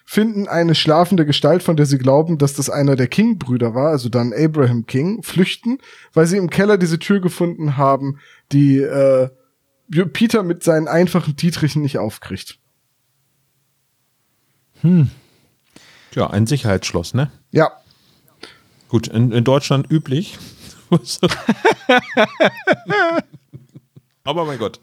finden 0.04 0.48
eine 0.48 0.74
schlafende 0.74 1.24
Gestalt, 1.24 1.62
von 1.62 1.76
der 1.76 1.86
sie 1.86 1.98
glauben, 1.98 2.38
dass 2.38 2.54
das 2.54 2.68
einer 2.68 2.96
der 2.96 3.06
King-Brüder 3.06 3.74
war, 3.74 3.90
also 3.90 4.08
dann 4.08 4.32
Abraham 4.32 4.86
King, 4.86 5.22
flüchten, 5.22 5.78
weil 6.12 6.26
sie 6.26 6.36
im 6.36 6.50
Keller 6.50 6.78
diese 6.78 6.98
Tür 6.98 7.20
gefunden 7.20 7.76
haben, 7.76 8.18
die 8.50 8.78
äh, 8.78 9.30
Peter 10.12 10.42
mit 10.42 10.62
seinen 10.62 10.88
einfachen 10.88 11.36
Dietrichen 11.36 11.82
nicht 11.82 11.98
aufkriegt. 11.98 12.58
Ja, 16.14 16.28
ein 16.28 16.46
Sicherheitsschloss, 16.46 17.14
ne? 17.14 17.30
Ja, 17.50 17.70
Gut, 18.92 19.08
in, 19.08 19.32
in 19.32 19.42
Deutschland 19.42 19.90
üblich. 19.90 20.38
Aber 24.22 24.44
mein 24.44 24.58
Gott, 24.58 24.80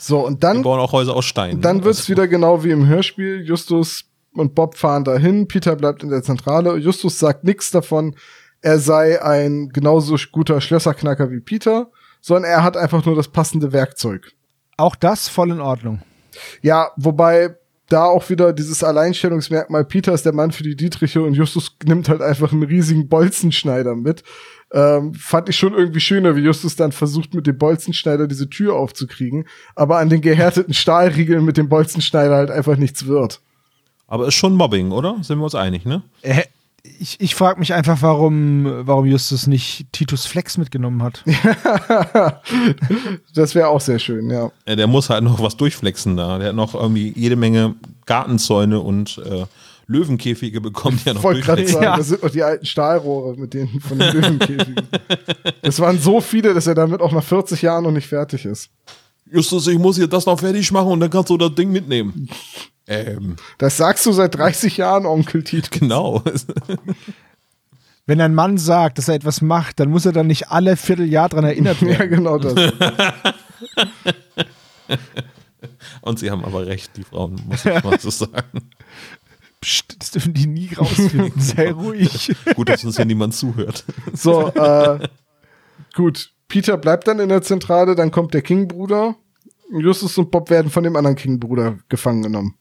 so, 0.00 0.26
und 0.26 0.42
wir 0.42 0.48
dann 0.48 0.62
bauen 0.62 0.80
auch 0.80 0.90
Häuser 0.90 1.14
aus 1.14 1.26
Stein. 1.26 1.60
Dann 1.60 1.76
ne? 1.76 1.84
wird's 1.84 2.08
wieder 2.08 2.26
genau 2.26 2.64
wie 2.64 2.72
im 2.72 2.88
Hörspiel. 2.88 3.44
Justus 3.46 4.06
und 4.34 4.56
Bob 4.56 4.76
fahren 4.76 5.04
dahin, 5.04 5.46
Peter 5.46 5.76
bleibt 5.76 6.02
in 6.02 6.10
der 6.10 6.24
Zentrale. 6.24 6.76
Justus 6.76 7.20
sagt 7.20 7.44
nichts 7.44 7.70
davon, 7.70 8.16
er 8.62 8.80
sei 8.80 9.22
ein 9.22 9.68
genauso 9.68 10.16
guter 10.32 10.60
Schlösserknacker 10.60 11.30
wie 11.30 11.38
Peter, 11.38 11.92
sondern 12.20 12.50
er 12.50 12.64
hat 12.64 12.76
einfach 12.76 13.04
nur 13.06 13.14
das 13.14 13.28
passende 13.28 13.72
Werkzeug. 13.72 14.32
Auch 14.76 14.96
das 14.96 15.28
voll 15.28 15.52
in 15.52 15.60
Ordnung. 15.60 16.02
Ja, 16.62 16.90
wobei 16.96 17.54
da 17.92 18.06
auch 18.06 18.30
wieder 18.30 18.52
dieses 18.52 18.82
Alleinstellungsmerkmal, 18.82 19.84
Peter 19.84 20.12
ist 20.12 20.24
der 20.24 20.32
Mann 20.32 20.52
für 20.52 20.62
die 20.62 20.76
Dietriche 20.76 21.22
und 21.22 21.34
Justus 21.34 21.76
nimmt 21.84 22.08
halt 22.08 22.22
einfach 22.22 22.52
einen 22.52 22.62
riesigen 22.62 23.08
Bolzenschneider 23.08 23.94
mit. 23.94 24.22
Ähm, 24.72 25.14
fand 25.14 25.50
ich 25.50 25.56
schon 25.56 25.74
irgendwie 25.74 26.00
schöner, 26.00 26.34
wie 26.34 26.40
Justus 26.40 26.76
dann 26.76 26.92
versucht, 26.92 27.34
mit 27.34 27.46
dem 27.46 27.58
Bolzenschneider 27.58 28.26
diese 28.26 28.48
Tür 28.48 28.74
aufzukriegen, 28.74 29.46
aber 29.74 29.98
an 29.98 30.08
den 30.08 30.22
gehärteten 30.22 30.72
Stahlriegeln 30.72 31.44
mit 31.44 31.58
dem 31.58 31.68
Bolzenschneider 31.68 32.34
halt 32.34 32.50
einfach 32.50 32.76
nichts 32.76 33.06
wird. 33.06 33.42
Aber 34.06 34.28
ist 34.28 34.34
schon 34.34 34.54
Mobbing, 34.54 34.90
oder? 34.90 35.18
Sind 35.22 35.38
wir 35.38 35.44
uns 35.44 35.54
einig, 35.54 35.84
ne? 35.84 36.02
Äh, 36.22 36.44
Ich, 36.84 37.20
ich 37.20 37.34
frage 37.36 37.60
mich 37.60 37.74
einfach, 37.74 38.02
warum, 38.02 38.66
warum 38.86 39.06
Justus 39.06 39.46
nicht 39.46 39.86
Titus 39.92 40.26
Flex 40.26 40.58
mitgenommen 40.58 41.02
hat. 41.02 41.22
das 43.34 43.54
wäre 43.54 43.68
auch 43.68 43.80
sehr 43.80 43.98
schön, 43.98 44.30
ja. 44.30 44.50
Äh, 44.64 44.76
Der 44.76 44.86
muss 44.86 45.08
halt 45.10 45.22
noch 45.24 45.40
was 45.40 45.56
durchflexen 45.56 46.16
da. 46.16 46.38
Der 46.38 46.48
hat 46.48 46.56
noch 46.56 46.74
irgendwie 46.74 47.12
jede 47.16 47.36
Menge 47.36 47.74
Gartenzäune 48.06 48.80
und 48.80 49.18
äh, 49.24 49.44
Löwenkäfige 49.86 50.60
bekommen, 50.60 50.98
die 51.04 51.10
er 51.10 51.14
noch 51.14 51.20
Ich 51.20 51.24
wollte 51.24 51.40
gerade 51.42 51.66
sagen, 51.68 51.84
Ja. 51.84 51.96
das 51.96 52.08
sind 52.08 52.22
noch 52.22 52.30
die 52.30 52.42
alten 52.42 52.66
Stahlrohre 52.66 53.36
mit 53.36 53.54
denen 53.54 53.80
von 53.80 53.98
den 53.98 54.12
Löwenkäfigen. 54.14 54.74
Das 55.62 55.78
waren 55.78 55.98
so 56.00 56.20
viele, 56.20 56.52
dass 56.54 56.66
er 56.66 56.74
damit 56.74 57.00
auch 57.00 57.12
nach 57.12 57.22
40 57.22 57.62
Jahren 57.62 57.84
noch 57.84 57.92
nicht 57.92 58.08
fertig 58.08 58.44
ist. 58.44 58.68
Justus, 59.32 59.66
ich 59.66 59.78
muss 59.78 59.96
hier 59.96 60.06
das 60.08 60.26
noch 60.26 60.38
fertig 60.38 60.70
machen 60.72 60.88
und 60.88 61.00
dann 61.00 61.10
kannst 61.10 61.30
du 61.30 61.36
das 61.38 61.54
Ding 61.54 61.70
mitnehmen. 61.72 62.28
ähm, 62.86 63.36
Das 63.58 63.76
sagst 63.76 64.04
du 64.06 64.12
seit 64.12 64.34
30 64.34 64.76
Jahren, 64.76 65.06
Onkel 65.06 65.42
Tito. 65.44 65.68
genau. 65.70 66.22
Wenn 68.06 68.20
ein 68.20 68.34
Mann 68.34 68.58
sagt, 68.58 68.98
dass 68.98 69.08
er 69.08 69.14
etwas 69.14 69.40
macht, 69.42 69.78
dann 69.78 69.88
muss 69.88 70.04
er 70.04 70.12
dann 70.12 70.26
nicht 70.26 70.50
alle 70.50 70.76
Vierteljahr 70.76 71.28
dran 71.28 71.44
erinnert 71.44 71.80
Ja, 71.82 71.86
werden. 72.00 72.10
genau 72.10 72.36
das. 72.38 72.54
und 76.02 76.18
sie 76.18 76.30
haben 76.30 76.44
aber 76.44 76.66
recht, 76.66 76.96
die 76.96 77.04
Frauen, 77.04 77.40
muss 77.46 77.64
ich 77.64 77.82
mal 77.84 77.98
so 78.00 78.10
sagen. 78.10 78.70
Psst, 79.60 79.94
das 80.00 80.10
dürfen 80.10 80.34
die 80.34 80.48
nie 80.48 80.74
rausfinden. 80.74 81.40
Sei 81.40 81.70
ruhig. 81.70 82.34
Gut, 82.56 82.68
dass 82.68 82.82
uns 82.84 82.96
hier 82.96 83.04
niemand 83.04 83.34
zuhört. 83.34 83.84
So, 84.12 84.48
äh, 84.48 84.98
gut. 85.94 86.31
Peter 86.52 86.76
bleibt 86.76 87.08
dann 87.08 87.18
in 87.18 87.30
der 87.30 87.40
Zentrale, 87.40 87.94
dann 87.94 88.10
kommt 88.10 88.34
der 88.34 88.42
King-Bruder. 88.42 89.16
Justus 89.70 90.18
und 90.18 90.30
Bob 90.30 90.50
werden 90.50 90.70
von 90.70 90.84
dem 90.84 90.94
anderen 90.96 91.16
King-Bruder 91.16 91.78
gefangen 91.88 92.20
genommen. 92.22 92.56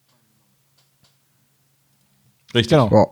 Richtig. 2.55 2.69
Genau. 2.69 2.89
Ja. 2.89 3.07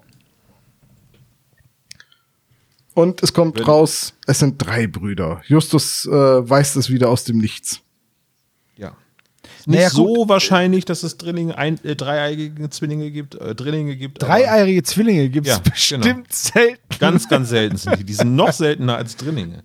Und 2.93 3.21
es 3.23 3.34
kommt 3.34 3.57
Wenn- 3.57 3.65
raus, 3.65 4.13
es 4.25 4.39
sind 4.39 4.55
drei 4.57 4.88
Brüder. 4.88 5.41
Justus 5.47 6.05
äh, 6.05 6.11
weiß 6.11 6.75
das 6.75 6.89
wieder 6.89 7.09
aus 7.09 7.25
dem 7.25 7.39
Nichts. 7.39 7.82
Ja. 8.77 8.95
Nicht 9.65 9.67
Naja, 9.67 9.89
so 9.89 10.30
wahrscheinlich, 10.30 10.86
dass 10.86 11.03
es 11.03 11.17
Drillinge, 11.17 11.57
ein, 11.57 11.84
äh, 11.84 11.97
dreieigige 11.97 12.69
Zwillinge 12.69 13.11
gibt, 13.11 13.36
äh, 13.36 13.53
Drillinge 13.53 13.97
gibt. 13.97 14.23
aber 14.23 14.34
Dreieierige 14.34 14.84
Zwillinge 14.84 15.27
gibt 15.30 15.45
es 15.47 15.53
Ja, 15.57 15.59
bestimmt 15.59 16.03
genau. 16.05 16.23
selten. 16.30 16.80
Ganz, 16.99 17.27
ganz 17.27 17.49
selten 17.49 17.75
sind 17.75 17.99
die. 17.99 18.05
Die 18.05 18.13
sind 18.13 18.34
noch 18.38 18.53
seltener 18.53 18.95
als 18.95 19.17
Drillinge. 19.17 19.63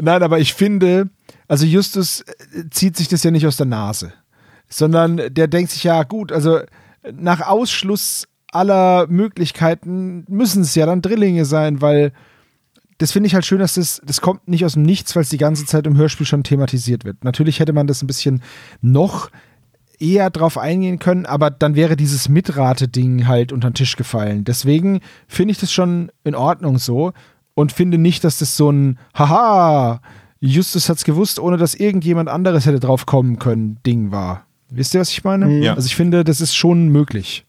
Nein, 0.00 0.22
aber 0.22 0.38
ich 0.38 0.54
finde, 0.54 1.08
also 1.46 1.64
Justus 1.64 2.20
äh, 2.20 2.64
zieht 2.70 2.96
sich 2.96 3.08
das 3.08 3.22
ja 3.22 3.30
nicht 3.30 3.46
aus 3.46 3.56
der 3.56 3.66
Nase, 3.66 4.12
sondern 4.68 5.20
der 5.30 5.48
denkt 5.48 5.70
sich 5.70 5.84
ja, 5.84 6.02
gut, 6.02 6.32
also 6.32 6.60
nach 7.12 7.40
Ausschluss 7.40 8.26
aller 8.52 9.06
Möglichkeiten 9.08 10.24
müssen 10.28 10.62
es 10.62 10.74
ja 10.74 10.86
dann 10.86 11.02
Drillinge 11.02 11.44
sein, 11.44 11.80
weil 11.80 12.12
das 12.98 13.12
finde 13.12 13.28
ich 13.28 13.34
halt 13.34 13.46
schön, 13.46 13.60
dass 13.60 13.74
das, 13.74 14.00
das 14.04 14.20
kommt 14.20 14.48
nicht 14.48 14.64
aus 14.64 14.72
dem 14.72 14.82
Nichts, 14.82 15.14
weil 15.14 15.22
es 15.22 15.28
die 15.28 15.38
ganze 15.38 15.64
Zeit 15.66 15.86
im 15.86 15.96
Hörspiel 15.96 16.26
schon 16.26 16.42
thematisiert 16.42 17.04
wird. 17.04 17.22
Natürlich 17.22 17.60
hätte 17.60 17.72
man 17.72 17.86
das 17.86 18.02
ein 18.02 18.08
bisschen 18.08 18.42
noch 18.80 19.30
eher 20.00 20.30
drauf 20.30 20.58
eingehen 20.58 20.98
können, 20.98 21.26
aber 21.26 21.50
dann 21.50 21.74
wäre 21.74 21.96
dieses 21.96 22.28
Mitrate-Ding 22.28 23.26
halt 23.26 23.52
unter 23.52 23.70
den 23.70 23.74
Tisch 23.74 23.96
gefallen. 23.96 24.44
Deswegen 24.44 25.00
finde 25.26 25.52
ich 25.52 25.58
das 25.58 25.72
schon 25.72 26.10
in 26.24 26.34
Ordnung 26.34 26.78
so 26.78 27.12
und 27.58 27.72
finde 27.72 27.98
nicht, 27.98 28.22
dass 28.22 28.38
das 28.38 28.56
so 28.56 28.70
ein 28.70 29.00
Haha, 29.14 30.00
Justus 30.38 30.88
hat's 30.88 31.02
gewusst, 31.02 31.40
ohne 31.40 31.56
dass 31.56 31.74
irgendjemand 31.74 32.28
anderes 32.28 32.66
hätte 32.66 32.78
drauf 32.78 33.04
kommen 33.04 33.40
können, 33.40 33.80
Ding 33.84 34.12
war. 34.12 34.46
Wisst 34.70 34.94
ihr, 34.94 35.00
was 35.00 35.10
ich 35.10 35.24
meine? 35.24 35.58
Ja. 35.58 35.74
Also 35.74 35.86
ich 35.86 35.96
finde, 35.96 36.22
das 36.22 36.40
ist 36.40 36.54
schon 36.54 36.88
möglich. 36.90 37.44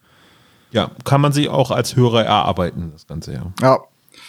Ja, 0.71 0.89
kann 1.03 1.21
man 1.21 1.31
sich 1.31 1.47
auch 1.49 1.69
als 1.69 1.95
Hörer 1.95 2.25
erarbeiten, 2.25 2.89
das 2.91 3.05
Ganze, 3.05 3.33
ja. 3.33 3.53
Ja. 3.61 3.77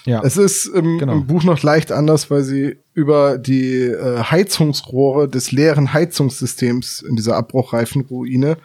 Ja. 0.04 0.22
Es 0.22 0.36
ist 0.36 0.66
im, 0.66 0.98
Genau. 0.98 1.12
im 1.12 1.26
Buch 1.26 1.44
noch 1.44 1.62
leicht 1.62 1.92
anders, 1.92 2.30
weil 2.30 2.42
sie 2.42 2.76
über 2.92 3.38
die 3.38 3.84
äh, 3.84 4.22
Heizungsrohre 4.22 5.28
des 5.28 5.50
leeren 5.50 5.94
Heizungssystems 5.94 7.00
in 7.00 7.16
dieser 7.16 7.36
Abbruchreifenruine 7.36 8.50
äh, 8.52 8.56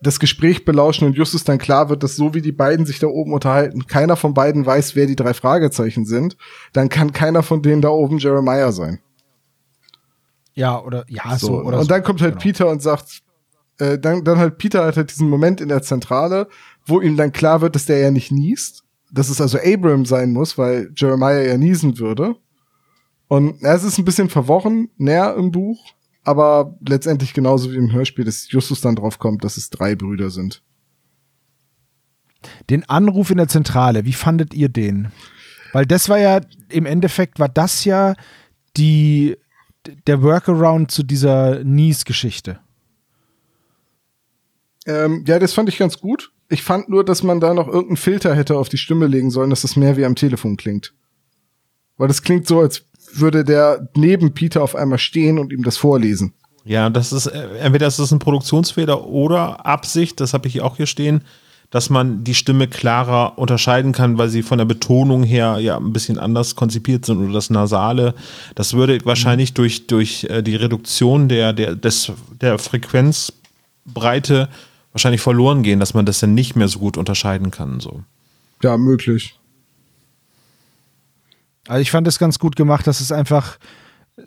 das 0.00 0.20
Gespräch 0.20 0.64
belauschen 0.64 1.06
und 1.08 1.16
Justus 1.16 1.42
dann 1.42 1.58
klar 1.58 1.88
wird, 1.88 2.04
dass 2.04 2.14
so 2.14 2.34
wie 2.34 2.40
die 2.40 2.52
beiden 2.52 2.86
sich 2.86 3.00
da 3.00 3.08
oben 3.08 3.32
unterhalten, 3.32 3.86
keiner 3.86 4.14
von 4.14 4.32
beiden 4.32 4.64
weiß, 4.64 4.94
wer 4.94 5.06
die 5.06 5.16
drei 5.16 5.34
Fragezeichen 5.34 6.04
sind, 6.04 6.36
dann 6.72 6.88
kann 6.88 7.12
keiner 7.12 7.42
von 7.42 7.60
denen 7.60 7.82
da 7.82 7.88
oben 7.88 8.18
Jeremiah 8.18 8.70
sein. 8.70 9.00
ja, 10.54 10.80
oder 10.80 11.04
ja, 11.08 11.36
so, 11.36 11.46
So, 11.48 11.62
oder 11.62 11.78
und 11.78 11.84
so. 11.84 11.88
dann 11.88 12.02
kommt 12.02 12.20
halt 12.22 12.34
Genau. 12.34 12.42
Peter 12.42 12.68
und 12.68 12.80
sagt, 12.80 13.22
äh, 13.78 13.98
dann, 13.98 14.22
dann 14.24 14.38
halt 14.38 14.58
Peter 14.58 14.84
hat 14.84 14.96
halt 14.96 15.10
diesen 15.10 15.28
Moment 15.28 15.60
in 15.60 15.68
der 15.68 15.82
Zentrale, 15.82 16.48
wo 16.86 17.00
ihm 17.00 17.16
dann 17.16 17.32
klar 17.32 17.60
wird, 17.60 17.74
dass 17.74 17.86
der 17.86 17.98
ja 17.98 18.10
nicht 18.10 18.30
niest, 18.30 18.84
dass 19.10 19.30
es 19.30 19.40
also 19.40 19.58
Abram 19.58 20.04
sein 20.04 20.32
muss, 20.32 20.58
weil 20.58 20.92
Jeremiah 20.96 21.42
ja 21.42 21.56
niesen 21.56 21.98
würde. 21.98 22.36
Und 23.26 23.60
ja, 23.62 23.74
es 23.74 23.84
ist 23.84 23.98
ein 23.98 24.04
bisschen 24.04 24.28
verworren, 24.28 24.90
näher 24.96 25.34
im 25.36 25.50
Buch, 25.50 25.78
aber 26.24 26.76
letztendlich 26.86 27.32
genauso 27.32 27.72
wie 27.72 27.76
im 27.76 27.92
Hörspiel, 27.92 28.24
dass 28.24 28.50
Justus 28.50 28.80
dann 28.80 28.96
drauf 28.96 29.18
kommt, 29.18 29.44
dass 29.44 29.56
es 29.56 29.70
drei 29.70 29.94
Brüder 29.94 30.30
sind. 30.30 30.62
Den 32.68 32.88
Anruf 32.88 33.30
in 33.30 33.36
der 33.36 33.48
Zentrale, 33.48 34.04
wie 34.04 34.12
fandet 34.12 34.54
ihr 34.54 34.68
den? 34.68 35.12
Weil 35.72 35.86
das 35.86 36.08
war 36.08 36.18
ja, 36.18 36.40
im 36.68 36.86
Endeffekt 36.86 37.38
war 37.38 37.48
das 37.48 37.84
ja 37.84 38.14
die, 38.76 39.36
der 40.06 40.22
Workaround 40.22 40.90
zu 40.90 41.02
dieser 41.02 41.62
Nies-Geschichte. 41.64 42.60
Ähm, 44.86 45.24
ja, 45.26 45.38
das 45.38 45.52
fand 45.52 45.68
ich 45.68 45.78
ganz 45.78 45.98
gut. 45.98 46.32
Ich 46.48 46.62
fand 46.62 46.88
nur, 46.88 47.04
dass 47.04 47.22
man 47.22 47.40
da 47.40 47.54
noch 47.54 47.68
irgendeinen 47.68 47.96
Filter 47.96 48.34
hätte 48.34 48.56
auf 48.58 48.68
die 48.68 48.78
Stimme 48.78 49.06
legen 49.06 49.30
sollen, 49.30 49.50
dass 49.50 49.62
das 49.62 49.76
mehr 49.76 49.96
wie 49.96 50.04
am 50.04 50.16
Telefon 50.16 50.56
klingt. 50.56 50.94
Weil 51.96 52.08
das 52.08 52.22
klingt 52.22 52.46
so, 52.46 52.60
als 52.60 52.86
würde 53.14 53.44
der 53.44 53.88
neben 53.96 54.32
Peter 54.32 54.62
auf 54.62 54.74
einmal 54.74 54.98
stehen 54.98 55.38
und 55.38 55.52
ihm 55.52 55.62
das 55.62 55.76
vorlesen. 55.76 56.32
Ja, 56.64 56.90
das 56.90 57.12
ist, 57.12 57.26
äh, 57.26 57.58
entweder 57.60 57.86
ist 57.86 57.98
das 57.98 58.12
ein 58.12 58.18
Produktionsfehler 58.18 59.06
oder 59.06 59.64
Absicht, 59.66 60.20
das 60.20 60.34
habe 60.34 60.48
ich 60.48 60.60
auch 60.60 60.76
hier 60.76 60.86
stehen, 60.86 61.22
dass 61.70 61.88
man 61.88 62.24
die 62.24 62.34
Stimme 62.34 62.66
klarer 62.66 63.38
unterscheiden 63.38 63.92
kann, 63.92 64.18
weil 64.18 64.28
sie 64.28 64.42
von 64.42 64.58
der 64.58 64.64
Betonung 64.64 65.22
her 65.22 65.58
ja 65.60 65.76
ein 65.76 65.92
bisschen 65.92 66.18
anders 66.18 66.56
konzipiert 66.56 67.06
sind 67.06 67.18
oder 67.18 67.32
das 67.32 67.48
Nasale. 67.48 68.14
Das 68.56 68.74
würde 68.74 68.98
wahrscheinlich 69.04 69.54
durch, 69.54 69.86
durch 69.86 70.24
äh, 70.24 70.42
die 70.42 70.56
Reduktion 70.56 71.28
der, 71.28 71.52
der, 71.52 71.76
des, 71.76 72.12
der 72.40 72.58
Frequenzbreite 72.58 74.48
wahrscheinlich 74.92 75.20
verloren 75.20 75.62
gehen, 75.62 75.78
dass 75.78 75.94
man 75.94 76.06
das 76.06 76.18
dann 76.20 76.34
nicht 76.34 76.56
mehr 76.56 76.68
so 76.68 76.80
gut 76.80 76.96
unterscheiden 76.96 77.52
kann. 77.52 77.78
So. 77.78 78.02
Ja, 78.62 78.76
möglich. 78.76 79.39
Also 81.70 81.82
ich 81.82 81.90
fand 81.92 82.08
es 82.08 82.18
ganz 82.18 82.40
gut 82.40 82.56
gemacht, 82.56 82.86
dass 82.88 83.00
es 83.00 83.12
einfach 83.12 83.56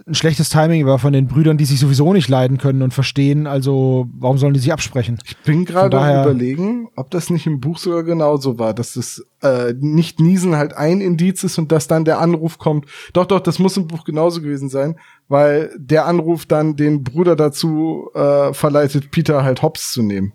ein 0.08 0.16
schlechtes 0.16 0.48
Timing 0.50 0.86
war 0.86 0.98
von 0.98 1.12
den 1.12 1.28
Brüdern, 1.28 1.58
die 1.58 1.66
sich 1.66 1.78
sowieso 1.78 2.14
nicht 2.14 2.30
leiden 2.30 2.58
können 2.58 2.82
und 2.82 2.94
verstehen. 2.94 3.48
Also 3.48 4.08
warum 4.18 4.38
sollen 4.38 4.54
die 4.54 4.62
sich 4.62 4.72
absprechen? 4.72 5.20
Ich 5.26 5.36
bin 5.40 5.66
gerade 5.66 6.00
am 6.00 6.22
überlegen, 6.24 6.88
ob 6.96 7.12
das 7.12 7.30
nicht 7.30 7.46
im 7.46 7.60
Buch 7.60 7.78
sogar 7.78 8.04
genauso 8.04 8.60
war, 8.60 8.74
dass 8.74 8.94
das 8.94 9.22
äh, 9.42 9.74
nicht 9.78 10.22
Niesen 10.22 10.56
halt 10.56 10.74
ein 10.74 11.02
Indiz 11.02 11.44
ist 11.44 11.58
und 11.58 11.74
dass 11.74 11.88
dann 11.88 12.06
der 12.06 12.20
Anruf 12.20 12.58
kommt. 12.60 12.86
Doch, 13.12 13.26
doch, 13.26 13.42
das 13.42 13.60
muss 13.60 13.76
im 13.76 13.88
Buch 13.88 14.06
genauso 14.06 14.42
gewesen 14.42 14.70
sein, 14.70 14.98
weil 15.28 15.70
der 15.78 16.06
Anruf 16.06 16.46
dann 16.46 16.78
den 16.78 17.04
Bruder 17.04 17.36
dazu 17.36 18.10
äh, 18.16 18.54
verleitet, 18.54 19.12
Peter 19.12 19.44
halt 19.44 19.62
hops 19.62 19.92
zu 19.92 20.02
nehmen. 20.02 20.32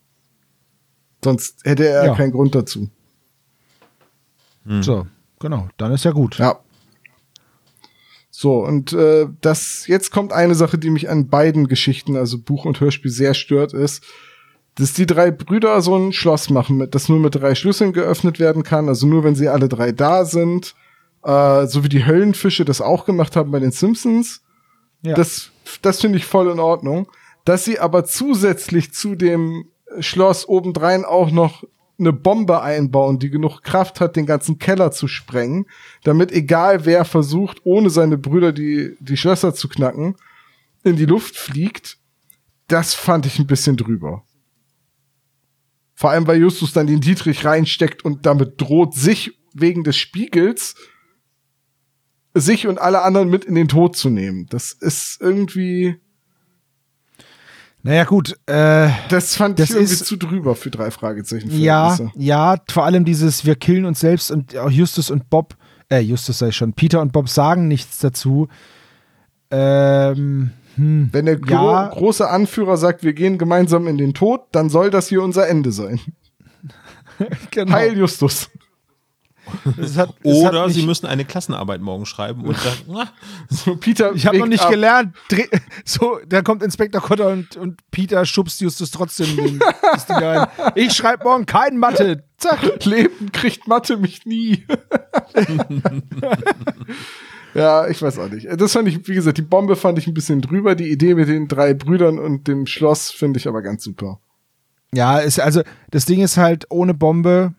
Sonst 1.24 1.64
hätte 1.64 1.88
er 1.88 2.04
Ja. 2.04 2.14
keinen 2.14 2.32
Grund 2.32 2.54
dazu. 2.54 2.90
So, 4.82 5.06
genau. 5.40 5.68
Dann 5.78 5.92
ist 5.92 6.04
ja 6.04 6.10
gut. 6.10 6.38
Ja. 6.38 6.58
So, 8.40 8.64
und 8.64 8.92
äh, 8.92 9.26
das 9.40 9.88
jetzt 9.88 10.12
kommt 10.12 10.32
eine 10.32 10.54
Sache, 10.54 10.78
die 10.78 10.90
mich 10.90 11.10
an 11.10 11.26
beiden 11.26 11.66
Geschichten, 11.66 12.14
also 12.14 12.38
Buch 12.38 12.66
und 12.66 12.78
Hörspiel, 12.78 13.10
sehr 13.10 13.34
stört, 13.34 13.72
ist, 13.72 14.04
dass 14.76 14.92
die 14.92 15.06
drei 15.06 15.32
Brüder 15.32 15.82
so 15.82 15.96
ein 15.96 16.12
Schloss 16.12 16.48
machen, 16.48 16.76
mit, 16.76 16.94
das 16.94 17.08
nur 17.08 17.18
mit 17.18 17.34
drei 17.34 17.56
Schlüsseln 17.56 17.92
geöffnet 17.92 18.38
werden 18.38 18.62
kann, 18.62 18.88
also 18.88 19.08
nur 19.08 19.24
wenn 19.24 19.34
sie 19.34 19.48
alle 19.48 19.68
drei 19.68 19.90
da 19.90 20.24
sind, 20.24 20.76
äh, 21.24 21.66
so 21.66 21.82
wie 21.82 21.88
die 21.88 22.06
Höllenfische 22.06 22.64
das 22.64 22.80
auch 22.80 23.06
gemacht 23.06 23.34
haben 23.34 23.50
bei 23.50 23.58
den 23.58 23.72
Simpsons. 23.72 24.40
Ja. 25.02 25.14
Das, 25.14 25.50
das 25.82 26.00
finde 26.00 26.18
ich 26.18 26.24
voll 26.24 26.48
in 26.48 26.60
Ordnung. 26.60 27.10
Dass 27.44 27.64
sie 27.64 27.80
aber 27.80 28.04
zusätzlich 28.04 28.92
zu 28.92 29.16
dem 29.16 29.64
Schloss 29.98 30.48
obendrein 30.48 31.04
auch 31.04 31.32
noch 31.32 31.64
eine 31.98 32.12
Bombe 32.12 32.62
einbauen, 32.62 33.18
die 33.18 33.30
genug 33.30 33.62
Kraft 33.62 34.00
hat, 34.00 34.16
den 34.16 34.26
ganzen 34.26 34.58
Keller 34.58 34.92
zu 34.92 35.08
sprengen, 35.08 35.66
damit 36.04 36.30
egal 36.32 36.84
wer 36.84 37.04
versucht, 37.04 37.60
ohne 37.64 37.90
seine 37.90 38.18
Brüder 38.18 38.52
die, 38.52 38.96
die 39.00 39.16
Schlösser 39.16 39.54
zu 39.54 39.68
knacken, 39.68 40.16
in 40.84 40.96
die 40.96 41.06
Luft 41.06 41.36
fliegt, 41.36 41.98
das 42.68 42.94
fand 42.94 43.26
ich 43.26 43.38
ein 43.38 43.46
bisschen 43.46 43.76
drüber. 43.76 44.24
Vor 45.94 46.10
allem, 46.10 46.28
weil 46.28 46.40
Justus 46.40 46.72
dann 46.72 46.86
den 46.86 47.00
Dietrich 47.00 47.44
reinsteckt 47.44 48.04
und 48.04 48.24
damit 48.24 48.60
droht, 48.60 48.94
sich 48.94 49.36
wegen 49.52 49.82
des 49.82 49.96
Spiegels 49.96 50.76
sich 52.34 52.68
und 52.68 52.78
alle 52.78 53.02
anderen 53.02 53.30
mit 53.30 53.44
in 53.44 53.56
den 53.56 53.66
Tod 53.66 53.96
zu 53.96 54.10
nehmen. 54.10 54.46
Das 54.50 54.72
ist 54.72 55.20
irgendwie, 55.20 55.96
Naja, 57.88 58.04
gut. 58.04 58.36
Äh, 58.44 58.90
das 59.08 59.34
fand 59.34 59.58
Das 59.58 59.70
ich 59.70 59.76
irgendwie 59.76 59.92
ist- 59.94 60.04
zu 60.04 60.16
drüber 60.16 60.54
für 60.54 60.68
drei 60.70 60.90
Fragezeichen. 60.90 61.50
ja, 61.58 61.96
ja, 62.16 62.56
vor 62.70 62.84
allem 62.84 63.06
dieses, 63.06 63.46
wir 63.46 63.54
killen 63.54 63.86
uns 63.86 64.00
selbst 64.00 64.30
und 64.30 64.54
auch 64.58 64.70
Justus 64.70 65.10
und 65.10 65.30
Bob, 65.30 65.56
äh, 65.90 66.00
Justus 66.00 66.36
sei 66.38 66.50
schon, 66.52 66.74
Peter 66.74 67.00
und 67.00 67.12
Bob 67.12 67.30
sagen 67.30 67.66
nichts 67.66 67.98
dazu. 68.00 68.48
Ähm, 69.50 70.50
hm, 70.76 71.08
Wenn 71.12 71.24
der 71.24 71.36
gro 71.38 71.54
Ja. 71.54 71.88
große 71.88 72.28
Anführer 72.28 72.76
sagt, 72.76 73.04
wir 73.04 73.14
gehen 73.14 73.38
gemeinsam 73.38 73.86
in 73.86 73.96
den 73.96 74.12
Tod, 74.12 74.42
dann 74.52 74.68
soll 74.68 74.90
das 74.90 75.08
hier 75.08 75.22
unser 75.22 75.48
Ende 75.48 75.72
sein. 75.72 75.98
genau. 77.50 77.72
Heil 77.72 77.96
Justus. 77.96 78.50
Es 79.80 79.96
hat, 79.96 80.14
Oder 80.22 80.66
mich- 80.66 80.74
sie 80.76 80.82
müssen 80.86 81.06
eine 81.06 81.24
Klassenarbeit 81.24 81.80
morgen 81.80 82.06
schreiben 82.06 82.42
und 82.44 82.56
dann, 82.64 83.08
So, 83.48 83.76
Peter 83.76 84.12
Ich 84.14 84.26
habe 84.26 84.38
noch 84.38 84.46
nicht 84.46 84.62
ab. 84.64 84.70
gelernt. 84.70 85.16
Dreh, 85.28 85.46
so, 85.84 86.18
da 86.28 86.42
kommt 86.42 86.62
Inspektor 86.62 87.00
Kotter 87.00 87.28
und, 87.28 87.56
und 87.56 87.80
Peter 87.90 88.24
schubst 88.24 88.60
Justus 88.60 88.90
trotzdem. 88.90 89.60
Ich 90.74 90.92
schreibe 90.92 91.24
morgen 91.24 91.46
kein 91.46 91.76
Mathe. 91.78 92.24
Zack. 92.38 92.84
Leben 92.84 93.32
kriegt 93.32 93.66
Mathe 93.66 93.96
mich 93.96 94.24
nie. 94.26 94.64
ja, 97.54 97.88
ich 97.88 98.00
weiß 98.00 98.18
auch 98.18 98.28
nicht. 98.28 98.46
Das 98.60 98.72
fand 98.72 98.88
ich, 98.88 99.06
wie 99.08 99.14
gesagt, 99.14 99.38
die 99.38 99.42
Bombe 99.42 99.76
fand 99.76 99.98
ich 99.98 100.06
ein 100.06 100.14
bisschen 100.14 100.40
drüber. 100.40 100.74
Die 100.74 100.90
Idee 100.90 101.14
mit 101.14 101.28
den 101.28 101.48
drei 101.48 101.74
Brüdern 101.74 102.18
und 102.18 102.46
dem 102.48 102.66
Schloss 102.66 103.10
finde 103.10 103.38
ich 103.38 103.48
aber 103.48 103.62
ganz 103.62 103.82
super. 103.84 104.20
Ja, 104.94 105.18
ist, 105.18 105.40
also 105.40 105.62
das 105.90 106.04
Ding 106.04 106.20
ist 106.20 106.36
halt 106.36 106.66
ohne 106.70 106.94
Bombe. 106.94 107.54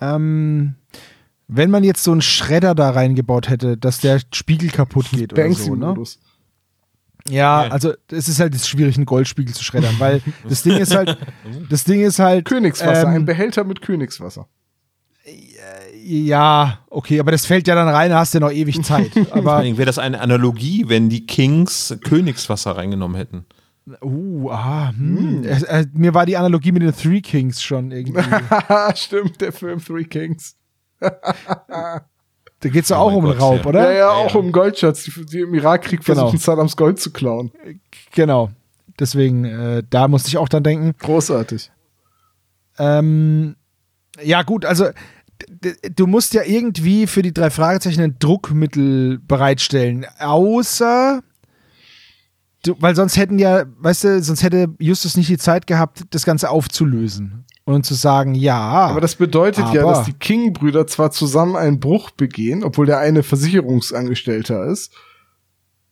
Ähm, 0.00 0.74
wenn 1.56 1.70
man 1.70 1.84
jetzt 1.84 2.02
so 2.02 2.12
einen 2.12 2.22
Schredder 2.22 2.74
da 2.74 2.90
reingebaut 2.90 3.48
hätte, 3.48 3.76
dass 3.76 4.00
der 4.00 4.20
Spiegel 4.32 4.70
kaputt 4.70 5.10
geht 5.10 5.32
oder 5.32 5.52
so, 5.52 5.74
ne? 5.74 5.94
Ja, 7.28 7.64
Ja. 7.64 7.70
also 7.70 7.94
es 8.10 8.28
ist 8.28 8.40
halt 8.40 8.54
schwierig, 8.60 8.96
einen 8.96 9.06
Goldspiegel 9.06 9.54
zu 9.54 9.64
schreddern, 9.64 9.94
weil 9.98 10.20
das 10.48 10.62
Ding 10.62 10.76
ist 10.76 10.94
halt, 10.94 11.16
das 11.70 11.84
Ding 11.84 12.00
ist 12.00 12.18
halt. 12.18 12.44
Königswasser, 12.44 13.08
ähm, 13.08 13.14
ein 13.14 13.24
Behälter 13.24 13.64
mit 13.64 13.80
Königswasser. 13.80 14.46
Ja, 16.02 16.80
okay, 16.90 17.18
aber 17.18 17.30
das 17.30 17.46
fällt 17.46 17.66
ja 17.66 17.74
dann 17.74 17.88
rein, 17.88 18.10
da 18.10 18.18
hast 18.18 18.34
du 18.34 18.38
ja 18.38 18.40
noch 18.46 18.52
ewig 18.52 18.82
Zeit. 18.82 19.10
vor 19.12 19.36
Aber 19.36 19.54
allen 19.54 19.64
Dingen 19.64 19.78
wäre 19.78 19.86
das 19.86 19.98
eine 19.98 20.20
Analogie, 20.20 20.84
wenn 20.88 21.08
die 21.08 21.24
Kings 21.24 21.96
Königswasser 22.04 22.72
reingenommen 22.76 23.16
hätten. 23.16 23.46
Uh, 24.02 24.50
ah, 24.50 24.92
hm. 24.96 25.44
Es, 25.44 25.62
äh, 25.62 25.86
mir 25.94 26.14
war 26.14 26.26
die 26.26 26.36
Analogie 26.36 26.72
mit 26.72 26.82
den 26.82 26.94
Three 26.94 27.20
Kings 27.20 27.62
schon 27.62 27.90
irgendwie. 27.90 28.20
Haha, 28.20 28.94
stimmt, 28.94 29.40
der 29.40 29.52
Film 29.52 29.82
Three 29.82 30.04
Kings. 30.04 30.56
Da 32.60 32.70
geht's 32.70 32.88
doch 32.88 32.96
Oh 32.96 33.00
auch 33.10 33.12
um 33.14 33.24
Gott, 33.26 33.40
Raub, 33.40 33.60
ja. 33.60 33.66
oder? 33.66 33.82
Ja, 33.82 33.90
ja, 33.90 33.96
Ja, 33.98 34.10
auch 34.10 34.32
ja. 34.34 34.40
um 34.40 34.50
Goldschatz, 34.50 35.04
die, 35.04 35.26
die 35.26 35.40
im 35.40 35.52
Irakkrieg 35.54 36.02
Genau. 36.02 36.20
versuchen, 36.20 36.38
Saddams 36.38 36.76
Gold 36.76 36.98
zu 36.98 37.12
klauen. 37.12 37.52
Genau. 38.12 38.50
Deswegen, 38.98 39.44
äh, 39.44 39.82
da 39.90 40.08
musste 40.08 40.28
ich 40.28 40.38
auch 40.38 40.48
dann 40.48 40.62
denken. 40.62 40.94
Großartig. 40.98 41.70
Ähm, 42.78 43.56
ja, 44.22 44.42
gut, 44.44 44.64
also 44.64 44.86
du 45.94 46.06
musst 46.06 46.32
ja 46.32 46.42
irgendwie 46.44 47.06
für 47.06 47.20
die 47.22 47.34
drei 47.34 47.50
Fragezeichen 47.50 48.00
ein 48.00 48.16
Druckmittel 48.18 49.18
bereitstellen. 49.18 50.06
Außer. 50.18 51.20
Du, 52.64 52.76
weil 52.78 52.96
sonst 52.96 53.18
hätten 53.18 53.38
ja, 53.38 53.64
weißt 53.78 54.04
du, 54.04 54.22
sonst 54.22 54.42
hätte 54.42 54.68
Justus 54.78 55.16
nicht 55.18 55.28
die 55.28 55.36
Zeit 55.38 55.66
gehabt, 55.66 56.04
das 56.10 56.24
Ganze 56.24 56.48
aufzulösen. 56.48 57.44
Und 57.66 57.86
zu 57.86 57.94
sagen, 57.94 58.34
ja. 58.34 58.58
Aber 58.58 59.00
das 59.00 59.16
bedeutet 59.16 59.72
ja, 59.72 59.82
aber- 59.82 59.92
dass 59.94 60.04
die 60.04 60.12
King-Brüder 60.12 60.86
zwar 60.86 61.10
zusammen 61.10 61.56
einen 61.56 61.80
Bruch 61.80 62.10
begehen, 62.10 62.62
obwohl 62.62 62.86
der 62.86 62.98
eine 62.98 63.22
Versicherungsangestellter 63.22 64.66
ist. 64.66 64.92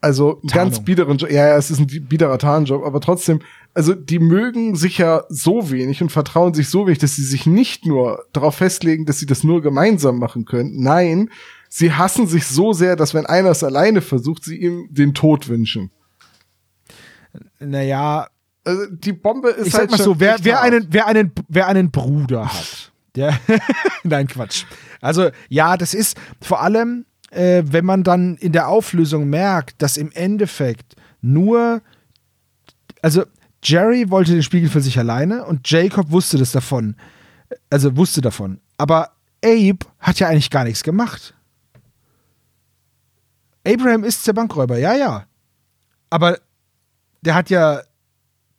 Also 0.03 0.33
Tarnung. 0.33 0.49
ganz 0.53 0.81
biederen 0.85 1.16
Job. 1.16 1.31
Ja, 1.31 1.47
ja, 1.47 1.57
es 1.57 1.70
ist 1.70 1.79
ein 1.79 1.87
biederer 1.87 2.37
Tarnjob, 2.37 2.85
aber 2.85 3.01
trotzdem, 3.01 3.39
also 3.73 3.95
die 3.95 4.18
mögen 4.18 4.75
sich 4.75 4.99
ja 4.99 5.23
so 5.29 5.70
wenig 5.70 6.03
und 6.03 6.11
vertrauen 6.11 6.55
sich 6.55 6.68
so 6.68 6.87
wenig, 6.87 6.99
dass 6.99 7.14
sie 7.14 7.23
sich 7.23 7.47
nicht 7.47 7.87
nur 7.87 8.25
darauf 8.33 8.57
festlegen, 8.57 9.07
dass 9.07 9.20
sie 9.20 9.27
das 9.27 9.45
nur 9.45 9.62
gemeinsam 9.62 10.18
machen 10.18 10.45
können. 10.45 10.83
Nein, 10.83 11.31
sie 11.68 11.93
hassen 11.93 12.27
sich 12.27 12.47
so 12.49 12.73
sehr, 12.73 12.97
dass 12.97 13.14
wenn 13.14 13.27
einer 13.27 13.51
es 13.51 13.62
alleine 13.62 14.01
versucht, 14.01 14.43
sie 14.45 14.57
ihm 14.57 14.89
den 14.91 15.14
Tod 15.14 15.49
wünschen. 15.49 15.93
naja, 17.61 18.27
Also 18.65 18.87
die 18.91 19.13
Bombe 19.13 19.51
ist 19.51 19.69
ich 19.69 19.75
halt 19.75 19.91
sag 19.91 19.99
mal 19.99 20.05
so, 20.05 20.21
wer, 20.21 20.37
wer, 20.43 20.61
einen, 20.63 20.87
wer, 20.91 21.07
einen, 21.07 21.33
wer 21.49 21.67
einen 21.67 21.91
Bruder 21.91 22.53
hat, 22.53 22.93
der. 23.17 23.39
Nein, 24.05 24.28
Quatsch. 24.28 24.65
Also, 25.01 25.31
ja, 25.49 25.77
das 25.77 25.95
ist 25.95 26.16
vor 26.41 26.62
allem, 26.62 27.05
äh, 27.31 27.65
wenn 27.66 27.85
man 27.85 28.05
dann 28.05 28.36
in 28.36 28.53
der 28.53 28.69
Auflösung 28.69 29.28
merkt, 29.28 29.82
dass 29.82 29.97
im 29.97 30.12
Endeffekt 30.12 30.95
nur. 31.20 31.82
Also, 33.01 33.24
Jerry 33.65 34.11
wollte 34.11 34.32
den 34.32 34.43
Spiegel 34.43 34.69
für 34.69 34.81
sich 34.81 34.99
alleine 34.99 35.45
und 35.45 35.69
Jacob 35.69 36.11
wusste 36.11 36.39
das 36.39 36.53
davon. 36.53 36.97
Also, 37.69 37.97
wusste 37.97 38.20
davon. 38.20 38.61
Aber 38.78 39.11
Abe 39.45 39.78
hat 39.99 40.20
ja 40.20 40.28
eigentlich 40.28 40.51
gar 40.51 40.65
nichts 40.65 40.85
gemacht. 40.85 41.35
Abraham 43.66 44.05
ist 44.05 44.27
der 44.27 44.32
Bankräuber, 44.32 44.78
ja, 44.78 44.95
ja. 44.95 45.27
Aber 46.11 46.39
der 47.23 47.35
hat 47.35 47.51
ja 47.51 47.82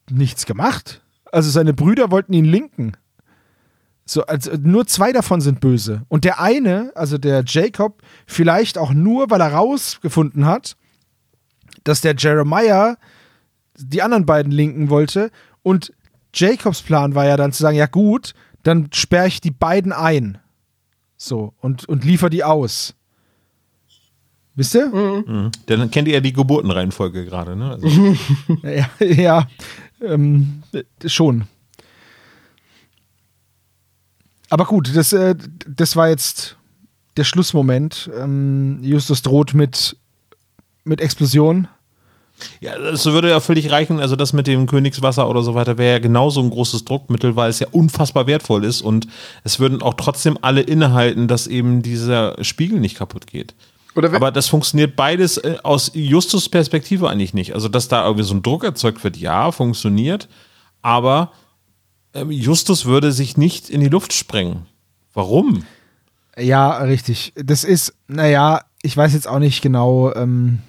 nichts 0.09 0.45
gemacht. 0.45 1.01
Also 1.31 1.49
seine 1.49 1.73
Brüder 1.73 2.11
wollten 2.11 2.33
ihn 2.33 2.45
linken. 2.45 2.93
So, 4.05 4.25
also 4.25 4.51
nur 4.61 4.85
zwei 4.85 5.13
davon 5.13 5.39
sind 5.39 5.61
böse. 5.61 6.03
Und 6.09 6.25
der 6.25 6.39
eine, 6.39 6.91
also 6.95 7.17
der 7.17 7.43
Jacob, 7.45 8.01
vielleicht 8.27 8.77
auch 8.77 8.93
nur, 8.93 9.29
weil 9.29 9.41
er 9.41 9.53
rausgefunden 9.53 10.45
hat, 10.45 10.75
dass 11.83 12.01
der 12.01 12.15
Jeremiah 12.17 12.97
die 13.77 14.01
anderen 14.01 14.25
beiden 14.25 14.51
linken 14.51 14.89
wollte. 14.89 15.31
Und 15.61 15.93
Jacobs 16.33 16.81
Plan 16.81 17.15
war 17.15 17.25
ja 17.25 17.37
dann 17.37 17.53
zu 17.53 17.63
sagen, 17.63 17.77
ja 17.77 17.85
gut, 17.85 18.33
dann 18.63 18.89
sperre 18.93 19.27
ich 19.27 19.41
die 19.41 19.51
beiden 19.51 19.91
ein. 19.91 20.37
So, 21.15 21.53
und, 21.61 21.87
und 21.87 22.03
liefer 22.03 22.29
die 22.29 22.43
aus. 22.43 22.95
Wisst 24.55 24.75
ihr? 24.75 24.87
Mhm. 24.87 25.51
Dann 25.65 25.89
kennt 25.89 26.07
ihr 26.07 26.15
ja 26.15 26.19
die 26.19 26.33
Geburtenreihenfolge 26.33 27.25
gerade, 27.25 27.55
ne? 27.55 27.71
Also, 27.71 27.87
Ja, 28.63 28.89
ja 28.99 29.47
ähm, 30.03 30.63
äh, 30.73 30.83
schon. 31.09 31.45
Aber 34.49 34.65
gut, 34.65 34.95
das, 34.95 35.13
äh, 35.13 35.35
das 35.67 35.95
war 35.95 36.09
jetzt 36.09 36.57
der 37.17 37.23
Schlussmoment. 37.23 38.09
Ähm, 38.15 38.79
Justus 38.83 39.21
droht 39.21 39.53
mit, 39.53 39.97
mit 40.83 41.01
Explosion. 41.01 41.67
ja, 42.59 42.77
das 42.77 43.05
würde 43.05 43.29
ja 43.29 43.39
völlig 43.39 43.71
reichen. 43.71 43.99
Also 43.99 44.15
das 44.15 44.33
mit 44.33 44.47
dem 44.47 44.67
Königswasser 44.67 45.29
oder 45.29 45.41
so 45.41 45.55
weiter 45.55 45.77
wäre 45.77 45.93
ja 45.93 45.99
genauso 45.99 46.41
ein 46.41 46.49
großes 46.49 46.85
Druckmittel, 46.85 47.35
weil 47.35 47.49
es 47.49 47.59
ja 47.59 47.67
unfassbar 47.71 48.27
wertvoll 48.27 48.63
ist 48.63 48.81
und 48.81 49.07
es 49.43 49.59
würden 49.59 49.81
auch 49.81 49.95
trotzdem 49.95 50.37
alle 50.41 50.61
innehalten, 50.61 51.27
dass 51.27 51.47
eben 51.47 51.81
dieser 51.81 52.35
Spiegel 52.43 52.79
nicht 52.79 52.97
kaputt 52.97 53.27
geht. 53.27 53.55
Aber 53.95 54.31
das 54.31 54.47
funktioniert 54.47 54.95
beides 54.95 55.37
äh, 55.37 55.57
aus 55.63 55.91
Justus 55.93 56.49
Perspektive 56.49 57.09
eigentlich 57.09 57.33
nicht. 57.33 57.53
Also, 57.53 57.69
dass 57.69 57.87
da 57.87 58.05
irgendwie 58.05 58.25
so 58.25 58.33
ein 58.33 58.43
Druck 58.43 58.63
erzeugt 58.63 59.03
wird, 59.03 59.17
ja, 59.17 59.51
funktioniert. 59.51 60.27
Aber 60.81 61.31
ähm, 62.13 62.31
Justus 62.31 62.85
würde 62.85 63.11
sich 63.11 63.37
nicht 63.37 63.69
in 63.69 63.81
die 63.81 63.89
Luft 63.89 64.13
sprengen. 64.13 64.65
Warum? 65.13 65.63
Ja, 66.37 66.77
richtig. 66.79 67.33
Das 67.35 67.63
ist, 67.63 67.93
naja, 68.07 68.61
ich 68.81 68.97
weiß 68.97 69.13
jetzt 69.13 69.27
auch 69.27 69.39
nicht 69.39 69.61
genau, 69.61 70.13
ähm, 70.13 70.59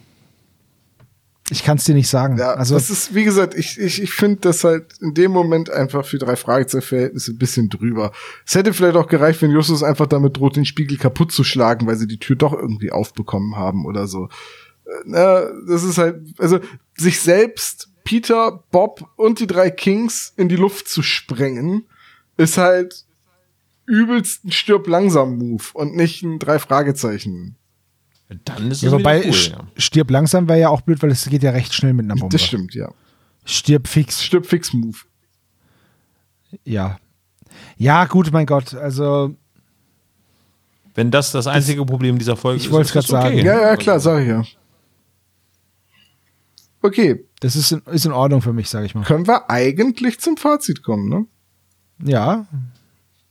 ich 1.50 1.62
kann 1.62 1.76
es 1.76 1.84
dir 1.84 1.94
nicht 1.94 2.08
sagen. 2.08 2.38
Ja, 2.38 2.54
also, 2.54 2.74
das 2.74 2.88
ist, 2.88 3.14
wie 3.14 3.24
gesagt, 3.24 3.54
ich, 3.54 3.78
ich, 3.78 4.00
ich 4.00 4.12
finde 4.12 4.40
das 4.40 4.64
halt 4.64 4.94
in 5.00 5.12
dem 5.12 5.30
Moment 5.30 5.68
einfach 5.68 6.06
für 6.06 6.18
drei 6.18 6.36
Fragezeichen-Verhältnisse 6.36 7.32
ein 7.32 7.38
bisschen 7.38 7.68
drüber. 7.68 8.12
Es 8.46 8.54
hätte 8.54 8.72
vielleicht 8.72 8.96
auch 8.96 9.08
gereicht, 9.08 9.42
wenn 9.42 9.50
Justus 9.50 9.82
einfach 9.82 10.06
damit 10.06 10.38
droht, 10.38 10.56
den 10.56 10.64
Spiegel 10.64 10.96
kaputt 10.96 11.32
zu 11.32 11.44
schlagen, 11.44 11.86
weil 11.86 11.96
sie 11.96 12.06
die 12.06 12.18
Tür 12.18 12.36
doch 12.36 12.54
irgendwie 12.54 12.92
aufbekommen 12.92 13.56
haben 13.56 13.84
oder 13.84 14.06
so. 14.06 14.28
Äh, 14.86 14.90
Na, 15.04 15.44
das 15.68 15.84
ist 15.84 15.98
halt, 15.98 16.22
also 16.38 16.60
sich 16.96 17.20
selbst, 17.20 17.90
Peter, 18.04 18.64
Bob 18.70 19.06
und 19.16 19.38
die 19.38 19.46
drei 19.46 19.70
Kings 19.70 20.32
in 20.36 20.48
die 20.48 20.56
Luft 20.56 20.88
zu 20.88 21.02
sprengen, 21.02 21.86
ist 22.38 22.56
halt 22.56 23.04
übelst 23.86 24.46
ein 24.46 24.52
stirb 24.52 24.86
langsam 24.86 25.36
Move 25.36 25.64
und 25.74 25.94
nicht 25.94 26.22
ein 26.22 26.38
drei 26.38 26.58
Fragezeichen. 26.58 27.56
Dann 28.44 28.70
ist 28.70 28.78
es 28.78 28.82
ja, 28.82 28.92
wobei 28.92 29.20
wieder 29.20 29.28
cool, 29.30 29.34
sch- 29.36 29.50
ja. 29.52 29.66
stirb 29.76 30.10
langsam 30.10 30.48
wäre 30.48 30.60
ja 30.60 30.68
auch 30.68 30.80
blöd, 30.80 31.02
weil 31.02 31.10
es 31.10 31.24
geht 31.28 31.42
ja 31.42 31.50
recht 31.50 31.72
schnell 31.74 31.92
mit 31.92 32.04
einer 32.04 32.14
Bombe. 32.16 32.32
Das 32.36 32.42
stimmt, 32.44 32.74
ja. 32.74 32.90
Stirb 33.44 33.88
fix. 33.88 34.22
Stirb 34.22 34.46
fix 34.46 34.72
Move. 34.72 34.98
Ja. 36.64 36.98
Ja, 37.76 38.04
gut, 38.06 38.32
mein 38.32 38.46
Gott. 38.46 38.74
Also, 38.74 39.34
Wenn 40.94 41.10
das 41.10 41.32
das 41.32 41.46
einzige 41.46 41.84
Problem 41.84 42.18
dieser 42.18 42.36
Folge 42.36 42.58
Ich 42.60 42.66
ist, 42.66 42.72
wollt's 42.72 42.90
ist 42.90 42.96
das 42.96 43.08
grad 43.08 43.22
sagen. 43.24 43.34
okay. 43.38 43.46
Ja, 43.46 43.60
ja, 43.60 43.76
klar, 43.76 44.00
sag 44.00 44.22
ich 44.22 44.28
ja. 44.28 44.42
Okay, 46.82 47.24
das 47.40 47.56
ist 47.56 47.72
in, 47.72 47.80
ist 47.86 48.04
in 48.04 48.12
Ordnung 48.12 48.42
für 48.42 48.52
mich, 48.52 48.68
sage 48.68 48.84
ich 48.86 48.94
mal. 48.94 49.04
können 49.04 49.26
wir 49.26 49.48
eigentlich 49.50 50.20
zum 50.20 50.36
Fazit 50.36 50.82
kommen, 50.82 51.08
ne? 51.08 51.26
Ja. 52.02 52.46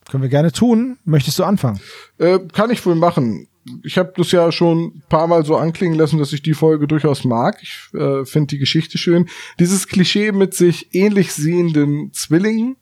Können 0.10 0.24
wir 0.24 0.30
gerne 0.30 0.52
tun. 0.52 0.98
Möchtest 1.06 1.38
du 1.40 1.44
anfangen? 1.44 1.80
Äh, 2.18 2.40
kann 2.52 2.72
ich 2.72 2.84
wohl 2.86 2.96
machen. 2.96 3.48
Ich 3.84 3.98
habe 3.98 4.14
das 4.18 4.32
ja 4.32 4.52
schon 4.52 4.96
ein 4.96 5.04
paar 5.08 5.28
Mal 5.28 5.46
so 5.46 5.56
anklingen 5.56 5.98
lassen, 5.98 6.20
dass 6.20 6.34
ich 6.34 6.42
die 6.42 6.54
Folge 6.54 6.88
durchaus 6.88 7.24
mag. 7.24 7.58
Ich 7.62 7.94
äh, 7.94 8.26
finde 8.26 8.48
die 8.48 8.58
Geschichte 8.58 8.98
schön. 8.98 9.30
Dieses 9.60 9.88
Klischee 9.88 10.32
mit 10.32 10.54
sich 10.54 10.94
ähnlich 10.94 11.34
sehenden 11.34 12.12
Zwillingen 12.14 12.76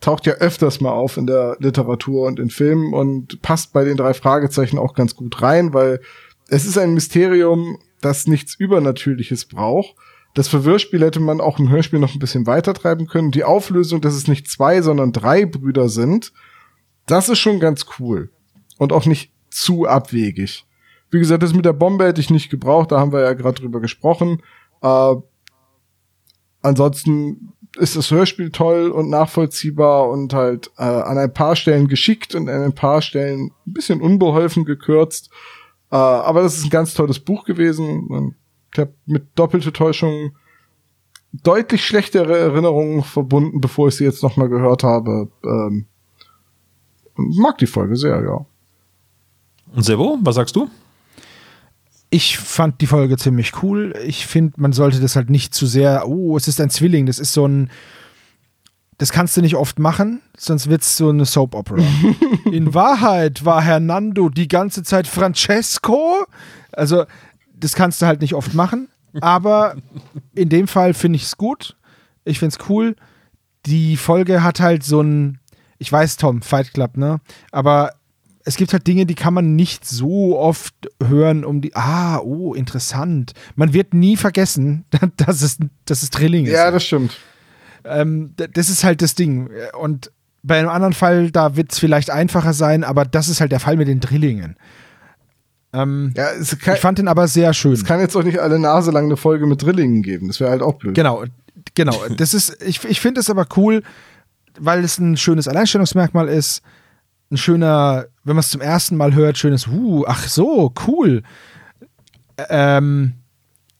taucht 0.00 0.26
ja 0.26 0.34
öfters 0.34 0.80
mal 0.80 0.92
auf 0.92 1.16
in 1.16 1.26
der 1.26 1.56
Literatur 1.60 2.26
und 2.26 2.38
in 2.38 2.50
Filmen 2.50 2.92
und 2.92 3.40
passt 3.40 3.72
bei 3.72 3.84
den 3.84 3.96
drei 3.96 4.14
Fragezeichen 4.14 4.78
auch 4.78 4.94
ganz 4.94 5.14
gut 5.14 5.40
rein, 5.40 5.72
weil 5.72 6.00
es 6.48 6.66
ist 6.66 6.76
ein 6.76 6.94
Mysterium, 6.94 7.78
das 8.00 8.26
nichts 8.26 8.54
Übernatürliches 8.54 9.46
braucht. 9.46 9.94
Das 10.34 10.48
Verwirrspiel 10.48 11.02
hätte 11.02 11.20
man 11.20 11.40
auch 11.40 11.58
im 11.58 11.68
Hörspiel 11.68 11.98
noch 11.98 12.14
ein 12.14 12.18
bisschen 12.18 12.46
weiter 12.46 12.74
treiben 12.74 13.06
können. 13.06 13.30
Die 13.30 13.44
Auflösung, 13.44 14.00
dass 14.00 14.14
es 14.14 14.28
nicht 14.28 14.48
zwei, 14.48 14.82
sondern 14.82 15.12
drei 15.12 15.44
Brüder 15.44 15.88
sind, 15.88 16.32
das 17.06 17.28
ist 17.28 17.38
schon 17.38 17.60
ganz 17.60 17.86
cool. 17.98 18.30
Und 18.78 18.92
auch 18.92 19.06
nicht 19.06 19.31
zu 19.52 19.86
abwegig. 19.86 20.66
Wie 21.10 21.18
gesagt, 21.18 21.42
das 21.42 21.54
mit 21.54 21.64
der 21.64 21.72
Bombe 21.72 22.06
hätte 22.06 22.20
ich 22.20 22.30
nicht 22.30 22.50
gebraucht, 22.50 22.90
da 22.90 22.98
haben 22.98 23.12
wir 23.12 23.20
ja 23.20 23.34
gerade 23.34 23.60
drüber 23.60 23.80
gesprochen. 23.80 24.42
Äh, 24.80 25.14
ansonsten 26.62 27.52
ist 27.76 27.96
das 27.96 28.10
Hörspiel 28.10 28.50
toll 28.50 28.88
und 28.88 29.08
nachvollziehbar 29.08 30.08
und 30.10 30.34
halt 30.34 30.70
äh, 30.78 30.82
an 30.82 31.18
ein 31.18 31.32
paar 31.32 31.56
Stellen 31.56 31.88
geschickt 31.88 32.34
und 32.34 32.48
an 32.48 32.62
ein 32.62 32.74
paar 32.74 33.02
Stellen 33.02 33.50
ein 33.66 33.72
bisschen 33.72 34.00
unbeholfen 34.00 34.64
gekürzt. 34.64 35.30
Äh, 35.90 35.96
aber 35.96 36.42
das 36.42 36.56
ist 36.56 36.64
ein 36.64 36.70
ganz 36.70 36.94
tolles 36.94 37.18
Buch 37.18 37.44
gewesen. 37.44 38.34
Ich 38.72 38.78
habe 38.78 38.94
mit 39.06 39.26
doppelte 39.34 39.72
Täuschung 39.72 40.32
deutlich 41.32 41.84
schlechtere 41.84 42.38
Erinnerungen 42.38 43.02
verbunden, 43.02 43.60
bevor 43.60 43.88
ich 43.88 43.96
sie 43.96 44.04
jetzt 44.04 44.22
noch 44.22 44.36
mal 44.36 44.48
gehört 44.48 44.82
habe. 44.82 45.30
Ähm, 45.44 45.86
mag 47.16 47.58
die 47.58 47.66
Folge 47.66 47.96
sehr, 47.96 48.22
ja. 48.22 48.46
Und 49.74 49.82
Sebo, 49.82 50.18
was 50.22 50.34
sagst 50.34 50.56
du? 50.56 50.68
Ich 52.10 52.36
fand 52.36 52.80
die 52.80 52.86
Folge 52.86 53.16
ziemlich 53.16 53.62
cool. 53.62 53.94
Ich 54.04 54.26
finde, 54.26 54.60
man 54.60 54.72
sollte 54.72 55.00
das 55.00 55.16
halt 55.16 55.30
nicht 55.30 55.54
zu 55.54 55.66
sehr, 55.66 56.06
oh, 56.06 56.36
es 56.36 56.46
ist 56.46 56.60
ein 56.60 56.68
Zwilling, 56.68 57.06
das 57.06 57.18
ist 57.18 57.32
so 57.32 57.46
ein, 57.46 57.70
das 58.98 59.12
kannst 59.12 59.36
du 59.36 59.40
nicht 59.40 59.56
oft 59.56 59.78
machen, 59.78 60.20
sonst 60.36 60.68
wird 60.68 60.82
es 60.82 60.96
so 60.96 61.08
eine 61.08 61.24
Soap 61.24 61.54
Opera. 61.54 61.82
In 62.52 62.74
Wahrheit 62.74 63.44
war 63.44 63.62
Hernando 63.62 64.28
die 64.28 64.46
ganze 64.46 64.82
Zeit 64.82 65.06
Francesco. 65.06 66.26
Also, 66.70 67.06
das 67.54 67.74
kannst 67.74 68.02
du 68.02 68.06
halt 68.06 68.20
nicht 68.20 68.34
oft 68.34 68.54
machen. 68.54 68.88
Aber 69.20 69.76
in 70.34 70.48
dem 70.48 70.68
Fall 70.68 70.94
finde 70.94 71.16
ich 71.16 71.24
es 71.24 71.36
gut. 71.36 71.76
Ich 72.24 72.38
finde 72.38 72.56
es 72.58 72.68
cool. 72.68 72.96
Die 73.66 73.96
Folge 73.96 74.42
hat 74.42 74.60
halt 74.60 74.84
so 74.84 75.00
ein, 75.00 75.38
ich 75.78 75.90
weiß, 75.90 76.16
Tom, 76.16 76.42
Fight 76.42 76.72
Club, 76.72 76.96
ne? 76.96 77.20
Aber 77.50 77.92
es 78.44 78.56
gibt 78.56 78.72
halt 78.72 78.86
Dinge, 78.86 79.06
die 79.06 79.14
kann 79.14 79.34
man 79.34 79.54
nicht 79.56 79.84
so 79.86 80.38
oft 80.38 80.74
hören, 81.02 81.44
um 81.44 81.60
die, 81.60 81.74
ah, 81.74 82.18
oh, 82.18 82.54
interessant. 82.54 83.32
Man 83.54 83.72
wird 83.72 83.94
nie 83.94 84.16
vergessen, 84.16 84.84
dass 85.16 85.42
es, 85.42 85.58
dass 85.84 86.02
es 86.02 86.10
Drilling 86.10 86.46
ist. 86.46 86.52
Ja, 86.52 86.70
das 86.70 86.84
stimmt. 86.84 87.18
Ähm, 87.84 88.34
das 88.54 88.68
ist 88.68 88.84
halt 88.84 89.02
das 89.02 89.14
Ding. 89.14 89.50
Und 89.78 90.12
bei 90.42 90.58
einem 90.58 90.68
anderen 90.68 90.92
Fall, 90.92 91.30
da 91.30 91.56
wird 91.56 91.72
es 91.72 91.78
vielleicht 91.78 92.10
einfacher 92.10 92.52
sein, 92.52 92.84
aber 92.84 93.04
das 93.04 93.28
ist 93.28 93.40
halt 93.40 93.52
der 93.52 93.60
Fall 93.60 93.76
mit 93.76 93.88
den 93.88 94.00
Drillingen. 94.00 94.56
Ähm, 95.72 96.12
Ja, 96.16 96.30
kann, 96.60 96.74
ich 96.74 96.80
fand 96.80 96.98
den 96.98 97.08
aber 97.08 97.28
sehr 97.28 97.54
schön. 97.54 97.72
es 97.72 97.84
kann 97.84 98.00
jetzt 98.00 98.16
auch 98.16 98.24
nicht 98.24 98.38
alle 98.38 98.58
Nase 98.58 98.90
lang 98.90 99.04
eine 99.04 99.16
Folge 99.16 99.46
mit 99.46 99.62
Drillingen 99.62 100.02
geben. 100.02 100.28
Das 100.28 100.40
wäre 100.40 100.50
halt 100.50 100.62
auch 100.62 100.74
blöd. 100.74 100.94
Genau, 100.94 101.24
genau. 101.74 101.98
Das 102.16 102.34
ist, 102.34 102.62
ich, 102.62 102.84
ich 102.84 103.00
finde 103.00 103.20
es 103.20 103.30
aber 103.30 103.46
cool, 103.56 103.82
weil 104.58 104.84
es 104.84 104.98
ein 104.98 105.16
schönes 105.16 105.48
Alleinstellungsmerkmal 105.48 106.28
ist. 106.28 106.62
Ein 107.32 107.38
schöner, 107.38 108.08
wenn 108.24 108.36
man 108.36 108.40
es 108.40 108.50
zum 108.50 108.60
ersten 108.60 108.94
Mal 108.98 109.14
hört, 109.14 109.38
schönes, 109.38 109.66
uh, 109.66 110.04
ach 110.06 110.28
so, 110.28 110.70
cool. 110.86 111.22
Ähm, 112.50 113.14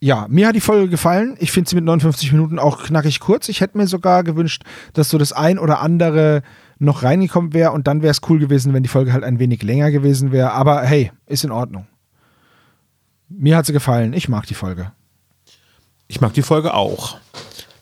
ja, 0.00 0.26
mir 0.30 0.48
hat 0.48 0.56
die 0.56 0.60
Folge 0.60 0.88
gefallen. 0.88 1.36
Ich 1.38 1.52
finde 1.52 1.68
sie 1.68 1.76
mit 1.76 1.84
59 1.84 2.32
Minuten 2.32 2.58
auch 2.58 2.82
knackig 2.82 3.20
kurz. 3.20 3.50
Ich 3.50 3.60
hätte 3.60 3.76
mir 3.76 3.86
sogar 3.86 4.24
gewünscht, 4.24 4.62
dass 4.94 5.10
so 5.10 5.18
das 5.18 5.34
ein 5.34 5.58
oder 5.58 5.80
andere 5.80 6.42
noch 6.78 7.02
reingekommen 7.02 7.52
wäre 7.52 7.72
und 7.72 7.86
dann 7.86 8.00
wäre 8.00 8.10
es 8.10 8.22
cool 8.26 8.38
gewesen, 8.38 8.72
wenn 8.72 8.82
die 8.82 8.88
Folge 8.88 9.12
halt 9.12 9.22
ein 9.22 9.38
wenig 9.38 9.62
länger 9.62 9.90
gewesen 9.90 10.32
wäre. 10.32 10.52
Aber 10.52 10.80
hey, 10.80 11.12
ist 11.26 11.44
in 11.44 11.52
Ordnung. 11.52 11.86
Mir 13.28 13.58
hat 13.58 13.66
sie 13.66 13.74
gefallen. 13.74 14.14
Ich 14.14 14.30
mag 14.30 14.46
die 14.46 14.54
Folge. 14.54 14.92
Ich 16.08 16.22
mag 16.22 16.32
die 16.32 16.42
Folge 16.42 16.72
auch. 16.72 17.18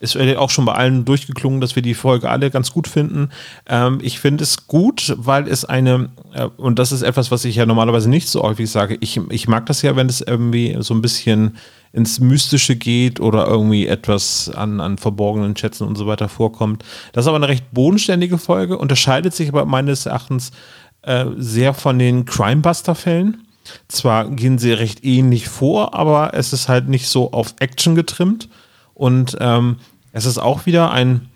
Ist 0.01 0.17
auch 0.17 0.49
schon 0.49 0.65
bei 0.65 0.73
allen 0.73 1.05
durchgeklungen, 1.05 1.61
dass 1.61 1.77
wir 1.77 1.83
die 1.83 1.93
Folge 1.93 2.31
alle 2.31 2.51
ganz 2.51 2.73
gut 2.73 2.89
finden. 2.89 3.29
Ähm, 3.69 3.99
ich 4.01 4.19
finde 4.19 4.45
es 4.45 4.67
gut, 4.67 5.15
weil 5.19 5.47
es 5.47 5.67
eine, 5.67 6.09
äh, 6.33 6.47
und 6.57 6.79
das 6.79 6.91
ist 6.91 7.03
etwas, 7.03 7.31
was 7.31 7.45
ich 7.45 7.57
ja 7.57 7.67
normalerweise 7.67 8.09
nicht 8.09 8.27
so 8.27 8.43
häufig 8.43 8.71
sage, 8.71 8.97
ich, 9.01 9.21
ich 9.29 9.47
mag 9.47 9.67
das 9.67 9.83
ja, 9.83 9.97
wenn 9.97 10.09
es 10.09 10.23
irgendwie 10.23 10.75
so 10.81 10.95
ein 10.95 11.03
bisschen 11.03 11.59
ins 11.93 12.19
Mystische 12.19 12.77
geht 12.77 13.21
oder 13.21 13.47
irgendwie 13.47 13.87
etwas 13.89 14.49
an, 14.49 14.81
an 14.81 14.97
verborgenen 14.97 15.55
Schätzen 15.57 15.87
und 15.87 15.97
so 15.97 16.07
weiter 16.07 16.31
vorkommt. 16.31 16.83
Das 17.13 17.25
ist 17.25 17.29
aber 17.29 17.37
eine 17.37 17.49
recht 17.49 17.71
bodenständige 17.73 18.39
Folge, 18.39 18.79
unterscheidet 18.79 19.35
sich 19.35 19.49
aber 19.49 19.67
meines 19.67 20.07
Erachtens 20.07 20.51
äh, 21.03 21.27
sehr 21.37 21.75
von 21.75 21.99
den 21.99 22.25
Crimebuster-Fällen. 22.25 23.47
Zwar 23.89 24.31
gehen 24.31 24.59
sie 24.59 24.73
recht 24.73 25.05
ähnlich 25.05 25.49
vor, 25.49 25.95
aber 25.95 26.33
es 26.35 26.53
ist 26.53 26.69
halt 26.69 26.89
nicht 26.89 27.09
so 27.09 27.33
auf 27.33 27.55
Action 27.59 27.95
getrimmt. 27.95 28.49
Und 29.01 29.39
ähm, 29.41 29.77
es 30.13 30.27
ist 30.27 30.37
auch 30.37 30.67
wieder 30.67 30.91
ein, 30.91 31.31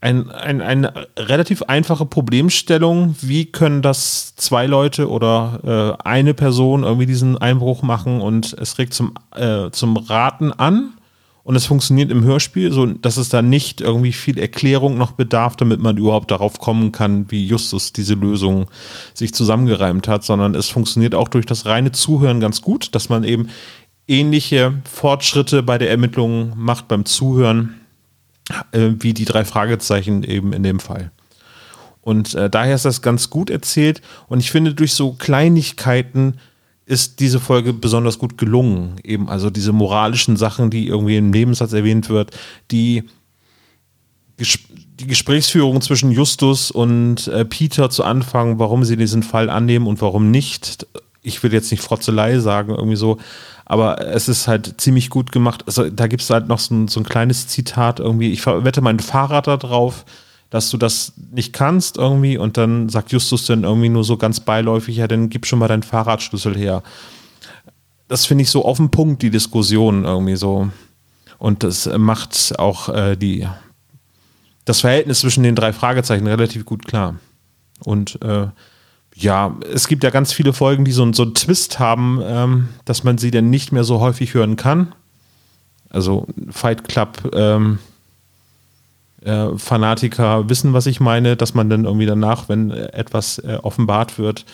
ein, 0.00 0.28
ein, 0.28 0.60
eine 0.60 0.92
relativ 1.16 1.62
einfache 1.62 2.04
Problemstellung. 2.04 3.14
Wie 3.20 3.44
können 3.44 3.80
das 3.80 4.34
zwei 4.34 4.66
Leute 4.66 5.08
oder 5.08 5.96
äh, 6.02 6.02
eine 6.02 6.34
Person 6.34 6.82
irgendwie 6.82 7.06
diesen 7.06 7.38
Einbruch 7.38 7.82
machen? 7.82 8.20
Und 8.20 8.54
es 8.54 8.76
regt 8.78 8.92
zum, 8.92 9.14
äh, 9.36 9.70
zum 9.70 9.98
Raten 9.98 10.50
an. 10.52 10.94
Und 11.44 11.54
es 11.54 11.64
funktioniert 11.64 12.10
im 12.10 12.24
Hörspiel, 12.24 12.72
so 12.72 12.86
dass 12.86 13.16
es 13.16 13.28
da 13.28 13.40
nicht 13.40 13.80
irgendwie 13.80 14.12
viel 14.12 14.38
Erklärung 14.38 14.98
noch 14.98 15.12
bedarf, 15.12 15.56
damit 15.56 15.80
man 15.80 15.96
überhaupt 15.96 16.30
darauf 16.30 16.58
kommen 16.58 16.92
kann, 16.92 17.30
wie 17.30 17.46
Justus 17.46 17.92
diese 17.92 18.14
Lösung 18.14 18.66
sich 19.14 19.32
zusammengereimt 19.32 20.06
hat, 20.06 20.22
sondern 20.22 20.54
es 20.54 20.68
funktioniert 20.68 21.14
auch 21.14 21.28
durch 21.28 21.46
das 21.46 21.66
reine 21.66 21.92
Zuhören 21.92 22.40
ganz 22.40 22.60
gut, 22.62 22.94
dass 22.94 23.08
man 23.08 23.24
eben 23.24 23.48
ähnliche 24.10 24.74
Fortschritte 24.90 25.62
bei 25.62 25.78
der 25.78 25.90
Ermittlung 25.90 26.52
macht 26.56 26.88
beim 26.88 27.04
Zuhören, 27.04 27.80
äh, 28.72 28.90
wie 28.98 29.14
die 29.14 29.24
drei 29.24 29.44
Fragezeichen 29.44 30.24
eben 30.24 30.52
in 30.52 30.62
dem 30.62 30.80
Fall. 30.80 31.12
Und 32.02 32.34
äh, 32.34 32.50
daher 32.50 32.74
ist 32.74 32.84
das 32.84 33.02
ganz 33.02 33.30
gut 33.30 33.50
erzählt. 33.50 34.02
Und 34.28 34.40
ich 34.40 34.50
finde, 34.50 34.74
durch 34.74 34.94
so 34.94 35.12
Kleinigkeiten 35.12 36.34
ist 36.86 37.20
diese 37.20 37.38
Folge 37.38 37.72
besonders 37.72 38.18
gut 38.18 38.36
gelungen. 38.36 38.96
Eben 39.04 39.28
also 39.28 39.48
diese 39.48 39.72
moralischen 39.72 40.36
Sachen, 40.36 40.70
die 40.70 40.88
irgendwie 40.88 41.18
im 41.18 41.30
Nebensatz 41.30 41.72
erwähnt 41.72 42.08
wird, 42.08 42.36
die, 42.70 43.04
Ges 44.36 44.58
die 44.98 45.06
Gesprächsführung 45.06 45.80
zwischen 45.80 46.10
Justus 46.10 46.70
und 46.70 47.28
äh, 47.28 47.44
Peter 47.44 47.88
zu 47.90 48.04
Anfang, 48.04 48.58
warum 48.58 48.84
sie 48.84 48.96
diesen 48.96 49.22
Fall 49.22 49.48
annehmen 49.48 49.86
und 49.86 50.02
warum 50.02 50.30
nicht, 50.30 50.86
ich 51.22 51.42
will 51.42 51.52
jetzt 51.54 51.70
nicht 51.70 51.82
Frotzelei 51.82 52.38
sagen, 52.38 52.74
irgendwie 52.74 52.96
so, 52.96 53.18
aber 53.70 54.04
es 54.04 54.28
ist 54.28 54.48
halt 54.48 54.80
ziemlich 54.80 55.10
gut 55.10 55.30
gemacht. 55.30 55.62
Also 55.68 55.88
da 55.90 56.08
gibt 56.08 56.22
es 56.22 56.30
halt 56.30 56.48
noch 56.48 56.58
so 56.58 56.74
ein, 56.74 56.88
so 56.88 56.98
ein 56.98 57.04
kleines 57.04 57.46
Zitat 57.46 58.00
irgendwie, 58.00 58.32
ich 58.32 58.44
wette 58.44 58.80
mein 58.80 58.98
Fahrrad 58.98 59.46
da 59.46 59.56
drauf, 59.56 60.04
dass 60.50 60.70
du 60.70 60.76
das 60.76 61.12
nicht 61.30 61.52
kannst 61.52 61.96
irgendwie 61.96 62.36
und 62.36 62.56
dann 62.56 62.88
sagt 62.88 63.12
Justus 63.12 63.46
dann 63.46 63.62
irgendwie 63.62 63.88
nur 63.88 64.02
so 64.02 64.16
ganz 64.16 64.40
beiläufig, 64.40 64.96
ja, 64.96 65.06
dann 65.06 65.30
gib 65.30 65.46
schon 65.46 65.60
mal 65.60 65.68
deinen 65.68 65.84
Fahrradschlüssel 65.84 66.56
her. 66.56 66.82
Das 68.08 68.26
finde 68.26 68.42
ich 68.42 68.50
so 68.50 68.64
auf 68.64 68.78
den 68.78 68.90
Punkt, 68.90 69.22
die 69.22 69.30
Diskussion 69.30 70.04
irgendwie 70.04 70.34
so. 70.34 70.68
Und 71.38 71.62
das 71.62 71.88
macht 71.96 72.58
auch 72.58 72.88
äh, 72.88 73.14
die, 73.14 73.46
das 74.64 74.80
Verhältnis 74.80 75.20
zwischen 75.20 75.44
den 75.44 75.54
drei 75.54 75.72
Fragezeichen 75.72 76.26
relativ 76.26 76.64
gut 76.64 76.86
klar. 76.86 77.20
Und 77.84 78.20
äh, 78.22 78.48
ja, 79.20 79.54
es 79.72 79.86
gibt 79.86 80.02
ja 80.02 80.10
ganz 80.10 80.32
viele 80.32 80.52
Folgen, 80.52 80.84
die 80.84 80.92
so, 80.92 81.10
so 81.12 81.22
einen 81.22 81.34
Twist 81.34 81.78
haben, 81.78 82.20
ähm, 82.24 82.68
dass 82.84 83.04
man 83.04 83.18
sie 83.18 83.30
dann 83.30 83.50
nicht 83.50 83.70
mehr 83.70 83.84
so 83.84 84.00
häufig 84.00 84.34
hören 84.34 84.56
kann. 84.56 84.94
Also 85.90 86.26
Fight 86.50 86.88
Club 86.88 87.30
ähm, 87.34 87.78
äh, 89.22 89.48
Fanatiker 89.56 90.48
wissen, 90.48 90.72
was 90.72 90.86
ich 90.86 91.00
meine, 91.00 91.36
dass 91.36 91.52
man 91.52 91.68
dann 91.68 91.84
irgendwie 91.84 92.06
danach, 92.06 92.48
wenn 92.48 92.70
etwas 92.70 93.38
äh, 93.38 93.58
offenbart 93.62 94.18
wird, 94.18 94.46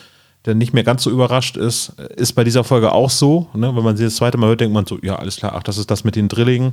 dann 0.42 0.58
nicht 0.58 0.72
mehr 0.72 0.84
ganz 0.84 1.02
so 1.02 1.10
überrascht 1.10 1.56
ist. 1.56 1.90
Ist 2.16 2.32
bei 2.32 2.44
dieser 2.44 2.64
Folge 2.64 2.92
auch 2.92 3.10
so. 3.10 3.48
Ne? 3.54 3.74
Wenn 3.76 3.84
man 3.84 3.96
sie 3.96 4.04
das 4.04 4.16
zweite 4.16 4.38
Mal 4.38 4.48
hört, 4.48 4.60
denkt 4.60 4.74
man 4.74 4.86
so, 4.86 4.98
ja, 5.02 5.16
alles 5.16 5.36
klar, 5.36 5.52
ach, 5.54 5.62
das 5.62 5.78
ist 5.78 5.90
das 5.90 6.04
mit 6.04 6.16
den 6.16 6.28
Drillingen. 6.28 6.72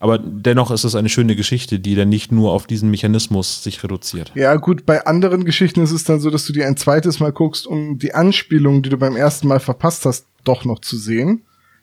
Aber 0.00 0.18
dennoch 0.18 0.70
ist 0.70 0.84
es 0.84 0.94
eine 0.94 1.10
schöne 1.10 1.36
Geschichte, 1.36 1.78
die 1.78 1.94
dann 1.94 2.08
nicht 2.08 2.32
nur 2.32 2.52
auf 2.52 2.66
diesen 2.66 2.90
Mechanismus 2.90 3.62
sich 3.62 3.84
reduziert. 3.84 4.32
Ja, 4.34 4.56
gut, 4.56 4.86
bei 4.86 5.04
anderen 5.04 5.44
Geschichten 5.44 5.82
ist 5.82 5.92
es 5.92 6.04
dann 6.04 6.20
so, 6.20 6.30
dass 6.30 6.46
du 6.46 6.54
die 6.54 6.64
ein 6.64 6.78
zweites 6.78 7.20
Mal 7.20 7.32
guckst, 7.32 7.66
um 7.66 7.98
die 7.98 8.14
Anspielung, 8.14 8.82
die 8.82 8.88
du 8.88 8.96
beim 8.96 9.14
ersten 9.14 9.46
Mal 9.46 9.60
verpasst 9.60 10.06
hast, 10.06 10.24
doch 10.42 10.64
noch 10.64 10.78
zu 10.78 10.96
sehen. 10.96 11.42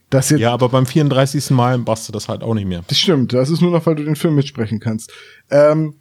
Das 0.10 0.32
jetzt, 0.32 0.40
ja, 0.40 0.52
aber 0.52 0.70
beim 0.70 0.88
34. 0.88 1.52
Mal 1.52 1.78
machst 1.78 2.08
du 2.08 2.12
das 2.12 2.28
halt 2.28 2.42
auch 2.42 2.56
nicht 2.56 2.68
mehr. 2.68 2.84
Das 2.88 2.98
stimmt, 2.98 3.34
das 3.34 3.52
ist 3.52 3.62
nur 3.62 3.72
noch, 3.72 3.86
weil 3.86 3.96
du 3.96 4.04
den 4.04 4.16
Film 4.16 4.34
mitsprechen 4.34 4.80
kannst. 4.80 5.14
Ähm, 5.52 5.96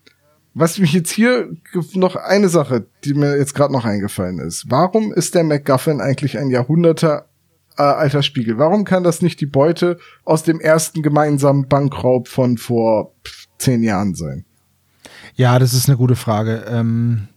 was 0.54 0.78
mich 0.78 0.94
jetzt 0.94 1.10
hier 1.10 1.50
noch 1.92 2.16
eine 2.16 2.48
Sache, 2.48 2.86
die 3.04 3.12
mir 3.12 3.36
jetzt 3.36 3.54
gerade 3.54 3.74
noch 3.74 3.84
eingefallen 3.84 4.38
ist. 4.38 4.70
Warum 4.70 5.12
ist 5.12 5.34
der 5.34 5.44
MacGuffin 5.44 6.00
eigentlich 6.00 6.38
ein 6.38 6.48
Jahrhunderte 6.48 7.26
äh, 7.78 7.82
alter 7.82 8.22
Spiegel? 8.22 8.58
Warum 8.58 8.84
kann 8.84 9.04
das 9.04 9.22
nicht 9.22 9.40
die 9.40 9.46
Beute 9.46 9.98
aus 10.24 10.42
dem 10.42 10.60
ersten 10.60 11.02
gemeinsamen 11.02 11.68
Bankraub 11.68 12.28
von 12.28 12.58
vor 12.58 13.12
zehn 13.58 13.82
Jahren 13.82 14.14
sein? 14.14 14.44
Ja, 15.34 15.58
das 15.58 15.74
ist 15.74 15.88
eine 15.88 15.98
gute 15.98 16.16
Frage. 16.16 16.64
Ähm, 16.68 17.28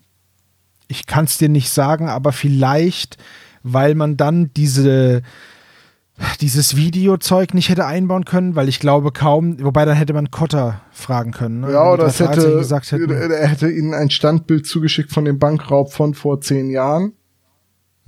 ich 0.87 1.05
kann 1.05 1.25
es 1.25 1.37
dir 1.37 1.49
nicht 1.49 1.69
sagen, 1.69 2.09
aber 2.09 2.31
vielleicht, 2.31 3.17
weil 3.63 3.95
man 3.95 4.17
dann 4.17 4.51
diese 4.55 5.21
dieses 6.41 6.75
Videozeug 6.75 7.53
nicht 7.53 7.69
hätte 7.69 7.85
einbauen 7.85 8.25
können, 8.25 8.55
weil 8.55 8.67
ich 8.67 8.79
glaube 8.79 9.11
kaum, 9.11 9.63
wobei 9.63 9.85
dann 9.85 9.95
hätte 9.95 10.13
man 10.13 10.31
Cotter 10.31 10.81
fragen 10.91 11.31
können. 11.31 11.61
Ne? 11.61 11.71
Ja, 11.71 11.91
oder 11.91 12.05
es 12.05 12.19
hätte, 12.19 12.61
er 12.61 13.47
hätte 13.47 13.69
ihnen 13.69 13.93
ein 13.93 14.09
Standbild 14.09 14.65
zugeschickt 14.65 15.11
von 15.11 15.25
dem 15.25 15.39
Bankraub 15.39 15.93
von 15.93 16.13
vor 16.13 16.41
zehn 16.41 16.69
Jahren. 16.69 17.13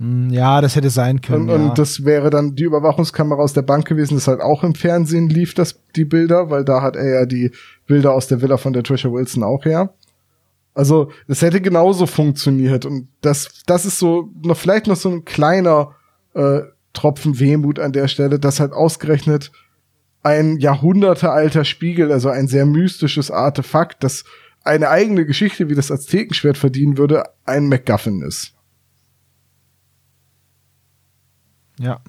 Hm, 0.02 0.30
ja, 0.30 0.60
das 0.60 0.74
hätte 0.74 0.90
sein 0.90 1.20
können. 1.20 1.48
Und, 1.48 1.60
ja. 1.60 1.68
und 1.68 1.78
das 1.78 2.04
wäre 2.04 2.28
dann 2.28 2.56
die 2.56 2.64
Überwachungskamera 2.64 3.40
aus 3.40 3.52
der 3.52 3.62
Bank 3.62 3.86
gewesen, 3.86 4.14
das 4.16 4.26
halt 4.26 4.40
auch 4.40 4.64
im 4.64 4.74
Fernsehen 4.74 5.28
lief, 5.28 5.54
das, 5.54 5.80
die 5.94 6.04
Bilder, 6.04 6.50
weil 6.50 6.64
da 6.64 6.82
hat 6.82 6.96
er 6.96 7.20
ja 7.20 7.26
die 7.26 7.52
Bilder 7.86 8.12
aus 8.12 8.26
der 8.26 8.42
Villa 8.42 8.56
von 8.56 8.72
der 8.72 8.82
Trisha 8.82 9.12
Wilson 9.12 9.44
auch 9.44 9.64
her. 9.64 9.94
Also, 10.74 11.12
das 11.28 11.42
hätte 11.42 11.60
genauso 11.60 12.06
funktioniert. 12.06 12.84
Und 12.84 13.08
das, 13.20 13.62
das 13.66 13.84
ist 13.84 14.00
so, 14.00 14.30
noch 14.42 14.56
vielleicht 14.56 14.88
noch 14.88 14.96
so 14.96 15.08
ein 15.08 15.24
kleiner 15.24 15.94
äh, 16.34 16.62
Tropfen 16.94 17.38
Wehmut 17.38 17.78
an 17.78 17.92
der 17.92 18.08
Stelle, 18.08 18.40
dass 18.40 18.58
halt 18.58 18.72
ausgerechnet 18.72 19.52
ein 20.24 20.58
jahrhundertealter 20.58 21.64
Spiegel, 21.64 22.10
also 22.10 22.28
ein 22.28 22.48
sehr 22.48 22.66
mystisches 22.66 23.30
Artefakt, 23.30 24.02
das 24.02 24.24
eine 24.64 24.88
eigene 24.88 25.26
Geschichte 25.26 25.68
wie 25.68 25.74
das 25.74 25.90
Aztekenschwert 25.90 26.56
verdienen 26.56 26.98
würde, 26.98 27.24
ein 27.44 27.68
MacGuffin 27.68 28.22
ist. 28.22 28.54
Ja. 31.78 32.00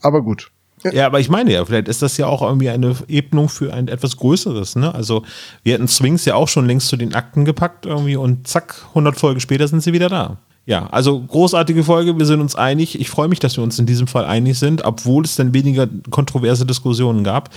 Aber 0.00 0.22
gut. 0.22 0.50
Ja, 0.92 1.06
aber 1.06 1.20
ich 1.20 1.28
meine 1.28 1.52
ja, 1.52 1.64
vielleicht 1.64 1.88
ist 1.88 2.00
das 2.00 2.16
ja 2.16 2.26
auch 2.26 2.40
irgendwie 2.42 2.70
eine 2.70 2.96
Ebnung 3.08 3.48
für 3.48 3.72
ein 3.74 3.88
etwas 3.88 4.16
Größeres, 4.16 4.76
ne? 4.76 4.94
Also, 4.94 5.24
wir 5.62 5.74
hätten 5.74 5.88
Swings 5.88 6.24
ja 6.24 6.36
auch 6.36 6.48
schon 6.48 6.66
längst 6.66 6.88
zu 6.88 6.96
den 6.96 7.14
Akten 7.14 7.44
gepackt 7.44 7.84
irgendwie 7.84 8.16
und 8.16 8.48
zack, 8.48 8.86
100 8.90 9.18
Folgen 9.18 9.40
später 9.40 9.68
sind 9.68 9.82
sie 9.82 9.92
wieder 9.92 10.08
da. 10.08 10.38
Ja, 10.66 10.86
also 10.86 11.20
großartige 11.20 11.84
Folge, 11.84 12.18
wir 12.18 12.26
sind 12.26 12.40
uns 12.40 12.54
einig. 12.54 12.98
Ich 13.00 13.10
freue 13.10 13.28
mich, 13.28 13.40
dass 13.40 13.56
wir 13.56 13.64
uns 13.64 13.78
in 13.78 13.86
diesem 13.86 14.06
Fall 14.06 14.24
einig 14.24 14.58
sind, 14.58 14.84
obwohl 14.84 15.24
es 15.24 15.36
dann 15.36 15.52
weniger 15.52 15.88
kontroverse 16.10 16.64
Diskussionen 16.64 17.24
gab. 17.24 17.50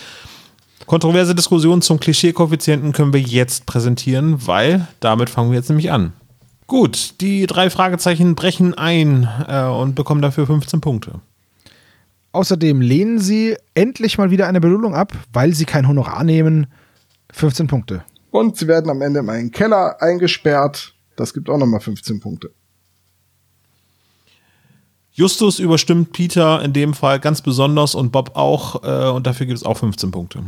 Kontroverse 0.86 1.36
Diskussionen 1.36 1.82
zum 1.82 2.00
Klischee-Koeffizienten 2.00 2.92
können 2.92 3.14
wir 3.14 3.22
jetzt 3.22 3.66
präsentieren, 3.66 4.48
weil 4.48 4.88
damit 5.00 5.30
fangen 5.30 5.52
wir 5.52 5.58
jetzt 5.58 5.70
nämlich 5.70 5.92
an. 5.92 6.14
Gut, 6.68 7.22
die 7.22 7.46
drei 7.46 7.70
Fragezeichen 7.70 8.36
brechen 8.36 8.74
ein 8.74 9.30
äh, 9.48 9.64
und 9.66 9.96
bekommen 9.96 10.22
dafür 10.22 10.48
15 10.48 10.82
Punkte. 10.82 11.20
Außerdem 12.34 12.82
lehnen 12.82 13.20
sie 13.20 13.56
endlich 13.76 14.18
mal 14.18 14.32
wieder 14.32 14.48
eine 14.48 14.60
Belohnung 14.60 14.96
ab, 14.96 15.14
weil 15.32 15.54
sie 15.54 15.66
kein 15.66 15.88
Honorar 15.88 16.24
nehmen. 16.24 16.68
15 17.32 17.68
Punkte. 17.68 18.04
Und 18.32 18.58
sie 18.58 18.68
werden 18.68 18.90
am 18.90 19.02
Ende 19.02 19.20
in 19.20 19.30
einen 19.30 19.52
Keller 19.52 20.02
eingesperrt. 20.02 20.96
Das 21.16 21.34
gibt 21.34 21.50
auch 21.50 21.60
nochmal 21.60 21.80
15 21.80 22.20
Punkte. 22.20 22.52
Justus 25.12 25.60
überstimmt 25.60 26.12
Peter 26.12 26.64
in 26.64 26.74
dem 26.74 26.96
Fall 26.96 27.20
ganz 27.20 27.42
besonders 27.42 27.94
und 27.94 28.12
Bob 28.12 28.36
auch. 28.36 28.84
Äh, 28.84 29.12
und 29.12 29.28
dafür 29.28 29.46
gibt 29.46 29.58
es 29.58 29.64
auch 29.64 29.78
15 29.78 30.10
Punkte. 30.10 30.44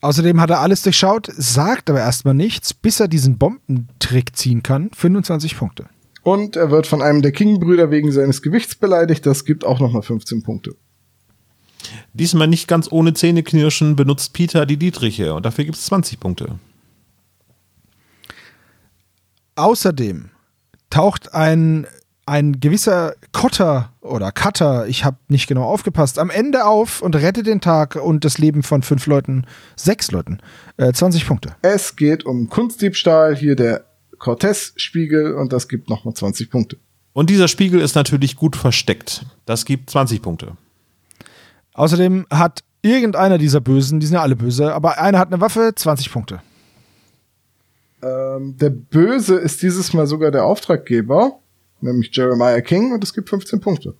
Außerdem 0.00 0.40
hat 0.40 0.48
er 0.50 0.60
alles 0.60 0.82
durchschaut, 0.82 1.30
sagt 1.36 1.90
aber 1.90 2.00
erstmal 2.00 2.34
nichts, 2.34 2.72
bis 2.72 3.00
er 3.00 3.08
diesen 3.08 3.36
Bombentrick 3.36 4.34
ziehen 4.34 4.62
kann. 4.62 4.90
25 4.94 5.58
Punkte. 5.58 5.86
Und 6.24 6.56
er 6.56 6.70
wird 6.70 6.86
von 6.86 7.02
einem 7.02 7.22
der 7.22 7.32
King-Brüder 7.32 7.90
wegen 7.90 8.10
seines 8.10 8.42
Gewichts 8.42 8.74
beleidigt. 8.74 9.24
Das 9.26 9.44
gibt 9.44 9.64
auch 9.64 9.78
nochmal 9.78 10.02
15 10.02 10.42
Punkte. 10.42 10.74
Diesmal 12.14 12.48
nicht 12.48 12.66
ganz 12.66 12.90
ohne 12.90 13.12
Zähneknirschen 13.12 13.94
benutzt 13.94 14.32
Peter 14.32 14.64
die 14.66 14.78
Dietriche 14.78 15.34
und 15.34 15.44
dafür 15.44 15.64
gibt 15.64 15.76
es 15.76 15.84
20 15.84 16.18
Punkte. 16.18 16.58
Außerdem 19.56 20.30
taucht 20.88 21.34
ein, 21.34 21.86
ein 22.24 22.58
gewisser 22.58 23.14
Kotter 23.32 23.92
oder 24.00 24.32
Cutter, 24.32 24.86
ich 24.86 25.04
habe 25.04 25.18
nicht 25.28 25.46
genau 25.46 25.64
aufgepasst, 25.64 26.18
am 26.18 26.30
Ende 26.30 26.64
auf 26.64 27.02
und 27.02 27.14
rettet 27.16 27.46
den 27.46 27.60
Tag 27.60 27.96
und 27.96 28.24
das 28.24 28.38
Leben 28.38 28.62
von 28.62 28.82
fünf 28.82 29.06
Leuten, 29.06 29.46
sechs 29.76 30.10
Leuten. 30.10 30.38
Äh, 30.78 30.92
20 30.92 31.26
Punkte. 31.26 31.54
Es 31.60 31.96
geht 31.96 32.24
um 32.24 32.48
Kunstdiebstahl, 32.48 33.36
hier 33.36 33.56
der 33.56 33.84
Cortez-Spiegel 34.24 35.34
und 35.34 35.52
das 35.52 35.68
gibt 35.68 35.90
nochmal 35.90 36.14
20 36.14 36.50
Punkte. 36.50 36.78
Und 37.12 37.28
dieser 37.28 37.46
Spiegel 37.46 37.80
ist 37.80 37.94
natürlich 37.94 38.36
gut 38.36 38.56
versteckt. 38.56 39.26
Das 39.44 39.66
gibt 39.66 39.90
20 39.90 40.22
Punkte. 40.22 40.56
Außerdem 41.74 42.26
hat 42.30 42.64
irgendeiner 42.80 43.36
dieser 43.36 43.60
Bösen, 43.60 44.00
die 44.00 44.06
sind 44.06 44.14
ja 44.14 44.22
alle 44.22 44.34
böse, 44.34 44.72
aber 44.72 44.98
einer 44.98 45.18
hat 45.18 45.28
eine 45.28 45.40
Waffe, 45.42 45.72
20 45.76 46.10
Punkte. 46.10 46.40
Ähm, 48.02 48.56
der 48.56 48.70
Böse 48.70 49.36
ist 49.36 49.62
dieses 49.62 49.92
Mal 49.92 50.06
sogar 50.06 50.30
der 50.30 50.44
Auftraggeber, 50.44 51.38
nämlich 51.82 52.10
Jeremiah 52.16 52.62
King, 52.62 52.92
und 52.92 53.04
es 53.04 53.12
gibt 53.12 53.28
15 53.28 53.60
Punkte. 53.60 53.94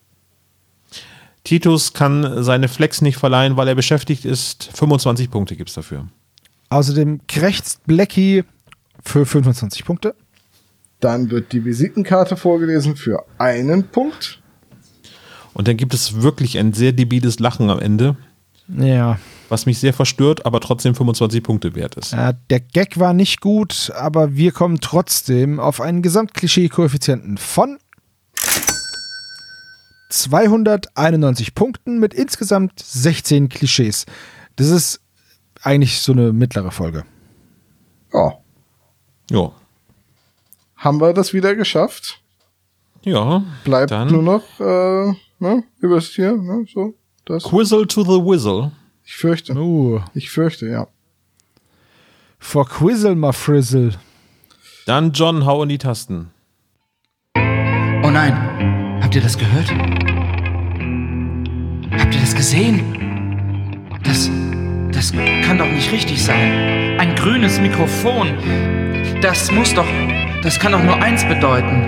Titus 1.44 1.92
kann 1.92 2.42
seine 2.42 2.68
Flex 2.68 3.02
nicht 3.02 3.18
verleihen, 3.18 3.58
weil 3.58 3.68
er 3.68 3.74
beschäftigt 3.74 4.24
ist. 4.24 4.70
25 4.72 5.30
Punkte 5.30 5.56
gibt 5.56 5.68
es 5.68 5.74
dafür. 5.74 6.08
Außerdem 6.70 7.20
krächzt 7.28 7.86
Blackie 7.86 8.44
für 9.04 9.26
25 9.26 9.84
Punkte. 9.84 10.14
Dann 11.00 11.30
wird 11.30 11.52
die 11.52 11.64
Visitenkarte 11.64 12.36
vorgelesen 12.36 12.96
für 12.96 13.24
einen 13.38 13.84
Punkt. 13.88 14.40
Und 15.52 15.68
dann 15.68 15.76
gibt 15.76 15.94
es 15.94 16.22
wirklich 16.22 16.58
ein 16.58 16.72
sehr 16.72 16.92
debiles 16.92 17.38
Lachen 17.38 17.70
am 17.70 17.78
Ende. 17.78 18.16
Ja. 18.68 19.18
Was 19.48 19.66
mich 19.66 19.78
sehr 19.78 19.92
verstört, 19.92 20.46
aber 20.46 20.60
trotzdem 20.60 20.94
25 20.94 21.42
Punkte 21.42 21.74
wert 21.74 21.96
ist. 21.96 22.12
Äh, 22.12 22.34
der 22.50 22.60
Gag 22.60 22.98
war 22.98 23.12
nicht 23.12 23.40
gut, 23.40 23.92
aber 23.94 24.34
wir 24.34 24.52
kommen 24.52 24.80
trotzdem 24.80 25.60
auf 25.60 25.80
einen 25.80 26.02
Gesamtklischee-Koeffizienten 26.02 27.36
von 27.36 27.78
291 30.08 31.54
Punkten 31.54 31.98
mit 31.98 32.14
insgesamt 32.14 32.80
16 32.80 33.48
Klischees. 33.48 34.06
Das 34.56 34.68
ist 34.68 35.00
eigentlich 35.62 36.00
so 36.00 36.12
eine 36.12 36.32
mittlere 36.32 36.70
Folge. 36.70 37.04
Ja. 38.12 38.38
Ja. 39.30 39.52
Haben 40.76 41.00
wir 41.00 41.12
das 41.12 41.32
wieder 41.32 41.54
geschafft? 41.54 42.20
Ja. 43.02 43.42
Bleibt 43.64 43.90
dann 43.90 44.08
nur 44.08 44.22
noch 44.22 44.60
äh, 44.60 45.14
ne, 45.38 45.64
übers 45.80 46.08
hier, 46.08 46.36
ne, 46.36 46.64
so. 46.72 46.94
Das. 47.24 47.44
Quizzle 47.44 47.86
to 47.86 48.02
the 48.02 48.20
Whizzle. 48.22 48.72
Ich 49.04 49.16
fürchte. 49.16 49.54
Uh. 49.54 50.00
Ich 50.14 50.30
fürchte, 50.30 50.66
ja. 50.68 50.88
For 52.38 52.68
Quizzle, 52.68 53.14
my 53.14 53.32
Frizzle. 53.32 53.94
Dann 54.86 55.12
John, 55.12 55.46
hau 55.46 55.62
in 55.62 55.70
die 55.70 55.78
Tasten. 55.78 56.30
Oh 57.36 58.10
nein, 58.10 59.00
habt 59.02 59.14
Habt 59.14 59.22
ihr 59.22 59.22
das 59.22 59.38
gehört? 59.38 59.70
Habt 62.00 62.14
ihr 62.16 62.20
das 62.20 62.34
gesehen? 62.34 62.80
Das. 64.02 64.28
Das 64.90 65.12
kann 65.12 65.58
doch 65.58 65.70
nicht 65.70 65.92
richtig 65.92 66.20
sein. 66.20 66.98
Ein 66.98 67.14
grünes 67.14 67.60
Mikrofon. 67.60 68.26
Das 69.24 69.50
muss 69.50 69.72
doch. 69.72 69.86
Das 70.42 70.60
kann 70.60 70.72
doch 70.72 70.82
nur 70.82 70.96
eins 70.96 71.26
bedeuten. 71.26 71.80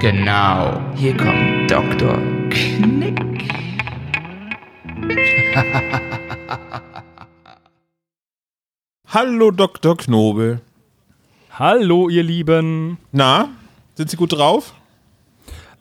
Genau. 0.00 0.80
Hier 0.96 1.14
kommt 1.14 1.70
Dr. 1.70 2.18
Knick. 2.48 3.52
Hallo 9.06 9.50
Dr. 9.50 9.98
Knobel. 9.98 10.62
Hallo, 11.50 12.08
ihr 12.08 12.22
Lieben. 12.22 12.96
Na, 13.12 13.50
sind 13.94 14.08
Sie 14.08 14.16
gut 14.16 14.32
drauf? 14.32 14.72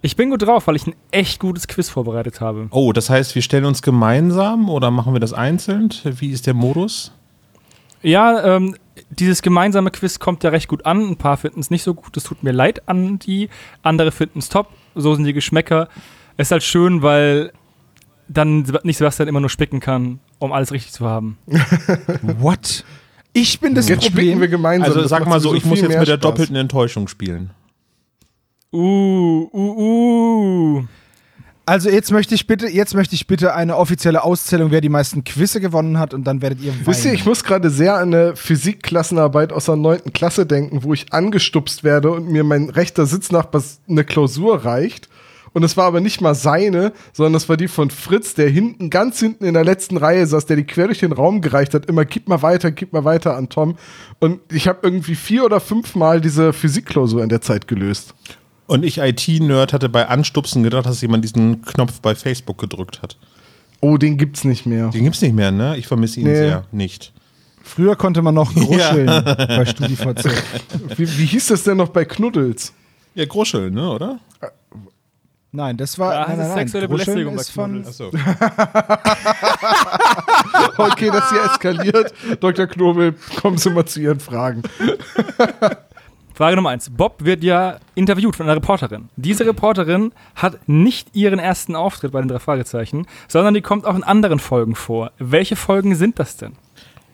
Ich 0.01 0.17
bin 0.17 0.29
gut 0.29 0.41
drauf, 0.41 0.67
weil 0.67 0.75
ich 0.75 0.85
ein 0.85 0.95
echt 1.11 1.39
gutes 1.39 1.69
Quiz 1.69 1.89
vorbereitet 1.89 2.41
habe. 2.41 2.67
Oh, 2.71 2.91
das 2.91 3.09
heißt, 3.09 3.33
wir 3.35 3.41
stellen 3.41 3.63
uns 3.63 3.81
gemeinsam 3.81 4.69
oder 4.69 4.91
machen 4.91 5.13
wir 5.13 5.21
das 5.21 5.31
einzeln? 5.31 5.93
Wie 6.03 6.31
ist 6.31 6.47
der 6.47 6.53
Modus? 6.53 7.13
Ja, 8.01 8.57
ähm, 8.57 8.75
dieses 9.09 9.41
gemeinsame 9.41 9.91
Quiz 9.91 10.19
kommt 10.19 10.43
ja 10.43 10.49
recht 10.49 10.67
gut 10.67 10.85
an. 10.85 11.09
Ein 11.11 11.17
paar 11.17 11.37
finden 11.37 11.59
es 11.59 11.69
nicht 11.71 11.83
so 11.83 11.93
gut. 11.93 12.15
Es 12.17 12.23
tut 12.23 12.43
mir 12.43 12.51
leid 12.51 12.87
an 12.87 13.19
die. 13.19 13.49
Andere 13.81 14.11
finden 14.11 14.39
es 14.39 14.49
top. 14.49 14.69
So 14.95 15.15
sind 15.15 15.25
die 15.25 15.33
Geschmäcker. 15.33 15.87
Es 16.37 16.47
ist 16.47 16.51
halt 16.51 16.63
schön, 16.63 17.01
weil 17.01 17.51
dann 18.27 18.65
nicht 18.83 18.97
Sebastian 18.97 19.27
immer 19.27 19.39
nur 19.39 19.49
spicken 19.49 19.79
kann, 19.79 20.19
um 20.39 20.51
alles 20.51 20.71
richtig 20.71 20.93
zu 20.93 21.05
haben. 21.05 21.37
What? 22.21 22.83
Ich 23.33 23.59
bin 23.59 23.73
das 23.75 23.89
Jetzt 23.89 24.05
spielen 24.05 24.15
Problem. 24.15 24.41
wir 24.41 24.47
gemeinsam. 24.47 24.89
Also 24.89 25.01
Das 25.01 25.09
sag 25.09 25.27
mal 25.27 25.39
so, 25.39 25.55
ich 25.55 25.65
muss 25.65 25.79
jetzt 25.81 25.89
mit 25.89 26.07
der 26.07 26.13
Spaß. 26.13 26.19
doppelten 26.21 26.55
Enttäuschung 26.55 27.07
spielen. 27.07 27.49
Uh, 28.71 29.49
uh, 29.51 30.77
uh. 30.77 30.83
Also 31.65 31.89
jetzt 31.89 32.11
möchte 32.11 32.35
ich 32.35 32.45
bitte, 32.45 32.67
jetzt 32.67 32.93
möchte 32.93 33.15
ich 33.15 33.25
bitte 33.25 33.55
eine 33.55 33.77
offizielle 33.77 34.23
Auszählung, 34.23 34.71
wer 34.71 34.81
die 34.81 34.89
meisten 34.89 35.23
Quizze 35.23 35.61
gewonnen 35.61 35.97
hat 35.97 36.13
und 36.13 36.25
dann 36.25 36.41
werdet 36.41 36.59
ihr 36.61 36.73
weinen. 36.73 36.85
Wisst 36.85 37.05
ihr, 37.05 37.13
ich 37.13 37.25
muss 37.25 37.45
gerade 37.45 37.69
sehr 37.69 37.95
an 37.95 38.13
eine 38.13 38.35
Physikklassenarbeit 38.35 39.53
aus 39.53 39.65
der 39.65 39.77
9. 39.77 40.11
Klasse 40.13 40.45
denken, 40.45 40.83
wo 40.83 40.93
ich 40.93 41.13
angestupst 41.13 41.85
werde 41.85 42.11
und 42.11 42.29
mir 42.29 42.43
mein 42.43 42.69
rechter 42.69 43.05
Sitznachbar 43.05 43.63
eine 43.87 44.03
Klausur 44.03 44.65
reicht. 44.65 45.07
Und 45.53 45.63
es 45.63 45.77
war 45.77 45.85
aber 45.85 46.01
nicht 46.01 46.19
mal 46.19 46.33
seine, 46.35 46.93
sondern 47.13 47.33
das 47.33 47.47
war 47.47 47.57
die 47.57 47.67
von 47.67 47.91
Fritz, 47.91 48.33
der 48.33 48.49
hinten, 48.49 48.89
ganz 48.89 49.19
hinten 49.19 49.45
in 49.45 49.53
der 49.53 49.63
letzten 49.63 49.97
Reihe 49.97 50.25
saß, 50.25 50.47
der 50.47 50.55
die 50.55 50.63
quer 50.63 50.87
durch 50.87 50.99
den 50.99 51.11
Raum 51.11 51.41
gereicht 51.41 51.75
hat. 51.75 51.85
Immer, 51.85 52.05
gib 52.05 52.27
mal 52.27 52.41
weiter, 52.41 52.71
gib 52.71 52.91
mal 52.91 53.05
weiter 53.05 53.37
an 53.37 53.49
Tom. 53.49 53.75
Und 54.19 54.41
ich 54.51 54.67
habe 54.67 54.79
irgendwie 54.81 55.15
vier 55.15 55.45
oder 55.45 55.59
fünf 55.59 55.95
Mal 55.95 56.21
diese 56.21 56.53
Physikklausur 56.53 57.21
in 57.21 57.29
der 57.29 57.41
Zeit 57.41 57.67
gelöst. 57.67 58.15
Und 58.67 58.83
ich, 58.85 58.97
IT-Nerd, 58.99 59.73
hatte 59.73 59.89
bei 59.89 60.07
Anstupsen 60.07 60.63
gedacht, 60.63 60.85
dass 60.85 61.01
jemand 61.01 61.23
diesen 61.23 61.61
Knopf 61.63 61.99
bei 62.01 62.15
Facebook 62.15 62.57
gedrückt 62.57 63.01
hat. 63.01 63.17
Oh, 63.81 63.97
den 63.97 64.17
gibt's 64.17 64.43
nicht 64.45 64.65
mehr. 64.65 64.89
Den 64.89 65.03
gibt's 65.03 65.21
nicht 65.21 65.33
mehr, 65.35 65.51
ne? 65.51 65.75
Ich 65.77 65.87
vermisse 65.87 66.21
ihn 66.21 66.27
Nee. 66.27 66.35
sehr. 66.35 66.63
Nicht. 66.71 67.11
Früher 67.61 67.95
konnte 67.95 68.21
man 68.21 68.33
noch 68.35 68.53
gruscheln 68.53 69.05
bei 69.25 69.65
StudiVZ. 69.65 70.25
Wie, 70.97 71.17
wie 71.17 71.25
hieß 71.25 71.47
das 71.47 71.63
denn 71.63 71.77
noch 71.77 71.89
bei 71.89 72.05
Knuddels? 72.05 72.73
Ja, 73.15 73.25
Gruschel, 73.25 73.71
ne, 73.71 73.89
oder? 73.89 74.19
Nein, 75.51 75.77
das 75.77 75.99
war 75.99 76.13
Da 76.13 76.27
nein, 76.29 76.37
nein, 76.39 76.47
nein. 76.47 76.57
sexuelle 76.59 76.87
Gruscheln 76.87 77.15
Belästigung 77.25 77.35
bei 77.35 77.41
ist 77.41 77.49
von 77.51 77.71
Knuddels. 77.83 78.01
Achso. 78.01 78.11
Okay, 80.77 81.09
das 81.11 81.29
hier 81.29 81.43
eskaliert. 81.45 82.13
Dr. 82.39 82.67
Knobel, 82.67 83.15
kommen 83.41 83.57
Sie 83.57 83.69
mal 83.69 83.85
zu 83.85 83.99
Ihren 84.01 84.19
Fragen. 84.19 84.63
Frage 86.33 86.55
Nummer 86.55 86.69
eins. 86.69 86.89
Bob 86.89 87.23
wird 87.23 87.43
ja 87.43 87.77
interviewt 87.95 88.35
von 88.35 88.47
einer 88.47 88.55
Reporterin. 88.55 89.09
Diese 89.15 89.45
Reporterin 89.45 90.11
hat 90.35 90.67
nicht 90.67 91.15
ihren 91.15 91.39
ersten 91.39 91.75
Auftritt 91.75 92.11
bei 92.11 92.21
den 92.21 92.27
drei 92.27 92.39
Fragezeichen, 92.39 93.05
sondern 93.27 93.53
die 93.53 93.61
kommt 93.61 93.85
auch 93.85 93.95
in 93.95 94.03
anderen 94.03 94.39
Folgen 94.39 94.75
vor. 94.75 95.11
Welche 95.19 95.55
Folgen 95.55 95.95
sind 95.95 96.17
das 96.19 96.37
denn? 96.37 96.53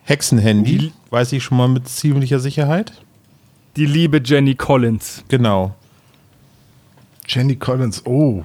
Hexenhandy, 0.04 0.94
weiß 1.10 1.34
ich 1.34 1.44
schon 1.44 1.58
mal 1.58 1.68
mit 1.68 1.88
ziemlicher 1.88 2.40
Sicherheit. 2.40 2.94
Die 3.76 3.86
liebe 3.86 4.22
Jenny 4.24 4.56
Collins. 4.56 5.24
Genau. 5.28 5.76
Jenny 7.28 7.56
Collins, 7.56 8.06
oh. 8.06 8.44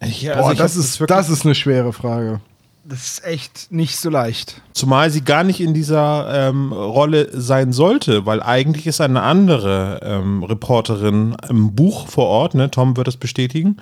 Boah, 0.00 0.36
also 0.36 0.52
ich 0.52 0.58
das, 0.58 0.76
ist, 0.76 1.00
das 1.08 1.30
ist 1.30 1.44
eine 1.44 1.54
schwere 1.54 1.92
Frage. 1.92 2.40
Das 2.84 3.04
ist 3.04 3.24
echt 3.24 3.70
nicht 3.70 3.96
so 3.96 4.10
leicht. 4.10 4.60
Zumal 4.72 5.10
sie 5.10 5.22
gar 5.22 5.44
nicht 5.44 5.60
in 5.60 5.72
dieser 5.72 6.48
ähm, 6.48 6.72
Rolle 6.72 7.28
sein 7.32 7.72
sollte, 7.72 8.26
weil 8.26 8.42
eigentlich 8.42 8.88
ist 8.88 9.00
eine 9.00 9.22
andere 9.22 10.00
ähm, 10.02 10.42
Reporterin 10.42 11.36
im 11.48 11.74
Buch 11.74 12.08
vor 12.08 12.26
Ort, 12.26 12.54
ne? 12.54 12.70
Tom 12.70 12.96
wird 12.96 13.06
das 13.06 13.16
bestätigen. 13.16 13.76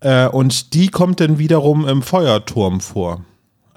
Äh, 0.00 0.26
und 0.28 0.74
die 0.74 0.88
kommt 0.88 1.20
dann 1.20 1.38
wiederum 1.38 1.86
im 1.86 2.02
Feuerturm 2.02 2.80
vor. 2.80 3.20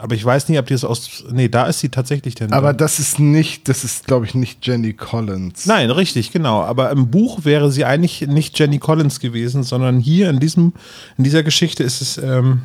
Aber 0.02 0.16
ich 0.16 0.26
weiß 0.26 0.50
nicht, 0.50 0.58
ob 0.58 0.66
die 0.66 0.74
es 0.74 0.84
aus. 0.84 1.24
Nee, 1.32 1.48
da 1.48 1.66
ist 1.68 1.80
sie 1.80 1.90
tatsächlich 1.90 2.34
denn. 2.34 2.54
Aber 2.54 2.74
das 2.74 2.98
ist 2.98 3.20
nicht, 3.20 3.70
das 3.70 3.84
ist, 3.84 4.08
glaube 4.08 4.26
ich, 4.26 4.34
nicht 4.34 4.66
Jenny 4.66 4.94
Collins. 4.94 5.68
Nein, 5.68 5.92
richtig, 5.92 6.32
genau. 6.32 6.64
Aber 6.64 6.90
im 6.90 7.12
Buch 7.12 7.46
wäre 7.46 7.72
sie 7.72 7.86
eigentlich 7.86 8.22
nicht 8.22 8.58
Jenny 8.58 8.80
Collins 8.80 9.20
gewesen, 9.20 9.62
sondern 9.62 10.00
hier 10.00 10.32
in 10.32 10.40
diesem, 10.40 10.74
in 11.20 11.24
dieser 11.24 11.44
Geschichte 11.44 11.84
ist 11.84 12.02
es, 12.02 12.18
ähm, 12.18 12.64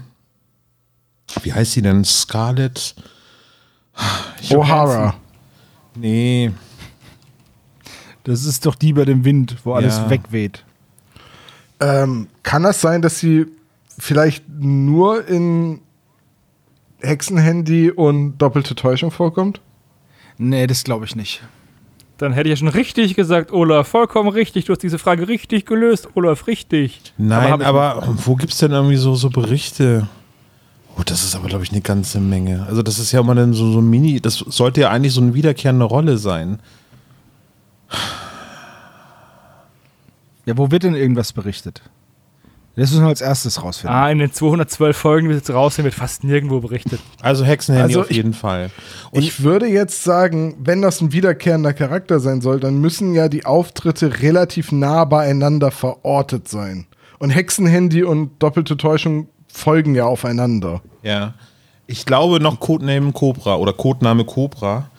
wie 1.42 1.52
heißt 1.52 1.72
sie 1.72 1.82
denn? 1.82 2.04
Scarlett? 2.04 2.94
O'Hara. 4.50 5.14
Nee. 5.94 6.50
Das 8.24 8.44
ist 8.44 8.66
doch 8.66 8.74
die 8.74 8.92
bei 8.92 9.04
dem 9.04 9.24
Wind, 9.24 9.56
wo 9.64 9.72
alles 9.74 9.96
Ja. 9.98 10.10
wegweht. 10.10 10.64
Ähm, 11.80 12.28
kann 12.42 12.62
das 12.62 12.80
sein, 12.80 13.02
dass 13.02 13.18
sie 13.18 13.46
vielleicht 13.98 14.44
nur 14.48 15.26
in 15.28 15.80
Hexenhandy 17.00 17.90
und 17.90 18.38
doppelte 18.38 18.74
Täuschung 18.74 19.10
vorkommt? 19.10 19.60
Nee, 20.38 20.66
das 20.66 20.84
glaube 20.84 21.04
ich 21.04 21.14
nicht. 21.16 21.42
Dann 22.18 22.32
hätte 22.32 22.48
ich 22.48 22.52
ja 22.52 22.56
schon 22.56 22.68
richtig 22.68 23.14
gesagt, 23.14 23.52
Olaf, 23.52 23.88
vollkommen 23.88 24.30
richtig. 24.30 24.64
Du 24.64 24.72
hast 24.72 24.82
diese 24.82 24.98
Frage 24.98 25.28
richtig 25.28 25.66
gelöst, 25.66 26.08
Olaf, 26.14 26.46
richtig. 26.46 27.12
Nein, 27.18 27.60
ich- 27.60 27.66
aber, 27.66 28.02
wo 28.24 28.36
gibt 28.36 28.52
es 28.52 28.58
denn 28.58 28.72
irgendwie 28.72 28.96
so, 28.96 29.14
so 29.14 29.28
Berichte? 29.28 30.08
Oh, 30.98 31.02
das 31.04 31.24
ist 31.24 31.36
aber, 31.36 31.48
glaube 31.48 31.62
ich, 31.64 31.72
eine 31.72 31.82
ganze 31.82 32.20
Menge. 32.20 32.64
Also, 32.68 32.82
das 32.82 32.98
ist 32.98 33.12
ja 33.12 33.20
immer 33.20 33.34
dann 33.34 33.52
so, 33.52 33.70
so 33.70 33.80
ein 33.80 33.88
Mini, 33.90 34.20
das 34.20 34.36
sollte 34.38 34.80
ja 34.80 34.90
eigentlich 34.90 35.12
so 35.12 35.20
eine 35.20 35.34
wiederkehrende 35.34 35.84
Rolle 35.84 36.16
sein. 36.18 36.58
Ja, 40.46 40.56
wo 40.56 40.70
wird 40.70 40.84
denn 40.84 40.94
irgendwas 40.94 41.32
berichtet? 41.32 41.82
Das 42.76 42.90
müssen 42.90 43.04
wir 43.04 43.08
als 43.08 43.22
erstes 43.22 43.62
rausfinden. 43.62 43.96
Ah, 43.96 44.10
in 44.10 44.18
den 44.18 44.32
212 44.32 44.94
Folgen, 44.96 45.24
die 45.26 45.30
wir 45.30 45.36
jetzt 45.38 45.50
raus 45.50 45.76
sind, 45.76 45.84
wird 45.86 45.94
fast 45.94 46.24
nirgendwo 46.24 46.60
berichtet. 46.60 47.00
Also 47.22 47.42
Hexenhandy 47.44 47.94
Also 47.94 48.00
auf 48.02 48.10
ich- 48.10 48.18
jeden 48.18 48.34
Fall. 48.34 48.70
Und 49.10 49.22
ich 49.22 49.42
würde 49.42 49.66
jetzt 49.66 50.04
sagen, 50.04 50.54
wenn 50.60 50.82
das 50.82 51.00
ein 51.00 51.10
wiederkehrender 51.10 51.72
Charakter 51.72 52.20
sein 52.20 52.42
soll, 52.42 52.60
dann 52.60 52.78
müssen 52.80 53.14
ja 53.14 53.28
die 53.30 53.46
Auftritte 53.46 54.20
relativ 54.20 54.72
nah 54.72 55.06
beieinander 55.06 55.70
verortet 55.70 56.48
sein. 56.48 56.86
Und 57.18 57.30
Hexenhandy 57.30 58.02
und 58.04 58.32
doppelte 58.42 58.76
Täuschung 58.76 59.28
folgen 59.56 59.94
ja 59.94 60.04
aufeinander. 60.04 60.82
Ja. 61.02 61.34
Ich 61.86 62.04
glaube 62.04 62.40
noch 62.40 62.60
Codename 62.60 63.12
Cobra 63.12 63.56
oder 63.56 63.72
Codename 63.72 64.24
Cobra, 64.24 64.90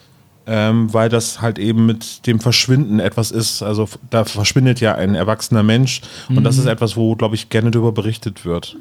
ähm, 0.45 0.93
weil 0.93 1.09
das 1.09 1.41
halt 1.41 1.59
eben 1.59 1.85
mit 1.85 2.25
dem 2.25 2.39
Verschwinden 2.39 2.99
etwas 2.99 3.31
ist. 3.31 3.61
Also 3.61 3.87
da 4.09 4.23
verschwindet 4.23 4.79
ja 4.79 4.95
ein 4.95 5.15
erwachsener 5.15 5.63
Mensch 5.63 6.01
und 6.29 6.43
das 6.43 6.57
ist 6.57 6.65
etwas, 6.65 6.95
wo, 6.95 7.15
glaube 7.15 7.35
ich, 7.35 7.49
gerne 7.49 7.71
darüber 7.71 7.91
berichtet 7.91 8.45
wird. 8.45 8.77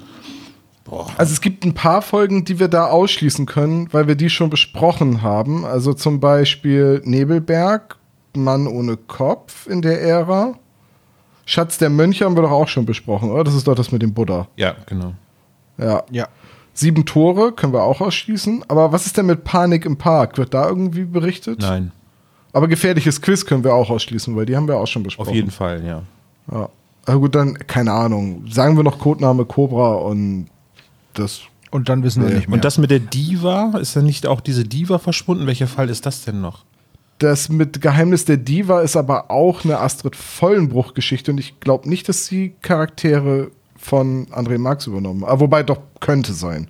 Also 1.16 1.32
es 1.32 1.40
gibt 1.40 1.64
ein 1.64 1.74
paar 1.74 2.00
Folgen, 2.00 2.44
die 2.44 2.60
wir 2.60 2.68
da 2.68 2.86
ausschließen 2.86 3.44
können, 3.46 3.92
weil 3.92 4.06
wir 4.06 4.14
die 4.14 4.30
schon 4.30 4.50
besprochen 4.50 5.22
haben. 5.22 5.64
Also 5.64 5.92
zum 5.92 6.20
Beispiel 6.20 7.02
Nebelberg, 7.04 7.96
Mann 8.36 8.68
ohne 8.68 8.96
Kopf 8.96 9.66
in 9.66 9.82
der 9.82 10.00
Ära. 10.00 10.54
Schatz 11.44 11.78
der 11.78 11.90
Mönche 11.90 12.24
haben 12.24 12.36
wir 12.36 12.42
doch 12.42 12.50
auch 12.50 12.68
schon 12.68 12.86
besprochen, 12.86 13.30
oder? 13.30 13.44
Das 13.44 13.54
ist 13.54 13.66
doch 13.66 13.74
das 13.74 13.90
mit 13.90 14.02
dem 14.02 14.14
Buddha. 14.14 14.48
Ja, 14.56 14.76
genau. 14.86 15.14
Ja. 15.78 16.02
Ja. 16.10 16.28
Sieben 16.74 17.04
Tore 17.06 17.52
können 17.52 17.72
wir 17.72 17.82
auch 17.82 18.00
ausschließen. 18.00 18.64
Aber 18.68 18.92
was 18.92 19.06
ist 19.06 19.16
denn 19.16 19.26
mit 19.26 19.44
Panik 19.44 19.84
im 19.86 19.96
Park? 19.96 20.36
Wird 20.38 20.52
da 20.54 20.68
irgendwie 20.68 21.04
berichtet? 21.04 21.60
Nein, 21.60 21.92
Aber 22.52 22.68
gefährliches 22.68 23.20
Quiz 23.22 23.44
können 23.46 23.64
wir 23.64 23.74
auch 23.74 23.88
ausschließen, 23.90 24.36
weil 24.36 24.44
die 24.46 24.56
haben 24.56 24.68
wir 24.68 24.76
auch 24.76 24.86
schon 24.86 25.02
besprochen. 25.02 25.30
auf 25.30 25.34
jeden 25.34 25.50
Fall, 25.50 25.84
ja. 25.84 26.02
Ja. 26.52 26.68
Aber 27.06 27.20
gut, 27.20 27.34
dann, 27.34 27.54
keine 27.66 27.92
Ahnung. 27.92 28.44
Sagen 28.50 28.76
wir 28.76 28.82
noch 28.84 28.98
Codename 28.98 29.44
Cobra 29.44 29.94
und 29.94 30.48
das. 31.14 31.40
Und 31.70 31.88
dann 31.88 32.02
wissen 32.02 32.22
wir 32.22 32.28
Nee. 32.30 32.36
nicht 32.36 32.48
mehr. 32.48 32.54
Und 32.56 32.64
das 32.64 32.78
mit 32.78 32.90
der 32.90 33.00
Diva, 33.00 33.72
ist 33.80 33.96
dann 33.96 34.04
nicht 34.04 34.26
auch 34.26 34.40
diese 34.40 34.64
Diva 34.64 34.98
verschwunden? 34.98 35.46
Welcher 35.46 35.66
Fall 35.66 35.88
ist 35.90 36.04
das 36.06 36.24
denn 36.24 36.40
noch? 36.40 36.64
Das 37.18 37.48
mit 37.48 37.80
Geheimnis 37.80 38.24
der 38.26 38.36
Diva 38.36 38.82
ist 38.82 38.96
aber 38.96 39.30
auch 39.30 39.64
eine 39.64 39.78
Astrid 39.80 40.14
Vollenbruch-Geschichte 40.14 41.30
und 41.32 41.38
ich 41.38 41.58
glaube 41.60 41.88
nicht, 41.88 42.08
dass 42.08 42.26
sie 42.26 42.54
Charaktere 42.60 43.50
von 43.78 44.26
André 44.26 44.58
Marx 44.58 44.86
übernommen 44.86 45.24
haben. 45.24 45.32
Ah, 45.36 45.40
Wobei 45.40 45.62
doch 45.62 45.78
könnte 46.00 46.32
sein. 46.32 46.68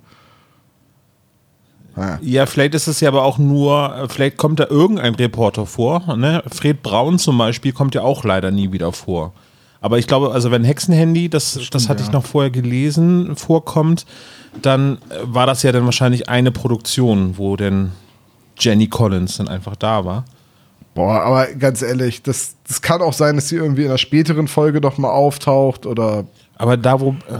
Ah, 1.95 2.19
Ja, 2.21 2.45
vielleicht 2.45 2.75
ist 2.75 2.87
es 2.87 2.99
ja 2.99 3.09
aber 3.09 3.23
auch 3.23 3.37
nur, 3.37 3.95
äh, 3.95 4.09
vielleicht 4.09 4.37
kommt 4.37 4.59
da 4.59 4.67
irgendein 4.69 5.15
Reporter 5.15 5.65
vor. 5.65 6.15
Ne? 6.15 6.43
Fred 6.51 6.83
Braun 6.83 7.17
zum 7.17 7.37
Beispiel 7.37 7.71
kommt 7.71 7.95
ja 7.95 8.01
auch 8.01 8.23
leider 8.23 8.51
nie 8.51 8.71
wieder 8.71 8.91
vor. 8.91 9.33
Aber 9.81 9.97
ich 9.97 10.07
glaube, 10.07 10.31
also 10.31 10.51
wenn 10.51 10.63
Hexenhandy, 10.63 11.29
das, 11.29 11.59
das, 11.71 11.89
hatte 11.89 12.03
ich 12.03 12.11
noch 12.11 12.25
vorher 12.25 12.51
gelesen, 12.51 13.35
vorkommt, 13.35 14.05
dann 14.61 14.97
äh, 15.09 15.15
war 15.23 15.45
das 15.47 15.63
ja 15.63 15.71
dann 15.71 15.85
wahrscheinlich 15.85 16.29
eine 16.29 16.51
Produktion, 16.51 17.37
wo 17.37 17.55
denn 17.55 17.91
Jenny 18.59 18.87
Collins 18.87 19.37
dann 19.37 19.47
einfach 19.47 19.75
da 19.75 20.05
war. 20.05 20.25
Boah, 20.93 21.21
aber 21.21 21.45
ganz 21.53 21.83
ehrlich, 21.83 22.23
das, 22.23 22.55
das 22.67 22.81
kann 22.81 23.01
auch 23.01 23.13
sein, 23.13 23.35
dass 23.35 23.49
sie 23.49 23.55
irgendwie 23.55 23.83
in 23.83 23.89
einer 23.89 23.99
späteren 23.99 24.47
Folge 24.47 24.81
doch 24.81 24.97
mal 24.97 25.11
auftaucht 25.11 25.85
oder. 25.85 26.25
Aber 26.57 26.77
da, 26.77 26.99
wo. 26.99 27.11
Äh, 27.11 27.39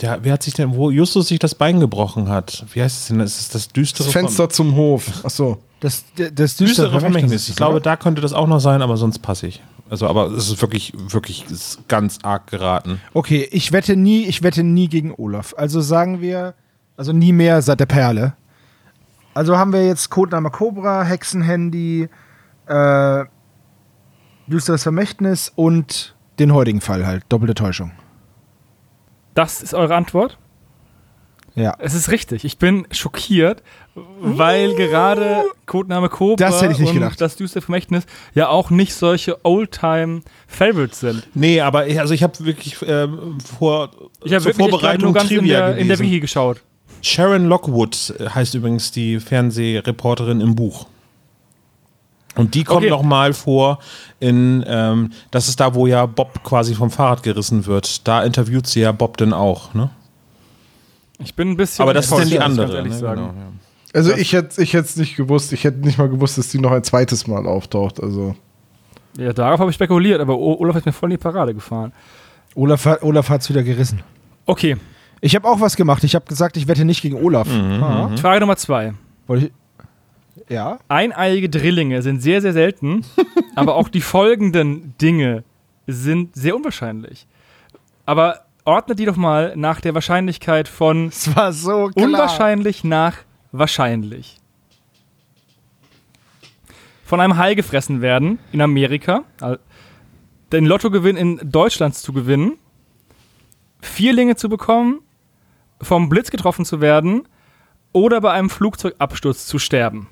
der, 0.00 0.18
wer 0.22 0.32
hat 0.32 0.42
sich 0.42 0.54
denn, 0.54 0.74
wo 0.74 0.90
Justus 0.90 1.28
sich 1.28 1.38
das 1.38 1.54
Bein 1.54 1.78
gebrochen 1.78 2.28
hat? 2.28 2.64
Wie 2.72 2.82
heißt 2.82 3.02
es 3.02 3.06
denn? 3.08 3.20
Ist 3.20 3.38
es 3.38 3.48
das 3.48 3.68
düstere 3.68 4.04
Das 4.04 4.12
Fenster 4.12 4.48
zum 4.48 4.74
Hof. 4.74 5.24
Achso. 5.24 5.58
Das, 5.80 6.04
das, 6.16 6.30
das 6.34 6.56
düstere 6.56 6.88
düstere 6.88 7.00
Vermächtnis. 7.00 7.48
Ich 7.48 7.56
glaube, 7.56 7.80
da 7.80 7.96
könnte 7.96 8.20
das 8.20 8.32
auch 8.32 8.46
noch 8.46 8.58
sein, 8.58 8.82
aber 8.82 8.96
sonst 8.96 9.20
passe 9.20 9.46
ich. 9.46 9.62
Also, 9.90 10.08
aber 10.08 10.30
es 10.32 10.48
ist 10.48 10.62
wirklich, 10.62 10.92
wirklich 10.96 11.48
ist 11.50 11.86
ganz 11.88 12.18
arg 12.22 12.46
geraten. 12.48 13.00
Okay, 13.12 13.46
ich 13.52 13.70
wette 13.70 13.96
nie, 13.96 14.24
ich 14.24 14.42
wette 14.42 14.64
nie 14.64 14.88
gegen 14.88 15.14
Olaf. 15.14 15.54
Also 15.56 15.80
sagen 15.80 16.20
wir, 16.20 16.54
also 16.96 17.12
nie 17.12 17.32
mehr 17.32 17.60
seit 17.62 17.80
der 17.80 17.86
Perle. 17.86 18.34
Also 19.34 19.58
haben 19.58 19.72
wir 19.72 19.86
jetzt 19.86 20.10
Codename 20.10 20.50
Cobra, 20.50 21.02
Hexenhandy, 21.02 22.08
äh, 22.66 23.24
düsteres 24.46 24.82
Vermächtnis 24.82 25.52
und 25.54 26.14
den 26.38 26.52
heutigen 26.52 26.80
Fall 26.80 27.06
halt, 27.06 27.24
doppelte 27.28 27.54
Täuschung. 27.54 27.92
Das 29.34 29.62
ist 29.62 29.74
eure 29.74 29.94
Antwort? 29.94 30.38
Ja. 31.56 31.74
Es 31.78 31.94
ist 31.94 32.10
richtig. 32.10 32.44
Ich 32.44 32.58
bin 32.58 32.86
schockiert, 32.90 33.62
weil 33.94 34.74
gerade 34.74 35.44
Codename 35.66 36.08
Cobra 36.08 36.34
Das 36.36 36.60
hätte 36.60 36.72
ich 36.72 36.80
nicht 36.80 36.88
und 36.90 36.94
gedacht. 36.96 37.20
das 37.20 37.36
düstere 37.36 37.62
Vermächtnis 37.62 38.06
ja 38.34 38.48
auch 38.48 38.70
nicht 38.70 38.92
solche 38.94 39.44
Oldtime-Favorites 39.44 40.98
sind. 41.00 41.28
Nee, 41.34 41.60
aber 41.60 41.86
ich, 41.86 42.00
also 42.00 42.12
ich 42.12 42.24
habe 42.24 42.32
wirklich 42.44 42.76
ähm, 42.86 43.38
vor 43.58 43.90
Ich 44.24 44.32
habe 44.32 44.42
zur 44.42 44.46
wirklich 44.56 44.68
Vorbereitung 44.70 45.04
nur 45.04 45.14
ganz 45.14 45.30
in 45.30 45.38
Trivia 45.38 45.68
der, 45.68 45.76
in 45.76 45.86
der. 45.86 45.98
Wiki 46.00 46.18
geschaut. 46.18 46.60
Sharon 47.02 47.46
Lockwood 47.46 48.14
heißt 48.34 48.54
übrigens 48.56 48.90
die 48.90 49.20
Fernsehreporterin 49.20 50.40
im 50.40 50.56
Buch. 50.56 50.86
Und 52.36 52.54
die 52.54 52.64
kommt 52.64 52.78
Okay. 52.78 52.90
noch 52.90 53.02
mal 53.02 53.32
vor 53.32 53.78
in, 54.20 54.64
ähm, 54.66 55.10
das 55.30 55.48
ist 55.48 55.60
da, 55.60 55.74
wo 55.74 55.86
ja 55.86 56.06
Bob 56.06 56.42
quasi 56.42 56.74
vom 56.74 56.90
Fahrrad 56.90 57.22
gerissen 57.22 57.66
wird. 57.66 58.06
Da 58.08 58.24
interviewt 58.24 58.66
sie 58.66 58.80
ja 58.80 58.92
Bob 58.92 59.16
dann 59.18 59.32
auch, 59.32 59.72
ne? 59.74 59.90
Ich 61.18 61.34
bin 61.34 61.50
ein 61.50 61.56
bisschen. 61.56 61.82
Aber 61.84 61.94
das 61.94 62.06
ist 62.06 62.18
dann 62.18 62.28
die 62.28 62.40
andere. 62.40 62.82
Ne? 62.82 62.92
sagen. 62.92 63.20
Genau, 63.20 63.32
ja. 63.34 63.52
Also 63.94 64.12
ich 64.14 64.32
hätte 64.32 64.60
ich 64.60 64.74
es 64.74 64.96
nicht 64.96 65.14
gewusst. 65.16 65.52
Ich 65.52 65.62
hätte 65.62 65.78
nicht 65.78 65.96
mal 65.98 66.08
gewusst, 66.08 66.36
dass 66.36 66.48
die 66.48 66.58
noch 66.58 66.72
ein 66.72 66.82
zweites 66.82 67.26
Mal 67.28 67.46
auftaucht. 67.46 68.02
Also. 68.02 68.34
Ja, 69.16 69.32
darauf 69.32 69.60
habe 69.60 69.70
ich 69.70 69.76
spekuliert, 69.76 70.20
aber 70.20 70.36
O- 70.36 70.56
Olaf 70.58 70.74
ist 70.74 70.86
mir 70.86 70.92
voll 70.92 71.12
in 71.12 71.18
die 71.18 71.22
Parade 71.22 71.54
gefahren. 71.54 71.92
Olaf, 72.56 72.84
hat- 72.84 73.02
Olaf 73.04 73.28
hat 73.28 73.42
es 73.42 73.48
wieder 73.48 73.62
gerissen. 73.62 74.00
Okay, 74.46 74.76
Ich 75.20 75.34
habe 75.36 75.48
auch 75.48 75.60
was 75.60 75.76
gemacht. 75.76 76.02
Ich 76.04 76.14
habe 76.16 76.24
gesagt, 76.26 76.56
ich 76.56 76.66
wette 76.68 76.84
nicht 76.84 77.00
gegen 77.00 77.16
Olaf. 77.16 77.48
Ah. 77.48 78.10
Frage 78.20 78.40
Nummer 78.40 78.56
zwei. 78.56 78.92
Wollte 79.28 79.46
ich, 79.46 79.52
ja. 80.48 80.78
Eineiige 80.88 81.48
Drillinge 81.48 82.02
sind 82.02 82.20
sehr, 82.20 82.40
sehr 82.40 82.52
selten, 82.52 83.04
aber 83.54 83.74
auch 83.76 83.88
die 83.88 84.00
folgenden 84.00 84.96
Dinge 84.98 85.44
sind 85.86 86.34
sehr 86.34 86.56
unwahrscheinlich. 86.56 87.26
Aber 88.06 88.44
ordnet 88.64 88.98
die 88.98 89.04
doch 89.04 89.16
mal 89.16 89.54
nach 89.56 89.80
der 89.80 89.94
Wahrscheinlichkeit 89.94 90.68
von 90.68 91.08
Es 91.08 91.34
war 91.34 91.52
so 91.52 91.88
klar. 91.88 92.06
unwahrscheinlich 92.06 92.84
nach 92.84 93.18
wahrscheinlich. 93.52 94.38
Von 97.04 97.20
einem 97.20 97.36
Hai 97.36 97.54
gefressen 97.54 98.00
werden 98.00 98.38
in 98.52 98.60
Amerika, 98.62 99.24
den 100.52 100.64
Lottogewinn 100.64 101.16
in 101.16 101.40
Deutschland 101.50 101.94
zu 101.94 102.12
gewinnen, 102.12 102.58
Vierlinge 103.82 104.36
zu 104.36 104.48
bekommen, 104.48 105.00
vom 105.80 106.08
Blitz 106.08 106.30
getroffen 106.30 106.64
zu 106.64 106.80
werden 106.80 107.28
oder 107.92 108.20
bei 108.20 108.32
einem 108.32 108.48
Flugzeugabsturz 108.48 109.46
zu 109.46 109.58
sterben. 109.58 110.08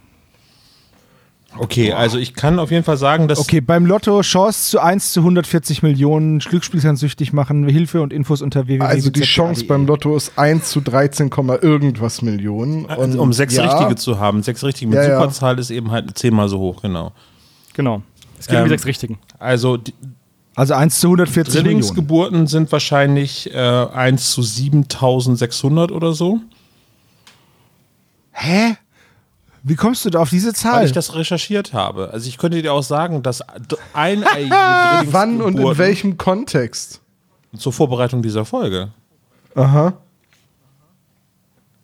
Okay, 1.58 1.92
also 1.92 2.18
ich 2.18 2.34
kann 2.34 2.58
auf 2.58 2.70
jeden 2.70 2.84
Fall 2.84 2.96
sagen, 2.96 3.28
dass 3.28 3.38
Okay, 3.38 3.60
beim 3.60 3.84
Lotto 3.84 4.20
Chance 4.22 4.70
zu 4.70 4.80
1 4.80 5.12
zu 5.12 5.20
140 5.20 5.82
Millionen, 5.82 6.38
Glücksspiel 6.38 6.80
kann 6.80 6.96
süchtig 6.96 7.32
machen, 7.32 7.68
Hilfe 7.68 8.00
und 8.00 8.12
Infos 8.12 8.40
unter 8.40 8.66
www. 8.66 8.84
Also 8.84 9.10
die 9.10 9.20
Chance 9.22 9.64
beim 9.66 9.86
Lotto 9.86 10.16
ist 10.16 10.32
1 10.36 10.70
zu 10.70 10.80
13, 10.80 11.28
Komma 11.30 11.58
irgendwas 11.60 12.22
Millionen. 12.22 12.86
Und 12.86 13.18
um 13.18 13.32
sechs 13.32 13.54
ja, 13.54 13.64
Richtige 13.70 13.96
zu 13.96 14.18
haben, 14.18 14.42
sechs 14.42 14.64
Richtige 14.64 14.88
mit 14.90 14.96
Ja, 14.98 15.08
ja. 15.08 15.14
Superzahl 15.18 15.58
ist 15.58 15.70
eben 15.70 15.90
halt 15.90 16.16
zehnmal 16.16 16.48
so 16.48 16.58
hoch, 16.58 16.80
genau. 16.80 17.12
Genau. 17.74 18.02
Es 18.38 18.46
geht 18.46 18.56
um 18.56 18.62
Ähm, 18.62 18.64
die 18.64 18.70
sechs 18.70 18.86
Richtigen. 18.86 19.18
Also 19.38 19.76
die 19.76 19.92
Also 20.56 20.74
1 20.74 21.00
zu 21.00 21.08
140 21.08 21.54
Millionen. 21.54 21.64
Drillingsgeburten 21.64 22.46
sind 22.46 22.72
wahrscheinlich 22.72 23.52
äh, 23.54 23.58
1 23.58 24.30
zu 24.32 24.42
7600 24.42 25.92
oder 25.92 26.12
so. 26.14 26.40
Hä? 28.32 28.76
Wie 29.64 29.76
kommst 29.76 30.04
du 30.04 30.10
da 30.10 30.20
auf 30.20 30.30
diese 30.30 30.48
Weil 30.48 30.54
Zahl? 30.54 30.84
ich 30.86 30.92
das 30.92 31.14
recherchiert 31.14 31.72
habe. 31.72 32.10
Also 32.12 32.28
ich 32.28 32.36
könnte 32.38 32.60
dir 32.62 32.72
auch 32.72 32.82
sagen, 32.82 33.22
dass 33.22 33.42
eineigige 33.92 34.50
Wann 35.12 35.40
und 35.40 35.58
in 35.58 35.78
welchem 35.78 36.16
Kontext? 36.18 37.00
zur 37.56 37.72
Vorbereitung 37.72 38.22
dieser 38.22 38.44
Folge. 38.44 38.92
Aha. 39.54 39.92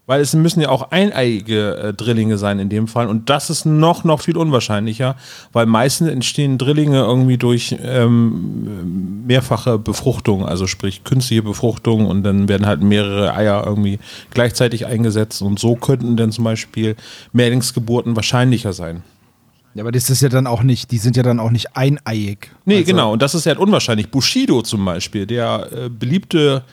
Weil 0.09 0.23
es 0.23 0.33
müssen 0.33 0.63
ja 0.63 0.71
auch 0.71 0.91
eineigige 0.91 1.77
äh, 1.77 1.93
Drillinge 1.93 2.39
sein 2.39 2.61
in 2.61 2.71
dem 2.71 2.89
Fall. 2.89 3.09
Und 3.09 3.29
das 3.29 3.51
ist 3.51 3.67
noch, 3.67 4.05
noch 4.05 4.23
viel 4.23 4.39
unwahrscheinlicher, 4.39 5.17
weil 5.53 5.67
meistens 5.67 6.09
entstehen 6.09 6.57
Drillinge 6.57 7.01
irgendwie 7.01 7.37
durch 7.37 7.77
ähm, 7.83 9.27
mehrfache 9.27 9.79
Befruchtung, 9.79 10.47
also 10.47 10.67
sprich 10.67 11.05
künstliche 11.05 11.43
Befruchtung 11.43 12.07
und 12.07 12.23
dann 12.23 12.49
werden 12.49 12.67
halt 12.67 12.83
mehrere 12.83 13.35
Eier 13.35 13.63
irgendwie 13.67 13.99
gleichzeitig 14.31 14.87
eingesetzt 14.87 15.43
und 15.43 15.59
so 15.59 15.77
könnten 15.77 16.17
dann 16.17 16.33
zum 16.33 16.45
Beispiel 16.45 16.97
Mehrlingsgeburten 17.35 18.17
wahrscheinlicher 18.17 18.73
sein. 18.73 19.03
ja, 19.75 19.83
aber 19.83 19.93
das 19.93 20.09
ist 20.09 20.23
ja 20.23 20.31
dann 20.31 20.47
auch 20.47 20.63
nicht, 20.63 20.91
die 20.91 20.97
sind 20.97 21.19
ja 21.19 21.23
dann 21.23 21.39
auch 21.39 21.51
nicht 21.51 21.77
eineiig. 21.77 22.49
Nee, 22.65 22.83
genau, 22.83 23.13
und 23.13 23.21
das 23.21 23.35
ist 23.35 23.45
ja 23.45 23.51
halt 23.51 23.61
unwahrscheinlich. 23.61 24.11
Bushido 24.11 24.63
zum 24.63 24.87
Beispiel, 24.87 25.27
der 25.27 25.69
äh, 25.71 25.91
beliebte 25.91 26.65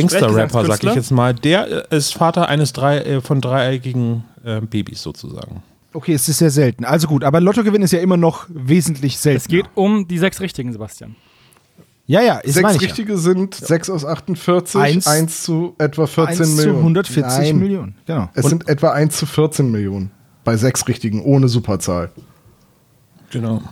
Gangster-Rapper, 0.00 0.66
sag 0.66 0.84
ich 0.84 0.94
jetzt 0.94 1.10
mal, 1.10 1.34
der 1.34 1.90
äh, 1.90 1.96
ist 1.96 2.12
Vater 2.14 2.48
eines 2.48 2.72
drei, 2.72 2.98
äh, 2.98 3.20
von 3.20 3.40
dreieigigen 3.40 4.24
äh, 4.44 4.60
Babys 4.60 5.02
sozusagen. 5.02 5.62
Okay, 5.92 6.12
es 6.14 6.28
ist 6.28 6.38
sehr 6.38 6.50
selten. 6.50 6.84
Also 6.84 7.06
gut, 7.06 7.22
aber 7.22 7.40
Lottogewinn 7.40 7.82
ist 7.82 7.92
ja 7.92 8.00
immer 8.00 8.16
noch 8.16 8.46
wesentlich 8.48 9.18
seltener. 9.18 9.42
Es 9.42 9.48
geht 9.48 9.66
um 9.74 10.08
die 10.08 10.18
sechs 10.18 10.40
Richtigen, 10.40 10.72
Sebastian. 10.72 11.14
Ja, 12.06 12.20
ja, 12.20 12.38
ist 12.38 12.54
Sechs 12.54 12.74
ich 12.74 12.82
ja. 12.82 12.86
Richtige 12.88 13.16
sind 13.16 13.54
6 13.54 13.88
aus 13.88 14.04
48, 14.04 14.78
Eins- 14.78 15.06
1 15.06 15.42
zu 15.42 15.74
etwa 15.78 16.06
14 16.06 16.40
1 16.40 16.50
zu 16.50 16.56
Millionen. 16.56 16.78
140 16.80 17.22
Nein, 17.38 17.58
Millionen. 17.58 17.94
Genau. 18.04 18.28
Es 18.34 18.46
sind 18.46 18.68
etwa 18.68 18.90
1 18.92 19.16
zu 19.16 19.24
14 19.24 19.70
Millionen. 19.70 20.10
Bei 20.44 20.58
sechs 20.58 20.86
Richtigen, 20.86 21.22
ohne 21.22 21.48
Superzahl. 21.48 22.10
Genau. 23.30 23.62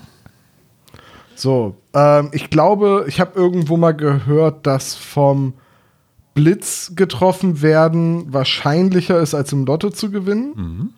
So, 1.34 1.76
ähm, 1.92 2.30
ich 2.32 2.48
glaube, 2.48 3.04
ich 3.06 3.20
habe 3.20 3.38
irgendwo 3.38 3.76
mal 3.76 3.92
gehört, 3.92 4.66
dass 4.66 4.94
vom 4.94 5.52
Blitz 6.34 6.92
getroffen 6.94 7.62
werden 7.62 8.32
wahrscheinlicher 8.32 9.20
ist, 9.20 9.34
als 9.34 9.52
im 9.52 9.66
Lotto 9.66 9.90
zu 9.90 10.10
gewinnen. 10.10 10.94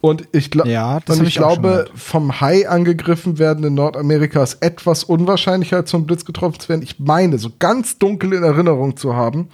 Und 0.00 0.28
ich, 0.32 0.50
gla 0.50 0.66
Ja, 0.66 1.00
das 1.00 1.18
und 1.18 1.24
ich 1.24 1.30
ich 1.30 1.36
glaube, 1.36 1.90
vom 1.94 2.40
Hai 2.40 2.68
angegriffen 2.68 3.38
werden 3.38 3.64
in 3.64 3.74
Nordamerika 3.74 4.42
ist 4.42 4.62
etwas 4.62 5.04
unwahrscheinlicher, 5.04 5.78
als 5.78 5.90
vom 5.90 6.06
Blitz 6.06 6.24
getroffen 6.24 6.58
zu 6.58 6.68
werden. 6.68 6.82
Ich 6.82 6.98
meine, 6.98 7.38
so 7.38 7.50
ganz 7.58 7.98
dunkel 7.98 8.32
in 8.32 8.42
Erinnerung 8.42 8.96
zu 8.96 9.14
haben, 9.14 9.48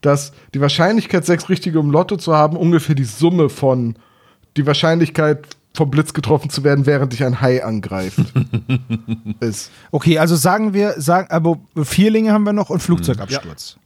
dass 0.00 0.32
die 0.54 0.60
Wahrscheinlichkeit, 0.60 1.24
sechs 1.24 1.48
Richtige 1.48 1.78
im 1.78 1.90
Lotto 1.90 2.16
zu 2.16 2.34
haben, 2.34 2.56
ungefähr 2.56 2.96
die 2.96 3.04
Summe 3.04 3.48
von 3.48 3.94
die 4.56 4.66
Wahrscheinlichkeit, 4.66 5.46
vom 5.74 5.90
Blitz 5.90 6.12
getroffen 6.12 6.50
zu 6.50 6.64
werden, 6.64 6.84
während 6.84 7.12
dich 7.12 7.24
ein 7.24 7.40
Hai 7.40 7.64
angreift, 7.64 8.18
ist. 9.40 9.70
Okay, 9.90 10.18
also 10.18 10.36
sagen 10.36 10.74
wir, 10.74 11.00
sagen, 11.00 11.30
aber 11.30 11.58
Vierlinge 11.76 12.32
haben 12.32 12.44
wir 12.44 12.52
noch 12.52 12.68
und 12.68 12.82
Flugzeugabsturz. 12.82 13.78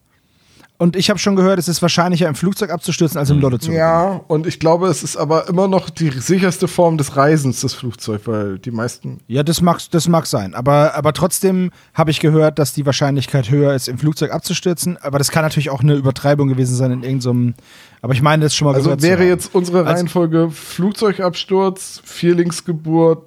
Und 0.78 0.94
ich 0.94 1.08
habe 1.08 1.18
schon 1.18 1.36
gehört, 1.36 1.58
es 1.58 1.68
ist 1.68 1.80
wahrscheinlicher, 1.80 2.28
im 2.28 2.34
Flugzeug 2.34 2.70
abzustürzen, 2.70 3.18
als 3.18 3.30
im 3.30 3.40
Lotto 3.40 3.56
zu 3.56 3.68
gewinnen. 3.68 3.78
Ja, 3.78 4.20
und 4.28 4.46
ich 4.46 4.60
glaube, 4.60 4.88
es 4.88 5.02
ist 5.02 5.16
aber 5.16 5.48
immer 5.48 5.68
noch 5.68 5.88
die 5.88 6.10
sicherste 6.10 6.68
Form 6.68 6.98
des 6.98 7.16
Reisens, 7.16 7.62
das 7.62 7.72
Flugzeug, 7.72 8.22
weil 8.26 8.58
die 8.58 8.70
meisten. 8.70 9.20
Ja, 9.26 9.42
das 9.42 9.62
mag, 9.62 9.80
das 9.90 10.06
mag 10.08 10.26
sein. 10.26 10.54
Aber, 10.54 10.94
aber 10.94 11.14
trotzdem 11.14 11.70
habe 11.94 12.10
ich 12.10 12.20
gehört, 12.20 12.58
dass 12.58 12.74
die 12.74 12.84
Wahrscheinlichkeit 12.84 13.50
höher 13.50 13.74
ist, 13.74 13.88
im 13.88 13.96
Flugzeug 13.96 14.32
abzustürzen. 14.32 14.98
Aber 14.98 15.18
das 15.18 15.30
kann 15.30 15.42
natürlich 15.42 15.70
auch 15.70 15.80
eine 15.80 15.94
Übertreibung 15.94 16.48
gewesen 16.48 16.76
sein 16.76 16.90
in 16.90 17.02
irgendeinem. 17.02 17.54
aber 18.02 18.12
ich 18.12 18.22
meine, 18.22 18.44
das 18.44 18.54
schon 18.54 18.66
mal 18.66 18.74
Also 18.74 19.00
wäre 19.00 19.24
jetzt 19.24 19.54
unsere 19.54 19.86
Reihenfolge 19.86 20.50
Flugzeugabsturz, 20.50 22.02
Vierlingsgeburt, 22.04 23.22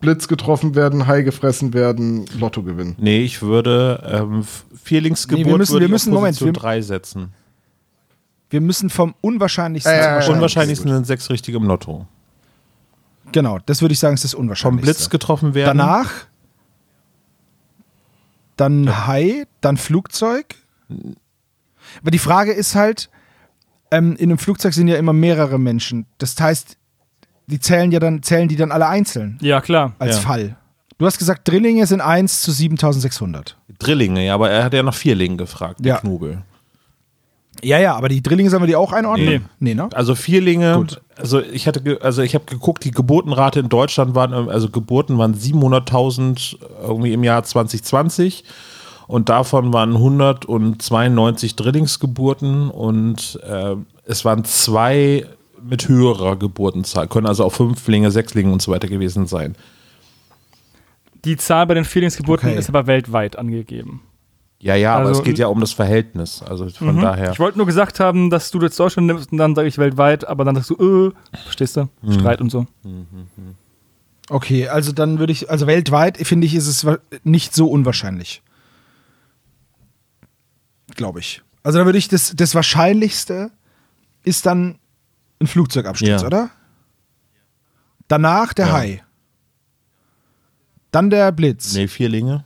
Blitz 0.00 0.28
getroffen 0.28 0.74
werden, 0.76 1.06
Hai 1.06 1.22
gefressen 1.22 1.74
werden, 1.74 2.24
Lotto 2.38 2.62
gewinnen. 2.62 2.94
Nee, 2.98 3.22
ich 3.24 3.42
würde 3.42 4.02
ähm, 4.06 4.44
Vierlingsgeburt 4.82 5.44
Nee, 5.46 5.50
wir 5.52 5.58
müssen- 5.58 5.72
würde 5.72 5.86
wir 5.86 5.90
müssen- 5.90 6.12
Moment, 6.12 6.40
wir- 6.40 6.52
3 6.52 6.80
setzen. 6.82 7.32
Wir 8.50 8.60
müssen 8.60 8.88
vom 8.90 9.14
unwahrscheinlichsten 9.20 9.92
Äh, 9.92 9.96
zum 9.96 10.04
wahrscheinlichsten. 10.04 10.34
Unwahrscheinlichsten 10.36 10.90
sind 10.94 11.06
sechs 11.06 11.28
richtige 11.30 11.58
im 11.58 11.64
Lotto. 11.64 12.06
Genau, 13.32 13.58
das 13.66 13.82
würde 13.82 13.92
ich 13.92 13.98
sagen, 13.98 14.14
ist 14.14 14.24
das 14.24 14.32
Vom 14.32 14.42
unwahrscheinlichste. 14.44 14.86
Blitz 14.94 15.10
getroffen 15.10 15.52
werden. 15.54 15.76
Danach 15.76 16.10
dann 18.56 19.06
Hai, 19.06 19.44
dann 19.60 19.76
Flugzeug. 19.76 20.54
Aber 22.00 22.10
die 22.10 22.18
Frage 22.18 22.52
ist 22.52 22.74
halt, 22.74 23.10
ähm, 23.90 24.16
in 24.16 24.30
einem 24.30 24.38
Flugzeug 24.38 24.72
sind 24.72 24.88
ja 24.88 24.96
immer 24.96 25.12
mehrere 25.12 25.58
Menschen. 25.58 26.06
Das 26.18 26.38
heißt, 26.40 26.77
die 27.48 27.58
zählen 27.60 27.90
ja 27.90 27.98
dann, 27.98 28.22
zählen 28.22 28.48
die 28.48 28.56
dann 28.56 28.70
alle 28.72 28.86
einzeln 28.86 29.38
Ja, 29.40 29.60
klar. 29.60 29.92
als 29.98 30.16
Ja. 30.16 30.22
Fall. 30.22 30.56
Du 30.98 31.06
hast 31.06 31.18
gesagt, 31.18 31.46
Drillinge 31.48 31.86
sind 31.86 32.00
1 32.00 32.42
zu 32.42 32.50
7600. 32.52 33.56
Drillinge, 33.78 34.24
ja, 34.26 34.34
aber 34.34 34.50
er 34.50 34.64
hat 34.64 34.74
ja 34.74 34.82
nach 34.82 34.94
Vierlingen 34.94 35.38
gefragt, 35.38 35.78
der 35.84 35.94
Ja. 35.94 36.00
Knobel. 36.00 36.42
Ja, 37.62 37.78
ja, 37.78 37.96
aber 37.96 38.08
die 38.08 38.22
Drillinge 38.22 38.50
sollen 38.50 38.62
wir 38.62 38.66
die 38.68 38.76
auch 38.76 38.92
einordnen? 38.92 39.26
Nee. 39.28 39.40
Nee, 39.58 39.74
ne? 39.74 39.88
Also 39.92 40.14
Vierlinge, 40.14 40.74
Gut. 40.74 41.00
also 41.16 41.40
ich 41.40 41.66
hatte, 41.66 41.98
also 42.02 42.22
ich 42.22 42.34
habe 42.34 42.44
geguckt, 42.44 42.84
die 42.84 42.92
Geburtenrate 42.92 43.58
in 43.60 43.68
Deutschland 43.68 44.14
waren, 44.14 44.32
also 44.48 44.68
Geburten 44.70 45.18
waren 45.18 45.34
700.000 45.34 46.56
irgendwie 46.82 47.12
im 47.12 47.24
Jahr 47.24 47.42
2020 47.42 48.44
und 49.08 49.28
davon 49.28 49.72
waren 49.72 49.94
192 49.96 51.56
Drillingsgeburten 51.56 52.70
und 52.70 53.40
äh, 53.48 53.74
es 54.04 54.24
waren 54.24 54.44
zwei 54.44 55.26
mit 55.62 55.88
höherer 55.88 56.36
Geburtenzahl, 56.36 57.08
können 57.08 57.26
also 57.26 57.44
auch 57.44 57.52
Fünflinge, 57.52 58.10
Sechslinge 58.10 58.52
und 58.52 58.62
so 58.62 58.72
weiter 58.72 58.88
gewesen 58.88 59.26
sein. 59.26 59.56
Die 61.24 61.36
Zahl 61.36 61.66
bei 61.66 61.74
den 61.74 61.84
Feelingsgeburten 61.84 62.50
Okay. 62.50 62.58
ist 62.58 62.68
aber 62.68 62.86
weltweit 62.86 63.36
angegeben. 63.36 64.02
Ja, 64.60 64.74
ja, 64.74 64.96
aber 64.96 65.06
Also- 65.08 65.20
es 65.20 65.24
geht 65.24 65.38
ja 65.38 65.46
um 65.46 65.60
das 65.60 65.72
Verhältnis, 65.72 66.42
also 66.42 66.68
von 66.68 66.96
Mhm. 66.96 67.00
daher. 67.00 67.30
Ich 67.32 67.38
wollte 67.38 67.58
nur 67.58 67.66
gesagt 67.66 68.00
haben, 68.00 68.28
dass 68.30 68.50
du 68.50 68.60
jetzt 68.60 68.78
Deutschland 68.78 69.06
nimmst 69.06 69.30
und 69.30 69.38
dann 69.38 69.54
sage 69.54 69.68
ich 69.68 69.78
weltweit, 69.78 70.26
aber 70.26 70.44
dann 70.44 70.56
sagst 70.56 70.70
du, 70.70 71.10
äh, 71.12 71.38
verstehst 71.44 71.76
du? 71.76 71.88
Mhm. 72.02 72.12
Streit 72.12 72.40
und 72.40 72.50
so. 72.50 72.66
Okay, 74.30 74.68
also 74.68 74.92
dann 74.92 75.18
würde 75.20 75.32
ich, 75.32 75.48
also 75.50 75.66
weltweit 75.66 76.18
finde 76.18 76.46
ich, 76.46 76.54
ist 76.54 76.66
es 76.66 76.86
nicht 77.24 77.54
so 77.54 77.68
unwahrscheinlich. 77.70 78.42
Glaube 80.96 81.20
ich. 81.20 81.42
Also 81.62 81.78
da 81.78 81.84
würde 81.84 81.98
ich, 81.98 82.08
das, 82.08 82.32
das 82.34 82.54
Wahrscheinlichste 82.54 83.50
ist 84.24 84.46
dann 84.46 84.78
ein 85.40 85.46
Flugzeugabsturz, 85.46 86.20
Ja. 86.22 86.26
oder? 86.26 86.50
Danach 88.08 88.52
der 88.52 88.66
Ja. 88.66 88.72
Hai. 88.72 89.04
Dann 90.90 91.10
der 91.10 91.30
Blitz. 91.32 91.74
Nee, 91.74 91.86
Vierlinge. 91.88 92.44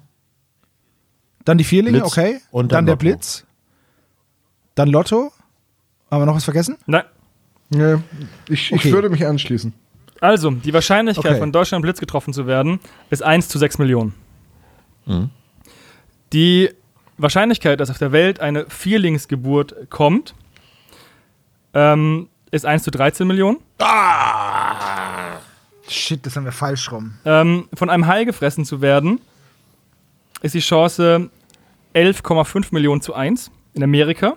Dann 1.45 1.59
die 1.59 1.65
Vierlinge, 1.65 1.99
Blitz 2.01 2.13
okay. 2.13 2.41
und 2.51 2.73
dann 2.73 2.79
dann 2.79 2.87
der 2.87 2.93
Lotto. 2.95 3.01
Blitz. 3.17 3.47
Dann 4.75 4.89
Lotto. 4.89 5.33
Haben 6.11 6.23
wir 6.23 6.27
noch 6.27 6.35
was 6.37 6.45
vergessen? 6.45 6.77
Nein. 6.87 7.05
Nee, 7.71 7.97
ich, 8.49 8.73
Okay. 8.73 8.89
ich 8.89 8.93
würde 8.93 9.09
mich 9.09 9.27
anschließen. 9.27 9.73
Also, 10.21 10.51
die 10.51 10.73
Wahrscheinlichkeit 10.73 11.33
Okay. 11.33 11.39
von 11.41 11.53
Deutschland 11.53 11.83
Blitz 11.83 11.99
getroffen 11.99 12.33
zu 12.33 12.47
werden, 12.47 12.81
ist 13.11 13.23
1 13.23 13.49
zu 13.49 13.59
6 13.59 13.79
Millionen. 13.79 14.15
Mhm. 15.07 15.31
Die 16.33 16.71
Wahrscheinlichkeit, 17.19 17.81
dass 17.81 17.91
auf 17.91 17.99
der 17.99 18.13
Welt 18.13 18.41
eine 18.41 18.67
Vierlingsgeburt 18.69 19.91
kommt, 19.91 20.35
ähm, 21.75 22.29
ist 22.53 22.65
1 22.65 22.85
zu 22.85 22.93
13 22.93 23.27
Millionen. 23.27 23.59
Shit, 25.89 26.25
das 26.25 26.37
haben 26.37 26.45
wir 26.45 26.53
falsch 26.53 26.93
rum. 26.93 27.15
Ähm, 27.25 27.69
von 27.75 27.91
einem 27.91 28.07
Hai 28.07 28.25
gefressen 28.25 28.65
zu 28.65 28.81
werden, 28.81 29.21
ist 30.43 30.55
die 30.55 30.61
Chance 30.61 31.31
11,5 31.95 32.69
Millionen 32.71 33.01
zu 33.01 33.15
1 33.15 33.51
in 33.75 33.83
Amerika. 33.83 34.35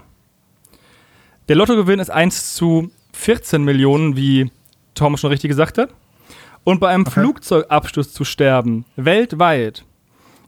Der 1.48 1.56
Lottogewinn 1.56 2.00
ist 2.00 2.10
1 2.10 2.56
zu 2.56 2.90
14 3.14 3.64
Millionen, 3.64 4.16
wie 4.16 4.52
Tom 4.96 5.18
schon 5.18 5.30
richtig 5.30 5.50
gesagt 5.50 5.78
hat. 5.78 5.90
Und 6.64 6.80
bei 6.80 6.90
einem 6.90 7.06
Flugzeugabsturz 7.06 8.12
zu 8.14 8.24
sterben, 8.24 8.86
weltweit, 8.96 9.86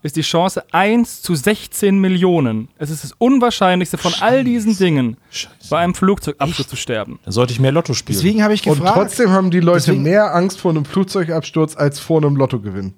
ist 0.03 0.15
die 0.15 0.22
Chance 0.22 0.64
1 0.72 1.22
zu 1.22 1.36
16 1.36 1.98
Millionen. 1.99 2.68
Es 2.78 2.90
ist 2.90 3.03
das 3.03 3.14
Unwahrscheinlichste 3.18 3.98
von 3.98 4.14
all 4.22 4.44
diesen 4.44 4.78
Dingen, 4.78 5.18
Scheiße. 5.32 5.53
bei 5.69 5.80
einem 5.80 5.95
Flugzeugabsturz 5.95 6.68
zu 6.69 6.76
sterben. 6.76 7.19
Dann 7.24 7.32
sollte 7.34 7.53
ich 7.53 7.60
mehr 7.60 7.72
Lotto 7.72 7.94
spielen. 7.94 8.18
Deswegen 8.18 8.44
habe 8.44 8.53
ich 8.53 8.65
Und 8.68 8.76
gefragt. 8.80 8.95
trotzdem 8.95 9.32
haben 9.32 9.52
die 9.52 9.60
Leute 9.60 9.86
Deswegen- 9.86 10.03
mehr 10.03 10.34
Angst 10.36 10.60
vor 10.60 10.72
einem 10.72 10.86
Flugzeugabsturz 10.86 11.76
als 11.76 11.99
vor 11.99 12.18
einem 12.22 12.36
Lottogewinn. 12.36 12.94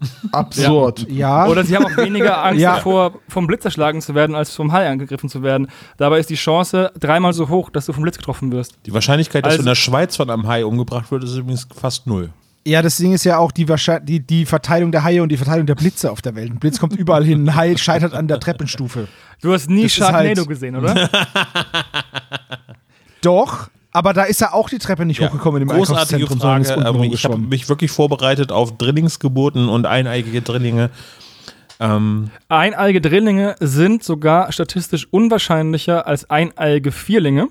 Absurd. 0.32 1.06
ja. 1.10 1.46
Oder 1.48 1.64
sie 1.64 1.74
haben 1.74 1.84
auch 1.86 1.96
weniger 1.96 2.38
Angst 2.44 2.60
Ja. 2.60 2.76
davor, 2.76 3.14
vom 3.28 3.48
Blitz 3.48 3.64
erschlagen 3.64 4.00
zu 4.00 4.14
werden, 4.14 4.36
als 4.36 4.54
vom 4.54 4.70
Hai 4.72 4.88
angegriffen 4.88 5.28
zu 5.28 5.42
werden. 5.42 5.68
Dabei 5.96 6.20
ist 6.20 6.30
die 6.30 6.36
Chance 6.36 6.92
dreimal 7.00 7.32
so 7.32 7.48
hoch, 7.48 7.68
dass 7.70 7.86
du 7.86 7.92
vom 7.92 8.04
Blitz 8.04 8.16
getroffen 8.16 8.52
wirst. 8.52 8.74
Die 8.86 8.92
Wahrscheinlichkeit, 8.94 9.44
dass 9.44 9.52
Also- 9.54 9.62
in 9.62 9.66
der 9.66 9.74
Schweiz 9.74 10.14
von 10.16 10.30
einem 10.30 10.46
Hai 10.46 10.64
umgebracht 10.64 11.10
wird, 11.10 11.24
ist 11.24 11.34
übrigens 11.36 11.66
fast 11.74 12.06
null. 12.06 12.30
Ja, 12.68 12.82
das 12.82 12.98
Ding 12.98 13.14
ist 13.14 13.24
ja 13.24 13.38
auch 13.38 13.50
die, 13.50 13.64
die, 14.02 14.20
die 14.20 14.44
Verteilung 14.44 14.92
der 14.92 15.02
Haie 15.02 15.22
und 15.22 15.30
die 15.30 15.38
Verteilung 15.38 15.64
der 15.66 15.74
Blitze 15.74 16.12
auf 16.12 16.20
der 16.20 16.34
Welt. 16.34 16.50
Ein 16.50 16.58
Blitz 16.58 16.78
kommt 16.78 16.94
überall 16.94 17.24
hin, 17.24 17.48
ein 17.48 17.54
Hai 17.54 17.74
scheitert 17.78 18.12
an 18.12 18.28
der 18.28 18.40
Treppenstufe. 18.40 19.08
Du 19.40 19.54
hast 19.54 19.70
nie 19.70 19.84
Das 19.84 19.92
Sharknado 19.92 20.40
halt- 20.40 20.48
gesehen, 20.48 20.76
oder? 20.76 21.08
Doch, 23.22 23.68
aber 23.92 24.12
da 24.12 24.24
ist 24.24 24.40
ja 24.40 24.52
auch 24.52 24.68
die 24.68 24.78
Treppe 24.78 25.04
nicht 25.06 25.20
hochgekommen 25.20 25.62
im 25.62 25.68
Großartige 25.68 26.24
Einkaufszentrum, 26.24 26.40
Frage. 26.74 26.86
aber 26.86 27.04
Ich 27.04 27.24
habe 27.24 27.38
mich 27.38 27.68
wirklich 27.68 27.90
vorbereitet 27.90 28.52
auf 28.52 28.76
Drillingsgeburten 28.76 29.68
und 29.68 29.86
eineigige 29.86 30.42
Drillinge. 30.42 30.90
Ähm, 31.80 32.30
Eineiige 32.48 33.00
Drillinge 33.00 33.56
sind 33.60 34.04
sogar 34.04 34.52
statistisch 34.52 35.08
unwahrscheinlicher 35.10 36.06
als 36.06 36.28
eineiige 36.28 36.92
Vierlinge, 36.92 37.48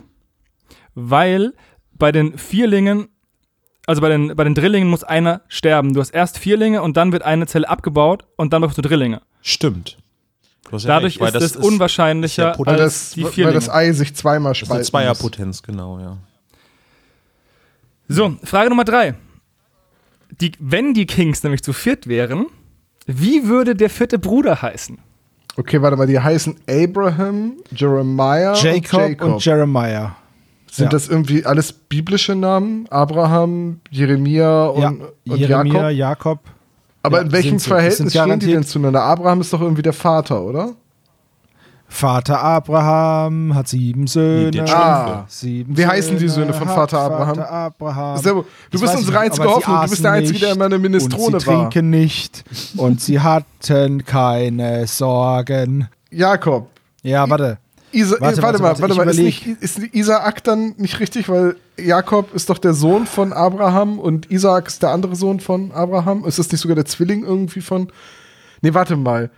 weil 0.95 1.53
bei 1.93 2.11
den 2.11 2.37
Vierlingen, 2.37 3.07
also 3.87 4.01
bei 4.01 4.09
den, 4.09 4.35
bei 4.35 4.43
den 4.43 4.53
Drillingen 4.53 4.87
muss 4.89 5.03
einer 5.03 5.41
sterben. 5.47 5.93
Du 5.93 6.01
hast 6.01 6.11
erst 6.11 6.37
Vierlinge 6.37 6.83
und 6.83 6.95
dann 6.97 7.11
wird 7.11 7.23
eine 7.23 7.47
Zelle 7.47 7.67
abgebaut 7.67 8.25
und 8.35 8.53
dann 8.53 8.61
bekommst 8.61 8.77
du 8.77 8.83
Drillinge. 8.83 9.21
stimmt. 9.41 9.97
Ja 10.69 10.77
Dadurch 10.79 11.13
recht, 11.13 11.21
weil 11.21 11.27
ist 11.41 11.55
das 11.55 11.55
es 11.55 11.65
unwahrscheinlicher 11.65 12.51
ist 12.51 12.59
Weil 12.59 12.67
als 12.73 12.81
das, 12.81 13.11
die 13.11 13.23
weil 13.23 13.31
Vierlinge. 13.31 13.55
das 13.55 13.69
Ei 13.69 13.93
sich 13.93 14.13
zweimal 14.13 14.51
Das 14.51 14.63
ist 14.63 14.69
eine 14.69 14.83
spalten 14.83 15.07
muss. 15.07 15.17
Zweierpotenz, 15.17 15.63
genau, 15.63 15.97
ja. 15.99 16.17
So, 18.09 18.35
Frage 18.43 18.69
Nummer 18.69 18.83
drei. 18.83 19.15
Die, 20.41 20.51
wenn 20.59 20.93
die 20.93 21.05
Kings 21.05 21.41
nämlich 21.43 21.63
zu 21.63 21.71
viert 21.71 22.07
wären, 22.07 22.47
wie 23.05 23.47
würde 23.47 23.75
der 23.75 23.89
vierte 23.89 24.19
Bruder 24.19 24.61
heißen? 24.61 24.97
Okay, 25.55 25.81
warte 25.81 25.95
mal, 25.95 26.05
die 26.05 26.19
heißen 26.19 26.55
Abraham, 26.69 27.53
Jeremiah 27.71 28.53
Jacob 28.53 28.93
und 28.93 29.09
Jacob. 29.09 29.27
und 29.33 29.45
Jeremiah. 29.45 30.15
Sind 30.71 30.85
ja. 30.85 30.89
das 30.89 31.07
irgendwie 31.07 31.45
alles 31.45 31.71
biblische 31.73 32.35
Namen? 32.35 32.87
Abraham, 32.89 33.79
Jeremia 33.89 34.65
und, 34.65 34.81
ja, 34.81 34.89
und 34.89 35.37
Jeremia, 35.37 35.89
Jakob? 35.89 35.97
Jakob. 35.97 36.39
Aber 37.03 37.17
ja, 37.19 37.23
in 37.23 37.31
welchem 37.31 37.59
sie. 37.59 37.67
Verhältnis 37.69 38.11
stehen 38.13 38.39
die 38.39 38.47
denn 38.47 38.63
zueinander? 38.63 39.03
Abraham 39.03 39.41
ist 39.41 39.53
doch 39.53 39.61
irgendwie 39.61 39.81
der 39.81 39.93
Vater, 39.93 40.41
oder? 40.41 40.73
Vater 41.89 42.41
Abraham 42.43 43.55
hat 43.55 43.69
sieben 43.69 44.07
Söhne. 44.07 44.51
der 44.51 44.67
Ah. 44.77 45.25
sieben 45.29 45.77
Wie 45.77 45.87
heißen 45.87 46.17
die 46.17 46.27
Söhne 46.27 46.53
von 46.53 46.67
Vater 46.67 46.99
Abraham? 46.99 47.35
Vater 47.35 47.49
Abraham. 47.49 48.21
Du 48.21 48.43
Das 48.71 48.81
bist 48.81 48.95
unsere 48.97 49.19
einzige 49.19 49.47
sie 49.47 49.53
Hoffnung. 49.53 49.81
Du 49.83 49.89
bist 49.89 50.03
der 50.03 50.11
Einzige, 50.11 50.39
der 50.39 50.51
immer 50.51 50.65
eine 50.65 50.79
Minestrone 50.79 51.35
und 51.35 51.41
sie 51.41 51.47
war. 51.47 51.69
trinken 51.69 51.89
nicht 51.89 52.43
und 52.75 52.99
sie 52.99 53.21
hatten 53.21 54.03
keine 54.05 54.85
Sorgen. 54.85 55.87
Jakob. 56.11 56.69
Ja, 57.03 57.29
warte. 57.29 57.57
Isa 57.91 58.17
Warte, 58.19 58.41
warte, 58.41 58.59
warte, 58.59 58.81
mal, 58.81 58.89
warte, 58.89 58.95
mal. 58.95 59.09
Ist, 59.09 59.17
nicht, 59.19 59.47
ist 59.47 59.79
Isaak 59.93 60.43
dann 60.43 60.73
nicht 60.77 60.99
richtig, 60.99 61.29
weil 61.29 61.55
Jakob 61.77 62.33
ist 62.33 62.49
doch 62.49 62.57
der 62.57 62.73
Sohn 62.73 63.05
von 63.07 63.31
Abraham 63.33 63.97
und 63.99 64.29
Isaak 64.29 64.67
ist 64.67 64.83
der 64.83 64.89
andere 64.91 65.15
Sohn 65.15 65.39
von 65.39 65.71
Abraham? 65.71 66.25
Ist 66.25 66.37
das 66.37 66.51
nicht 66.51 66.59
sogar 66.61 66.75
der 66.75 66.85
Zwilling 66.85 67.23
irgendwie 67.23 67.61
von. 67.61 67.91
Nee, 68.61 68.73
warte 68.73 68.95
mal. 68.97 69.29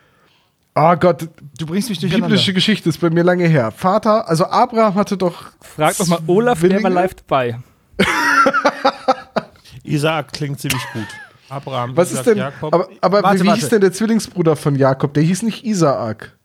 Oh 0.75 0.95
Gott, 0.95 1.27
Du 1.57 1.65
bringst 1.65 1.89
mich 1.89 1.99
durcheinander. 1.99 2.27
biblische 2.27 2.53
Geschichte 2.53 2.89
ist 2.89 2.99
bei 3.01 3.09
mir 3.09 3.23
lange 3.23 3.47
her. 3.47 3.71
Vater, 3.71 4.27
also 4.29 4.45
Abraham 4.45 4.95
hatte 4.95 5.17
doch. 5.17 5.43
Frag 5.61 5.97
doch 5.97 6.07
mal 6.07 6.19
Olaf, 6.27 6.61
der 6.61 6.81
war 6.81 6.89
live 6.89 7.15
dabei. 7.15 7.59
Isaac 9.83 10.33
klingt 10.33 10.59
ziemlich 10.59 10.81
gut. 10.93 11.07
Abraham, 11.49 11.97
Was 11.97 12.11
Isaac, 12.11 12.19
ist 12.19 12.27
denn. 12.31 12.37
Jakob. 12.37 12.73
Aber, 12.73 12.89
aber 13.01 13.23
Warte, 13.23 13.39
wie, 13.39 13.43
wie 13.43 13.47
warte. 13.47 13.59
hieß 13.61 13.69
denn 13.69 13.81
der 13.81 13.91
Zwillingsbruder 13.91 14.55
von 14.55 14.75
Jakob? 14.75 15.13
Der 15.15 15.23
hieß 15.23 15.41
nicht 15.43 15.65
Isaak. 15.65 16.37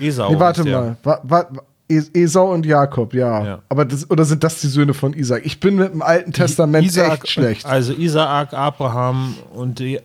Esau. 0.00 0.32
Nee, 0.32 0.40
warte 0.40 0.60
ist 0.62 0.66
der. 0.66 0.80
mal. 0.80 0.96
Wa, 1.02 1.20
wa, 1.24 1.46
Es- 1.88 2.08
Esau 2.14 2.52
und 2.52 2.64
Jakob, 2.66 3.14
ja. 3.14 3.44
Ja. 3.44 3.58
Aber 3.68 3.84
das, 3.84 4.08
oder 4.10 4.24
sind 4.24 4.44
das 4.44 4.60
die 4.60 4.68
Söhne 4.68 4.94
von 4.94 5.12
Isaac? 5.12 5.42
Ich 5.44 5.58
bin 5.58 5.74
mit 5.76 5.92
dem 5.92 6.02
Alten 6.02 6.32
Testament 6.32 6.86
Isaak- 6.86 7.14
echt 7.14 7.28
schlecht. 7.28 7.66
Also 7.66 7.92
Isaak, 7.92 8.52
Abraham 8.54 9.34
und 9.52 9.78
die. 9.80 9.98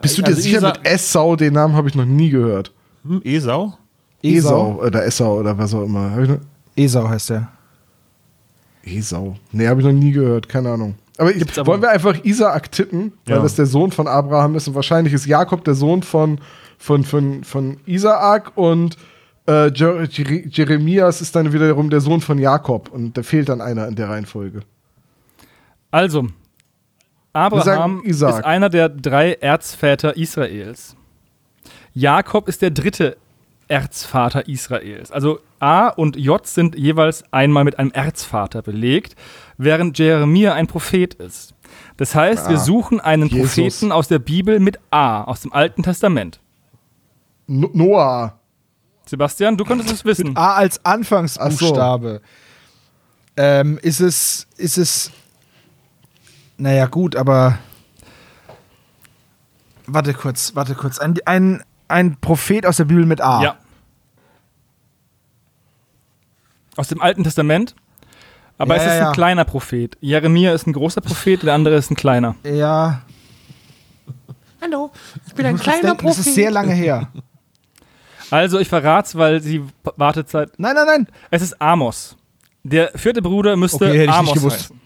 Bist 0.00 0.16
du 0.18 0.22
dir 0.22 0.28
also 0.28 0.40
sicher 0.40 0.58
Isa- 0.58 0.68
mit 0.68 0.80
Esau? 0.86 1.36
Den 1.36 1.52
Namen 1.54 1.74
habe 1.74 1.88
ich 1.88 1.94
noch 1.94 2.04
nie 2.06 2.30
gehört. 2.30 2.72
Hm, 3.04 3.20
Esau? 3.24 3.74
Esau 4.22 4.80
oder 4.84 5.04
Esau 5.04 5.38
oder 5.40 5.56
was 5.58 5.74
auch 5.74 5.82
immer. 5.84 6.38
Esau 6.76 7.08
heißt 7.08 7.30
er. 7.32 7.48
Esau. 8.84 9.36
Nee, 9.52 9.66
habe 9.68 9.80
ich 9.80 9.86
noch 9.86 9.92
nie 9.92 10.12
gehört. 10.12 10.48
Keine 10.48 10.70
Ahnung. 10.70 10.94
Aber, 11.20 11.34
ich, 11.34 11.42
aber- 11.58 11.66
wollen 11.66 11.82
wir 11.82 11.90
einfach 11.90 12.24
Isaak 12.24 12.72
tippen, 12.72 13.12
weil 13.26 13.36
Ja. 13.36 13.42
das 13.42 13.54
der 13.54 13.66
Sohn 13.66 13.92
von 13.92 14.08
Abraham 14.08 14.54
ist 14.56 14.66
und 14.68 14.74
wahrscheinlich 14.74 15.12
ist 15.12 15.26
Jakob 15.26 15.64
der 15.64 15.74
Sohn 15.74 16.02
von, 16.02 16.40
von, 16.78 17.04
von, 17.04 17.44
von 17.44 17.76
Isaak 17.86 18.56
und 18.56 18.96
äh, 19.46 19.70
Jer 19.72 20.04
Jer 20.04 20.46
Jeremias 20.46 21.20
ist 21.20 21.36
dann 21.36 21.52
wiederum 21.52 21.90
der 21.90 22.00
Sohn 22.00 22.20
von 22.20 22.38
Jakob 22.38 22.88
und 22.90 23.16
da 23.16 23.22
fehlt 23.22 23.48
dann 23.50 23.60
einer 23.60 23.86
in 23.86 23.96
der 23.96 24.08
Reihenfolge. 24.08 24.60
Also, 25.90 26.28
Abraham 27.32 28.02
ist 28.04 28.22
einer 28.22 28.68
der 28.68 28.88
drei 28.88 29.34
Erzväter 29.34 30.16
Israels. 30.16 30.96
Jakob 31.92 32.48
ist 32.48 32.62
der 32.62 32.70
dritte 32.70 33.16
Erzvater 33.68 34.48
Israels. 34.48 35.12
Also 35.12 35.38
A 35.60 35.88
und 35.88 36.16
J 36.16 36.44
sind 36.44 36.76
jeweils 36.76 37.22
einmal 37.32 37.62
mit 37.64 37.78
einem 37.78 37.92
Erzvater 37.92 38.62
belegt, 38.62 39.14
während 39.62 39.98
Jeremia 39.98 40.54
ein 40.54 40.66
Prophet 40.66 41.14
ist. 41.14 41.54
Das 41.98 42.14
heißt, 42.14 42.48
wir 42.48 42.56
Ah, 42.56 42.60
suchen 42.60 42.98
einen 42.98 43.28
Jesus. 43.28 43.54
Propheten 43.54 43.92
aus 43.92 44.08
der 44.08 44.18
Bibel 44.18 44.58
mit 44.58 44.78
A, 44.90 45.22
aus 45.24 45.42
dem 45.42 45.52
Alten 45.52 45.82
Testament. 45.82 46.40
No 47.46 47.68
Noah. 47.72 48.38
Sebastian, 49.06 49.56
du 49.56 49.64
könntest 49.64 49.92
es 49.92 50.04
wissen. 50.04 50.36
A 50.36 50.54
als 50.54 50.84
Anfangsbuchstabe. 50.84 52.22
Ähm, 53.36 53.78
ist 53.82 54.00
es, 54.00 54.46
ist 54.56 54.78
es, 54.78 55.10
naja 56.56 56.86
gut, 56.86 57.14
aber 57.16 57.58
warte 59.86 60.14
kurz, 60.14 60.54
warte 60.54 60.74
kurz. 60.74 60.98
Ein, 60.98 61.16
ein, 61.26 61.62
ein 61.88 62.16
Prophet 62.20 62.64
aus 62.66 62.78
der 62.78 62.84
Bibel 62.84 63.04
mit 63.04 63.20
A. 63.20 63.42
Ja. 63.42 63.56
Aus 66.76 66.88
dem 66.88 67.00
Alten 67.02 67.24
Testament. 67.24 67.74
Aber 68.60 68.76
Ja, 68.76 68.82
es 68.82 68.86
ist 68.88 68.92
ja, 68.92 68.98
ein 68.98 69.06
ja. 69.06 69.12
kleiner 69.12 69.44
Prophet. 69.46 69.96
Jeremia 70.02 70.52
ist 70.52 70.66
ein 70.66 70.74
großer 70.74 71.00
Prophet, 71.00 71.42
der 71.42 71.54
andere 71.54 71.76
ist 71.76 71.90
ein 71.90 71.96
kleiner. 71.96 72.34
Ja. 72.44 73.00
Hallo, 74.60 74.90
ich 75.26 75.32
bin 75.34 75.46
Ich 75.46 75.52
muss 75.52 75.62
kurz 75.62 75.80
denken, 75.80 76.06
das 76.06 76.18
ist 76.18 76.34
sehr 76.34 76.50
lange 76.50 76.74
her. 76.74 77.08
Also, 78.30 78.58
ich 78.58 78.68
verrat's, 78.68 79.14
weil 79.16 79.40
sie 79.40 79.60
p- 79.60 79.90
Wartezeit. 79.96 80.50
Nein, 80.58 80.74
nein, 80.74 80.86
nein. 80.86 81.06
Es 81.30 81.40
ist 81.40 81.60
Amos. 81.60 82.16
Der 82.62 82.90
vierte 82.96 83.22
Bruder 83.22 83.56
müsste 83.56 83.76
Okay, 83.86 83.86
hätte 83.86 84.02
ich 84.02 84.08
nicht 84.08 84.18
Amos 84.18 84.34
gewusst. 84.34 84.56
heißen. 84.64 84.80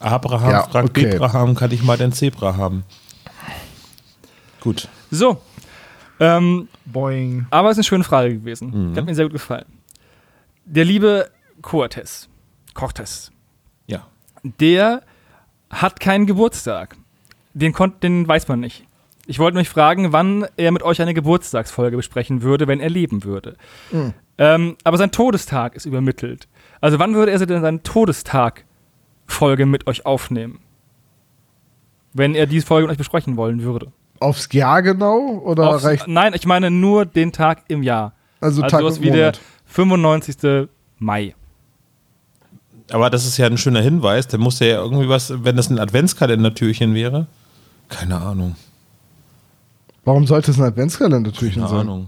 Abraham 0.00 0.50
Ja, 0.50 0.62
fragt 0.62 0.88
okay. 0.88 1.12
Abraham, 1.14 1.54
kann 1.54 1.70
ich 1.72 1.82
mal 1.82 1.98
den 1.98 2.12
Zebra 2.12 2.56
haben? 2.56 2.84
Gut. 4.60 4.88
So. 5.10 5.42
Ähm, 6.18 6.68
Boing. 6.86 7.46
aber 7.50 7.68
es 7.68 7.74
ist 7.74 7.80
eine 7.80 7.84
schöne 7.84 8.04
Frage 8.04 8.32
gewesen. 8.34 8.92
Mhm. 8.92 8.96
Hat 8.96 9.04
mir 9.04 9.14
sehr 9.14 9.26
gut 9.26 9.34
gefallen. 9.34 9.66
Der 10.64 10.86
liebe 10.86 11.30
Cortes, 11.62 12.28
Cortes, 12.74 13.30
Ja. 13.86 14.06
der 14.42 15.02
hat 15.70 16.00
keinen 16.00 16.26
Geburtstag. 16.26 16.96
Den, 17.54 17.72
konnt, 17.72 18.02
den 18.02 18.26
weiß 18.26 18.48
man 18.48 18.60
nicht. 18.60 18.86
Ich 19.26 19.38
wollte 19.38 19.56
mich 19.58 19.68
fragen, 19.68 20.12
wann 20.12 20.46
er 20.56 20.72
mit 20.72 20.82
euch 20.82 21.00
eine 21.02 21.14
Geburtstagsfolge 21.14 21.96
besprechen 21.96 22.42
würde, 22.42 22.66
wenn 22.66 22.80
er 22.80 22.90
leben 22.90 23.22
würde. 23.24 23.56
Ähm, 24.38 24.76
aber 24.82 24.96
sein 24.96 25.12
Todestag 25.12 25.74
ist 25.76 25.84
übermittelt. 25.86 26.48
Also 26.80 26.98
wann 26.98 27.14
würde 27.14 27.30
er 27.32 27.38
denn 27.46 27.60
seine 27.60 27.82
Todestag-Folge 27.82 29.66
mit 29.66 29.86
euch 29.86 30.06
aufnehmen? 30.06 30.60
Wenn 32.12 32.34
er 32.34 32.46
diese 32.46 32.66
Folge 32.66 32.86
mit 32.86 32.92
euch 32.92 32.98
besprechen 32.98 33.36
wollen 33.36 33.62
würde. 33.62 33.92
Aufs 34.18 34.48
Jahr 34.52 34.82
genau? 34.82 35.38
Oder 35.44 35.68
Aufs- 35.70 35.84
reicht 35.84 36.08
nein, 36.08 36.34
ich 36.34 36.46
meine 36.46 36.70
nur 36.70 37.06
den 37.06 37.30
Tag 37.32 37.64
im 37.68 37.82
Jahr. 37.82 38.14
also, 38.40 38.62
Also 38.62 38.70
Tag 38.70 38.80
sowas 38.80 38.96
und 38.98 39.04
wie 39.04 39.10
der 39.10 39.26
Monat? 39.26 39.40
95. 39.66 40.68
Mai. 40.98 41.34
Aber 42.90 43.10
das 43.10 43.24
ist 43.26 43.36
ja 43.36 43.46
ein 43.46 43.58
schöner 43.58 43.80
Hinweis. 43.80 44.26
Da 44.28 44.38
muss 44.38 44.58
ja 44.60 44.66
irgendwie 44.82 45.08
was, 45.08 45.32
wenn 45.44 45.56
das 45.56 45.70
ein 45.70 45.78
Adventskalendertürchen 45.78 46.94
wäre. 46.94 47.26
Keine 47.88 48.16
Ahnung. 48.20 48.56
Warum 50.04 50.26
sollte 50.26 50.50
es 50.50 50.58
ein 50.58 50.64
Adventskalender-Türchen 50.64 51.62
Keine 51.62 51.68
sein? 51.68 51.80
Ahnung. 51.80 52.06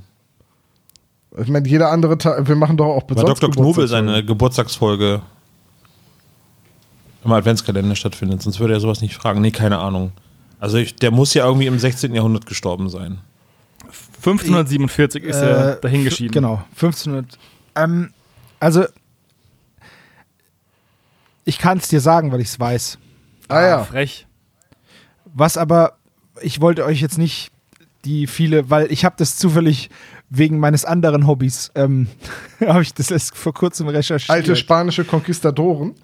Ich 1.41 1.49
meine, 1.49 1.67
jeder 1.69 1.91
andere 1.91 2.19
Tag, 2.19 2.47
wir 2.47 2.57
machen 2.57 2.77
doch 2.77 2.87
auch 2.87 3.03
Weil 3.03 3.15
besonders 3.17 3.39
Dr. 3.41 3.51
Knobel 3.55 3.89
seine 3.89 4.25
Geburtstagsfolge 4.25 5.23
im 7.25 7.33
Adventskalender 7.33 7.95
stattfindet, 7.97 8.43
sonst 8.43 8.59
würde 8.61 8.75
er 8.75 8.81
sowas 8.81 9.01
nicht 9.01 9.15
fragen. 9.15 9.41
Nee, 9.41 9.51
keine 9.53 9.79
Ahnung. 9.79 10.13
Also 10.59 10.77
ich, 10.79 10.95
der 10.97 11.11
muss 11.11 11.35
ja 11.35 11.47
irgendwie 11.47 11.67
im 11.67 11.79
16. 11.79 12.15
Jahrhundert 12.15 12.47
gestorben 12.47 12.89
sein. 12.89 13.19
1547 14.19 15.25
ist 15.25 15.37
er 15.37 15.77
Äh, 15.77 15.81
dahingeschieden. 15.81 16.29
f- 16.29 16.35
Genau, 16.35 16.63
1500. 16.75 17.39
Ähm, 17.77 18.11
also, 18.61 18.85
ich 21.45 21.59
kann 21.59 21.79
es 21.79 21.89
dir 21.89 22.01
sagen, 22.01 22.33
weil 22.33 22.41
ich 22.41 22.49
es 22.49 22.61
weiß. 22.61 22.99
Ah 23.49 23.63
ja. 23.63 23.85
Frech. 23.85 24.27
Was 25.25 25.57
aber, 25.57 25.99
ich 26.41 26.61
wollte 26.61 26.85
euch 26.85 27.01
jetzt 27.01 27.19
nicht 27.19 27.51
die 28.05 28.27
viele, 28.27 28.69
weil 28.71 28.91
ich 28.91 29.05
habe 29.05 29.15
das 29.19 29.37
zufällig 29.37 29.91
wegen 30.35 30.59
meines 30.59 30.85
anderen 30.85 31.27
Hobbys, 31.27 31.71
ähm, 31.75 32.09
habe 32.61 32.83
ich 32.83 32.95
das 32.95 33.11
erst 33.11 33.37
vor 33.37 33.53
kurzem 33.53 33.89
recherchiert. 33.89 34.31
Alte 34.31 34.57
spanische 34.57 35.05
Konquistadoren. 35.05 35.95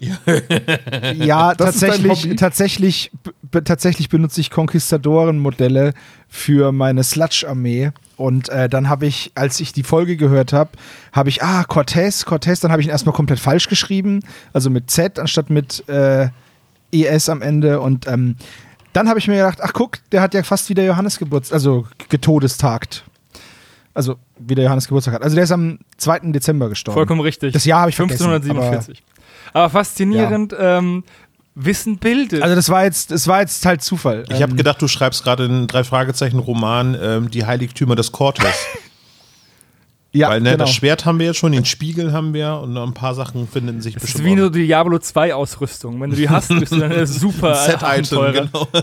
Ja, 1.15 1.55
tatsächlich, 1.57 2.35
tatsächlich, 2.35 3.11
tatsächlich 3.51 4.09
benutze 4.09 4.39
ich 4.39 4.51
Konquistadoren-Modelle 4.51 5.93
für 6.27 6.71
meine 6.71 7.03
Sludge-Armee. 7.03 7.91
Und 8.19 8.49
äh, 8.49 8.67
dann 8.67 8.89
habe 8.89 9.05
ich, 9.05 9.31
als 9.35 9.61
ich 9.61 9.71
die 9.71 9.83
Folge 9.83 10.17
gehört 10.17 10.51
habe, 10.51 10.71
habe 11.13 11.29
ich, 11.29 11.41
ah, 11.41 11.63
Cortez, 11.63 12.25
Cortez, 12.25 12.59
dann 12.59 12.69
habe 12.69 12.81
ich 12.81 12.87
ihn 12.87 12.91
erstmal 12.91 13.15
komplett 13.15 13.39
falsch 13.39 13.69
geschrieben. 13.69 14.19
Also 14.51 14.69
mit 14.69 14.91
Z 14.91 15.17
anstatt 15.19 15.49
mit 15.49 15.87
äh, 15.87 16.27
ES 16.91 17.29
am 17.29 17.41
Ende. 17.41 17.79
Und 17.79 18.07
ähm, 18.07 18.35
dann 18.91 19.07
habe 19.07 19.19
ich 19.19 19.29
mir 19.29 19.37
gedacht, 19.37 19.59
ach 19.61 19.71
guck, 19.71 19.99
der 20.11 20.21
hat 20.21 20.33
ja 20.33 20.43
fast 20.43 20.67
wieder 20.67 20.83
Johannes 20.83 21.17
Geburtstag, 21.17 21.53
also 21.53 21.87
getodestagt. 22.09 23.05
Also 23.93 24.17
wieder 24.37 24.63
Johannes 24.63 24.89
Geburtstag 24.89 25.13
hat. 25.13 25.23
Also 25.23 25.35
der 25.35 25.45
ist 25.45 25.53
am 25.53 25.79
2. 25.95 26.31
Dezember 26.33 26.67
gestorben. 26.67 26.97
Vollkommen 26.97 27.21
richtig. 27.21 27.53
Das 27.53 27.63
Jahr 27.63 27.81
habe 27.81 27.89
ich 27.89 27.95
vergessen, 27.95 28.25
1547. 28.25 29.01
Aber, 29.53 29.69
faszinierend, 29.69 30.53
ähm, 30.59 31.05
Wissen 31.61 31.97
bildet. 31.97 32.41
Also 32.41 32.55
das 32.55 32.69
war 32.69 32.83
jetzt, 32.85 33.11
das 33.11 33.27
war 33.27 33.41
jetzt 33.41 33.65
halt 33.65 33.81
Zufall. 33.83 34.23
Ich 34.29 34.41
habe 34.41 34.51
Ähm, 34.51 34.57
gedacht, 34.57 34.81
du 34.81 34.87
schreibst 34.87 35.23
gerade 35.23 35.43
einen 35.45 35.67
Drei-Fragezeichen-Roman, 35.67 36.97
ähm, 37.01 37.31
Die 37.31 37.45
Heiligtümer 37.45 37.95
des 37.95 38.11
Cortes. 38.11 38.45
ja, 40.13 40.29
Weil 40.29 40.41
ne, 40.41 40.51
genau. 40.51 40.63
das 40.63 40.73
Schwert 40.73 41.05
haben 41.05 41.19
wir 41.19 41.27
jetzt 41.27 41.37
schon, 41.37 41.51
den 41.51 41.65
Spiegel 41.65 42.13
haben 42.13 42.33
wir 42.33 42.59
und 42.63 42.73
noch 42.73 42.87
ein 42.87 42.93
paar 42.93 43.13
Sachen 43.13 43.47
finden 43.47 43.81
sich 43.81 43.93
das 43.95 44.03
ist 44.03 44.13
bestimmt 44.13 44.25
wie 44.25 44.33
auch. 44.41 44.45
eine 44.45 44.51
Diablo 44.51 44.99
2 44.99 45.33
Ausrüstung. 45.35 45.99
Wenn 46.01 46.11
du 46.11 46.15
die 46.15 46.29
hast, 46.29 46.47
bist 46.49 46.71
du 46.71 46.77
dann 46.79 47.05
super 47.05 47.55
Set-Item, 47.55 47.85
Abenteurer. 48.17 48.31
genau. 48.31 48.67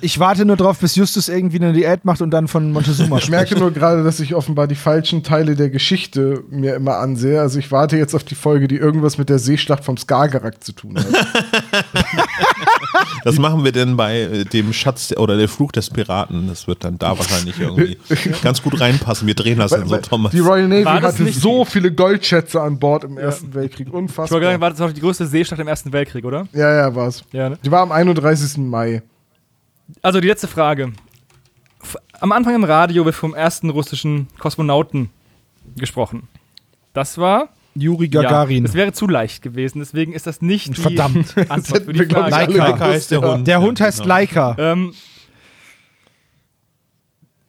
Ich 0.00 0.18
warte 0.18 0.44
nur 0.44 0.56
drauf, 0.56 0.78
bis 0.78 0.96
Justus 0.96 1.28
irgendwie 1.28 1.56
eine 1.56 1.72
Diät 1.72 2.04
macht 2.04 2.20
und 2.20 2.30
dann 2.30 2.48
von 2.48 2.72
Montezuma 2.72 3.18
Ich 3.18 3.30
merke 3.30 3.58
nur 3.58 3.72
gerade, 3.72 4.02
dass 4.04 4.20
ich 4.20 4.34
offenbar 4.34 4.66
die 4.66 4.74
falschen 4.74 5.22
Teile 5.22 5.56
der 5.56 5.70
Geschichte 5.70 6.44
mir 6.50 6.74
immer 6.74 6.96
ansehe. 6.98 7.40
Also 7.40 7.58
ich 7.58 7.70
warte 7.72 7.96
jetzt 7.96 8.14
auf 8.14 8.24
die 8.24 8.34
Folge, 8.34 8.68
die 8.68 8.76
irgendwas 8.76 9.18
mit 9.18 9.28
der 9.28 9.38
Seeschlacht 9.38 9.84
vom 9.84 9.96
Skagerrak 9.96 10.62
zu 10.62 10.72
tun 10.72 10.98
hat. 10.98 11.06
Das 13.24 13.38
machen 13.38 13.64
wir 13.64 13.72
denn 13.72 13.96
bei 13.96 14.20
äh, 14.20 14.44
dem 14.44 14.72
Schatz 14.72 15.12
oder 15.16 15.36
der 15.36 15.48
Fluch 15.48 15.72
des 15.72 15.90
Piraten. 15.90 16.46
Das 16.46 16.68
wird 16.68 16.84
dann 16.84 16.96
da 16.96 17.18
wahrscheinlich 17.18 17.58
irgendwie 17.58 17.98
ganz 18.42 18.62
gut 18.62 18.80
reinpassen. 18.80 19.26
Wir 19.26 19.34
drehen 19.34 19.58
das 19.58 19.72
dann 19.72 19.88
so, 19.88 19.96
Thomas. 19.96 20.30
Die 20.30 20.38
Royal 20.38 20.68
Navy 20.68 20.84
War 20.84 21.02
hatte 21.02 21.26
so 21.32 21.64
viele 21.64 21.92
Goldschätze 21.92 22.60
an 22.60 22.78
Bord 22.78 23.02
im 23.02 23.18
Ersten 23.18 23.52
Weltkrieg. 23.52 23.88
Ich 23.88 23.92
wollte 23.92 24.04
Unfassbar. 24.04 24.40
sagen, 24.40 24.60
war 24.60 24.70
das 24.70 24.80
auch 24.80 24.92
die 24.92 25.00
größte 25.00 25.26
Seeschlacht 25.26 25.60
im 25.60 25.68
Ersten 25.68 25.92
Weltkrieg, 25.92 26.24
oder? 26.24 26.46
ja, 26.52 26.72
ja, 26.72 26.94
war's. 26.94 27.24
Ja, 27.32 27.48
ne? 27.50 27.58
Die 27.64 27.70
war 27.70 27.82
am 27.82 27.90
31. 27.90 28.58
Mai. 28.58 29.02
Also 30.02 30.20
die 30.20 30.28
letzte 30.28 30.48
Frage. 30.48 30.92
Am 32.20 32.32
Anfang 32.32 32.54
im 32.54 32.64
Radio 32.64 33.04
wird 33.04 33.14
vom 33.14 33.34
ersten 33.34 33.70
russischen 33.70 34.28
Kosmonauten 34.38 35.10
gesprochen. 35.76 36.28
Das 36.92 37.18
war 37.18 37.50
Juri 37.74 38.08
Ja, 38.10 38.22
Gagarin. 38.22 38.64
das 38.64 38.74
wäre 38.74 38.92
zu 38.92 39.06
leicht 39.06 39.42
gewesen, 39.42 39.80
deswegen 39.80 40.12
ist 40.14 40.26
das 40.26 40.40
nicht 40.40 40.76
die 40.76 40.80
Verdammt. 40.80 41.34
Antwort 41.50 41.84
für 41.84 41.92
die 41.92 42.06
Frage. 42.06 42.30
Laika 42.56 42.78
heißt 42.86 43.10
der 43.10 43.20
Ja. 43.20 43.34
Hund. 43.34 43.46
der 43.46 43.60
Hund 43.60 43.78
Ja, 43.78 43.86
heißt 43.86 43.98
genau. 43.98 44.08
Laika. 44.08 44.56
Ähm, 44.58 44.94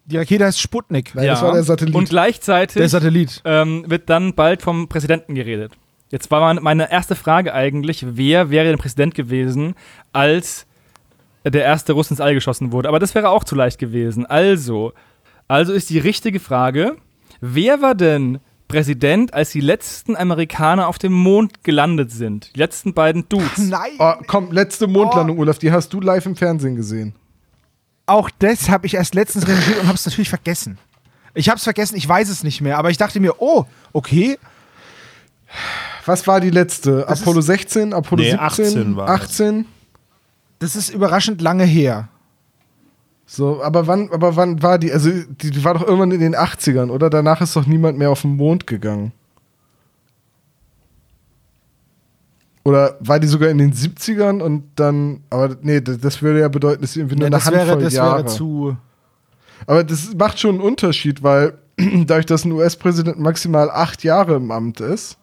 Die 0.06 0.18
Rakete 0.18 0.46
heißt 0.46 0.60
Sputnik. 0.62 1.14
Nein, 1.16 1.28
das 1.28 1.42
war 1.42 1.54
der 1.54 1.64
Satellit. 1.64 1.96
Und 1.96 2.10
gleichzeitig 2.10 2.76
Der 2.76 2.90
Satellit. 2.90 3.42
ähm, 3.46 3.84
wird 3.88 4.10
dann 4.10 4.34
bald 4.36 4.62
vom 4.62 4.88
Präsidenten 4.88 5.36
geredet. 5.36 5.74
Jetzt 6.10 6.32
war 6.32 6.40
mein- 6.42 6.64
meine 6.64 6.90
erste 6.92 7.16
Frage 7.16 7.54
eigentlich, 7.54 8.06
wer 8.08 8.50
wäre 8.50 8.66
denn 8.68 8.78
Präsident 8.78 9.16
gewesen, 9.16 9.76
als 10.14 10.66
der 11.50 11.64
erste 11.64 11.94
Russ 11.94 12.12
ins 12.12 12.22
All 12.22 12.34
geschossen 12.34 12.72
wurde? 12.72 12.90
Aber 12.90 13.00
das 13.00 13.16
wäre 13.16 13.30
auch 13.30 13.44
zu 13.44 13.56
leicht 13.56 13.80
gewesen. 13.80 14.26
Also, 14.26 14.94
also 15.48 15.74
ist 15.74 15.90
die 15.90 16.00
richtige 16.00 16.40
Frage, 16.40 16.96
wer 17.42 17.82
war 17.82 17.96
denn 17.96 18.40
Präsident, 18.68 19.34
als 19.34 19.52
die 19.52 19.62
letzten 19.62 20.18
Amerikaner 20.18 20.88
auf 20.88 20.98
dem 20.98 21.14
Mond 21.14 21.64
gelandet 21.64 22.12
sind? 22.12 22.52
Die 22.56 22.60
letzten 22.60 22.94
beiden 22.94 23.28
Dudes. 23.30 23.58
Nein. 23.58 23.92
Oh, 24.00 24.14
komm, 24.28 24.52
letzte 24.52 24.88
Mondlandung, 24.88 25.40
Olaf, 25.40 25.58
die 25.58 25.72
hast 25.72 25.94
du 25.94 26.02
live 26.02 26.26
im 26.26 26.36
Fernsehen 26.36 26.76
gesehen. 26.76 27.16
Auch 28.06 28.30
das 28.40 28.70
habe 28.70 28.86
ich 28.86 28.96
erst 28.96 29.16
letztens 29.16 29.48
recherchiert 29.48 29.80
und 29.80 29.88
habe 29.88 29.96
es 29.96 30.06
natürlich 30.06 30.30
vergessen. 30.30 30.78
Ich 31.34 31.50
habe 31.50 31.58
es 31.58 31.64
vergessen, 31.64 31.96
ich 31.98 32.08
weiß 32.08 32.30
es 32.30 32.44
nicht 32.44 32.62
mehr, 32.62 32.78
aber 32.78 32.90
ich 32.90 32.98
dachte 32.98 33.20
mir, 33.20 33.42
oh, 33.42 33.66
okay. 33.94 34.40
Was 36.06 36.26
war 36.26 36.42
die 36.42 36.50
letzte? 36.50 37.06
Das 37.08 37.22
Apollo 37.22 37.42
16, 37.42 37.94
Apollo 37.94 38.24
Nee, 38.24 38.32
17, 38.32 38.40
18 38.40 38.96
war 38.96 39.08
das. 39.08 39.22
18? 39.22 39.66
Das 40.60 40.76
ist 40.76 40.90
überraschend 40.90 41.42
lange 41.42 41.64
her. 41.66 42.10
So, 43.26 43.62
aber 43.62 43.88
wann, 43.88 44.10
aber 44.12 44.36
wann 44.36 44.64
war 44.64 44.80
die? 44.80 44.92
Also, 44.92 45.10
die, 45.12 45.52
die 45.52 45.64
war 45.64 45.74
doch 45.74 45.84
irgendwann 45.84 46.12
in 46.12 46.22
den 46.22 46.36
80ern, 46.36 46.90
oder? 46.90 47.10
Danach 47.10 47.42
ist 47.42 47.56
doch 47.56 47.66
niemand 47.66 47.98
mehr 47.98 48.10
auf 48.10 48.22
den 48.22 48.38
Mond 48.38 48.66
gegangen. 48.68 49.12
Oder 52.64 52.98
war 53.00 53.20
die 53.20 53.28
sogar 53.28 53.50
in 53.50 53.60
den 53.60 53.74
70ern 53.74 54.42
und 54.42 54.64
dann, 54.76 55.22
aber 55.30 55.56
nee, 55.62 55.80
das, 55.80 56.00
das 56.00 56.22
würde 56.22 56.42
ja 56.42 56.50
bedeuten, 56.50 56.82
dass 56.82 56.94
sie 56.94 57.00
irgendwie 57.00 57.16
nur 57.16 57.24
Ja, 57.24 57.28
eine 57.28 57.36
das 57.38 57.46
wäre, 57.52 57.60
Handvoll 57.62 57.84
das 57.84 57.94
Jahre. 57.94 58.18
wäre 58.24 58.26
zu. 58.28 58.78
aber 59.66 59.84
das 59.86 60.14
macht 60.16 60.40
schon 60.40 60.56
einen 60.56 60.62
Unterschied, 60.62 61.24
weil 61.24 61.58
dadurch, 61.78 62.26
dass 62.26 62.44
ein 62.44 62.52
US-Präsident 62.52 63.20
maximal 63.20 63.70
acht 63.72 64.04
Jahre 64.04 64.36
im 64.36 64.52
Amt 64.52 64.82
ist. 64.82 65.18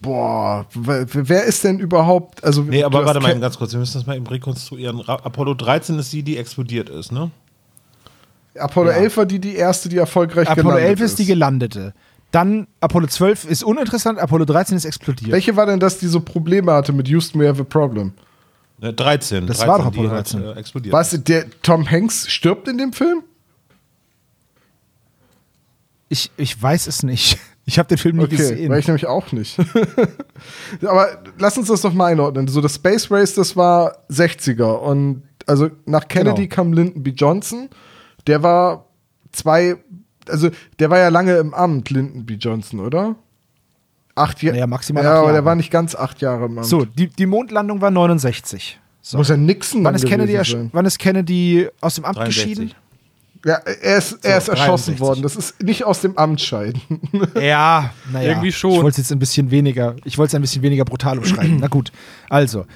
Boah, 0.00 0.64
wer, 0.74 1.44
ist 1.44 1.62
denn 1.62 1.78
überhaupt, 1.78 2.42
also 2.42 2.62
Nee, 2.62 2.82
aber 2.82 3.04
warte 3.04 3.20
mal 3.20 3.38
ganz 3.38 3.58
kurz, 3.58 3.72
wir 3.72 3.80
müssen 3.80 3.98
das 3.98 4.06
mal 4.06 4.16
eben 4.16 4.26
rekonstruieren. 4.26 5.06
Apollo 5.06 5.54
13 5.54 5.98
ist 5.98 6.10
die, 6.12 6.22
die 6.22 6.38
explodiert 6.38 6.88
ist, 6.88 7.12
ne? 7.12 7.30
Apollo 8.58 8.90
11 8.90 9.16
war 9.18 9.26
die, 9.26 9.38
die 9.38 9.54
erste, 9.54 9.88
die 9.90 9.98
erfolgreich 9.98 10.48
Apollo 10.48 10.70
gelandet 10.70 10.88
11 10.88 11.00
ist 11.02 11.18
die 11.18 11.26
gelandete. 11.26 11.94
Dann 12.30 12.66
Apollo 12.80 13.08
12 13.08 13.44
ist 13.44 13.62
uninteressant, 13.62 14.18
Apollo 14.18 14.46
13 14.46 14.76
ist 14.76 14.84
explodiert. 14.84 15.32
Welche 15.32 15.56
war 15.56 15.66
denn 15.66 15.80
das, 15.80 15.98
die 15.98 16.06
so 16.06 16.20
Probleme 16.20 16.72
hatte 16.72 16.92
mit 16.92 17.08
Houston, 17.08 17.40
we 17.40 17.48
have 17.48 17.60
a 17.60 17.64
problem? 17.64 18.12
Ne, 18.78 18.94
13. 18.94 19.46
Das 19.46 19.58
13, 19.58 19.68
war 19.70 19.78
doch 19.78 19.86
Apollo 19.86 20.10
halt, 20.10 20.32
13. 20.32 20.42
äh, 20.42 20.52
explodiert. 20.52 20.92
Was, 20.92 21.10
der 21.24 21.46
Tom 21.62 21.90
Hanks 21.90 22.30
stirbt 22.30 22.68
in 22.68 22.78
dem 22.78 22.92
Film? 22.92 23.22
Ich, 26.08 26.30
ich 26.36 26.60
weiß 26.60 26.86
es 26.86 27.02
nicht. 27.02 27.38
Ich 27.70 27.78
habe 27.78 27.88
den 27.88 27.98
Film 27.98 28.16
nie 28.16 28.24
Okay, 28.24 28.36
gesehen. 28.36 28.68
weil 28.68 28.80
ich 28.80 28.86
nämlich 28.88 29.06
auch 29.06 29.30
nicht. 29.30 29.56
Aber 30.82 31.22
lass 31.38 31.56
uns 31.56 31.68
das 31.68 31.82
doch 31.82 31.92
mal 31.94 32.06
einordnen. 32.06 32.48
So, 32.48 32.60
das 32.60 32.74
Space 32.74 33.08
Race, 33.12 33.34
das 33.34 33.56
war 33.56 33.96
60er. 34.10 34.72
Und 34.78 35.22
also 35.46 35.70
nach 35.86 36.08
Kennedy 36.08 36.48
Genau. 36.48 36.54
kam 36.56 36.72
Lyndon 36.72 37.02
B. 37.04 37.10
Johnson. 37.10 37.68
Der 38.26 38.42
war 38.42 38.86
zwei, 39.30 39.76
also 40.28 40.50
der 40.80 40.90
war 40.90 40.98
ja 40.98 41.08
lange 41.10 41.36
im 41.36 41.54
Amt, 41.54 41.90
Lyndon 41.90 42.26
B. 42.26 42.34
Johnson, 42.34 42.80
oder? 42.80 43.14
Acht 44.16 44.42
Jahre. 44.42 44.56
Naja, 44.56 44.66
maximal 44.66 45.04
Ja, 45.04 45.12
acht 45.12 45.18
aber 45.22 45.32
der 45.32 45.44
war 45.44 45.54
nicht 45.54 45.70
ganz 45.70 45.94
acht 45.94 46.20
Jahre 46.20 46.46
im 46.46 46.58
Amt. 46.58 46.66
so, 46.66 46.84
die, 46.84 47.06
die 47.06 47.26
Mondlandung 47.26 47.80
war 47.80 47.92
69. 47.92 48.80
So. 49.00 49.16
Muss 49.16 49.28
ja 49.28 49.36
Nixon 49.36 49.78
Wann 49.84 49.84
dann 49.84 49.94
ist, 49.94 50.06
Kennedy 50.06 50.36
wann 50.72 50.84
ist 50.86 50.98
Kennedy 50.98 51.68
aus 51.80 51.94
dem 51.94 52.04
Amt 52.04 52.18
63. 52.18 52.42
geschieden? 52.44 52.74
Ja, 53.44 53.54
er 53.54 53.96
ist, 53.96 54.24
er 54.24 54.36
ist 54.36 54.48
erschossen 54.48 54.96
63. 54.96 55.00
worden. 55.00 55.22
Das 55.22 55.36
ist 55.36 55.62
nicht 55.62 55.84
aus 55.84 56.00
dem 56.00 56.16
Amt 56.18 56.40
scheiden. 56.40 56.82
Ja, 57.40 57.92
naja. 58.12 58.28
Irgendwie 58.30 58.52
schon. 58.52 58.72
Ich 58.72 58.82
wollte 58.82 58.90
es 58.90 58.96
jetzt 58.98 59.12
ein 59.12 59.18
bisschen 59.18 59.50
weniger, 59.50 59.96
ich 60.04 60.18
wollte 60.18 60.30
es 60.30 60.34
ein 60.34 60.42
bisschen 60.42 60.62
weniger 60.62 60.84
brutal 60.84 61.18
umschreiben. 61.18 61.58
Na 61.58 61.68
gut, 61.68 61.90
also. 62.28 62.66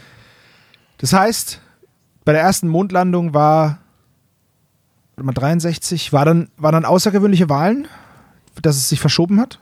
Das 0.99 1.12
heißt, 1.12 1.61
bei 2.24 2.32
der 2.32 2.41
ersten 2.41 2.69
Mondlandung 2.69 3.35
war 3.35 3.81
warte 5.16 5.27
mal 5.27 5.32
63, 5.32 6.12
war 6.12 6.24
dann, 6.24 6.49
waren 6.57 6.73
dann 6.73 6.85
außergewöhnliche 6.85 7.49
Wahlen, 7.49 7.86
dass 8.62 8.77
es 8.77 8.89
sich 8.89 9.01
verschoben 9.01 9.41
hat? 9.41 9.61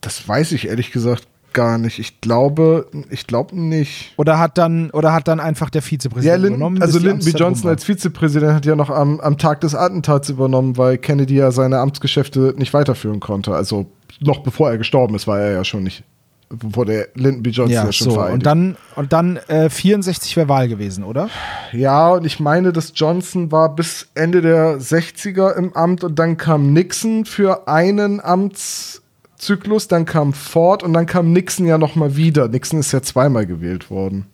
Das 0.00 0.28
weiß 0.28 0.52
ich 0.52 0.68
ehrlich 0.68 0.92
gesagt 0.92 1.26
gar 1.52 1.78
nicht. 1.78 1.98
Ich 1.98 2.20
glaube, 2.20 2.86
ich 3.10 3.26
glaube 3.26 3.58
nicht. 3.58 4.12
Oder 4.16 4.38
hat 4.38 4.58
dann, 4.58 4.90
oder 4.90 5.12
hat 5.12 5.28
dann 5.28 5.40
einfach 5.40 5.70
der 5.70 5.82
Ja, 5.82 5.86
Vizepräsident 5.88 6.42
Lyndon, 6.42 6.56
übernommen? 6.60 6.82
also 6.82 6.98
Lyndon 6.98 7.24
B. 7.32 7.38
Johnson 7.38 7.70
als 7.70 7.84
Vizepräsident 7.84 8.52
hat 8.54 8.66
ja 8.66 8.76
noch 8.76 8.90
am, 8.90 9.20
am 9.20 9.38
Tag 9.38 9.60
des 9.60 9.74
Attentats 9.74 10.28
übernommen, 10.30 10.76
weil 10.76 10.98
Kennedy 10.98 11.36
ja 11.36 11.50
seine 11.50 11.78
Amtsgeschäfte 11.78 12.54
nicht 12.56 12.74
weiterführen 12.74 13.20
konnte. 13.20 13.54
Also 13.54 13.86
noch 14.20 14.40
bevor 14.40 14.70
er 14.70 14.78
gestorben 14.78 15.14
ist, 15.14 15.26
war 15.26 15.38
er 15.40 15.52
ja 15.52 15.64
schon 15.64 15.82
nicht, 15.84 16.02
bevor 16.48 16.84
der 16.86 17.08
Lyndon 17.14 17.42
B. 17.42 17.50
Johnson 17.50 17.74
ja, 17.74 17.84
Ja, 17.84 17.92
schon 17.92 18.06
so. 18.10 18.14
vereidigt. 18.14 18.34
Und 18.34 18.46
dann, 18.46 18.76
und 18.96 19.12
dann 19.12 19.36
äh, 19.48 19.70
64 19.70 20.36
wäre 20.36 20.48
Wahl 20.48 20.68
gewesen, 20.68 21.04
oder? 21.04 21.28
ja, 21.72 22.08
und 22.10 22.24
ich 22.24 22.40
meine, 22.40 22.72
dass 22.72 22.92
Johnson 22.94 23.52
war 23.52 23.74
bis 23.74 24.08
Ende 24.14 24.40
der 24.42 24.78
60er 24.80 25.54
im 25.54 25.74
Amt 25.76 26.04
und 26.04 26.18
dann 26.18 26.36
kam 26.36 26.72
Nixon 26.72 27.24
für 27.26 27.68
einen 27.68 28.20
Amtszyklus, 29.38 29.86
dann 29.86 30.04
kam 30.04 30.32
Ford 30.32 30.82
und 30.82 30.92
dann 30.92 31.06
kam 31.06 31.32
Nixon 31.32 31.64
ja 31.64 31.78
noch 31.78 31.94
mal 31.94 32.16
wieder. 32.16 32.48
Nixon 32.48 32.80
ist 32.80 32.90
ja 32.90 33.02
zweimal 33.02 33.46
gewählt 33.46 33.88
worden. 33.88 34.26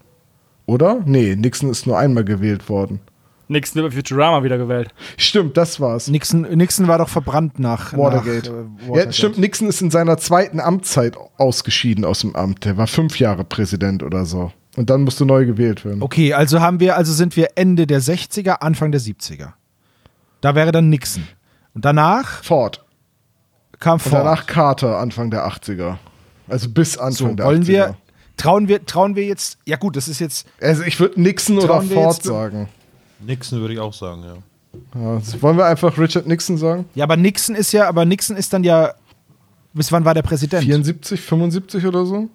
Oder? 0.64 1.02
Nee, 1.04 1.36
Nixon 1.36 1.68
ist 1.68 1.86
nur 1.86 1.98
einmal 1.98 2.24
gewählt 2.24 2.70
worden. 2.70 3.00
Nixon 3.48 3.82
wird 3.82 3.92
bei 3.92 3.96
Futurama 3.98 4.42
wieder 4.42 4.56
gewählt. 4.56 4.94
Stimmt, 5.18 5.58
das 5.58 5.78
war's. 5.78 6.08
Nixon, 6.08 6.42
Nixon 6.56 6.88
war 6.88 6.96
doch 6.96 7.10
verbrannt 7.10 7.58
nach 7.58 7.92
Watergate. 7.92 8.50
Nach, 8.50 8.96
äh, 8.96 9.04
Ja, 9.04 9.12
stimmt, 9.12 9.36
Nixon 9.36 9.68
ist 9.68 9.82
in 9.82 9.90
seiner 9.90 10.16
zweiten 10.16 10.58
Amtszeit 10.58 11.18
ausgeschieden 11.36 12.06
aus 12.06 12.20
dem 12.20 12.34
Amt. 12.34 12.64
Der 12.64 12.78
war 12.78 12.86
fünf 12.86 13.18
Jahre 13.18 13.44
Präsident 13.44 14.02
oder 14.02 14.24
so. 14.24 14.52
Und 14.76 14.88
dann 14.88 15.02
musste 15.02 15.26
neu 15.26 15.44
gewählt 15.44 15.84
werden. 15.84 16.02
Okay, 16.02 16.32
also 16.32 16.62
haben 16.62 16.80
wir, 16.80 16.96
also 16.96 17.12
sind 17.12 17.36
wir 17.36 17.50
Ende 17.56 17.86
der 17.86 18.00
60er, 18.00 18.62
Anfang 18.62 18.90
der 18.90 19.02
70er. 19.02 19.52
Da 20.40 20.54
wäre 20.54 20.72
dann 20.72 20.88
Nixon. 20.88 21.24
Und 21.74 21.84
danach 21.84 22.42
Ford. 22.42 22.83
Kam 23.80 23.94
Und 23.94 24.00
Ford. 24.00 24.14
danach 24.14 24.46
Carter, 24.46 24.98
Anfang 24.98 25.30
der 25.30 25.46
80er. 25.46 25.96
Also 26.48 26.68
bis 26.68 26.96
Anfang 26.98 27.30
so, 27.30 27.34
der 27.34 27.46
wollen 27.46 27.62
80er. 27.62 27.66
wir, 27.68 27.96
trauen 28.36 28.68
wir, 28.68 28.84
trauen 28.84 29.16
wir 29.16 29.24
jetzt, 29.24 29.58
ja 29.64 29.76
gut, 29.76 29.96
das 29.96 30.08
ist 30.08 30.18
jetzt, 30.20 30.46
Also 30.60 30.82
ich 30.82 30.98
würde 31.00 31.20
Nixon 31.20 31.58
oder 31.58 31.80
Ford 31.82 32.14
jetzt- 32.16 32.24
sagen. 32.24 32.68
Nixon 33.20 33.60
würde 33.60 33.74
ich 33.74 33.80
auch 33.80 33.92
sagen, 33.94 34.22
ja. 34.24 34.34
Ja, 35.00 35.14
also 35.16 35.40
wollen 35.40 35.56
wir 35.56 35.66
einfach 35.66 35.96
Richard 35.98 36.26
Nixon 36.26 36.56
sagen? 36.58 36.84
ja, 36.94 37.04
aber 37.04 37.16
Nixon 37.16 37.54
ist 37.54 37.72
ja, 37.72 37.88
aber 37.88 38.04
Nixon 38.04 38.36
ist 38.36 38.52
dann 38.52 38.64
ja, 38.64 38.92
bis 39.72 39.90
wann 39.92 40.04
war 40.04 40.14
der 40.14 40.22
Präsident? 40.22 40.64
74, 40.64 41.20
75 41.20 41.86
oder 41.86 42.04
so? 42.04 42.28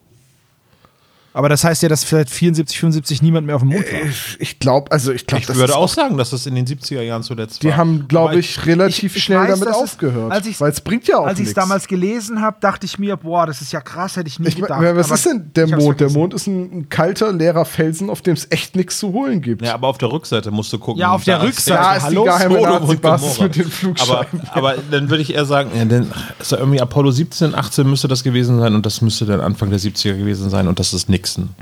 Aber 1.31 1.47
das 1.47 1.64
heißt 1.64 1.84
ja, 1.84 1.89
dass 1.89 2.03
vielleicht 2.03 2.30
74, 2.31 2.80
75 2.80 3.22
niemand 3.22 3.45
mehr 3.45 3.56
auf 3.56 3.61
dem 3.61 3.69
Mond 3.69 3.85
war. 3.91 3.99
Ich 4.39 4.57
glaube, 4.60 4.91
also 4.91 5.11
ich 5.11 5.27
glaube, 5.27 5.43
Ich 5.47 5.56
würde 5.56 5.76
auch 5.76 5.88
sagen, 5.88 6.18
dass 6.18 6.31
das 6.31 6.45
in 6.47 6.56
den 6.56 6.65
70er 6.65 7.01
Jahren 7.01 7.22
zuletzt 7.23 7.61
Die 7.61 7.68
war. 7.69 7.77
haben, 7.77 8.07
glaube 8.07 8.39
ich, 8.39 8.65
relativ 8.65 9.11
ich- 9.11 9.18
ich 9.18 9.23
schnell 9.26 9.39
weiß, 9.41 9.49
damit 9.51 9.68
dass 9.68 9.77
es- 9.77 9.84
aufgehört. 9.84 10.31
als 10.31 10.47
ich's- 10.47 10.60
Weil 10.60 10.72
es 10.72 10.81
bringt 10.81 11.07
ja 11.07 11.18
auch 11.19 11.26
Als 11.27 11.38
ich 11.39 11.43
es 11.43 11.49
nichts. 11.49 11.53
damals 11.56 11.88
gelesen 11.88 12.41
habe, 12.41 12.57
dachte 12.60 12.85
ich 12.88 12.97
mir, 12.97 13.15
boah, 13.15 13.45
das 13.45 13.61
ist 13.61 13.72
ja 13.72 13.80
krass, 13.81 14.15
hätte 14.18 14.27
ich 14.27 14.39
nie 14.39 14.47
Ich 14.47 14.56
gedacht. 14.56 14.81
was 14.81 15.06
Aber 15.06 15.15
ist 15.15 15.26
denn 15.26 15.51
der 15.56 15.65
ich 15.65 15.73
hab's 15.73 15.84
Mond? 15.84 15.99
Der 15.99 16.07
vergessen. 16.10 16.19
Mond 16.19 16.34
ist 16.34 16.47
ein, 16.47 16.61
ein 16.80 16.89
kalter, 16.89 17.31
leerer 17.31 17.65
Felsen, 17.65 18.10
auf 18.10 18.22
dem 18.22 18.34
es 18.34 18.47
echt 18.49 18.76
nichts 18.76 18.97
zu 18.99 19.14
holen 19.14 19.41
gibt. 19.41 19.61
Ja, 19.61 19.76
aber 19.76 19.88
auf 19.88 19.97
der 19.99 20.11
Rückseite 20.11 20.49
musst 20.51 20.73
du 20.73 20.80
gucken. 20.80 20.99
Ja, 20.99 21.11
auf 21.11 21.23
der 21.26 21.41
Rückseite. 21.43 21.77
Da 21.80 21.95
ist 21.95 22.10
die 22.10 22.15
geheime 22.15 22.61
Nazi-Basis 22.61 23.39
mit 23.39 23.56
den 23.56 23.61
aber, 23.64 23.72
Flugscheiben. 23.72 24.41
aber 24.51 24.76
dann 24.89 25.10
würde 25.10 25.22
ich 25.22 25.34
eher 25.35 25.45
sagen, 25.45 25.69
ja, 25.76 25.85
dann 25.85 26.11
ist 26.39 26.51
ja 26.51 26.57
irgendwie 26.57 26.81
Apollo 26.81 27.11
17, 27.11 27.53
18 27.53 27.88
müsste 27.89 28.07
das 28.07 28.23
gewesen 28.23 28.60
sein 28.60 28.73
und 28.73 28.85
das 28.85 29.01
müsste 29.01 29.26
dann 29.26 29.41
Anfang 29.41 29.69
der 29.69 29.80
70er 29.80 30.18
gewesen 30.18 30.49
sein 30.49 30.68
und 30.68 30.80
das 30.80 30.93
ist 30.93 31.07
Nixon. 31.38 31.56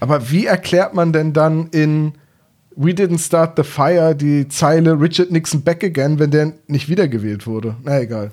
Aber 0.00 0.30
wie 0.30 0.46
erklärt 0.46 0.94
man 0.94 1.12
denn 1.12 1.32
dann 1.32 1.68
in 1.68 2.14
We 2.74 2.90
Didn't 2.92 3.18
Start 3.24 3.56
the 3.56 3.62
Fire 3.62 4.14
die 4.14 4.48
Zeile 4.48 4.98
Richard 4.98 5.30
Nixon 5.30 5.62
back 5.62 5.84
again, 5.84 6.18
wenn 6.18 6.30
der 6.30 6.52
nicht 6.66 6.88
wiedergewählt 6.88 7.46
wurde? 7.46 7.76
Na 7.82 8.00
egal. 8.00 8.30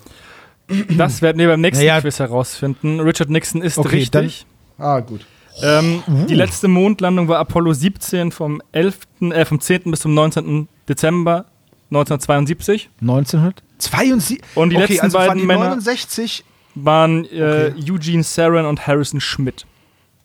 Das 0.97 1.21
werden 1.21 1.39
wir 1.39 1.47
beim 1.47 1.61
nächsten 1.61 1.83
Naja. 1.83 1.99
Quiz 1.99 2.19
herausfinden. 2.19 2.99
Richard 3.01 3.29
Nixon 3.29 3.61
ist 3.61 3.77
Okay, 3.77 3.97
richtig. 3.97 4.45
Ah, 4.77 4.99
gut. 5.01 5.25
Ähm, 5.61 6.03
Die 6.29 6.35
letzte 6.35 6.67
Mondlandung 6.69 7.27
war 7.27 7.39
Apollo 7.39 7.73
17 7.73 8.31
vom, 8.31 8.61
11., 8.71 8.99
äh, 9.21 9.43
vom 9.43 9.59
10. 9.59 9.81
bis 9.91 9.99
zum 10.01 10.13
19. 10.13 10.69
Dezember 10.87 11.45
1972. 11.89 12.89
1972. 13.01 14.39
Und 14.55 14.69
die 14.69 14.77
okay, 14.77 14.85
letzten 14.85 15.05
also 15.05 15.17
waren 15.17 15.27
beiden 15.27 15.41
die 15.41 15.47
Männer- 15.47 15.69
69, 15.71 16.45
Waren 16.75 17.25
äh, 17.25 17.73
Eugene 17.89 18.23
Saran 18.23 18.65
und 18.65 18.85
Harrison 18.87 19.19
Schmidt, 19.19 19.65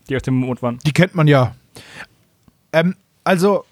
die 0.09 0.17
auf 0.17 0.23
dem 0.23 0.35
Mond 0.35 0.63
waren. 0.63 0.79
die 0.85 0.93
kennt 0.93 1.15
man 1.15 1.27
ja. 1.27 1.55
Ähm, 2.73 2.97
also, 3.25 3.65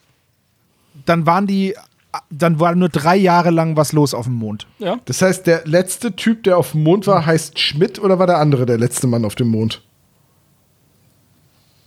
dann 1.05 1.27
waren 1.27 1.47
die, 1.47 1.75
dann 2.31 2.61
war 2.61 2.75
nur 2.75 2.89
drei 2.89 3.17
Jahre 3.17 3.51
lang 3.51 3.77
was 3.77 3.93
los 3.93 4.15
auf 4.15 4.27
dem 4.27 4.35
Mond. 4.35 4.67
Ja. 4.79 4.99
Das 5.05 5.23
heißt, 5.23 5.47
der 5.47 5.63
letzte 5.67 6.15
Typ, 6.17 6.45
der 6.45 6.59
auf 6.59 6.73
dem 6.73 6.83
Mond 6.83 7.07
war, 7.07 7.27
heißt 7.27 7.59
Schmidt 7.59 7.99
oder 7.99 8.19
war 8.19 8.27
der 8.27 8.39
andere 8.39 8.67
der 8.67 8.79
letzte 8.79 9.07
Mann 9.07 9.25
auf 9.25 9.35
dem 9.35 9.49
Mond? 9.49 9.83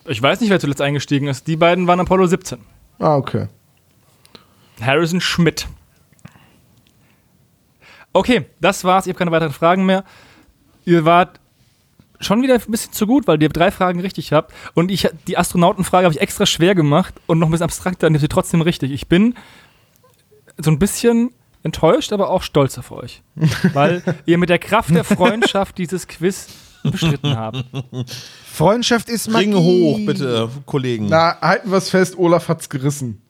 Ich 0.07 0.21
weiß 0.21 0.41
nicht, 0.41 0.49
wer 0.49 0.59
zuletzt 0.59 0.81
eingestiegen 0.81 1.27
ist. 1.27 1.47
Die 1.47 1.55
beiden 1.55 1.87
waren 1.87 1.99
Apollo 1.99 2.27
17. 2.27 2.59
Ah, 2.99 3.15
okay. 3.15 3.47
Harrison 4.79 5.19
Schmidt. 5.21 5.67
Okay, 8.13 8.45
das 8.61 8.83
war's. 8.83 9.05
Ich 9.07 9.09
habe 9.09 9.17
keine 9.17 9.31
weiteren 9.31 9.51
Fragen 9.51 9.85
mehr. 9.85 10.03
Ihr 10.85 11.05
wart 11.05 11.39
schon 12.19 12.41
wieder 12.41 12.55
ein 12.55 12.71
bisschen 12.71 12.93
zu 12.93 13.07
gut, 13.07 13.27
weil 13.27 13.41
ihr 13.41 13.49
drei 13.49 13.71
Fragen 13.71 13.99
richtig 13.99 14.33
habt. 14.33 14.53
Und 14.73 14.91
ich, 14.91 15.09
die 15.27 15.37
Astronautenfrage 15.37 16.05
habe 16.05 16.13
ich 16.13 16.21
extra 16.21 16.45
schwer 16.45 16.75
gemacht 16.75 17.13
und 17.27 17.39
noch 17.39 17.47
ein 17.47 17.51
bisschen 17.51 17.65
abstrakter 17.65 18.07
und 18.07 18.13
ihr 18.13 18.17
habt 18.17 18.21
sie 18.21 18.27
trotzdem 18.27 18.61
richtig. 18.61 18.91
Ich 18.91 19.07
bin 19.07 19.35
so 20.57 20.71
ein 20.71 20.79
bisschen 20.79 21.31
enttäuscht, 21.63 22.13
aber 22.13 22.29
auch 22.29 22.43
stolz 22.43 22.77
auf 22.77 22.91
euch. 22.91 23.21
Weil 23.73 24.03
ihr 24.25 24.37
mit 24.37 24.49
der 24.49 24.59
Kraft 24.59 24.93
der 24.93 25.03
Freundschaft 25.03 25.77
dieses 25.77 26.07
Quiz 26.07 26.47
bestritten 26.83 27.35
habt. 27.35 27.65
Freundschaft 28.45 29.09
ist 29.09 29.29
Magie. 29.29 29.45
Ringe 29.45 29.59
hoch, 29.59 29.99
bitte, 30.05 30.49
Kollegen. 30.65 31.07
Na, 31.09 31.39
halten 31.41 31.71
wir 31.71 31.77
es 31.77 31.89
fest, 31.89 32.17
Olaf 32.17 32.47
hat's 32.47 32.69
gerissen. 32.69 33.21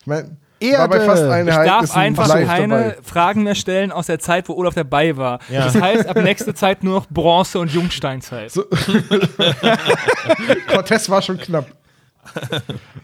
Ich 0.00 0.06
meine, 0.06 0.36
Erde. 0.70 0.78
war 0.78 0.88
bei 0.88 1.00
fast 1.00 1.22
allen 1.22 1.48
Ich 1.48 1.54
darf 1.54 1.96
einfach 1.96 2.28
keine 2.28 2.68
dabei. 2.74 2.96
Fragen 3.02 3.42
mehr 3.42 3.54
stellen 3.54 3.92
aus 3.92 4.06
der 4.06 4.18
Zeit, 4.18 4.48
wo 4.48 4.54
Olaf 4.54 4.74
dabei 4.74 5.16
war. 5.16 5.38
Ja. 5.50 5.64
Das 5.64 5.80
heißt, 5.80 6.06
ab 6.06 6.16
nächste 6.16 6.54
Zeit 6.54 6.82
nur 6.84 6.94
noch 6.94 7.06
Bronze- 7.08 7.58
und 7.58 7.72
Jungsteinzeit. 7.72 8.52
Cortez 10.68 11.08
war 11.08 11.22
schon 11.22 11.38
knapp. 11.38 11.66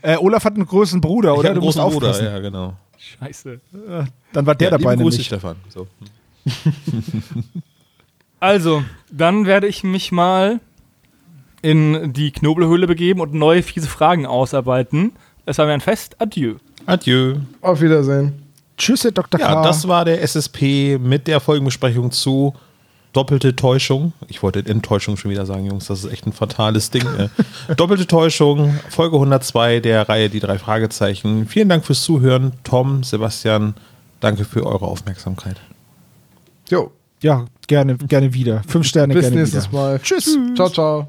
Äh, 0.02 0.16
Olaf 0.16 0.44
hat 0.44 0.54
einen 0.54 0.66
großen 0.66 1.00
Bruder, 1.00 1.32
Ich 1.32 1.38
oder? 1.38 1.48
hab 1.50 1.52
einen 1.56 1.60
Du 1.60 1.66
musst 1.66 1.78
großen 1.78 1.98
Bruder, 1.98 2.22
ja, 2.22 2.38
genau. 2.38 2.74
Scheiße. 2.98 3.60
Dann 4.32 4.46
war 4.46 4.54
der 4.54 4.70
ja, 4.70 4.78
dabei 4.78 4.92
liebe 4.92 5.04
Grüße, 5.04 5.16
nämlich. 5.16 5.26
Stefan. 5.26 5.56
So. 5.68 5.86
Also, 8.42 8.82
dann 9.12 9.44
werde 9.44 9.66
ich 9.66 9.84
mich 9.84 10.12
mal 10.12 10.60
in 11.60 12.14
die 12.14 12.30
Knobelhöhle 12.30 12.86
begeben 12.86 13.20
und 13.20 13.34
neue 13.34 13.62
fiese 13.62 13.86
Fragen 13.86 14.24
ausarbeiten. 14.24 15.12
Es 15.50 15.58
war 15.58 15.66
mir 15.66 15.72
ein 15.72 15.80
Fest. 15.80 16.14
Adieu. 16.20 16.54
Adieu. 16.86 17.34
Auf 17.60 17.80
Wiedersehen. 17.80 18.40
Tschüss, 18.78 19.02
Herr 19.02 19.10
Dr. 19.10 19.40
Ja, 19.40 19.54
K. 19.54 19.62
das 19.64 19.88
war 19.88 20.04
der 20.04 20.22
SSP 20.22 20.96
mit 20.98 21.26
der 21.26 21.40
Folgenbesprechung 21.40 22.12
zu 22.12 22.54
Doppelte 23.12 23.56
Täuschung. 23.56 24.12
Ich 24.28 24.44
wollte 24.44 24.60
Enttäuschung 24.64 25.16
schon 25.16 25.32
wieder 25.32 25.44
sagen, 25.44 25.66
Jungs, 25.66 25.86
das 25.86 26.04
ist 26.04 26.12
echt 26.12 26.24
ein 26.24 26.32
fatales 26.32 26.90
Ding. 26.92 27.04
äh. 27.18 27.28
Doppelte 27.74 28.06
Täuschung, 28.06 28.78
Folge 28.88 29.16
102 29.16 29.80
der 29.80 30.08
Reihe 30.08 30.30
Die 30.30 30.38
drei 30.38 30.56
Fragezeichen. 30.58 31.48
Vielen 31.48 31.68
Dank 31.68 31.84
fürs 31.84 32.04
Zuhören. 32.04 32.52
Tom, 32.62 33.02
Sebastian, 33.02 33.74
danke 34.20 34.44
für 34.44 34.64
eure 34.64 34.86
Aufmerksamkeit. 34.86 35.56
Jo, 36.70 36.92
ja, 37.20 37.46
gerne, 37.66 37.96
gerne 37.96 38.32
wieder. 38.32 38.62
Fünf 38.68 38.86
Sterne 38.86 39.14
bis 39.14 39.24
gerne 39.24 39.36
nächstes 39.40 39.68
wieder. 39.68 39.78
Mal. 39.82 39.98
Tschüss. 40.00 40.38
Ciao, 40.54 40.68
ciao. 40.68 41.08